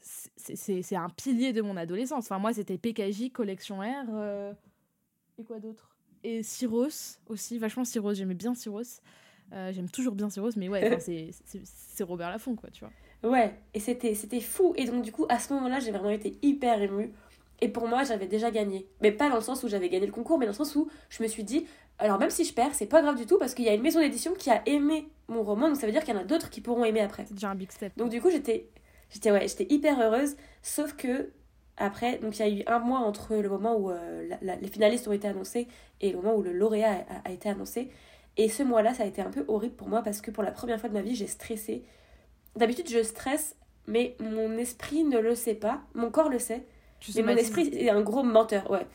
c'est- 0.00 0.96
un 0.96 1.08
pilier 1.10 1.52
de 1.52 1.62
mon 1.62 1.76
adolescence. 1.76 2.24
Enfin, 2.26 2.38
moi, 2.38 2.52
c'était 2.52 2.76
PKJ, 2.78 3.30
Collection 3.32 3.78
R. 3.80 4.06
euh, 4.10 4.52
et 5.38 5.44
quoi 5.44 5.58
d'autre? 5.60 5.96
Et 6.24 6.42
Cyros 6.42 6.88
aussi, 7.28 7.58
vachement 7.58 7.84
Cyros. 7.84 8.14
J'aimais 8.14 8.34
bien 8.34 8.54
Cyros. 8.54 9.00
Euh, 9.52 9.72
J'aime 9.72 9.88
toujours 9.88 10.14
bien 10.14 10.28
Cyros, 10.30 10.50
mais 10.56 10.68
ouais, 10.68 10.98
c'est- 11.00 11.30
Robert 12.04 12.30
Laffont, 12.30 12.54
quoi, 12.54 12.70
tu 12.70 12.84
vois. 12.84 13.30
Ouais, 13.30 13.54
et 13.74 13.80
c'était 13.80 14.14
fou. 14.40 14.72
Et 14.76 14.84
donc, 14.84 15.02
du 15.02 15.10
coup, 15.12 15.26
à 15.28 15.38
ce 15.38 15.52
moment-là, 15.54 15.80
j'ai 15.80 15.90
vraiment 15.90 16.10
été 16.10 16.38
hyper 16.42 16.80
émue. 16.80 17.12
Et 17.60 17.68
pour 17.68 17.88
moi, 17.88 18.04
j'avais 18.04 18.26
déjà 18.28 18.50
gagné. 18.52 18.86
Mais 19.00 19.10
pas 19.10 19.28
dans 19.28 19.34
le 19.36 19.40
sens 19.42 19.64
où 19.64 19.68
j'avais 19.68 19.88
gagné 19.88 20.06
le 20.06 20.12
concours, 20.12 20.38
mais 20.38 20.46
dans 20.46 20.52
le 20.52 20.56
sens 20.56 20.76
où 20.76 20.88
je 21.08 21.22
me 21.24 21.28
suis 21.28 21.42
dit, 21.42 21.66
alors 21.98 22.18
même 22.20 22.30
si 22.30 22.44
je 22.44 22.54
perds, 22.54 22.72
c'est 22.74 22.86
pas 22.86 23.02
grave 23.02 23.16
du 23.16 23.26
tout 23.26 23.36
parce 23.38 23.54
qu'il 23.54 23.64
y 23.64 23.68
a 23.68 23.74
une 23.74 23.82
maison 23.82 23.98
d'édition 23.98 24.32
qui 24.34 24.48
a 24.50 24.62
aimé 24.68 25.08
mon 25.26 25.42
roman, 25.42 25.66
donc 25.68 25.76
ça 25.76 25.84
veut 25.86 25.92
dire 25.92 26.04
qu'il 26.04 26.14
y 26.14 26.16
en 26.16 26.20
a 26.20 26.24
d'autres 26.24 26.50
qui 26.50 26.60
pourront 26.60 26.84
aimer 26.84 27.00
après. 27.00 27.24
C'est 27.26 27.34
déjà 27.34 27.50
un 27.50 27.56
big 27.56 27.72
step. 27.72 27.92
Donc 27.96 28.10
du 28.10 28.20
coup, 28.22 28.30
j'étais 28.30 28.68
j'étais 29.10 29.32
ouais, 29.32 29.48
j'étais 29.48 29.66
hyper 29.74 30.00
heureuse, 30.00 30.36
sauf 30.62 30.94
que 30.94 31.30
après, 31.76 32.18
donc 32.18 32.38
il 32.38 32.46
y 32.46 32.48
a 32.48 32.48
eu 32.60 32.62
un 32.68 32.78
mois 32.78 33.00
entre 33.00 33.34
le 33.34 33.48
moment 33.48 33.76
où 33.76 33.90
euh, 33.90 34.28
la- 34.28 34.38
la- 34.42 34.56
les 34.56 34.68
finalistes 34.68 35.08
ont 35.08 35.12
été 35.12 35.26
annoncés 35.26 35.66
et 36.00 36.12
le 36.12 36.18
moment 36.18 36.36
où 36.36 36.42
le 36.42 36.52
lauréat 36.52 37.04
a, 37.24 37.28
a 37.28 37.32
été 37.32 37.48
annoncé. 37.48 37.90
Et 38.38 38.48
ce 38.48 38.62
mois-là, 38.62 38.94
ça 38.94 39.02
a 39.02 39.06
été 39.06 39.20
un 39.20 39.30
peu 39.30 39.44
horrible 39.48 39.74
pour 39.74 39.88
moi 39.88 40.02
parce 40.02 40.20
que 40.20 40.30
pour 40.30 40.42
la 40.44 40.52
première 40.52 40.80
fois 40.80 40.88
de 40.88 40.94
ma 40.94 41.02
vie, 41.02 41.14
j'ai 41.14 41.26
stressé. 41.26 41.84
D'habitude, 42.56 42.88
je 42.88 43.02
stresse, 43.02 43.56
mais 43.86 44.16
mon 44.20 44.56
esprit 44.56 45.04
ne 45.04 45.18
le 45.18 45.34
sait 45.34 45.54
pas, 45.54 45.80
mon 45.94 46.10
corps 46.10 46.28
le 46.28 46.38
sait, 46.38 46.64
Tu 47.00 47.12
mais 47.16 47.22
mon 47.22 47.38
esprit 47.38 47.68
est 47.72 47.90
un 47.90 48.00
gros 48.00 48.22
menteur, 48.22 48.70
ouais. 48.70 48.86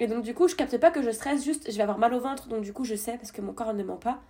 Et 0.00 0.08
donc 0.08 0.24
du 0.24 0.34
coup, 0.34 0.48
je 0.48 0.56
capte 0.56 0.76
pas 0.78 0.90
que 0.90 1.00
je 1.00 1.10
stresse, 1.10 1.44
juste 1.44 1.70
je 1.70 1.76
vais 1.76 1.82
avoir 1.82 1.98
mal 1.98 2.12
au 2.12 2.20
ventre, 2.20 2.48
donc 2.48 2.62
du 2.62 2.72
coup 2.72 2.84
je 2.84 2.96
sais 2.96 3.16
parce 3.16 3.30
que 3.30 3.40
mon 3.40 3.52
corps 3.52 3.72
ne 3.72 3.84
ment 3.84 3.96
pas. 3.96 4.20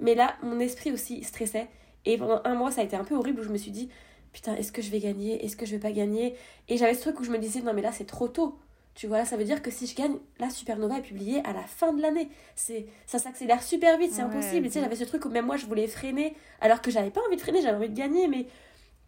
Mais 0.00 0.14
là, 0.14 0.34
mon 0.42 0.58
esprit 0.58 0.90
aussi 0.90 1.22
stressait. 1.22 1.68
Et 2.04 2.18
pendant 2.18 2.40
un 2.44 2.54
mois, 2.54 2.70
ça 2.70 2.80
a 2.80 2.84
été 2.84 2.96
un 2.96 3.04
peu 3.04 3.14
horrible 3.14 3.40
où 3.40 3.44
je 3.44 3.50
me 3.50 3.58
suis 3.58 3.70
dit, 3.70 3.90
putain, 4.32 4.56
est-ce 4.56 4.72
que 4.72 4.82
je 4.82 4.90
vais 4.90 4.98
gagner? 4.98 5.44
Est-ce 5.44 5.56
que 5.56 5.66
je 5.66 5.72
vais 5.72 5.78
pas 5.80 5.92
gagner? 5.92 6.34
Et 6.68 6.76
j'avais 6.78 6.94
ce 6.94 7.02
truc 7.02 7.20
où 7.20 7.24
je 7.24 7.30
me 7.30 7.38
disais, 7.38 7.60
non 7.60 7.74
mais 7.74 7.82
là 7.82 7.92
c'est 7.92 8.06
trop 8.06 8.26
tôt. 8.26 8.58
Tu 8.94 9.06
vois, 9.06 9.18
là, 9.18 9.24
ça 9.24 9.36
veut 9.36 9.44
dire 9.44 9.62
que 9.62 9.70
si 9.70 9.86
je 9.86 9.94
gagne, 9.94 10.16
la 10.38 10.50
Supernova 10.50 10.98
est 10.98 11.02
publiée 11.02 11.40
à 11.46 11.52
la 11.52 11.62
fin 11.62 11.92
de 11.92 12.02
l'année. 12.02 12.28
C'est, 12.54 12.86
ça 13.06 13.18
s'accélère 13.18 13.62
super 13.62 13.96
vite, 13.98 14.12
c'est 14.12 14.22
Ouais, 14.22 14.28
impossible. 14.28 14.66
Tu 14.66 14.72
sais, 14.74 14.80
j'avais 14.80 14.96
ce 14.96 15.04
truc 15.04 15.24
où 15.24 15.28
même 15.30 15.46
moi 15.46 15.56
je 15.56 15.66
voulais 15.66 15.86
freiner, 15.86 16.34
alors 16.60 16.82
que 16.82 16.90
j'avais 16.90 17.10
pas 17.10 17.20
envie 17.26 17.36
de 17.36 17.40
freiner, 17.40 17.62
j'avais 17.62 17.76
envie 17.76 17.88
de 17.88 17.96
gagner, 17.96 18.26
mais 18.28 18.44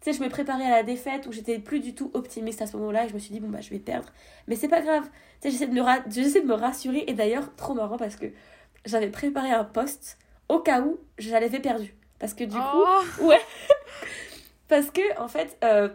tu 0.01 0.11
sais, 0.11 0.13
je 0.13 0.23
me 0.23 0.29
préparais 0.29 0.65
à 0.65 0.69
la 0.71 0.83
défaite 0.83 1.27
où 1.27 1.31
j'étais 1.31 1.59
plus 1.59 1.79
du 1.79 1.93
tout 1.93 2.09
optimiste 2.13 2.61
à 2.61 2.65
ce 2.67 2.75
moment-là 2.77 3.05
et 3.05 3.09
je 3.09 3.13
me 3.13 3.19
suis 3.19 3.31
dit, 3.33 3.39
bon 3.39 3.49
bah 3.49 3.61
je 3.61 3.69
vais 3.69 3.79
perdre. 3.79 4.09
Mais 4.47 4.55
c'est 4.55 4.67
pas 4.67 4.81
grave. 4.81 5.03
Tu 5.41 5.47
sais, 5.47 5.51
j'essaie 5.51 5.67
de, 5.67 5.73
me 5.73 5.81
ra- 5.81 6.03
j'essaie 6.09 6.41
de 6.41 6.47
me 6.47 6.55
rassurer 6.55 7.03
et 7.07 7.13
d'ailleurs, 7.13 7.55
trop 7.55 7.73
marrant 7.73 7.97
parce 7.97 8.15
que 8.15 8.27
j'avais 8.85 9.09
préparé 9.09 9.51
un 9.51 9.63
post 9.65 10.17
au 10.49 10.59
cas 10.59 10.81
où 10.81 10.97
j'allais 11.17 11.49
perdu. 11.59 11.93
Parce 12.19 12.33
que 12.33 12.45
du 12.45 12.55
coup, 12.55 12.61
Oh 13.21 13.31
parce 14.67 14.89
que 14.91 15.19
en 15.19 15.27
fait 15.27 15.57
euh, 15.63 15.89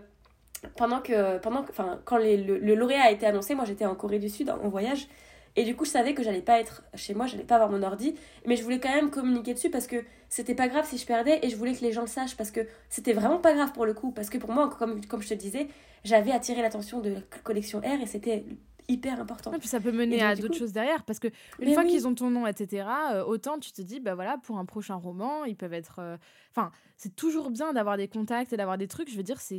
pendant 0.76 1.00
que 1.00 1.38
pendant 1.38 1.62
que 1.62 1.70
enfin 1.70 2.00
quand 2.04 2.18
le, 2.18 2.58
le 2.58 2.74
lauréat 2.74 3.02
a 3.04 3.10
été 3.10 3.26
annoncé 3.26 3.54
moi 3.54 3.64
j'étais 3.64 3.86
en 3.86 3.94
Corée 3.94 4.18
du 4.18 4.28
Sud 4.28 4.50
en, 4.50 4.58
en 4.58 4.68
voyage. 4.68 5.08
Et 5.56 5.64
du 5.64 5.74
coup 5.74 5.84
je 5.84 5.90
savais 5.90 6.14
que 6.14 6.22
j'allais 6.22 6.42
pas 6.42 6.60
être 6.60 6.82
chez 6.94 7.14
moi 7.14 7.26
j'allais 7.26 7.44
pas 7.44 7.56
avoir 7.56 7.70
mon 7.70 7.82
ordi. 7.82 8.14
Mais 8.46 8.56
je 8.56 8.62
voulais 8.62 8.80
quand 8.80 8.94
même 8.94 9.10
communiquer 9.10 9.54
dessus 9.54 9.70
parce 9.70 9.86
que 9.86 9.96
c'était 10.28 10.54
pas 10.54 10.68
grave 10.68 10.86
si 10.86 10.98
je 10.98 11.06
perdais 11.06 11.40
et 11.42 11.50
je 11.50 11.56
voulais 11.56 11.74
que 11.74 11.80
les 11.80 11.92
gens 11.92 12.02
le 12.02 12.06
sachent 12.06 12.36
parce 12.36 12.50
que 12.50 12.60
c'était 12.88 13.12
vraiment 13.12 13.38
pas 13.38 13.54
grave 13.54 13.72
pour 13.72 13.86
le 13.86 13.94
coup. 13.94 14.12
Parce 14.12 14.30
que 14.30 14.38
pour 14.38 14.50
moi 14.52 14.68
comme 14.78 15.04
comme 15.06 15.22
je 15.22 15.28
te 15.28 15.34
disais 15.34 15.68
j'avais 16.04 16.32
attiré 16.32 16.62
l'attention 16.62 17.00
de 17.00 17.10
la 17.10 17.20
collection 17.42 17.80
R 17.80 18.00
et 18.02 18.06
c'était 18.06 18.44
hyper 18.88 19.20
important 19.20 19.52
Et 19.52 19.58
puis 19.58 19.68
ça 19.68 19.80
peut 19.80 19.92
mener 19.92 20.16
donc, 20.18 20.24
à 20.26 20.34
d'autres 20.34 20.48
coup- 20.54 20.58
choses 20.58 20.72
derrière 20.72 21.04
parce 21.04 21.18
que 21.18 21.28
une 21.60 21.68
Mais 21.68 21.74
fois 21.74 21.82
oui. 21.84 21.90
qu'ils 21.90 22.08
ont 22.08 22.14
ton 22.14 22.30
nom, 22.30 22.46
etc., 22.46 22.86
euh, 23.12 23.24
autant 23.24 23.58
tu 23.58 23.70
te 23.72 23.82
dis, 23.82 24.00
bah 24.00 24.14
voilà, 24.14 24.38
pour 24.38 24.58
un 24.58 24.64
prochain 24.64 24.94
roman, 24.94 25.44
ils 25.44 25.56
peuvent 25.56 25.74
être. 25.74 25.96
euh, 26.00 26.16
Enfin, 26.56 26.72
c'est 26.96 27.14
toujours 27.14 27.50
bien 27.50 27.72
d'avoir 27.72 27.96
des 27.96 28.08
contacts 28.08 28.52
et 28.52 28.56
d'avoir 28.56 28.78
des 28.78 28.88
trucs. 28.88 29.10
Je 29.10 29.16
veux 29.16 29.22
dire, 29.22 29.40
c'est 29.40 29.58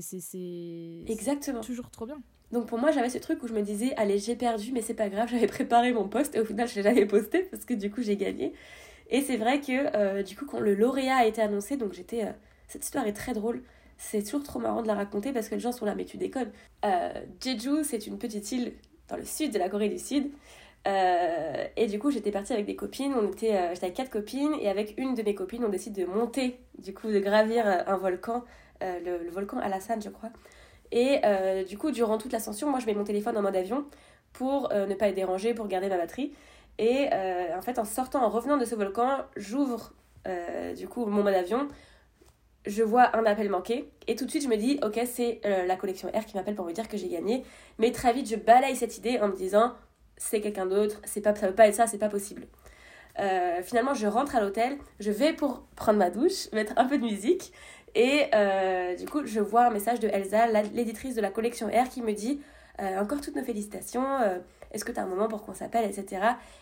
exactement 1.07 1.61
toujours 1.61 1.89
trop 1.91 2.05
bien. 2.05 2.19
Donc 2.51 2.65
pour 2.65 2.79
moi, 2.79 2.91
j'avais 2.91 3.09
ce 3.09 3.19
truc 3.19 3.43
où 3.43 3.47
je 3.47 3.53
me 3.53 3.61
disais, 3.61 3.93
allez, 3.95 4.17
j'ai 4.17 4.35
perdu, 4.35 4.71
mais 4.73 4.81
c'est 4.81 4.93
pas 4.95 5.09
grave, 5.09 5.29
j'avais 5.31 5.47
préparé 5.47 5.93
mon 5.93 6.07
poste 6.07 6.35
et 6.35 6.39
au 6.39 6.45
final, 6.45 6.67
je 6.67 6.75
l'ai 6.75 6.83
jamais 6.83 7.05
posté 7.05 7.43
parce 7.43 7.65
que 7.65 7.73
du 7.73 7.91
coup, 7.91 8.01
j'ai 8.01 8.17
gagné. 8.17 8.53
Et 9.11 9.21
c'est 9.21 9.37
vrai 9.37 9.59
que 9.61 9.95
euh, 9.95 10.23
du 10.23 10.35
coup, 10.35 10.45
quand 10.45 10.59
le 10.59 10.75
lauréat 10.75 11.17
a 11.17 11.25
été 11.25 11.41
annoncé, 11.41 11.77
donc 11.77 11.93
j'étais. 11.93 12.25
Euh, 12.25 12.31
cette 12.67 12.83
histoire 12.83 13.07
est 13.07 13.13
très 13.13 13.33
drôle. 13.33 13.63
C'est 13.97 14.23
toujours 14.23 14.43
trop 14.43 14.59
marrant 14.59 14.81
de 14.83 14.87
la 14.87 14.93
raconter 14.93 15.33
parce 15.33 15.49
que 15.49 15.55
les 15.55 15.59
gens 15.59 15.71
sont 15.71 15.85
là, 15.85 15.95
mais 15.95 16.05
tu 16.05 16.17
déconnes. 16.17 16.51
Euh, 16.85 17.11
Jeju, 17.43 17.83
c'est 17.83 18.05
une 18.07 18.17
petite 18.19 18.51
île 18.51 18.73
dans 19.09 19.17
le 19.17 19.25
sud 19.25 19.51
de 19.51 19.59
la 19.59 19.69
Corée 19.69 19.89
du 19.89 19.99
Sud. 19.99 20.31
et 20.85 21.87
du 21.87 21.99
coup, 21.99 22.11
j'étais 22.11 22.31
partie 22.31 22.53
avec 22.53 22.65
des 22.65 22.75
copines. 22.75 23.13
On 23.13 23.27
était, 23.31 23.73
j'étais 23.73 23.85
avec 23.85 23.95
quatre 23.95 24.09
copines 24.09 24.53
et 24.61 24.69
avec 24.69 24.95
une 24.97 25.13
de 25.15 25.21
mes 25.21 25.35
copines, 25.35 25.63
on 25.65 25.69
décide 25.69 25.93
de 25.93 26.05
monter, 26.05 26.59
du 26.77 26.93
coup, 26.93 27.11
de 27.11 27.19
gravir 27.19 27.65
un 27.65 27.97
volcan, 27.97 28.43
le, 28.81 29.23
le, 29.23 29.29
volcan 29.29 29.57
Alassane, 29.57 30.01
je 30.01 30.09
crois. 30.09 30.29
Et 30.91 31.21
du 31.67 31.77
coup, 31.77 31.91
durant 31.91 32.17
toute 32.17 32.31
l'ascension, 32.31 32.69
moi, 32.69 32.79
je 32.79 32.85
mets 32.85 32.93
mon 32.93 33.03
téléphone 33.03 33.37
en 33.37 33.41
mode 33.41 33.55
avion 33.55 33.85
pour 34.33 34.69
ne 34.73 34.93
pas 34.93 35.09
être 35.09 35.15
dérangée, 35.15 35.53
pour 35.53 35.67
garder 35.67 35.89
ma 35.89 35.97
batterie. 35.97 36.33
Et 36.79 37.09
euh, 37.13 37.57
en 37.57 37.61
fait, 37.61 37.77
en 37.77 37.85
sortant, 37.85 38.23
en 38.23 38.29
revenant 38.29 38.57
de 38.57 38.63
ce 38.63 38.73
volcan, 38.73 39.17
j'ouvre 39.35 39.91
euh, 40.27 40.73
du 40.73 40.87
coup 40.87 41.05
mon 41.05 41.23
mode 41.23 41.35
avion. 41.35 41.67
Je 42.65 42.83
vois 42.83 43.15
un 43.15 43.25
appel 43.25 43.49
manqué 43.49 43.89
et 44.07 44.15
tout 44.15 44.25
de 44.25 44.29
suite 44.29 44.43
je 44.43 44.49
me 44.49 44.57
dis 44.57 44.79
ok 44.83 44.99
c'est 45.05 45.41
euh, 45.45 45.65
la 45.65 45.75
collection 45.75 46.09
R 46.09 46.25
qui 46.25 46.35
m'appelle 46.35 46.55
pour 46.55 46.65
me 46.65 46.73
dire 46.73 46.87
que 46.87 46.97
j'ai 46.97 47.09
gagné. 47.09 47.43
Mais 47.77 47.91
très 47.91 48.13
vite 48.13 48.29
je 48.29 48.35
balaye 48.35 48.75
cette 48.75 48.97
idée 48.97 49.19
en 49.19 49.27
me 49.27 49.35
disant 49.35 49.73
c'est 50.17 50.41
quelqu'un 50.41 50.65
d'autre 50.65 51.01
c'est 51.05 51.21
pas 51.21 51.33
ça 51.33 51.47
peut 51.47 51.55
pas 51.55 51.67
être 51.67 51.75
ça 51.75 51.87
c'est 51.87 51.97
pas 51.97 52.09
possible. 52.09 52.47
Finalement 53.63 53.93
je 53.93 54.07
rentre 54.07 54.35
à 54.35 54.41
l'hôtel 54.41 54.77
je 54.99 55.11
vais 55.11 55.33
pour 55.33 55.63
prendre 55.75 55.99
ma 55.99 56.09
douche 56.09 56.49
mettre 56.53 56.73
un 56.77 56.85
peu 56.85 56.97
de 56.97 57.03
musique 57.03 57.53
et 57.95 58.29
du 58.97 59.05
coup 59.05 59.25
je 59.25 59.39
vois 59.39 59.65
un 59.65 59.71
message 59.71 59.99
de 59.99 60.07
Elsa 60.07 60.47
l'éditrice 60.73 61.15
de 61.15 61.21
la 61.21 61.31
collection 61.31 61.67
R 61.67 61.89
qui 61.89 62.01
me 62.01 62.13
dit 62.13 62.41
encore 62.77 63.21
toutes 63.21 63.35
nos 63.35 63.43
félicitations 63.43 64.03
est-ce 64.71 64.85
que 64.85 64.91
tu 64.91 64.99
as 64.99 65.03
un 65.03 65.07
moment 65.07 65.27
pour 65.27 65.43
qu'on 65.43 65.53
s'appelle, 65.53 65.89
etc. 65.89 66.21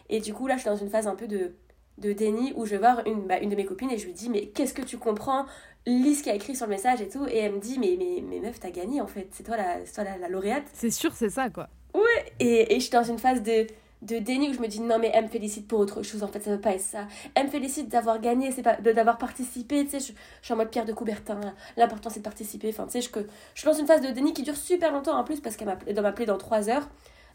Et 0.09 0.19
du 0.19 0.33
coup, 0.33 0.47
là, 0.47 0.55
je 0.55 0.61
suis 0.61 0.69
dans 0.69 0.75
une 0.75 0.89
phase 0.89 1.07
un 1.07 1.15
peu 1.15 1.27
de, 1.27 1.53
de 1.97 2.13
déni 2.13 2.53
où 2.55 2.65
je 2.65 2.71
vais 2.71 2.77
voir 2.77 3.05
une, 3.05 3.27
bah, 3.27 3.39
une 3.39 3.49
de 3.49 3.55
mes 3.55 3.65
copines 3.65 3.91
et 3.91 3.97
je 3.97 4.05
lui 4.05 4.13
dis, 4.13 4.29
mais 4.29 4.47
qu'est-ce 4.47 4.73
que 4.73 4.81
tu 4.81 4.97
comprends? 4.97 5.45
Lis 5.87 6.15
ce 6.15 6.23
qu'il 6.23 6.31
a 6.31 6.35
écrit 6.35 6.55
sur 6.55 6.65
le 6.65 6.71
message 6.71 7.01
et 7.01 7.07
tout. 7.07 7.25
Et 7.27 7.37
elle 7.37 7.53
me 7.53 7.59
dit, 7.59 7.79
mais, 7.79 7.95
mais, 7.97 8.21
mais 8.21 8.39
meuf, 8.39 8.59
t'as 8.59 8.69
gagné 8.69 9.01
en 9.01 9.07
fait. 9.07 9.27
C'est 9.31 9.43
toi 9.43 9.57
la, 9.57 9.79
toi 9.93 10.03
la, 10.03 10.27
lauréate. 10.27 10.65
C'est 10.73 10.91
sûr, 10.91 11.13
c'est 11.15 11.29
ça, 11.29 11.49
quoi. 11.49 11.69
Ouais. 11.93 12.01
Et, 12.39 12.75
et 12.75 12.75
je 12.75 12.81
suis 12.81 12.91
dans 12.91 13.03
une 13.03 13.17
phase 13.17 13.41
de 13.41 13.65
de 14.03 14.19
déni 14.19 14.51
où 14.51 14.53
je 14.53 14.59
me 14.59 14.67
dis 14.67 14.79
non 14.79 14.99
mais 14.99 15.09
elle 15.11 15.23
me 15.23 15.27
félicite 15.27 15.67
pour 15.67 15.79
autre 15.79 16.03
chose 16.03 16.21
en 16.21 16.27
fait 16.27 16.39
ça 16.39 16.51
veut 16.51 16.61
pas 16.61 16.73
être 16.73 16.81
ça 16.81 17.07
elle 17.33 17.47
me 17.47 17.49
félicite 17.49 17.89
d'avoir 17.89 18.21
gagné 18.21 18.51
c'est 18.51 18.61
pas 18.61 18.75
d'avoir 18.75 19.17
participé 19.17 19.85
tu 19.85 19.99
sais 19.99 19.99
je, 19.99 20.13
suis 20.43 20.53
en 20.53 20.55
mode 20.55 20.69
Pierre 20.69 20.85
de 20.85 20.93
Coubertin 20.93 21.39
l'important 21.77 22.11
c'est 22.11 22.19
de 22.19 22.23
participer 22.23 22.69
enfin 22.69 22.85
tu 22.85 22.91
sais 22.91 23.01
je, 23.01 23.09
je 23.55 23.59
suis 23.59 23.67
dans 23.67 23.73
une 23.73 23.87
phase 23.87 24.01
de 24.01 24.09
déni 24.09 24.33
qui 24.33 24.43
dure 24.43 24.55
super 24.55 24.91
longtemps 24.91 25.17
en 25.17 25.23
plus 25.23 25.39
parce 25.39 25.55
qu'elle 25.55 25.75
doit 25.95 26.03
m'appeler 26.03 26.27
dans 26.27 26.37
3 26.37 26.69
heures 26.69 26.87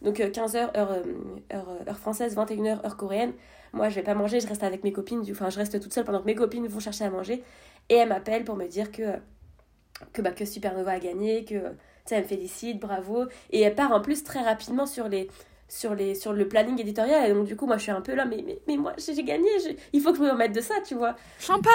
donc 0.02 0.18
15h 0.18 0.56
euh, 0.56 0.68
heure, 0.76 0.92
euh, 0.92 1.02
heure, 1.52 1.68
heure, 1.88 1.98
française, 1.98 2.36
21h 2.36 2.84
heure 2.84 2.96
coréenne. 2.96 3.32
Moi, 3.72 3.88
je 3.88 3.94
vais 3.94 4.02
pas 4.02 4.14
manger, 4.14 4.40
je 4.40 4.46
reste 4.46 4.62
avec 4.62 4.84
mes 4.84 4.92
copines. 4.92 5.24
Enfin, 5.30 5.48
je 5.48 5.58
reste 5.58 5.80
toute 5.80 5.94
seule 5.94 6.04
pendant 6.04 6.20
que 6.20 6.26
mes 6.26 6.34
copines 6.34 6.66
vont 6.66 6.80
chercher 6.80 7.04
à 7.04 7.10
manger. 7.10 7.42
Et 7.88 7.94
elle 7.96 8.08
m'appelle 8.08 8.44
pour 8.44 8.56
me 8.56 8.66
dire 8.66 8.90
que, 8.90 9.16
que, 10.12 10.22
bah, 10.22 10.32
que 10.32 10.44
Supernova 10.44 10.92
a 10.92 10.98
gagné, 10.98 11.44
que 11.44 11.74
elle 12.10 12.22
me 12.22 12.28
félicite, 12.28 12.80
bravo. 12.80 13.26
Et 13.50 13.60
elle 13.60 13.74
part 13.74 13.92
en 13.92 14.00
plus 14.00 14.24
très 14.24 14.42
rapidement 14.42 14.86
sur 14.86 15.08
les, 15.08 15.28
sur, 15.68 15.94
les, 15.94 16.14
sur 16.14 16.32
le 16.32 16.48
planning 16.48 16.80
éditorial. 16.80 17.30
Et 17.30 17.32
donc, 17.34 17.46
du 17.46 17.56
coup, 17.56 17.66
moi, 17.66 17.76
je 17.76 17.82
suis 17.82 17.92
un 17.92 18.00
peu 18.00 18.14
là, 18.14 18.24
mais, 18.24 18.42
mais, 18.44 18.58
mais 18.66 18.76
moi, 18.76 18.92
j'ai 18.98 19.22
gagné. 19.22 19.48
Il 19.92 20.00
faut 20.00 20.12
que 20.12 20.18
je 20.18 20.22
me 20.22 20.30
remette 20.30 20.52
de 20.52 20.60
ça, 20.60 20.74
tu 20.86 20.94
vois. 20.94 21.16
Champagne 21.38 21.72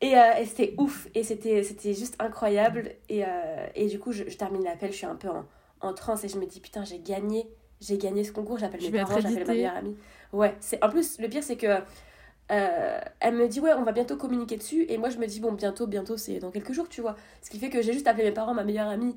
Et, 0.00 0.12
et 0.12 0.44
c'était 0.46 0.74
ouf. 0.78 1.08
Et 1.14 1.22
c'était 1.22 1.62
juste 1.94 2.16
incroyable. 2.18 2.92
Et, 3.08 3.24
et 3.74 3.86
du 3.86 3.98
coup, 3.98 4.12
je, 4.12 4.24
je 4.28 4.36
termine 4.36 4.62
l'appel. 4.64 4.92
Je 4.92 4.96
suis 4.96 5.06
un 5.06 5.16
peu 5.16 5.28
en, 5.28 5.46
en 5.82 5.92
transe 5.92 6.24
et 6.24 6.28
je 6.28 6.38
me 6.38 6.46
dis 6.46 6.60
putain 6.60 6.84
j'ai 6.84 6.98
gagné 7.00 7.46
j'ai 7.80 7.98
gagné 7.98 8.24
ce 8.24 8.32
concours 8.32 8.58
j'appelle 8.58 8.80
mes 8.80 9.00
parents 9.00 9.20
j'appelle 9.20 9.46
ma 9.46 9.52
meilleure 9.52 9.76
amie 9.76 9.96
ouais 10.32 10.54
c'est 10.60 10.82
en 10.82 10.88
plus 10.88 11.18
le 11.18 11.28
pire 11.28 11.42
c'est 11.42 11.56
que 11.56 11.78
euh, 12.52 13.00
elle 13.20 13.34
me 13.34 13.48
dit 13.48 13.60
ouais 13.60 13.72
on 13.72 13.82
va 13.82 13.92
bientôt 13.92 14.16
communiquer 14.16 14.56
dessus. 14.56 14.84
Et 14.88 14.98
moi 14.98 15.08
je 15.08 15.18
me 15.18 15.26
dis 15.26 15.40
bon 15.40 15.52
bientôt 15.52 15.86
bientôt 15.86 16.16
c'est 16.16 16.38
dans 16.38 16.50
quelques 16.50 16.72
jours 16.72 16.88
tu 16.88 17.00
vois. 17.00 17.16
Ce 17.40 17.50
qui 17.50 17.58
fait 17.58 17.70
que 17.70 17.80
j'ai 17.82 17.92
juste 17.92 18.06
appelé 18.06 18.24
mes 18.24 18.32
parents 18.32 18.54
ma 18.54 18.64
meilleure 18.64 18.88
amie 18.88 19.16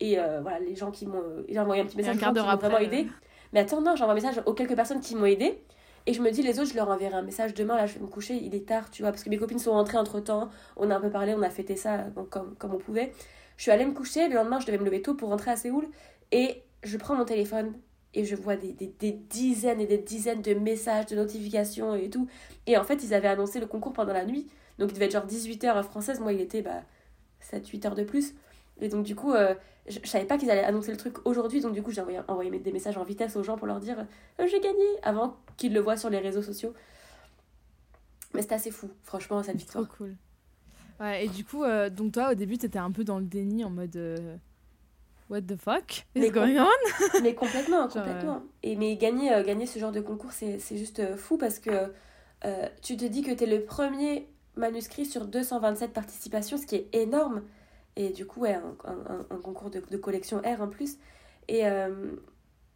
et 0.00 0.18
euh, 0.18 0.40
voilà 0.40 0.58
les 0.58 0.74
gens 0.74 0.90
qui 0.90 1.06
m'ont 1.06 1.22
j'ai 1.48 1.58
envoyé 1.58 1.82
un 1.82 1.86
petit 1.86 1.96
message 1.96 2.16
qui 2.16 2.24
m'ont 2.24 2.32
vraiment 2.32 2.78
aidé. 2.78 3.06
Mais 3.52 3.60
attends 3.60 3.82
non 3.82 3.96
j'envoie 3.96 4.12
un 4.12 4.14
message 4.14 4.40
aux 4.46 4.54
quelques 4.54 4.76
personnes 4.76 5.00
qui 5.00 5.14
m'ont 5.14 5.26
aidé. 5.26 5.58
Et 6.06 6.12
je 6.12 6.20
me 6.20 6.30
dis 6.30 6.42
les 6.42 6.58
autres 6.58 6.70
je 6.70 6.76
leur 6.76 6.88
enverrai 6.88 7.14
un 7.14 7.22
message 7.22 7.54
demain. 7.54 7.76
Là 7.76 7.86
je 7.86 7.94
vais 7.94 8.00
me 8.00 8.06
coucher 8.06 8.34
il 8.34 8.54
est 8.54 8.66
tard 8.66 8.90
tu 8.90 9.02
vois 9.02 9.10
parce 9.10 9.24
que 9.24 9.30
mes 9.30 9.36
copines 9.36 9.58
sont 9.58 9.72
rentrées 9.72 9.98
entre 9.98 10.20
temps 10.20 10.48
on 10.76 10.90
a 10.90 10.96
un 10.96 11.00
peu 11.00 11.10
parlé 11.10 11.34
on 11.34 11.42
a 11.42 11.50
fêté 11.50 11.76
ça 11.76 11.98
donc 12.16 12.30
comme, 12.30 12.54
comme 12.56 12.74
on 12.74 12.78
pouvait. 12.78 13.12
Je 13.56 13.62
suis 13.62 13.70
allée 13.70 13.84
me 13.84 13.92
coucher, 13.92 14.28
le 14.28 14.34
lendemain 14.36 14.58
je 14.58 14.66
devais 14.66 14.78
me 14.78 14.84
lever 14.84 15.02
tôt 15.02 15.14
pour 15.14 15.28
rentrer 15.28 15.50
à 15.50 15.56
Séoul. 15.56 15.86
Et 16.32 16.62
je 16.82 16.96
prends 16.96 17.14
mon 17.14 17.24
téléphone 17.24 17.74
et 18.14 18.24
je 18.24 18.36
vois 18.36 18.56
des, 18.56 18.72
des, 18.72 19.12
dizaines 19.12 19.80
et 19.80 19.86
des 19.86 19.98
dizaines 19.98 20.40
de 20.40 20.54
messages, 20.54 21.06
de 21.06 21.16
notifications 21.16 21.94
et 21.94 22.08
tout. 22.08 22.28
Et 22.66 22.76
en 22.76 22.84
fait, 22.84 23.02
ils 23.02 23.12
avaient 23.12 23.28
annoncé 23.28 23.60
le 23.60 23.66
concours 23.66 23.92
pendant 23.92 24.12
la 24.12 24.24
nuit. 24.24 24.46
Donc 24.78 24.90
il 24.90 24.94
devait 24.94 25.06
être 25.06 25.12
genre 25.12 25.26
18h 25.26 25.82
française. 25.82 26.20
Moi, 26.20 26.32
il 26.32 26.40
était 26.40 26.62
bah, 26.62 26.82
7-8 27.42 27.86
heures 27.88 27.94
de 27.94 28.04
plus. 28.04 28.34
Et 28.80 28.88
donc 28.88 29.04
du 29.04 29.14
coup, 29.14 29.32
euh, 29.32 29.54
je, 29.86 29.98
savais 30.04 30.24
pas 30.24 30.38
qu'ils 30.38 30.50
allaient 30.50 30.64
annoncer 30.64 30.92
le 30.92 30.96
truc 30.96 31.26
aujourd'hui. 31.26 31.60
Donc 31.60 31.74
du 31.74 31.82
coup, 31.82 31.90
j'ai 31.90 32.00
envoyé, 32.00 32.20
envoyé, 32.28 32.50
des 32.50 32.72
messages 32.72 32.96
en 32.96 33.04
vitesse 33.04 33.36
aux 33.36 33.42
gens 33.42 33.56
pour 33.56 33.66
leur 33.66 33.80
dire 33.80 34.06
euh, 34.40 34.46
j'ai 34.46 34.60
gagné 34.60 34.84
avant 35.02 35.36
qu'ils 35.56 35.74
le 35.74 35.80
voient 35.80 35.96
sur 35.96 36.10
les 36.10 36.18
réseaux 36.18 36.42
sociaux. 36.42 36.72
Mais 38.32 38.42
c'était 38.42 38.56
assez 38.56 38.70
fou, 38.70 38.90
franchement, 39.02 39.42
cette 39.42 39.56
victoire. 39.56 39.86
Trop 39.86 39.96
cool. 39.96 40.16
Ouais, 41.00 41.24
et 41.24 41.28
du 41.28 41.44
coup, 41.44 41.64
euh, 41.64 41.90
donc 41.90 42.12
toi, 42.12 42.32
au 42.32 42.34
début, 42.34 42.58
t'étais 42.58 42.78
un 42.78 42.90
peu 42.90 43.04
dans 43.04 43.18
le 43.18 43.24
déni 43.24 43.64
en 43.64 43.70
mode 43.70 43.96
What 45.34 45.42
the 45.48 45.56
fuck 45.56 46.04
is 46.14 46.30
going 46.30 46.58
on? 46.58 46.68
Mais 47.24 47.34
complètement, 47.34 47.88
complètement. 47.88 48.42
Et 48.62 48.76
mais 48.76 48.94
gagner, 48.94 49.32
euh, 49.32 49.42
gagner 49.42 49.66
ce 49.66 49.80
genre 49.80 49.90
de 49.90 50.00
concours, 50.00 50.30
c'est 50.30 50.60
juste 50.76 51.16
fou 51.16 51.36
parce 51.36 51.58
que 51.58 51.92
tu 52.82 52.96
te 52.96 53.04
dis 53.04 53.22
que 53.22 53.32
t'es 53.32 53.46
le 53.46 53.64
premier 53.64 54.28
manuscrit 54.54 55.06
sur 55.06 55.26
227 55.26 55.92
participations, 55.92 56.56
ce 56.56 56.66
qui 56.66 56.76
est 56.76 56.88
énorme. 56.92 57.42
Et 57.96 58.10
du 58.10 58.26
coup, 58.26 58.42
ouais, 58.42 58.54
un, 58.54 58.76
un, 58.84 59.26
un 59.28 59.40
concours 59.40 59.70
de, 59.70 59.80
de, 59.80 59.96
collection 59.96 60.38
R 60.38 60.60
en 60.60 60.68
plus. 60.68 60.98
Et, 61.48 61.64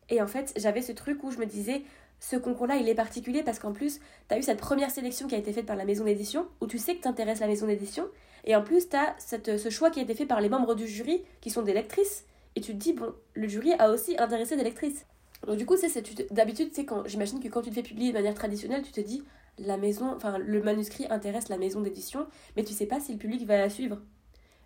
et 0.09 0.21
en 0.21 0.27
fait, 0.27 0.53
j'avais 0.57 0.83
ce 0.83 0.91
truc 0.91 1.23
où 1.23 1.31
je 1.31 1.39
me 1.39 1.47
disais 1.47 1.85
ce 2.21 2.37
concours-là, 2.37 2.77
il 2.77 2.89
est 2.89 2.95
particulier 2.95 3.43
parce 3.43 3.59
qu'en 3.59 3.73
plus, 3.73 4.01
tu 4.29 4.35
as 4.35 4.39
eu 4.39 4.43
cette 4.43 4.59
première 4.59 4.91
sélection 4.91 5.29
qui 5.29 5.35
a 5.35 5.39
été 5.39 5.53
faite 5.53 5.67
par 5.67 5.77
la 5.77 5.85
maison 5.85 6.05
d'édition, 6.05 6.49
où 6.61 6.67
tu 6.67 6.79
sais 6.79 6.97
que 6.97 7.03
t'intéresses 7.03 7.41
la 7.41 7.47
maison 7.47 7.67
d'édition, 7.67 8.09
et 8.45 8.57
en 8.57 8.63
plus, 8.63 8.89
tu 8.89 8.97
as 8.97 9.15
ce 9.19 9.71
choix 9.71 9.91
qui 9.91 10.01
a 10.01 10.03
été 10.03 10.15
fait 10.15 10.27
par 10.27 10.41
les 10.41 10.49
membres 10.49 10.75
du 10.75 10.87
jury, 10.87 11.23
qui 11.41 11.51
sont 11.51 11.63
des 11.63 11.73
lectrices, 11.73 12.25
et 12.59 12.61
tu 12.61 12.73
te 12.73 12.79
dis, 12.79 12.93
bon, 12.93 13.15
le 13.35 13.47
jury 13.47 13.73
a 13.79 13.89
aussi 13.89 14.19
intéressé 14.19 14.57
des 14.57 14.65
lectrices. 14.65 15.07
Donc 15.47 15.57
du 15.57 15.65
coup, 15.65 15.77
c'est 15.77 16.33
d'habitude, 16.33 16.71
c'est 16.73 16.85
quand 16.85 17.07
j'imagine 17.07 17.39
que 17.39 17.47
quand 17.47 17.63
tu 17.63 17.71
te 17.71 17.75
fais 17.77 17.85
publier 17.85 18.09
de 18.09 18.15
manière 18.15 18.35
traditionnelle, 18.35 18.83
tu 18.83 18.91
te 18.91 19.01
dis, 19.01 19.23
la 19.59 19.77
maison, 19.77 20.13
enfin, 20.17 20.39
le 20.39 20.61
manuscrit 20.61 21.07
intéresse 21.09 21.49
la 21.49 21.57
maison 21.57 21.81
d'édition, 21.81 22.27
mais 22.57 22.65
tu 22.65 22.73
sais 22.73 22.87
pas 22.87 22.99
si 22.99 23.13
le 23.13 23.19
public 23.19 23.47
va 23.47 23.59
la 23.59 23.71
suivre. 23.71 23.99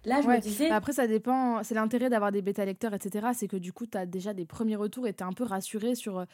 Là, 0.07 0.23
je 0.23 0.27
me 0.27 0.41
disais. 0.41 0.71
Bah, 0.71 0.77
après, 0.77 0.95
ça 0.95 1.07
dépend. 1.07 1.63
C'est 1.63 1.75
l'intérêt 1.75 2.09
d'avoir 2.09 2.33
des 2.33 2.41
bêta 2.41 2.65
lecteurs, 2.65 2.95
etc. 2.95 3.29
C'est 3.35 3.47
que 3.47 3.59
du 3.59 3.75
coup, 3.75 3.87
tu 3.87 3.99
as 3.99 4.07
déjà 4.07 4.33
des 4.33 4.47
premiers 4.47 4.77
retours 4.77 5.07
et 5.07 5.13
tu 5.13 5.23
es 5.23 5.27
un 5.27 5.33
peu 5.33 5.45
rassuré 5.45 5.95
sur 5.95 6.19
euh, 6.19 6.25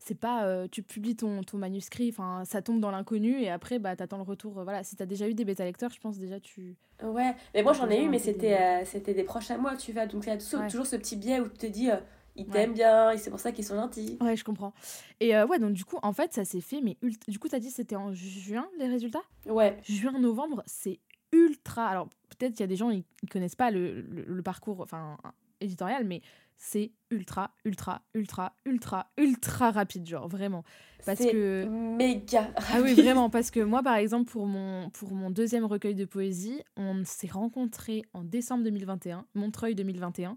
c'est 0.00 0.18
pas 0.18 0.46
euh, 0.46 0.66
tu 0.70 0.82
publies 0.82 1.14
ton, 1.14 1.42
ton 1.42 1.58
manuscrit, 1.58 2.08
enfin 2.08 2.42
ça 2.46 2.62
tombe 2.62 2.80
dans 2.80 2.90
l'inconnu 2.90 3.40
et 3.42 3.50
après 3.50 3.78
bah 3.78 3.94
t'attends 3.94 4.16
le 4.16 4.22
retour. 4.22 4.58
Euh, 4.58 4.64
voilà, 4.64 4.82
si 4.82 4.96
t'as 4.96 5.04
déjà 5.04 5.28
eu 5.28 5.34
des 5.34 5.44
bêta 5.44 5.64
lecteurs, 5.64 5.90
je 5.90 6.00
pense 6.00 6.18
déjà 6.18 6.40
tu. 6.40 6.74
Ouais, 7.02 7.34
mais 7.54 7.62
moi 7.62 7.74
j'en 7.74 7.88
ai 7.90 8.02
eu, 8.02 8.08
mais 8.08 8.18
c'était 8.18 8.58
euh, 8.58 8.84
c'était 8.84 9.12
des 9.12 9.24
proches 9.24 9.50
à 9.50 9.58
moi, 9.58 9.76
tu 9.76 9.92
vois. 9.92 10.06
Donc 10.06 10.24
il 10.24 10.30
y 10.30 10.32
a 10.32 10.38
toujours, 10.38 10.86
ce 10.86 10.96
petit 10.96 11.16
biais 11.16 11.38
où 11.38 11.48
tu 11.48 11.58
te 11.58 11.66
dis 11.66 11.90
ils 12.34 12.46
t'aiment 12.46 12.72
bien 12.72 13.10
et 13.10 13.18
c'est 13.18 13.28
pour 13.28 13.40
ça 13.40 13.52
qu'ils 13.52 13.64
sont 13.64 13.76
gentils. 13.76 14.16
Ouais, 14.22 14.36
je 14.36 14.44
comprends. 14.44 14.72
Et 15.20 15.36
ouais, 15.36 15.58
donc 15.58 15.74
du 15.74 15.84
coup 15.84 15.98
en 16.02 16.14
fait 16.14 16.32
ça 16.32 16.46
s'est 16.46 16.62
fait, 16.62 16.80
mais 16.80 16.96
du 17.28 17.38
coup 17.38 17.48
t'as 17.48 17.58
dit 17.58 17.70
c'était 17.70 17.96
en 17.96 18.14
juin 18.14 18.66
les 18.78 18.88
résultats? 18.88 19.22
Ouais. 19.46 19.76
Juin 19.82 20.18
novembre, 20.18 20.62
c'est 20.64 20.98
ultra. 21.32 21.86
Alors 21.86 22.08
peut-être 22.30 22.58
il 22.58 22.60
y 22.60 22.64
a 22.64 22.68
des 22.68 22.76
gens 22.76 22.88
ils, 22.88 23.04
connaissent 23.30 23.54
pas 23.54 23.70
le, 23.70 24.00
le, 24.00 24.24
le 24.24 24.42
parcours 24.42 24.80
enfin 24.80 25.18
éditorial, 25.60 26.04
mais 26.04 26.22
c'est 26.62 26.92
ultra, 27.10 27.52
ultra, 27.64 28.02
ultra, 28.14 28.52
ultra, 28.66 29.10
ultra 29.16 29.70
rapide, 29.70 30.06
genre 30.06 30.28
vraiment. 30.28 30.62
Parce 31.06 31.18
que 31.18 31.64
méga 31.96 32.42
rapide. 32.42 32.64
Ah 32.74 32.80
oui, 32.82 32.92
vraiment, 32.92 33.30
parce 33.30 33.50
que 33.50 33.60
moi, 33.60 33.82
par 33.82 33.96
exemple, 33.96 34.30
pour 34.30 34.46
mon, 34.46 34.90
pour 34.90 35.12
mon 35.12 35.30
deuxième 35.30 35.64
recueil 35.64 35.94
de 35.94 36.04
poésie, 36.04 36.62
on 36.76 37.02
s'est 37.04 37.30
rencontrés 37.30 38.02
en 38.12 38.24
décembre 38.24 38.62
2021, 38.64 39.24
Montreuil 39.34 39.74
2021. 39.74 40.36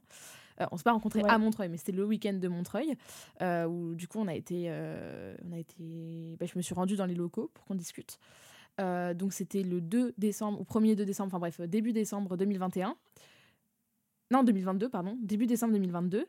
Euh, 0.61 0.65
on 0.71 0.77
s'est 0.77 0.83
pas 0.83 0.93
rencontrés 0.93 1.23
à 1.27 1.37
Montreuil, 1.37 1.67
mais 1.67 1.75
c'était 1.75 1.91
le 1.91 2.05
week-end 2.05 2.33
de 2.33 2.47
Montreuil, 2.47 2.95
euh, 3.41 3.65
où 3.65 3.93
du 3.93 4.07
coup, 4.07 4.19
on 4.19 4.27
a 4.29 4.33
été. 4.33 4.67
Euh, 4.67 5.35
on 5.45 5.51
a 5.51 5.59
été 5.59 6.37
bah, 6.39 6.45
je 6.45 6.57
me 6.57 6.61
suis 6.61 6.73
rendue 6.73 6.95
dans 6.95 7.05
les 7.05 7.15
locaux 7.15 7.51
pour 7.53 7.65
qu'on 7.65 7.75
discute. 7.75 8.17
donc, 8.79 9.33
c'était 9.33 9.63
le 9.63 9.81
2 9.81 10.13
décembre, 10.17 10.61
ou 10.61 10.63
1er 10.63 10.95
2 10.95 11.03
décembre, 11.03 11.27
enfin 11.27 11.39
bref, 11.39 11.59
début 11.59 11.91
décembre 11.91 12.37
2021. 12.37 12.95
Non, 14.33 14.43
2022, 14.43 14.89
pardon, 14.89 15.15
début 15.21 15.45
décembre 15.45 15.73
2022. 15.73 16.25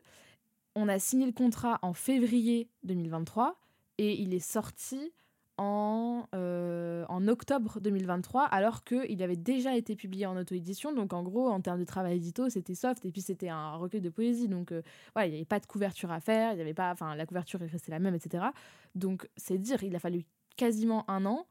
On 0.75 0.87
a 0.87 0.99
signé 0.99 1.25
le 1.25 1.31
contrat 1.31 1.79
en 1.81 1.93
février 1.93 2.69
2023 2.83 3.59
et 3.97 4.21
il 4.21 4.35
est 4.35 4.39
sorti 4.39 5.11
en, 5.57 6.27
euh, 6.35 7.03
en 7.09 7.27
octobre 7.27 7.79
2023, 7.81 8.43
alors 8.43 8.83
qu'il 8.83 9.23
avait 9.23 9.35
déjà 9.35 9.75
été 9.75 9.95
publié 9.95 10.27
en 10.27 10.37
auto-édition. 10.37 10.93
Donc, 10.93 11.13
en 11.13 11.23
gros, 11.23 11.49
en 11.49 11.61
termes 11.61 11.79
de 11.79 11.85
travail 11.85 12.17
édito, 12.17 12.47
c'était 12.47 12.75
soft. 12.75 13.03
Et 13.05 13.11
puis, 13.11 13.21
c'était 13.21 13.49
un 13.49 13.75
recueil 13.77 14.01
de 14.01 14.11
poésie. 14.11 14.49
Donc, 14.49 14.71
voilà, 15.13 15.25
il 15.27 15.31
n'y 15.31 15.37
avait 15.37 15.45
pas 15.45 15.59
de 15.59 15.65
couverture 15.65 16.11
à 16.11 16.19
faire. 16.19 16.53
Il 16.53 16.59
y 16.59 16.61
avait 16.61 16.75
pas, 16.75 16.91
enfin, 16.91 17.15
la 17.15 17.25
couverture 17.25 17.59
est 17.63 17.67
restée 17.67 17.89
la 17.89 17.97
même, 17.97 18.13
etc. 18.13 18.45
Donc, 18.93 19.27
c'est 19.35 19.57
dire, 19.57 19.81
il 19.81 19.95
a 19.95 19.99
fallu 19.99 20.25
quasiment 20.57 21.09
un 21.09 21.25
an, 21.25 21.47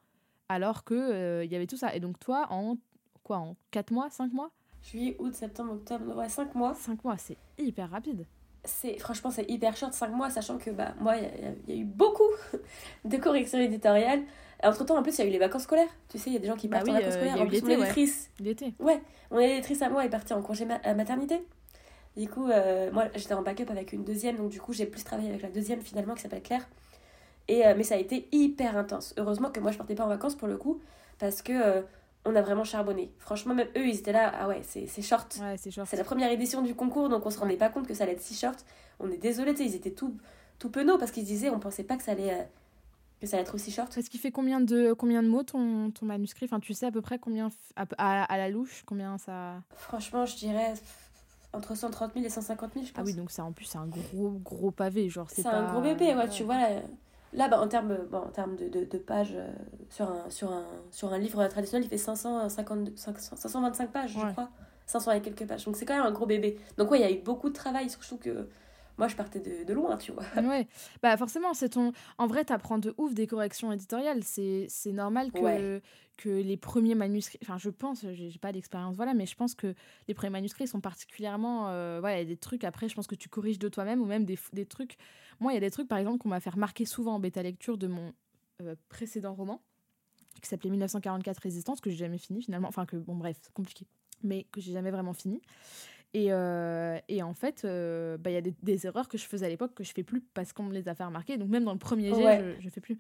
alors 0.49 0.85
que 0.85 1.43
il 1.43 1.51
y 1.51 1.57
avait 1.57 1.67
tout 1.67 1.79
ça. 1.79 1.97
Et 1.97 1.99
donc, 1.99 2.21
toi, 2.21 2.47
en 2.51 2.77
quoi, 3.25 3.39
en 3.39 3.57
4 3.73 3.91
mois, 3.91 4.09
5 4.09 4.33
mois? 4.33 4.53
Juillet, 4.85 5.17
août, 5.19 5.35
septembre, 5.35 5.73
octobre, 5.73 6.17
ouais, 6.17 6.29
5 6.29 6.55
mois. 6.55 6.75
5 6.75 7.03
mois, 7.05 7.17
c'est 7.17 7.39
hyper 7.59 7.91
rapide. 7.91 8.27
C'est 8.67 8.99
franchement 8.99 9.31
c'est 9.31 9.49
hyper 9.51 9.77
short 9.77 9.93
5 9.93 10.09
mois 10.09 10.31
sachant 10.31 10.57
que 10.57 10.71
bah 10.71 10.95
moi 10.99 11.17
il 11.19 11.75
y, 11.75 11.79
a 11.79 11.83
eu 11.83 11.85
beaucoup 11.85 12.31
de 13.05 13.17
corrections 13.19 13.59
éditoriales. 13.59 14.23
Entre 14.63 14.87
temps 14.87 14.97
en 14.97 15.03
plus 15.03 15.19
il 15.19 15.21
y 15.21 15.25
a 15.25 15.27
eu 15.27 15.33
les 15.33 15.39
vacances 15.39 15.65
scolaires. 15.65 15.91
Tu 16.09 16.17
sais 16.17 16.31
il 16.31 16.33
y 16.33 16.37
a 16.37 16.39
des 16.39 16.47
gens 16.47 16.57
qui 16.57 16.69
bah 16.69 16.79
partent 16.79 16.89
en 16.89 16.93
vacances 16.95 17.13
euh, 17.13 17.17
scolaires 17.17 17.43
en 17.43 17.47
plus. 17.47 17.63
Mon 17.63 17.69
éditrice. 17.69 18.31
L'été. 18.41 18.73
Ouais 18.79 19.03
mon 19.31 19.39
éditrice 19.39 19.83
à 19.83 19.91
moi 19.91 20.05
est 20.07 20.09
partie 20.09 20.33
en 20.33 20.41
congé 20.41 20.65
maternité. 20.65 21.47
Du 22.17 22.27
coup 22.27 22.49
euh, 22.49 22.91
moi 22.91 23.09
j'étais 23.15 23.35
en 23.35 23.43
backup 23.43 23.71
avec 23.71 23.93
une 23.93 24.03
deuxième 24.03 24.37
donc 24.37 24.49
du 24.49 24.63
coup 24.63 24.73
j'ai 24.73 24.87
plus 24.87 25.05
travaillé 25.05 25.29
avec 25.29 25.43
la 25.43 25.51
deuxième 25.51 25.83
finalement 25.83 26.15
qui 26.15 26.23
s'appelle 26.23 26.43
Claire. 26.43 26.67
Et 27.49 27.67
euh, 27.67 27.75
mais 27.77 27.83
ça 27.83 27.97
a 27.97 27.99
été 27.99 28.29
hyper 28.33 28.79
intense. 28.79 29.13
Heureusement 29.19 29.51
que 29.51 29.61
moi 29.61 29.73
je 29.73 29.77
partais 29.77 29.95
pas 29.95 30.07
en 30.07 30.09
vacances 30.09 30.37
pour 30.37 30.49
le 30.49 30.57
coup 30.57 30.81
parce 31.19 31.43
que 31.43 31.85
on 32.25 32.35
a 32.35 32.43
vraiment 32.43 32.65
charbonné. 32.65 33.13
Franchement, 33.19 33.55
même 33.55 33.69
eux, 33.77 33.87
ils 33.87 33.99
étaient 33.99 34.13
là, 34.13 34.33
ah 34.35 34.49
ouais, 34.49 34.63
c'est 34.63 35.03
short. 35.03 35.39
Ouais, 35.41 35.57
c'est 35.59 35.71
short. 35.71 35.89
C'est 35.89 35.97
la 35.97 36.05
première 36.05 36.31
édition 36.31 36.63
du 36.63 36.75
concours, 36.75 37.09
donc 37.09 37.25
on 37.27 37.31
se 37.31 37.39
rendait 37.39 37.57
pas 37.57 37.69
compte 37.69 37.87
que 37.87 37.95
ça 37.95 38.05
allait 38.05 38.15
être 38.15 38.23
si 38.23 38.35
short. 38.35 38.65
On 39.01 39.11
est 39.11 39.19
désolé, 39.19 39.53
tu 39.53 39.59
sais, 39.59 39.65
ils 39.67 39.75
étaient 39.75 39.91
tout, 39.91 40.17
tout 40.59 40.71
penauds 40.71 40.99
parce 40.99 41.11
qu'ils 41.11 41.25
disaient, 41.25 41.51
on 41.51 41.59
pensait 41.59 41.85
pas 41.85 41.97
que 41.97 42.03
ça 42.03 42.13
allait, 42.13 42.33
euh, 42.33 42.43
que 43.21 43.27
ça 43.27 43.37
allait 43.37 43.43
être 43.43 43.55
aussi 43.55 43.71
short. 43.71 43.97
Est-ce 43.99 44.09
qu'il 44.09 44.21
fait 44.21 44.31
combien 44.31 44.61
de, 44.61 44.95
combien 44.95 45.23
de 45.23 45.29
mots 45.29 45.43
ton, 45.43 45.91
ton 45.91 46.07
manuscrit? 46.07 46.47
Enfin, 46.47 46.61
tu 46.61 46.73
sais 46.73 46.87
à 46.87 46.91
peu 46.91 47.03
près 47.03 47.19
combien, 47.19 47.51
à, 47.77 48.25
à, 48.25 48.39
la 48.39 48.49
louche, 48.49 48.85
combien 48.87 49.19
ça. 49.19 49.63
Franchement, 49.77 50.25
je 50.25 50.37
dirais 50.37 50.75
entre 51.53 51.75
130 51.77 52.15
000 52.15 52.25
et 52.25 52.29
150 52.29 52.73
000, 52.75 52.87
je 52.87 52.93
pense. 52.93 53.01
Ah 53.01 53.05
oui, 53.05 53.15
donc 53.15 53.31
ça 53.31 53.45
en 53.45 53.53
plus, 53.53 53.67
c'est 53.67 53.79
un 53.79 53.87
gros, 53.87 54.31
gros 54.31 54.71
pavé, 54.71 55.09
genre. 55.09 55.31
C'est 55.31 55.47
un 55.47 55.71
gros 55.71 55.83
bébé, 55.83 56.15
ouais, 56.15 56.29
tu 56.29 56.43
vois. 56.43 56.57
Là, 56.57 56.69
bah, 57.37 57.61
en 57.61 57.69
termes 57.69 57.99
bon, 58.11 58.19
en 58.19 58.31
termes 58.31 58.57
de, 58.57 58.69
de, 58.69 58.85
de 58.85 58.99
pages, 58.99 59.35
euh, 59.35 59.49
sur, 59.91 60.09
un, 60.09 60.31
sur, 60.31 60.51
un, 60.53 60.67
sur 60.91 61.13
un 61.13 61.19
livre 61.19 61.47
traditionnel, 61.49 61.85
il 61.87 61.89
fait 61.91 61.99
550, 61.99 62.97
525 62.97 63.91
pages, 63.91 64.13
je 64.13 64.33
crois. 64.33 64.51
500 64.87 65.13
et 65.13 65.23
quelques 65.23 65.47
pages. 65.47 65.65
Donc 65.65 65.77
c'est 65.77 65.87
quand 65.87 65.97
même 65.97 66.07
un 66.07 66.13
gros 66.13 66.27
bébé. 66.27 66.59
Donc 66.77 66.91
ouais, 66.91 66.99
il 66.99 67.03
y 67.03 67.07
a 67.07 67.11
eu 67.11 67.21
beaucoup 67.21 67.49
de 67.49 67.55
travail, 67.55 67.89
surtout 67.89 68.19
que 68.19 68.49
moi 68.99 69.09
je 69.09 69.17
partais 69.17 69.41
de, 69.41 69.65
de 69.65 69.73
loin, 69.73 69.97
tu 69.97 70.13
vois. 70.13 70.25
Ouais, 70.37 70.69
bah 71.03 71.17
forcément, 71.17 71.55
c'est 71.55 71.71
ton. 71.71 71.93
En 72.19 72.27
vrai, 72.27 72.45
t'apprends 72.45 72.79
de 72.79 72.95
ouf 72.99 73.15
des 73.15 73.27
corrections 73.27 73.73
éditoriales. 73.73 74.23
C'est 74.23 74.69
normal 74.93 75.33
que, 75.33 75.81
que 76.19 76.29
les 76.29 76.57
premiers 76.57 76.95
manuscrits. 76.95 77.39
Enfin, 77.43 77.57
je 77.59 77.71
pense, 77.71 78.05
j'ai 78.13 78.39
pas 78.39 78.53
d'expérience, 78.53 78.95
voilà, 78.97 79.15
mais 79.15 79.27
je 79.27 79.35
pense 79.35 79.55
que 79.55 79.75
les 80.07 80.15
premiers 80.15 80.31
manuscrits 80.31 80.69
sont 80.69 80.81
particulièrement. 80.81 81.69
Euh, 81.71 81.99
voilà, 82.01 82.17
il 82.17 82.19
y 82.21 82.27
a 82.27 82.29
des 82.29 82.37
trucs 82.37 82.63
après, 82.63 82.89
je 82.89 82.95
pense 82.95 83.07
que 83.07 83.15
tu 83.17 83.29
corriges 83.29 83.59
de 83.59 83.69
toi-même 83.69 84.01
ou 84.01 84.07
même 84.07 84.25
des, 84.25 84.39
des 84.53 84.67
trucs. 84.67 84.97
Moi, 85.41 85.53
il 85.53 85.55
y 85.55 85.59
a 85.59 85.61
des 85.61 85.71
trucs, 85.71 85.89
par 85.89 85.99
exemple, 85.99 86.19
qu'on 86.19 86.29
m'a 86.29 86.41
fait 86.41 86.51
remarquer 86.51 86.85
souvent 86.85 87.15
en 87.15 87.19
bêta 87.19 87.43
lecture 87.43 87.79
de 87.79 87.87
mon 87.87 88.13
euh, 88.63 88.75
précédent 88.89 89.35
roman, 89.35 89.61
qui 90.41 90.49
s'appelait 90.49 90.71
1944 90.71 91.39
Résistance, 91.39 91.81
que 91.81 91.91
j'ai 91.91 91.97
jamais 91.97 92.19
fini 92.19 92.43
finalement. 92.43 92.69
Enfin, 92.69 92.87
que, 92.87 92.97
bon, 92.97 93.15
bref, 93.15 93.39
compliqué, 93.55 93.87
mais 94.23 94.45
que 94.53 94.61
j'ai 94.61 94.73
jamais 94.73 94.91
vraiment 94.91 95.13
fini. 95.13 95.41
Et, 96.15 96.29
euh, 96.31 96.97
et, 97.09 97.25
en 97.25 97.35
fait, 97.35 97.65
euh, 97.65 98.17
bah, 98.17 98.31
il 98.31 98.35
y 98.35 98.37
a 98.37 98.41
des, 98.41 98.55
des, 98.63 98.87
erreurs 98.87 99.09
que 99.09 99.19
je 99.19 99.25
faisais 99.25 99.47
à 99.47 99.49
l'époque 99.49 99.75
que 99.75 99.83
je 99.83 99.93
fais 99.93 100.05
plus 100.05 100.21
parce 100.21 100.53
qu'on 100.53 100.63
me 100.63 100.73
les 100.73 100.89
a 100.89 100.95
fait 100.95 101.03
remarquer. 101.03 101.37
Donc 101.37 101.49
même 101.49 101.65
dans 101.65 101.73
le 101.73 101.79
premier 101.79 102.15
jet, 102.15 102.57
je, 102.57 102.63
je 102.63 102.71
fais 102.71 102.81
plus. 102.81 102.97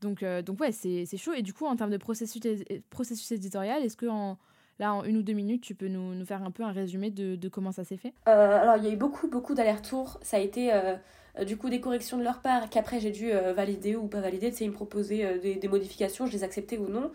Donc, 0.00 0.22
euh, 0.22 0.40
donc 0.40 0.60
ouais, 0.60 0.72
c'est 0.72 1.04
chaud. 1.18 1.34
Et 1.34 1.42
du 1.42 1.52
coup, 1.52 1.66
en 1.66 1.76
termes 1.76 1.90
de 1.90 1.98
processus, 1.98 2.40
processus 2.88 3.30
éditorial, 3.32 3.82
est-ce 3.82 3.98
que 3.98 4.06
en, 4.06 4.38
là, 4.78 4.94
en 4.94 5.04
une 5.04 5.18
ou 5.18 5.22
deux 5.22 5.34
minutes, 5.34 5.62
tu 5.62 5.74
peux 5.74 5.88
nous, 5.88 6.14
nous 6.14 6.24
faire 6.24 6.42
un 6.42 6.50
peu 6.50 6.62
un 6.62 6.72
résumé 6.72 7.10
de, 7.10 7.36
de 7.36 7.48
comment 7.50 7.70
ça 7.70 7.84
s'est 7.84 7.98
fait? 7.98 8.14
Alors, 8.24 8.78
il 8.78 8.84
y 8.84 8.86
a 8.86 8.92
eu 8.92 8.96
beaucoup, 8.96 9.28
beaucoup 9.28 9.54
d'allers-retours. 9.54 10.18
Ça 10.22 10.38
a 10.38 10.40
été 10.40 10.72
du 11.46 11.56
coup 11.56 11.68
des 11.70 11.80
corrections 11.80 12.16
de 12.18 12.22
leur 12.22 12.40
part 12.40 12.70
qu'après 12.70 13.00
j'ai 13.00 13.10
dû 13.10 13.32
valider 13.54 13.96
ou 13.96 14.06
pas 14.06 14.20
valider. 14.20 14.50
Tu 14.50 14.58
sais, 14.58 14.64
ils 14.64 14.70
me 14.70 14.74
proposaient 14.74 15.38
des, 15.38 15.56
des, 15.56 15.68
modifications, 15.68 16.26
je 16.26 16.32
les 16.32 16.44
acceptais 16.44 16.78
ou 16.78 16.88
non. 16.88 17.10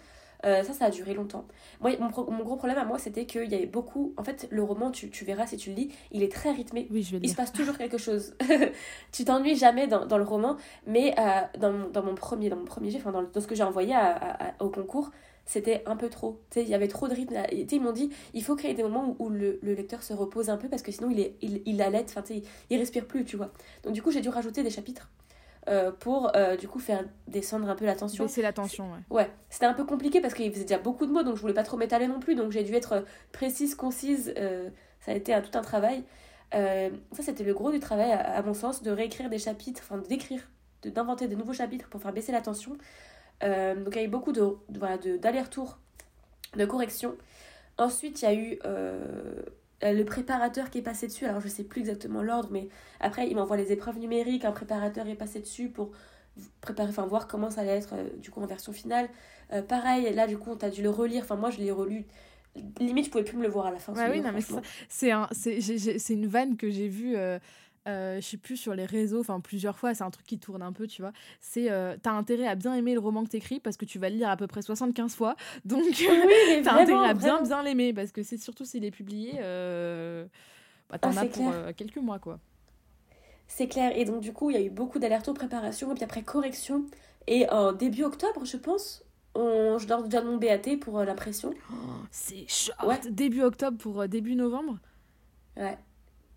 Euh, 0.45 0.63
ça, 0.63 0.73
ça 0.73 0.85
a 0.85 0.89
duré 0.89 1.13
longtemps. 1.13 1.45
Moi, 1.81 1.91
mon, 1.99 2.09
mon 2.31 2.43
gros 2.43 2.55
problème 2.55 2.77
à 2.77 2.85
moi, 2.85 2.97
c'était 2.97 3.25
qu'il 3.25 3.49
y 3.51 3.55
avait 3.55 3.65
beaucoup. 3.65 4.13
En 4.15 4.23
fait, 4.23 4.47
le 4.51 4.63
roman, 4.63 4.89
tu, 4.89 5.09
tu, 5.09 5.25
verras 5.25 5.45
si 5.47 5.57
tu 5.57 5.69
le 5.71 5.75
lis, 5.75 5.93
il 6.11 6.23
est 6.23 6.31
très 6.31 6.51
rythmé. 6.51 6.87
Oui, 6.91 7.03
je 7.03 7.17
il 7.21 7.29
se 7.29 7.35
passe 7.35 7.51
toujours 7.51 7.77
quelque 7.77 7.97
chose. 7.97 8.35
tu 9.11 9.25
t'ennuies 9.25 9.57
jamais 9.57 9.87
dans, 9.87 10.05
dans, 10.05 10.17
le 10.17 10.23
roman, 10.23 10.55
mais 10.87 11.13
euh, 11.19 11.41
dans, 11.57 11.71
mon, 11.71 11.89
dans, 11.89 12.03
mon 12.03 12.15
premier, 12.15 12.49
dans 12.49 12.55
mon 12.55 12.65
premier 12.65 12.89
jet, 12.89 12.99
enfin, 12.99 13.11
dans, 13.11 13.23
dans 13.23 13.41
ce 13.41 13.47
que 13.47 13.55
j'ai 13.55 13.63
envoyé 13.63 13.93
à, 13.93 14.53
au 14.59 14.69
concours, 14.69 15.11
c'était 15.49 15.81
un 15.87 15.95
peu 15.95 16.09
trop. 16.09 16.39
Tu 16.51 16.59
sais, 16.59 16.63
il 16.63 16.69
y 16.69 16.75
avait 16.75 16.87
trop 16.87 17.07
de 17.07 17.15
rythme. 17.15 17.35
ils 17.51 17.81
m'ont 17.81 17.91
dit, 17.91 18.11
il 18.35 18.43
faut 18.43 18.55
créer 18.55 18.75
des 18.75 18.83
moments 18.83 19.15
où, 19.17 19.29
le, 19.29 19.57
le, 19.63 19.73
lecteur 19.73 20.03
se 20.03 20.13
repose 20.13 20.51
un 20.51 20.57
peu 20.57 20.69
parce 20.69 20.83
que 20.83 20.91
sinon 20.91 21.09
il, 21.09 21.19
est, 21.19 21.37
il, 21.41 21.63
il 21.65 21.81
allait, 21.81 22.03
enfin, 22.03 22.21
tu 22.21 22.35
sais, 22.35 22.43
il 22.69 22.77
respire 22.77 23.07
plus, 23.07 23.25
tu 23.25 23.35
vois. 23.35 23.51
Donc, 23.81 23.93
du 23.93 24.03
coup, 24.03 24.11
j'ai 24.11 24.21
dû 24.21 24.29
rajouter 24.29 24.61
des 24.61 24.69
chapitres. 24.69 25.09
Euh, 25.67 25.91
pour 25.91 26.31
euh, 26.35 26.55
du 26.55 26.67
coup 26.67 26.79
faire 26.79 27.03
descendre 27.27 27.69
un 27.69 27.75
peu 27.75 27.85
la 27.85 27.95
tension. 27.95 28.27
C'est 28.27 28.41
la 28.41 28.53
tension, 28.53 28.91
ouais. 28.91 28.99
Ouais, 29.09 29.31
c'était 29.49 29.65
un 29.65 29.73
peu 29.73 29.83
compliqué 29.83 30.21
parce 30.21 30.33
qu'il 30.33 30.51
faisait 30.51 30.63
déjà 30.63 30.79
beaucoup 30.79 31.05
de 31.05 31.11
mots 31.11 31.21
donc 31.21 31.35
je 31.35 31.41
voulais 31.41 31.53
pas 31.53 31.63
trop 31.63 31.75
m'étaler 31.77 32.07
non 32.07 32.19
plus 32.19 32.33
donc 32.33 32.51
j'ai 32.51 32.63
dû 32.63 32.73
être 32.73 33.03
précise, 33.33 33.75
concise. 33.75 34.33
Euh, 34.37 34.69
ça 35.01 35.11
a 35.11 35.15
été 35.15 35.33
un, 35.33 35.41
tout 35.41 35.55
un 35.57 35.61
travail. 35.61 36.03
ça, 36.53 36.89
c'était 37.21 37.43
le 37.43 37.53
gros 37.53 37.71
du 37.71 37.79
travail, 37.79 38.11
à, 38.11 38.41
mon 38.41 38.53
sens, 38.53 38.81
de 38.81 38.89
réécrire 38.89 39.29
des 39.29 39.37
chapitres, 39.37 39.81
enfin 39.83 39.97
d'écrire, 39.97 40.49
d'inventer 40.83 41.27
des 41.27 41.35
nouveaux 41.35 41.53
chapitres 41.53 41.89
pour 41.89 42.01
faire 42.01 42.13
baisser 42.13 42.31
la 42.31 42.41
tension. 42.41 42.77
Donc 43.41 43.95
il 43.95 43.95
y 43.95 43.99
a 43.99 44.03
eu 44.03 44.09
beaucoup 44.09 44.31
de, 44.31 44.43
voilà, 44.77 44.97
d'aller-retour, 44.97 45.77
de, 46.53 46.59
de 46.59 46.65
correction. 46.65 47.15
Ensuite, 47.77 48.21
il 48.21 48.25
y 48.25 48.27
a 48.27 48.33
eu 48.33 48.59
euh, 48.65 49.41
le 49.81 50.03
préparateur 50.03 50.69
qui 50.69 50.79
est 50.79 50.81
passé 50.81 51.07
dessus, 51.07 51.25
alors 51.25 51.39
je 51.39 51.47
sais 51.47 51.63
plus 51.63 51.79
exactement 51.79 52.21
l'ordre, 52.21 52.49
mais 52.51 52.67
après 52.99 53.29
il 53.29 53.35
m'envoie 53.35 53.55
les 53.55 53.71
épreuves 53.71 53.97
numériques, 53.99 54.43
un 54.43 54.51
préparateur 54.51 55.07
est 55.07 55.15
passé 55.15 55.39
dessus 55.39 55.69
pour 55.69 55.91
préparer, 56.59 56.89
enfin 56.89 57.05
voir 57.05 57.27
comment 57.27 57.49
ça 57.49 57.61
allait 57.61 57.77
être 57.77 57.93
euh, 57.93 58.09
du 58.17 58.31
coup 58.31 58.41
en 58.41 58.45
version 58.45 58.73
finale. 58.73 59.07
Euh, 59.53 59.61
pareil, 59.61 60.13
là 60.13 60.27
du 60.27 60.37
coup 60.37 60.51
on 60.51 60.57
a 60.65 60.69
dû 60.69 60.81
le 60.81 60.89
relire, 60.89 61.23
enfin 61.23 61.37
moi 61.37 61.49
je 61.49 61.59
l'ai 61.59 61.71
relu, 61.71 62.05
limite 62.79 63.05
je 63.05 63.11
pouvais 63.11 63.23
plus 63.23 63.37
me 63.37 63.43
le 63.43 63.49
voir 63.49 63.67
à 63.67 63.71
la 63.71 63.79
fin. 63.79 63.93
Ouais, 63.93 64.09
oui, 64.11 64.21
c'est 64.89 65.11
un, 65.11 65.29
c'est 65.31 66.13
une 66.13 66.27
vanne 66.27 66.57
que 66.57 66.69
j'ai 66.69 66.89
vue 66.89 67.15
euh, 67.15 67.39
je 67.85 68.19
sais 68.21 68.37
plus 68.37 68.57
sur 68.57 68.73
les 68.75 68.85
réseaux, 68.85 69.19
enfin 69.19 69.39
plusieurs 69.39 69.77
fois, 69.77 69.93
c'est 69.93 70.03
un 70.03 70.11
truc 70.11 70.25
qui 70.25 70.39
tourne 70.39 70.61
un 70.61 70.71
peu, 70.71 70.87
tu 70.87 71.01
vois. 71.01 71.11
C'est 71.39 71.71
euh, 71.71 71.97
t'as 72.01 72.11
intérêt 72.11 72.47
à 72.47 72.55
bien 72.55 72.73
aimer 72.75 72.93
le 72.93 72.99
roman 72.99 73.23
que 73.23 73.29
t'écris 73.29 73.59
parce 73.59 73.77
que 73.77 73.85
tu 73.85 73.99
vas 73.99 74.09
le 74.09 74.15
lire 74.15 74.29
à 74.29 74.37
peu 74.37 74.47
près 74.47 74.61
75 74.61 75.15
fois, 75.15 75.35
donc 75.65 75.83
oui, 75.83 76.61
t'as 76.63 76.81
intérêt 76.81 77.09
à 77.09 77.13
bien 77.13 77.41
bien 77.41 77.63
l'aimer 77.63 77.93
parce 77.93 78.11
que 78.11 78.23
c'est 78.23 78.37
surtout 78.37 78.65
s'il 78.65 78.85
est 78.85 78.91
publié, 78.91 79.33
euh, 79.39 80.25
bah, 80.89 80.99
t'en 80.99 81.15
ah, 81.15 81.21
as 81.21 81.25
pour 81.25 81.51
euh, 81.51 81.71
quelques 81.75 81.97
mois 81.97 82.19
quoi. 82.19 82.39
C'est 83.47 83.67
clair, 83.67 83.91
et 83.95 84.05
donc 84.05 84.21
du 84.21 84.33
coup 84.33 84.49
il 84.49 84.55
y 84.55 84.59
a 84.59 84.63
eu 84.63 84.69
beaucoup 84.69 84.99
d'allers-retours, 84.99 85.33
préparation 85.33 85.91
et 85.91 85.95
puis 85.95 86.03
après 86.03 86.23
correction. 86.23 86.85
Et 87.27 87.47
en 87.49 87.73
début 87.73 88.03
octobre, 88.03 88.43
je 88.43 88.57
pense, 88.57 89.03
on, 89.35 89.77
je 89.77 89.85
donne 89.85 90.05
déjà 90.05 90.23
mon 90.23 90.37
BAT 90.37 90.77
pour 90.81 91.03
l'impression. 91.03 91.53
Oh, 91.71 91.75
c'est 92.09 92.47
short. 92.47 93.07
Début 93.07 93.43
octobre 93.43 93.77
pour 93.77 94.07
début 94.07 94.35
novembre? 94.35 94.79
Ouais. 95.55 95.77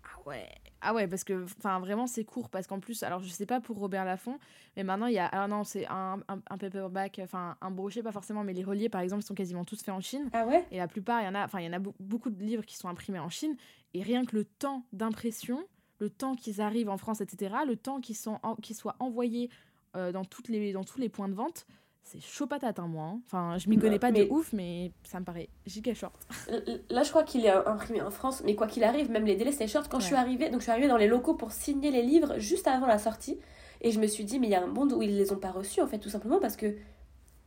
Ah 0.03 0.19
ouais. 0.27 0.47
Ah 0.83 0.93
ouais, 0.93 1.07
parce 1.07 1.23
que 1.23 1.45
enfin 1.57 1.79
vraiment 1.79 2.07
c'est 2.07 2.25
court 2.25 2.49
parce 2.49 2.67
qu'en 2.67 2.79
plus, 2.79 3.03
alors 3.03 3.21
je 3.21 3.29
sais 3.29 3.45
pas 3.45 3.61
pour 3.61 3.77
Robert 3.77 4.05
Laffont, 4.05 4.37
mais 4.75 4.83
maintenant 4.83 5.07
il 5.07 5.13
y 5.13 5.19
a 5.19 5.25
alors 5.27 5.47
non 5.47 5.63
c'est 5.63 5.87
un, 5.87 6.19
un, 6.27 6.57
paperback, 6.57 7.21
enfin 7.23 7.55
un 7.61 7.71
brochet 7.71 8.03
pas 8.03 8.11
forcément, 8.11 8.43
mais 8.43 8.53
les 8.53 8.63
reliés 8.63 8.89
par 8.89 9.01
exemple 9.01 9.23
sont 9.23 9.33
quasiment 9.33 9.63
tous 9.63 9.81
faits 9.81 9.93
en 9.93 10.01
Chine. 10.01 10.29
Ah 10.33 10.45
ouais? 10.45 10.65
Et 10.71 10.77
la 10.77 10.87
plupart 10.87 11.21
il 11.21 11.25
y 11.25 11.27
en 11.27 11.35
a, 11.35 11.45
enfin 11.45 11.59
il 11.61 11.65
y 11.65 11.69
en 11.69 11.73
a 11.73 11.79
beaucoup 11.99 12.29
de 12.29 12.43
livres 12.43 12.65
qui 12.65 12.75
sont 12.75 12.89
imprimés 12.89 13.19
en 13.19 13.29
Chine 13.29 13.55
et 13.93 14.01
rien 14.01 14.25
que 14.25 14.35
le 14.35 14.43
temps 14.43 14.85
d'impression, 14.91 15.65
le 15.99 16.09
temps 16.09 16.35
qu'ils 16.35 16.59
arrivent 16.59 16.89
en 16.89 16.97
France, 16.97 17.21
etc., 17.21 17.55
le 17.65 17.77
temps 17.77 18.01
qu'ils 18.01 18.17
sont 18.17 18.39
qu'ils 18.61 18.75
soient 18.75 18.97
envoyés 18.99 19.49
euh, 19.95 20.11
dans 20.11 20.25
toutes 20.25 20.49
les 20.49 20.73
dans 20.73 20.83
tous 20.83 20.99
les 20.99 21.09
points 21.09 21.29
de 21.29 21.33
vente, 21.33 21.65
c'est 22.03 22.21
chaud 22.21 22.47
patate, 22.47 22.79
hein, 22.79 22.87
moi. 22.87 23.05
Hein. 23.05 23.19
Enfin, 23.25 23.57
je 23.57 23.69
m'y 23.69 23.77
connais 23.77 23.99
pas 23.99 24.11
de 24.11 24.27
ouf, 24.29 24.51
mais 24.53 24.91
ça 25.03 25.19
me 25.19 25.25
paraît 25.25 25.49
giga 25.65 25.93
short. 25.93 26.15
Là, 26.89 27.03
je 27.03 27.09
crois 27.09 27.23
qu'il 27.23 27.45
est 27.45 27.49
imprimé 27.49 28.01
en 28.01 28.11
France, 28.11 28.43
mais 28.45 28.55
quoi 28.55 28.67
qu'il 28.67 28.83
arrive, 28.83 29.09
même 29.09 29.25
les 29.25 29.35
délais, 29.35 29.51
c'est 29.51 29.67
short. 29.67 29.89
Quand 29.89 29.99
je 29.99 30.05
suis 30.05 30.15
arrivée, 30.15 30.49
donc 30.49 30.59
je 30.59 30.63
suis 30.63 30.71
arrivée 30.71 30.87
dans 30.87 30.97
les 30.97 31.07
locaux 31.07 31.33
pour 31.33 31.51
signer 31.51 31.91
les 31.91 32.03
livres 32.03 32.37
juste 32.39 32.67
avant 32.67 32.87
la 32.87 32.99
sortie, 32.99 33.39
et 33.81 33.91
je 33.91 33.99
me 33.99 34.07
suis 34.07 34.25
dit, 34.25 34.39
mais 34.39 34.47
il 34.47 34.51
y 34.51 34.55
a 34.55 34.63
un 34.63 34.67
monde 34.67 34.93
où 34.93 35.01
ils 35.01 35.17
les 35.17 35.31
ont 35.31 35.37
pas 35.37 35.51
reçus, 35.51 35.81
en 35.81 35.87
fait, 35.87 35.99
tout 35.99 36.09
simplement 36.09 36.39
parce 36.39 36.55
que 36.55 36.75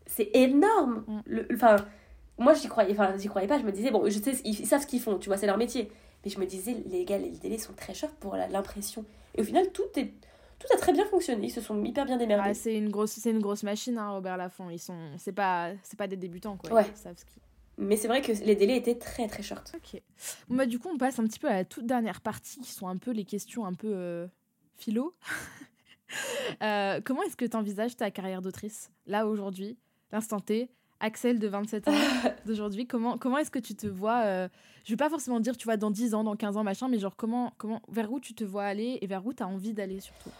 c'est 0.06 0.30
énorme. 0.34 1.04
Mm. 1.26 1.40
Enfin, 1.54 1.76
moi, 2.38 2.54
j'y 2.54 2.68
croyais, 2.68 2.92
enfin, 2.92 3.14
j'y 3.18 3.28
croyais 3.28 3.48
pas. 3.48 3.58
Je 3.58 3.64
me 3.64 3.72
disais, 3.72 3.90
bon, 3.90 4.08
je 4.08 4.18
sais, 4.18 4.32
ils 4.44 4.66
savent 4.66 4.82
ce 4.82 4.86
qu'ils 4.86 5.00
font, 5.00 5.18
tu 5.18 5.28
vois, 5.28 5.36
c'est 5.36 5.46
leur 5.46 5.58
métier. 5.58 5.90
Mais 6.24 6.30
je 6.30 6.40
me 6.40 6.46
disais, 6.46 6.76
les 6.86 7.04
gars, 7.04 7.18
les 7.18 7.30
délais 7.30 7.58
sont 7.58 7.72
très 7.72 7.94
short 7.94 8.12
pour 8.14 8.36
l'impression. 8.36 9.04
Et 9.34 9.42
au 9.42 9.44
final, 9.44 9.70
tout 9.72 9.84
est 9.96 10.12
tout 10.58 10.66
a 10.72 10.76
très 10.78 10.92
bien 10.92 11.04
fonctionné. 11.04 11.46
Ils 11.46 11.50
se 11.50 11.60
sont 11.60 11.82
hyper 11.84 12.06
bien 12.06 12.16
démerdés. 12.16 12.54
c'est 12.54 12.76
une 12.76 12.90
grosse, 12.90 13.12
c'est 13.12 13.30
une 13.30 13.40
grosse 13.40 13.62
machine, 13.62 13.98
hein, 13.98 14.10
Robert 14.10 14.36
Laffont. 14.36 14.70
Ils 14.70 14.78
sont, 14.78 15.12
c'est 15.18 15.32
pas, 15.32 15.72
c'est 15.82 15.98
pas 15.98 16.06
des 16.06 16.16
débutants 16.16 16.56
quoi. 16.56 16.72
Ouais. 16.72 16.86
Mais 17.78 17.96
c'est 17.96 18.08
vrai 18.08 18.22
que 18.22 18.32
les 18.32 18.56
délais 18.56 18.76
étaient 18.76 18.98
très 18.98 19.28
très 19.28 19.42
short. 19.42 19.74
Ok. 19.74 20.00
Bon, 20.48 20.56
bah, 20.56 20.66
du 20.66 20.78
coup, 20.78 20.88
on 20.92 20.96
passe 20.96 21.18
un 21.18 21.24
petit 21.24 21.38
peu 21.38 21.48
à 21.48 21.54
la 21.54 21.64
toute 21.64 21.84
dernière 21.84 22.22
partie, 22.22 22.58
qui 22.60 22.72
sont 22.72 22.88
un 22.88 22.96
peu 22.96 23.10
les 23.10 23.24
questions 23.24 23.66
un 23.66 23.74
peu 23.74 23.92
euh, 23.92 24.26
philo. 24.76 25.14
euh, 26.62 27.00
comment 27.04 27.22
est-ce 27.22 27.36
que 27.36 27.44
tu 27.44 27.56
envisages 27.56 27.96
ta 27.96 28.10
carrière 28.10 28.40
d'autrice 28.40 28.90
là 29.06 29.26
aujourd'hui, 29.26 29.78
l'instant 30.10 30.40
T, 30.40 30.70
Axel 31.00 31.38
de 31.38 31.48
27 31.48 31.88
ans 31.88 31.92
d'aujourd'hui, 32.46 32.86
comment, 32.86 33.18
comment 33.18 33.38
est-ce 33.38 33.50
que 33.50 33.58
tu 33.58 33.74
te 33.74 33.86
vois 33.86 34.22
euh, 34.24 34.48
Je 34.84 34.92
vais 34.92 34.96
pas 34.96 35.10
forcément 35.10 35.40
dire, 35.40 35.56
tu 35.56 35.64
vois, 35.64 35.76
dans 35.76 35.90
10 35.90 36.14
ans, 36.14 36.24
dans 36.24 36.36
15 36.36 36.56
ans, 36.56 36.64
machin, 36.64 36.88
mais 36.88 36.98
genre, 36.98 37.16
comment, 37.16 37.52
comment, 37.58 37.82
vers 37.88 38.10
où 38.12 38.20
tu 38.20 38.34
te 38.34 38.44
vois 38.44 38.64
aller 38.64 38.98
et 39.00 39.06
vers 39.06 39.26
où 39.26 39.32
tu 39.32 39.42
as 39.42 39.46
envie 39.46 39.72
d'aller 39.72 40.00
surtout? 40.00 40.30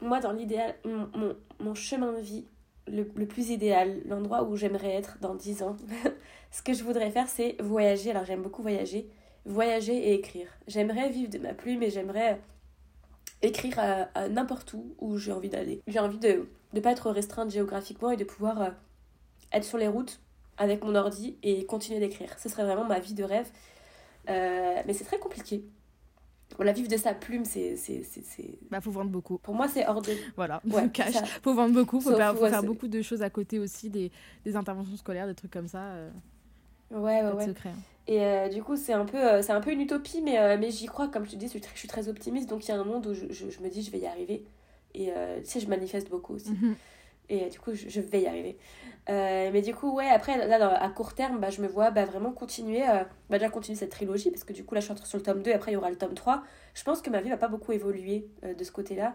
Moi, 0.00 0.20
dans 0.20 0.32
l'idéal, 0.32 0.74
mon, 0.84 1.08
mon, 1.14 1.36
mon, 1.60 1.74
chemin 1.74 2.12
de 2.12 2.20
vie, 2.20 2.44
le, 2.86 3.10
le 3.14 3.26
plus 3.26 3.50
idéal, 3.50 4.00
l'endroit 4.06 4.44
où 4.44 4.56
j'aimerais 4.56 4.94
être 4.94 5.18
dans 5.20 5.34
10 5.34 5.62
ans, 5.62 5.76
ce 6.50 6.62
que 6.62 6.72
je 6.72 6.82
voudrais 6.82 7.10
faire, 7.10 7.28
c'est 7.28 7.56
voyager. 7.60 8.10
Alors, 8.10 8.24
j'aime 8.24 8.42
beaucoup 8.42 8.62
voyager. 8.62 9.08
Voyager 9.44 9.96
et 9.96 10.14
écrire. 10.14 10.48
J'aimerais 10.66 11.10
vivre 11.10 11.30
de 11.30 11.38
ma 11.38 11.54
plume 11.54 11.82
et 11.82 11.90
j'aimerais 11.90 12.40
écrire 13.42 13.78
à, 13.78 14.28
n'importe 14.28 14.72
où 14.72 14.94
où 14.98 15.18
j'ai 15.18 15.32
envie 15.32 15.48
d'aller. 15.48 15.82
J'ai 15.86 16.00
envie 16.00 16.18
de 16.18 16.48
ne 16.72 16.80
pas 16.80 16.92
être 16.92 17.10
restreinte 17.10 17.50
géographiquement 17.50 18.10
et 18.10 18.16
de 18.16 18.24
pouvoir 18.24 18.62
euh, 18.62 18.70
être 19.52 19.64
sur 19.64 19.78
les 19.78 19.88
routes 19.88 20.20
avec 20.58 20.82
mon 20.84 20.94
ordi 20.94 21.36
et 21.42 21.66
continuer 21.66 22.00
d'écrire. 22.00 22.38
Ce 22.38 22.48
serait 22.48 22.64
vraiment 22.64 22.84
ma 22.84 22.98
vie 22.98 23.14
de 23.14 23.24
rêve. 23.24 23.48
Euh, 24.28 24.82
mais 24.86 24.92
c'est 24.92 25.04
très 25.04 25.18
compliqué. 25.18 25.64
la 26.58 26.72
vivre 26.72 26.88
de 26.88 26.96
sa 26.96 27.14
plume, 27.14 27.44
c'est. 27.44 27.76
Bah, 28.70 28.80
faut 28.80 28.90
vendre 28.90 29.10
beaucoup. 29.10 29.38
Pour 29.38 29.54
moi, 29.54 29.68
c'est 29.68 29.86
hors 29.86 30.02
de. 30.02 30.12
Voilà, 30.36 30.60
ouais, 30.70 30.88
cash. 30.92 31.14
Faut 31.42 31.54
vendre 31.54 31.74
beaucoup, 31.74 32.00
faut, 32.00 32.14
faire, 32.14 32.36
faut 32.36 32.48
faire 32.48 32.62
beaucoup 32.62 32.88
de 32.88 33.02
choses 33.02 33.22
à 33.22 33.30
côté 33.30 33.58
aussi, 33.58 33.90
des, 33.90 34.10
des, 34.44 34.56
interventions 34.56 34.96
scolaires, 34.96 35.26
des 35.26 35.34
trucs 35.34 35.52
comme 35.52 35.68
ça. 35.68 35.82
Euh. 35.82 36.10
Ouais, 36.90 37.22
ouais, 37.22 37.32
ouais. 37.32 37.46
Secret, 37.46 37.70
hein. 37.70 37.80
Et 38.08 38.22
euh, 38.22 38.48
du 38.48 38.62
coup, 38.62 38.76
c'est 38.76 38.92
un, 38.92 39.04
peu, 39.04 39.42
c'est 39.42 39.50
un 39.50 39.60
peu 39.60 39.72
une 39.72 39.80
utopie, 39.80 40.22
mais, 40.22 40.56
mais 40.58 40.70
j'y 40.70 40.86
crois. 40.86 41.08
Comme 41.08 41.26
je 41.26 41.32
te 41.32 41.36
dis, 41.36 41.48
je 41.48 41.58
suis 41.74 41.88
très 41.88 42.08
optimiste, 42.08 42.48
donc 42.48 42.64
il 42.64 42.68
y 42.68 42.72
a 42.72 42.78
un 42.78 42.84
monde 42.84 43.06
où 43.08 43.14
je, 43.14 43.26
je, 43.32 43.60
me 43.60 43.68
dis, 43.68 43.82
je 43.82 43.90
vais 43.90 43.98
y 43.98 44.06
arriver. 44.06 44.44
Et 44.94 45.06
tu 45.44 45.50
sais, 45.50 45.60
je 45.60 45.68
manifeste 45.68 46.08
beaucoup 46.08 46.34
aussi. 46.34 46.50
Mhm. 46.50 46.76
Et 47.28 47.48
du 47.48 47.58
coup, 47.58 47.74
je, 47.74 47.88
je 47.88 48.00
vais 48.00 48.22
y 48.22 48.26
arriver. 48.26 48.56
Euh, 49.08 49.50
mais 49.52 49.62
du 49.62 49.74
coup, 49.74 49.94
ouais, 49.94 50.08
après, 50.08 50.46
là, 50.46 50.82
à 50.82 50.88
court 50.88 51.14
terme, 51.14 51.38
bah, 51.38 51.50
je 51.50 51.62
me 51.62 51.68
vois 51.68 51.90
bah, 51.90 52.04
vraiment 52.04 52.32
continuer, 52.32 52.82
euh, 52.88 53.04
bah, 53.30 53.38
déjà 53.38 53.50
continuer 53.50 53.78
cette 53.78 53.90
trilogie, 53.90 54.30
parce 54.30 54.44
que 54.44 54.52
du 54.52 54.64
coup, 54.64 54.74
là, 54.74 54.80
je 54.80 54.92
suis 54.92 55.06
sur 55.06 55.18
le 55.18 55.22
tome 55.22 55.42
2, 55.42 55.52
après, 55.52 55.70
il 55.70 55.74
y 55.74 55.76
aura 55.76 55.90
le 55.90 55.96
tome 55.96 56.14
3. 56.14 56.42
Je 56.74 56.82
pense 56.82 57.02
que 57.02 57.10
ma 57.10 57.20
vie 57.20 57.30
va 57.30 57.36
pas 57.36 57.48
beaucoup 57.48 57.72
évoluer 57.72 58.26
euh, 58.44 58.54
de 58.54 58.64
ce 58.64 58.72
côté-là. 58.72 59.14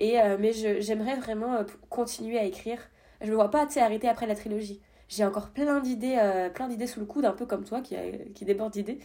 Et, 0.00 0.16
mais 0.40 0.52
j'aimerais 0.52 1.14
vraiment 1.14 1.64
continuer 1.88 2.36
à 2.36 2.42
écrire. 2.42 2.80
Je 3.20 3.30
me 3.30 3.36
vois 3.36 3.52
pas, 3.52 3.64
tu 3.64 3.78
arrêter 3.78 4.08
après 4.08 4.26
la 4.26 4.34
trilogie. 4.34 4.80
J'ai 5.08 5.24
encore 5.24 5.50
plein 5.50 5.78
d'idées, 5.78 6.18
plein 6.52 6.66
d'idées 6.66 6.88
sous 6.88 6.98
le 6.98 7.06
coude, 7.06 7.24
un 7.24 7.32
peu 7.32 7.46
comme 7.46 7.62
toi, 7.64 7.80
qui, 7.80 7.94
qui 8.34 8.44
déborde 8.44 8.72
d'idées. 8.72 8.98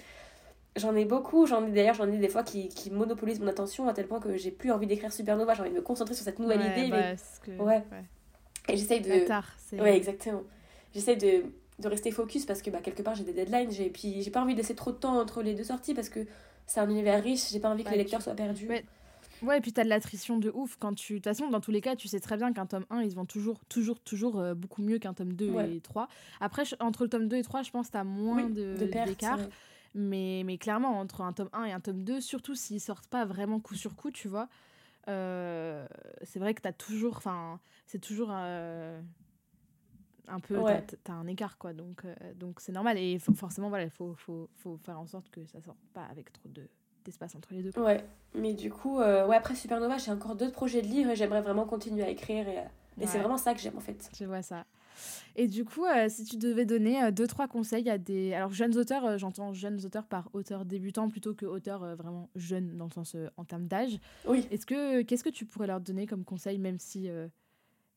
J'en 0.77 0.95
ai 0.95 1.05
beaucoup, 1.05 1.45
j'en 1.45 1.63
ai 1.67 1.69
d'ailleurs, 1.69 1.93
j'en 1.93 2.11
ai 2.11 2.17
des 2.17 2.27
fois 2.27 2.41
qui, 2.41 2.69
qui 2.69 2.89
monopolisent 2.89 3.39
mon 3.39 3.47
attention 3.47 3.87
à 3.87 3.93
tel 3.93 4.07
point 4.07 4.19
que 4.19 4.35
j'ai 4.35 4.49
plus 4.49 4.71
envie 4.71 4.87
d'écrire 4.87 5.13
Supernova, 5.13 5.53
j'ai 5.53 5.61
envie 5.61 5.69
de 5.69 5.75
me 5.75 5.81
concentrer 5.83 6.15
sur 6.15 6.23
cette 6.23 6.39
nouvelle 6.39 6.61
idée. 6.61 6.89
mais... 6.89 7.15
ouais. 7.59 7.83
Et 8.69 8.77
j'essaye 8.77 9.01
de. 9.01 9.81
Ouais, 9.81 9.95
exactement. 9.95 10.43
J'essaie 10.93 11.15
de, 11.15 11.43
de, 11.79 11.87
rester 11.87 12.11
focus 12.11 12.45
parce 12.45 12.61
que 12.61 12.69
bah, 12.69 12.79
quelque 12.81 13.03
part 13.03 13.15
j'ai 13.15 13.23
des 13.23 13.33
deadlines. 13.33 13.71
Et 13.79 13.89
puis 13.89 14.21
j'ai 14.21 14.31
pas 14.31 14.41
envie 14.41 14.53
de 14.53 14.59
laisser 14.59 14.75
trop 14.75 14.91
de 14.91 14.97
temps 14.97 15.19
entre 15.19 15.41
les 15.41 15.53
deux 15.53 15.63
sorties 15.63 15.93
parce 15.93 16.09
que 16.09 16.25
c'est 16.65 16.79
un 16.79 16.89
univers 16.89 17.23
riche. 17.23 17.49
J'ai 17.51 17.59
pas 17.59 17.69
envie 17.69 17.83
que 17.83 17.91
les 17.91 17.97
lecteurs 17.97 18.21
soient 18.21 18.35
perdus. 18.35 18.67
Ouais. 18.67 18.85
Ouais, 19.41 19.57
et 19.57 19.61
puis 19.61 19.71
t'as 19.71 19.83
de 19.83 19.89
l'attrition 19.89 20.37
de 20.37 20.51
ouf 20.53 20.75
quand 20.79 20.93
tu. 20.93 21.13
De 21.13 21.17
toute 21.19 21.25
façon, 21.25 21.49
dans 21.49 21.61
tous 21.61 21.71
les 21.71 21.81
cas, 21.81 21.95
tu 21.95 22.07
sais 22.07 22.19
très 22.19 22.35
bien 22.35 22.51
qu'un 22.51 22.65
tome 22.65 22.85
1, 22.89 23.03
ils 23.03 23.11
se 23.11 23.15
vend 23.15 23.25
toujours, 23.25 23.63
toujours, 23.69 23.99
toujours 24.01 24.39
euh, 24.39 24.53
beaucoup 24.53 24.81
mieux 24.81 24.99
qu'un 24.99 25.13
tome 25.13 25.33
2 25.33 25.53
et 25.61 25.79
3. 25.79 26.09
Après, 26.41 26.63
entre 26.79 27.03
le 27.03 27.09
tome 27.09 27.27
2 27.27 27.37
et 27.37 27.43
3, 27.43 27.63
je 27.63 27.71
pense 27.71 27.87
que 27.87 27.93
t'as 27.93 28.03
moins 28.03 28.49
de, 28.49 28.75
d'écart. 28.75 29.39
Mais, 29.95 30.43
mais 30.45 30.57
clairement, 30.57 30.99
entre 30.99 31.21
un 31.21 31.33
tome 31.33 31.49
1 31.53 31.63
et 31.65 31.71
un 31.71 31.79
tome 31.79 32.03
2, 32.03 32.21
surtout 32.21 32.53
s'ils 32.53 32.81
sortent 32.81 33.07
pas 33.07 33.25
vraiment 33.25 33.59
coup 33.59 33.75
sur 33.75 33.95
coup, 33.95 34.11
tu 34.11 34.27
vois, 34.27 34.49
c'est 35.09 36.39
vrai 36.39 36.53
que 36.53 36.61
tu 36.61 36.67
as 36.67 36.73
toujours. 36.73 37.17
Enfin, 37.17 37.59
c'est 37.85 37.99
toujours. 37.99 38.29
Euh, 38.31 38.99
un 40.27 40.39
peu. 40.39 40.59
Tu 40.87 41.11
as, 41.11 41.13
un 41.13 41.27
écart, 41.27 41.57
quoi. 41.57 41.73
Donc, 41.73 42.05
euh, 42.05 42.13
donc 42.35 42.59
c'est 42.59 42.71
normal. 42.71 42.97
Et 42.97 43.19
forcément, 43.19 43.69
voilà, 43.69 43.85
il 43.85 43.89
faut, 43.89 44.13
faut, 44.15 44.49
faut, 44.57 44.77
faire 44.77 44.99
en 44.99 45.07
sorte 45.07 45.29
que 45.29 45.45
ça 45.45 45.61
sorte 45.61 45.79
pas 45.93 46.03
avec 46.05 46.31
trop 46.31 46.49
de 46.49 46.67
d'espace 47.05 47.33
entre 47.33 47.53
les 47.53 47.63
deux. 47.63 47.71
Ouais, 47.81 48.03
mais 48.35 48.53
du 48.53 48.69
coup, 48.69 48.99
ouais, 48.99 49.35
après 49.35 49.55
Supernova, 49.55 49.97
j'ai 49.97 50.11
encore 50.11 50.35
d'autres 50.35 50.51
projets 50.51 50.81
de 50.81 50.87
livres 50.87 51.11
et 51.11 51.15
j'aimerais 51.15 51.41
vraiment 51.41 51.65
continuer 51.65 52.03
à 52.03 52.09
écrire. 52.09 52.47
Et, 52.47 52.63
et 53.01 53.07
c'est 53.07 53.19
vraiment 53.19 53.37
ça 53.37 53.53
que 53.53 53.59
j'aime 53.61 53.77
en 53.77 53.81
fait. 53.81 54.09
Je 54.13 54.25
vois 54.25 54.41
ça. 54.41 54.65
Et 55.35 55.47
du 55.47 55.65
coup, 55.65 55.85
euh, 55.85 56.07
si 56.09 56.25
tu 56.25 56.37
devais 56.37 56.65
donner 56.65 57.01
euh, 57.01 57.11
deux, 57.11 57.27
trois 57.27 57.47
conseils 57.47 57.89
à 57.89 57.97
des. 57.97 58.33
Alors, 58.33 58.51
jeunes 58.51 58.77
auteurs, 58.77 59.05
euh, 59.05 59.17
j'entends 59.17 59.53
jeunes 59.53 59.85
auteurs 59.85 60.05
par 60.05 60.29
auteurs 60.33 60.65
débutants 60.65 61.09
plutôt 61.09 61.33
que 61.33 61.45
auteurs 61.45 61.95
vraiment 61.95 62.29
jeunes 62.35 62.77
dans 62.77 62.85
le 62.85 62.91
sens 62.91 63.15
en 63.37 63.45
termes 63.45 63.67
d'âge. 63.67 63.99
Oui. 64.27 64.47
Est-ce 64.51 64.65
que, 64.65 65.01
qu'est-ce 65.01 65.23
que 65.23 65.29
tu 65.29 65.45
pourrais 65.45 65.67
leur 65.67 65.79
donner 65.79 66.05
comme 66.07 66.23
conseil, 66.23 66.57
même 66.57 66.79
si. 66.79 67.07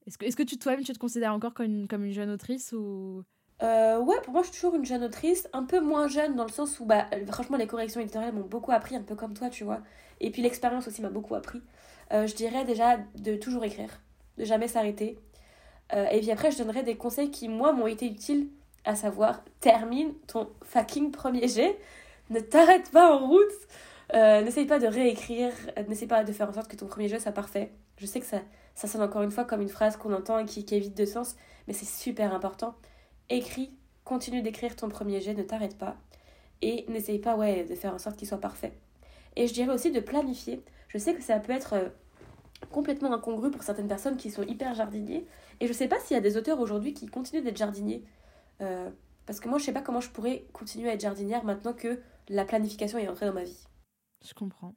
Est-ce 0.07 0.18
que, 0.18 0.24
est-ce 0.24 0.36
que 0.36 0.42
tu, 0.42 0.59
toi-même, 0.59 0.84
tu 0.84 0.92
te 0.92 0.98
considères 0.98 1.32
encore 1.32 1.55
comme 1.55 1.66
une, 1.66 1.88
comme 1.88 2.05
une 2.05 2.12
jeune 2.12 2.30
autrice 2.30 2.72
ou? 2.72 3.24
ouais, 3.61 4.20
pour 4.22 4.32
moi, 4.32 4.42
je 4.42 4.48
suis 4.48 4.57
toujours 4.57 4.74
une 4.74 4.84
jeune 4.84 5.05
autrice, 5.05 5.48
un 5.53 5.62
peu 5.62 5.80
moins 5.80 6.09
jeune 6.09 6.34
dans 6.34 6.44
le 6.44 6.50
sens 6.50 6.80
où, 6.80 6.84
bah, 6.84 7.07
franchement, 7.28 7.57
les 7.57 7.68
corrections 7.68 8.00
éditoriales 8.00 8.34
m'ont 8.34 8.46
beaucoup 8.46 8.72
appris, 8.72 8.96
un 8.96 9.03
peu 9.03 9.14
comme 9.14 9.34
toi, 9.34 9.50
tu 9.50 9.62
vois. 9.64 9.82
Et 10.20 10.30
puis 10.30 10.42
l'expérience 10.42 10.88
aussi 10.88 11.03
m'a 11.03 11.11
beaucoup 11.11 11.34
appris. 11.34 11.61
je 12.11 12.34
dirais 12.34 12.64
déjà 12.64 12.98
de 13.18 13.36
toujours 13.36 13.64
écrire, 13.64 14.00
de 14.38 14.44
jamais 14.44 14.68
s'arrêter, 14.68 15.18
euh, 15.95 16.07
et 16.07 16.20
puis 16.20 16.30
après, 16.30 16.51
je 16.51 16.59
donnerai 16.59 16.82
des 16.82 16.97
conseils 16.97 17.30
qui, 17.30 17.49
moi, 17.49 17.72
m'ont 17.72 17.86
été 17.86 18.07
utiles, 18.07 18.49
à 18.84 18.95
savoir, 18.95 19.43
termine 19.61 20.14
ton 20.26 20.49
fucking 20.62 21.11
premier 21.11 21.49
jet, 21.49 21.78
ne 22.30 22.40
t'arrête 22.40 22.90
pas 22.90 23.14
en 23.14 23.26
route, 23.26 23.43
euh, 24.14 24.43
n'essaye 24.43 24.66
pas 24.66 24.78
de 24.78 24.86
réécrire, 24.86 25.53
euh, 25.78 25.82
n'essaye 25.88 26.09
pas 26.09 26.24
de 26.24 26.32
faire 26.32 26.49
en 26.49 26.53
sorte 26.53 26.68
que 26.68 26.76
ton 26.76 26.86
premier 26.86 27.09
jet 27.09 27.20
soit 27.20 27.32
parfait. 27.32 27.72
Je 27.99 28.07
sais 28.07 28.20
que 28.20 28.26
ça, 28.26 28.40
ça 28.74 28.88
sonne 28.88 29.03
encore 29.03 29.22
une 29.22 29.30
fois 29.30 29.45
comme 29.45 29.61
une 29.61 29.68
phrase 29.68 29.97
qu'on 29.97 30.12
entend 30.12 30.38
et 30.38 30.45
qui, 30.45 30.64
qui 30.64 30.74
évite 30.74 30.97
de 30.97 31.05
sens, 31.05 31.36
mais 31.66 31.74
c'est 31.74 31.86
super 31.86 32.34
important. 32.34 32.74
Écris, 33.28 33.72
continue 34.05 34.43
d'écrire 34.43 34.74
ton 34.76 34.88
premier 34.88 35.20
jet, 35.20 35.34
ne 35.34 35.43
t'arrête 35.43 35.78
pas. 35.78 35.97
Et 36.62 36.84
n'essaye 36.88 37.18
pas 37.18 37.36
ouais, 37.36 37.64
de 37.64 37.74
faire 37.74 37.95
en 37.95 37.99
sorte 37.99 38.16
qu'il 38.16 38.28
soit 38.28 38.38
parfait. 38.38 38.72
Et 39.36 39.47
je 39.47 39.53
dirais 39.53 39.72
aussi 39.72 39.90
de 39.90 40.01
planifier. 40.01 40.62
Je 40.88 40.99
sais 40.99 41.14
que 41.14 41.22
ça 41.22 41.38
peut 41.38 41.53
être 41.53 41.93
complètement 42.70 43.12
incongru 43.12 43.50
pour 43.50 43.62
certaines 43.62 43.88
personnes 43.88 44.16
qui 44.16 44.30
sont 44.30 44.42
hyper 44.42 44.74
jardiniers. 44.74 45.26
Et 45.60 45.66
je 45.66 45.72
sais 45.72 45.88
pas 45.88 45.98
s'il 46.00 46.14
y 46.14 46.18
a 46.18 46.22
des 46.22 46.36
auteurs 46.36 46.60
aujourd'hui 46.60 46.94
qui 46.94 47.06
continuent 47.06 47.42
d'être 47.42 47.56
jardiniers. 47.56 48.04
Euh, 48.60 48.90
parce 49.26 49.40
que 49.40 49.48
moi, 49.48 49.58
je 49.58 49.64
sais 49.64 49.72
pas 49.72 49.82
comment 49.82 50.00
je 50.00 50.10
pourrais 50.10 50.44
continuer 50.52 50.90
à 50.90 50.94
être 50.94 51.00
jardinière 51.00 51.44
maintenant 51.44 51.72
que 51.72 52.00
la 52.28 52.44
planification 52.44 52.98
est 52.98 53.08
entrée 53.08 53.26
dans 53.26 53.32
ma 53.32 53.44
vie. 53.44 53.66
Je 54.24 54.34
comprends. 54.34 54.74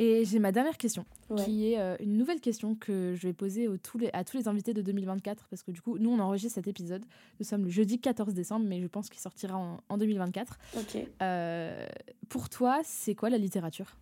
Et 0.00 0.24
j'ai 0.24 0.38
ma 0.38 0.52
dernière 0.52 0.76
question, 0.76 1.04
qui 1.44 1.72
est 1.72 1.80
euh, 1.80 1.96
une 1.98 2.16
nouvelle 2.16 2.40
question 2.40 2.76
que 2.76 3.14
je 3.16 3.26
vais 3.26 3.32
poser 3.32 3.66
aux, 3.66 3.78
tous 3.78 3.98
les, 3.98 4.10
à 4.12 4.22
tous 4.22 4.36
les 4.36 4.46
invités 4.46 4.72
de 4.72 4.80
2024, 4.80 5.48
parce 5.50 5.64
que 5.64 5.72
du 5.72 5.82
coup, 5.82 5.98
nous, 5.98 6.10
on 6.10 6.20
enregistre 6.20 6.54
cet 6.54 6.68
épisode. 6.68 7.04
Nous 7.40 7.44
sommes 7.44 7.64
le 7.64 7.70
jeudi 7.70 8.00
14 8.00 8.32
décembre, 8.32 8.64
mais 8.68 8.80
je 8.80 8.86
pense 8.86 9.08
qu'il 9.08 9.20
sortira 9.20 9.56
en, 9.58 9.80
en 9.88 9.98
2024. 9.98 10.56
Ok. 10.76 11.04
Euh, 11.20 11.86
pour 12.28 12.48
toi, 12.48 12.80
c'est 12.84 13.16
quoi 13.16 13.28
la 13.28 13.38
littérature? 13.38 13.96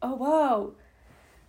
Oh, 0.00 0.14
waouh 0.16 0.74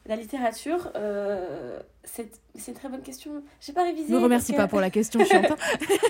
la 0.08 0.16
littérature, 0.16 0.90
euh, 0.96 1.80
c'est 2.04 2.32
une 2.68 2.74
très 2.74 2.88
bonne 2.88 3.02
question. 3.02 3.44
J'ai 3.60 3.74
pas 3.74 3.84
révisé. 3.84 4.12
Ne 4.12 4.18
remercie 4.18 4.54
pas 4.54 4.68
pour 4.68 4.80
la 4.80 4.90
question 4.90 5.24
chiante. 5.24 5.52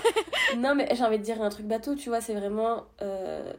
non, 0.56 0.76
mais 0.76 0.88
j'ai 0.94 1.02
envie 1.02 1.18
de 1.18 1.24
dire 1.24 1.42
un 1.42 1.48
truc 1.48 1.66
bateau, 1.66 1.96
tu 1.96 2.08
vois, 2.08 2.20
c'est 2.20 2.34
vraiment 2.34 2.84
euh, 3.02 3.52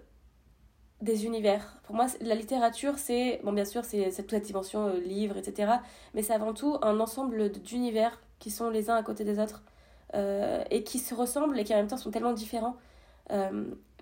des 1.02 1.26
univers. 1.26 1.82
Pour 1.84 1.96
moi, 1.96 2.08
la 2.22 2.36
littérature, 2.36 2.98
c'est. 2.98 3.42
Bon, 3.44 3.52
bien 3.52 3.66
sûr, 3.66 3.84
c'est 3.84 4.12
toute 4.16 4.32
la 4.32 4.40
dimension 4.40 4.88
euh, 4.88 5.00
livre, 5.02 5.38
etc. 5.38 5.74
Mais 6.14 6.24
c'est 6.24 6.34
avant 6.34 6.54
tout 6.54 6.78
un 6.82 7.02
ensemble 7.02 7.52
d'univers 7.52 8.22
qui 8.40 8.50
sont 8.50 8.70
les 8.70 8.90
uns 8.90 8.96
à 8.96 9.04
côté 9.04 9.26
des 9.26 9.40
autres 9.40 9.62
et 10.72 10.84
qui 10.84 10.98
se 10.98 11.14
ressemblent 11.14 11.60
et 11.60 11.64
qui 11.64 11.72
en 11.74 11.78
même 11.78 11.88
temps 11.88 11.98
sont 11.98 12.10
tellement 12.10 12.34
différents. 12.34 12.78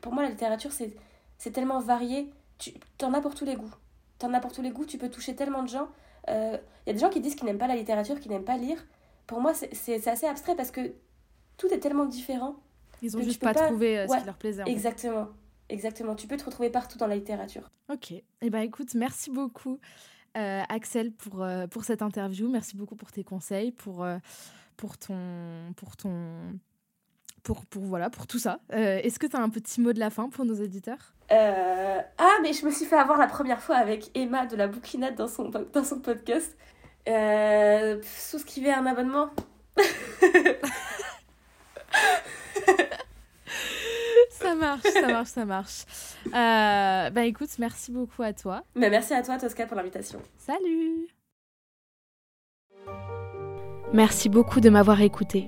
pour 0.02 0.14
moi, 0.14 0.24
la 0.24 0.30
littérature, 0.30 0.72
c'est 0.72 1.52
tellement 1.52 1.80
varié. 1.80 2.32
Tu 2.60 2.72
en 3.04 3.14
as 3.14 3.22
pour 3.22 3.36
tous 3.36 3.44
les 3.44 3.56
goûts. 3.56 3.74
Tu 4.20 4.26
en 4.26 4.34
as 4.34 4.40
pour 4.40 4.54
tous 4.54 4.62
les 4.62 4.70
goûts, 4.70 4.86
tu 4.86 4.98
peux 4.98 5.10
toucher 5.10 5.36
tellement 5.36 5.64
de 5.64 5.70
gens. 5.70 5.90
Il 6.28 6.34
euh, 6.34 6.58
y 6.86 6.90
a 6.90 6.94
des 6.94 7.00
gens 7.00 7.10
qui 7.10 7.22
disent 7.22 7.36
qu'ils 7.36 7.46
n'aiment 7.46 7.58
pas 7.58 7.68
la 7.68 7.76
littérature, 7.76 8.20
qu'ils 8.20 8.32
n'aiment 8.32 8.44
pas 8.44 8.58
lire. 8.58 8.86
Pour 9.26 9.42
moi, 9.42 9.54
c'est 9.54 10.08
assez 10.08 10.26
abstrait 10.26 10.56
parce 10.56 10.72
que 10.72 10.94
tout 11.58 11.68
est 11.68 11.80
tellement 11.80 12.06
différent. 12.06 12.56
Ils 13.02 13.16
ont 13.16 13.22
juste 13.22 13.42
pas, 13.42 13.54
trouvé 13.54 14.00
euh, 14.00 14.08
ce 14.08 14.18
qui 14.18 14.26
leur 14.26 14.38
plaisait. 14.38 14.64
exactement. 14.66 15.28
Exactement. 15.70 16.16
Tu 16.16 16.28
peux 16.28 16.38
te 16.38 16.46
retrouver 16.46 16.70
partout 16.70 16.98
dans 16.98 17.08
la 17.08 17.16
littérature. 17.16 17.70
Ok. 17.90 18.12
et 18.12 18.24
eh 18.42 18.50
ben, 18.50 18.62
écoute, 18.62 18.96
merci 18.96 19.30
beaucoup, 19.30 19.80
euh, 20.38 20.62
Axel, 20.70 21.12
pour, 21.12 21.46
pour 21.70 21.84
cette 21.84 22.02
interview. 22.02 22.50
Merci 22.50 22.78
beaucoup 22.78 22.96
pour 22.96 23.12
tes 23.12 23.26
conseils, 23.26 23.74
pour, 23.74 24.08
pour 24.78 24.98
ton. 24.98 25.74
Pour 25.76 25.98
ton 25.98 26.54
pour, 27.44 27.66
pour, 27.66 27.84
voilà, 27.84 28.10
pour 28.10 28.28
tout 28.28 28.40
ça. 28.40 28.60
Est-ce 28.70 29.20
que 29.20 29.28
tu 29.28 29.36
as 29.36 29.42
un 29.42 29.50
petit 29.50 29.82
mot 29.82 29.94
de 29.94 30.00
la 30.00 30.10
fin 30.10 30.30
pour 30.30 30.46
nos 30.46 30.54
éditeurs? 30.54 31.14
Euh, 31.32 32.00
ah, 32.18 32.38
mais 32.42 32.54
je 32.54 32.66
me 32.66 32.72
suis 32.72 32.86
fait 32.86 32.96
avoir 32.98 33.18
la 33.18 33.28
première 33.28 33.62
fois 33.62 33.76
avec 33.76 34.10
Emma 34.16 34.46
de 34.46 34.56
la 34.56 34.68
bouquinette 34.68 35.16
dans 35.16 35.28
son, 35.28 35.50
dans 35.50 35.84
son 35.84 36.00
podcast. 36.00 36.56
Euh, 37.08 38.02
souscrivez 38.04 38.72
à 38.72 38.80
un 38.80 38.86
abonnement. 38.86 39.30
ça 44.32 44.56
marche, 44.56 44.84
ça 44.84 45.08
marche, 45.08 45.30
ça 45.30 45.46
marche. 45.46 45.86
Euh, 46.28 47.10
bah 47.10 47.26
écoute, 47.26 47.50
merci 47.60 47.92
beaucoup 47.92 48.24
à 48.24 48.34
toi. 48.34 48.64
Mais 48.76 48.90
merci 48.90 49.14
à 49.14 49.22
toi, 49.22 49.38
Tosca, 49.38 49.66
pour 49.66 49.78
l'invitation. 49.78 50.20
Salut 50.38 51.08
Merci 53.94 54.28
beaucoup 54.28 54.60
de 54.60 54.70
m'avoir 54.70 55.00
écouté. 55.02 55.48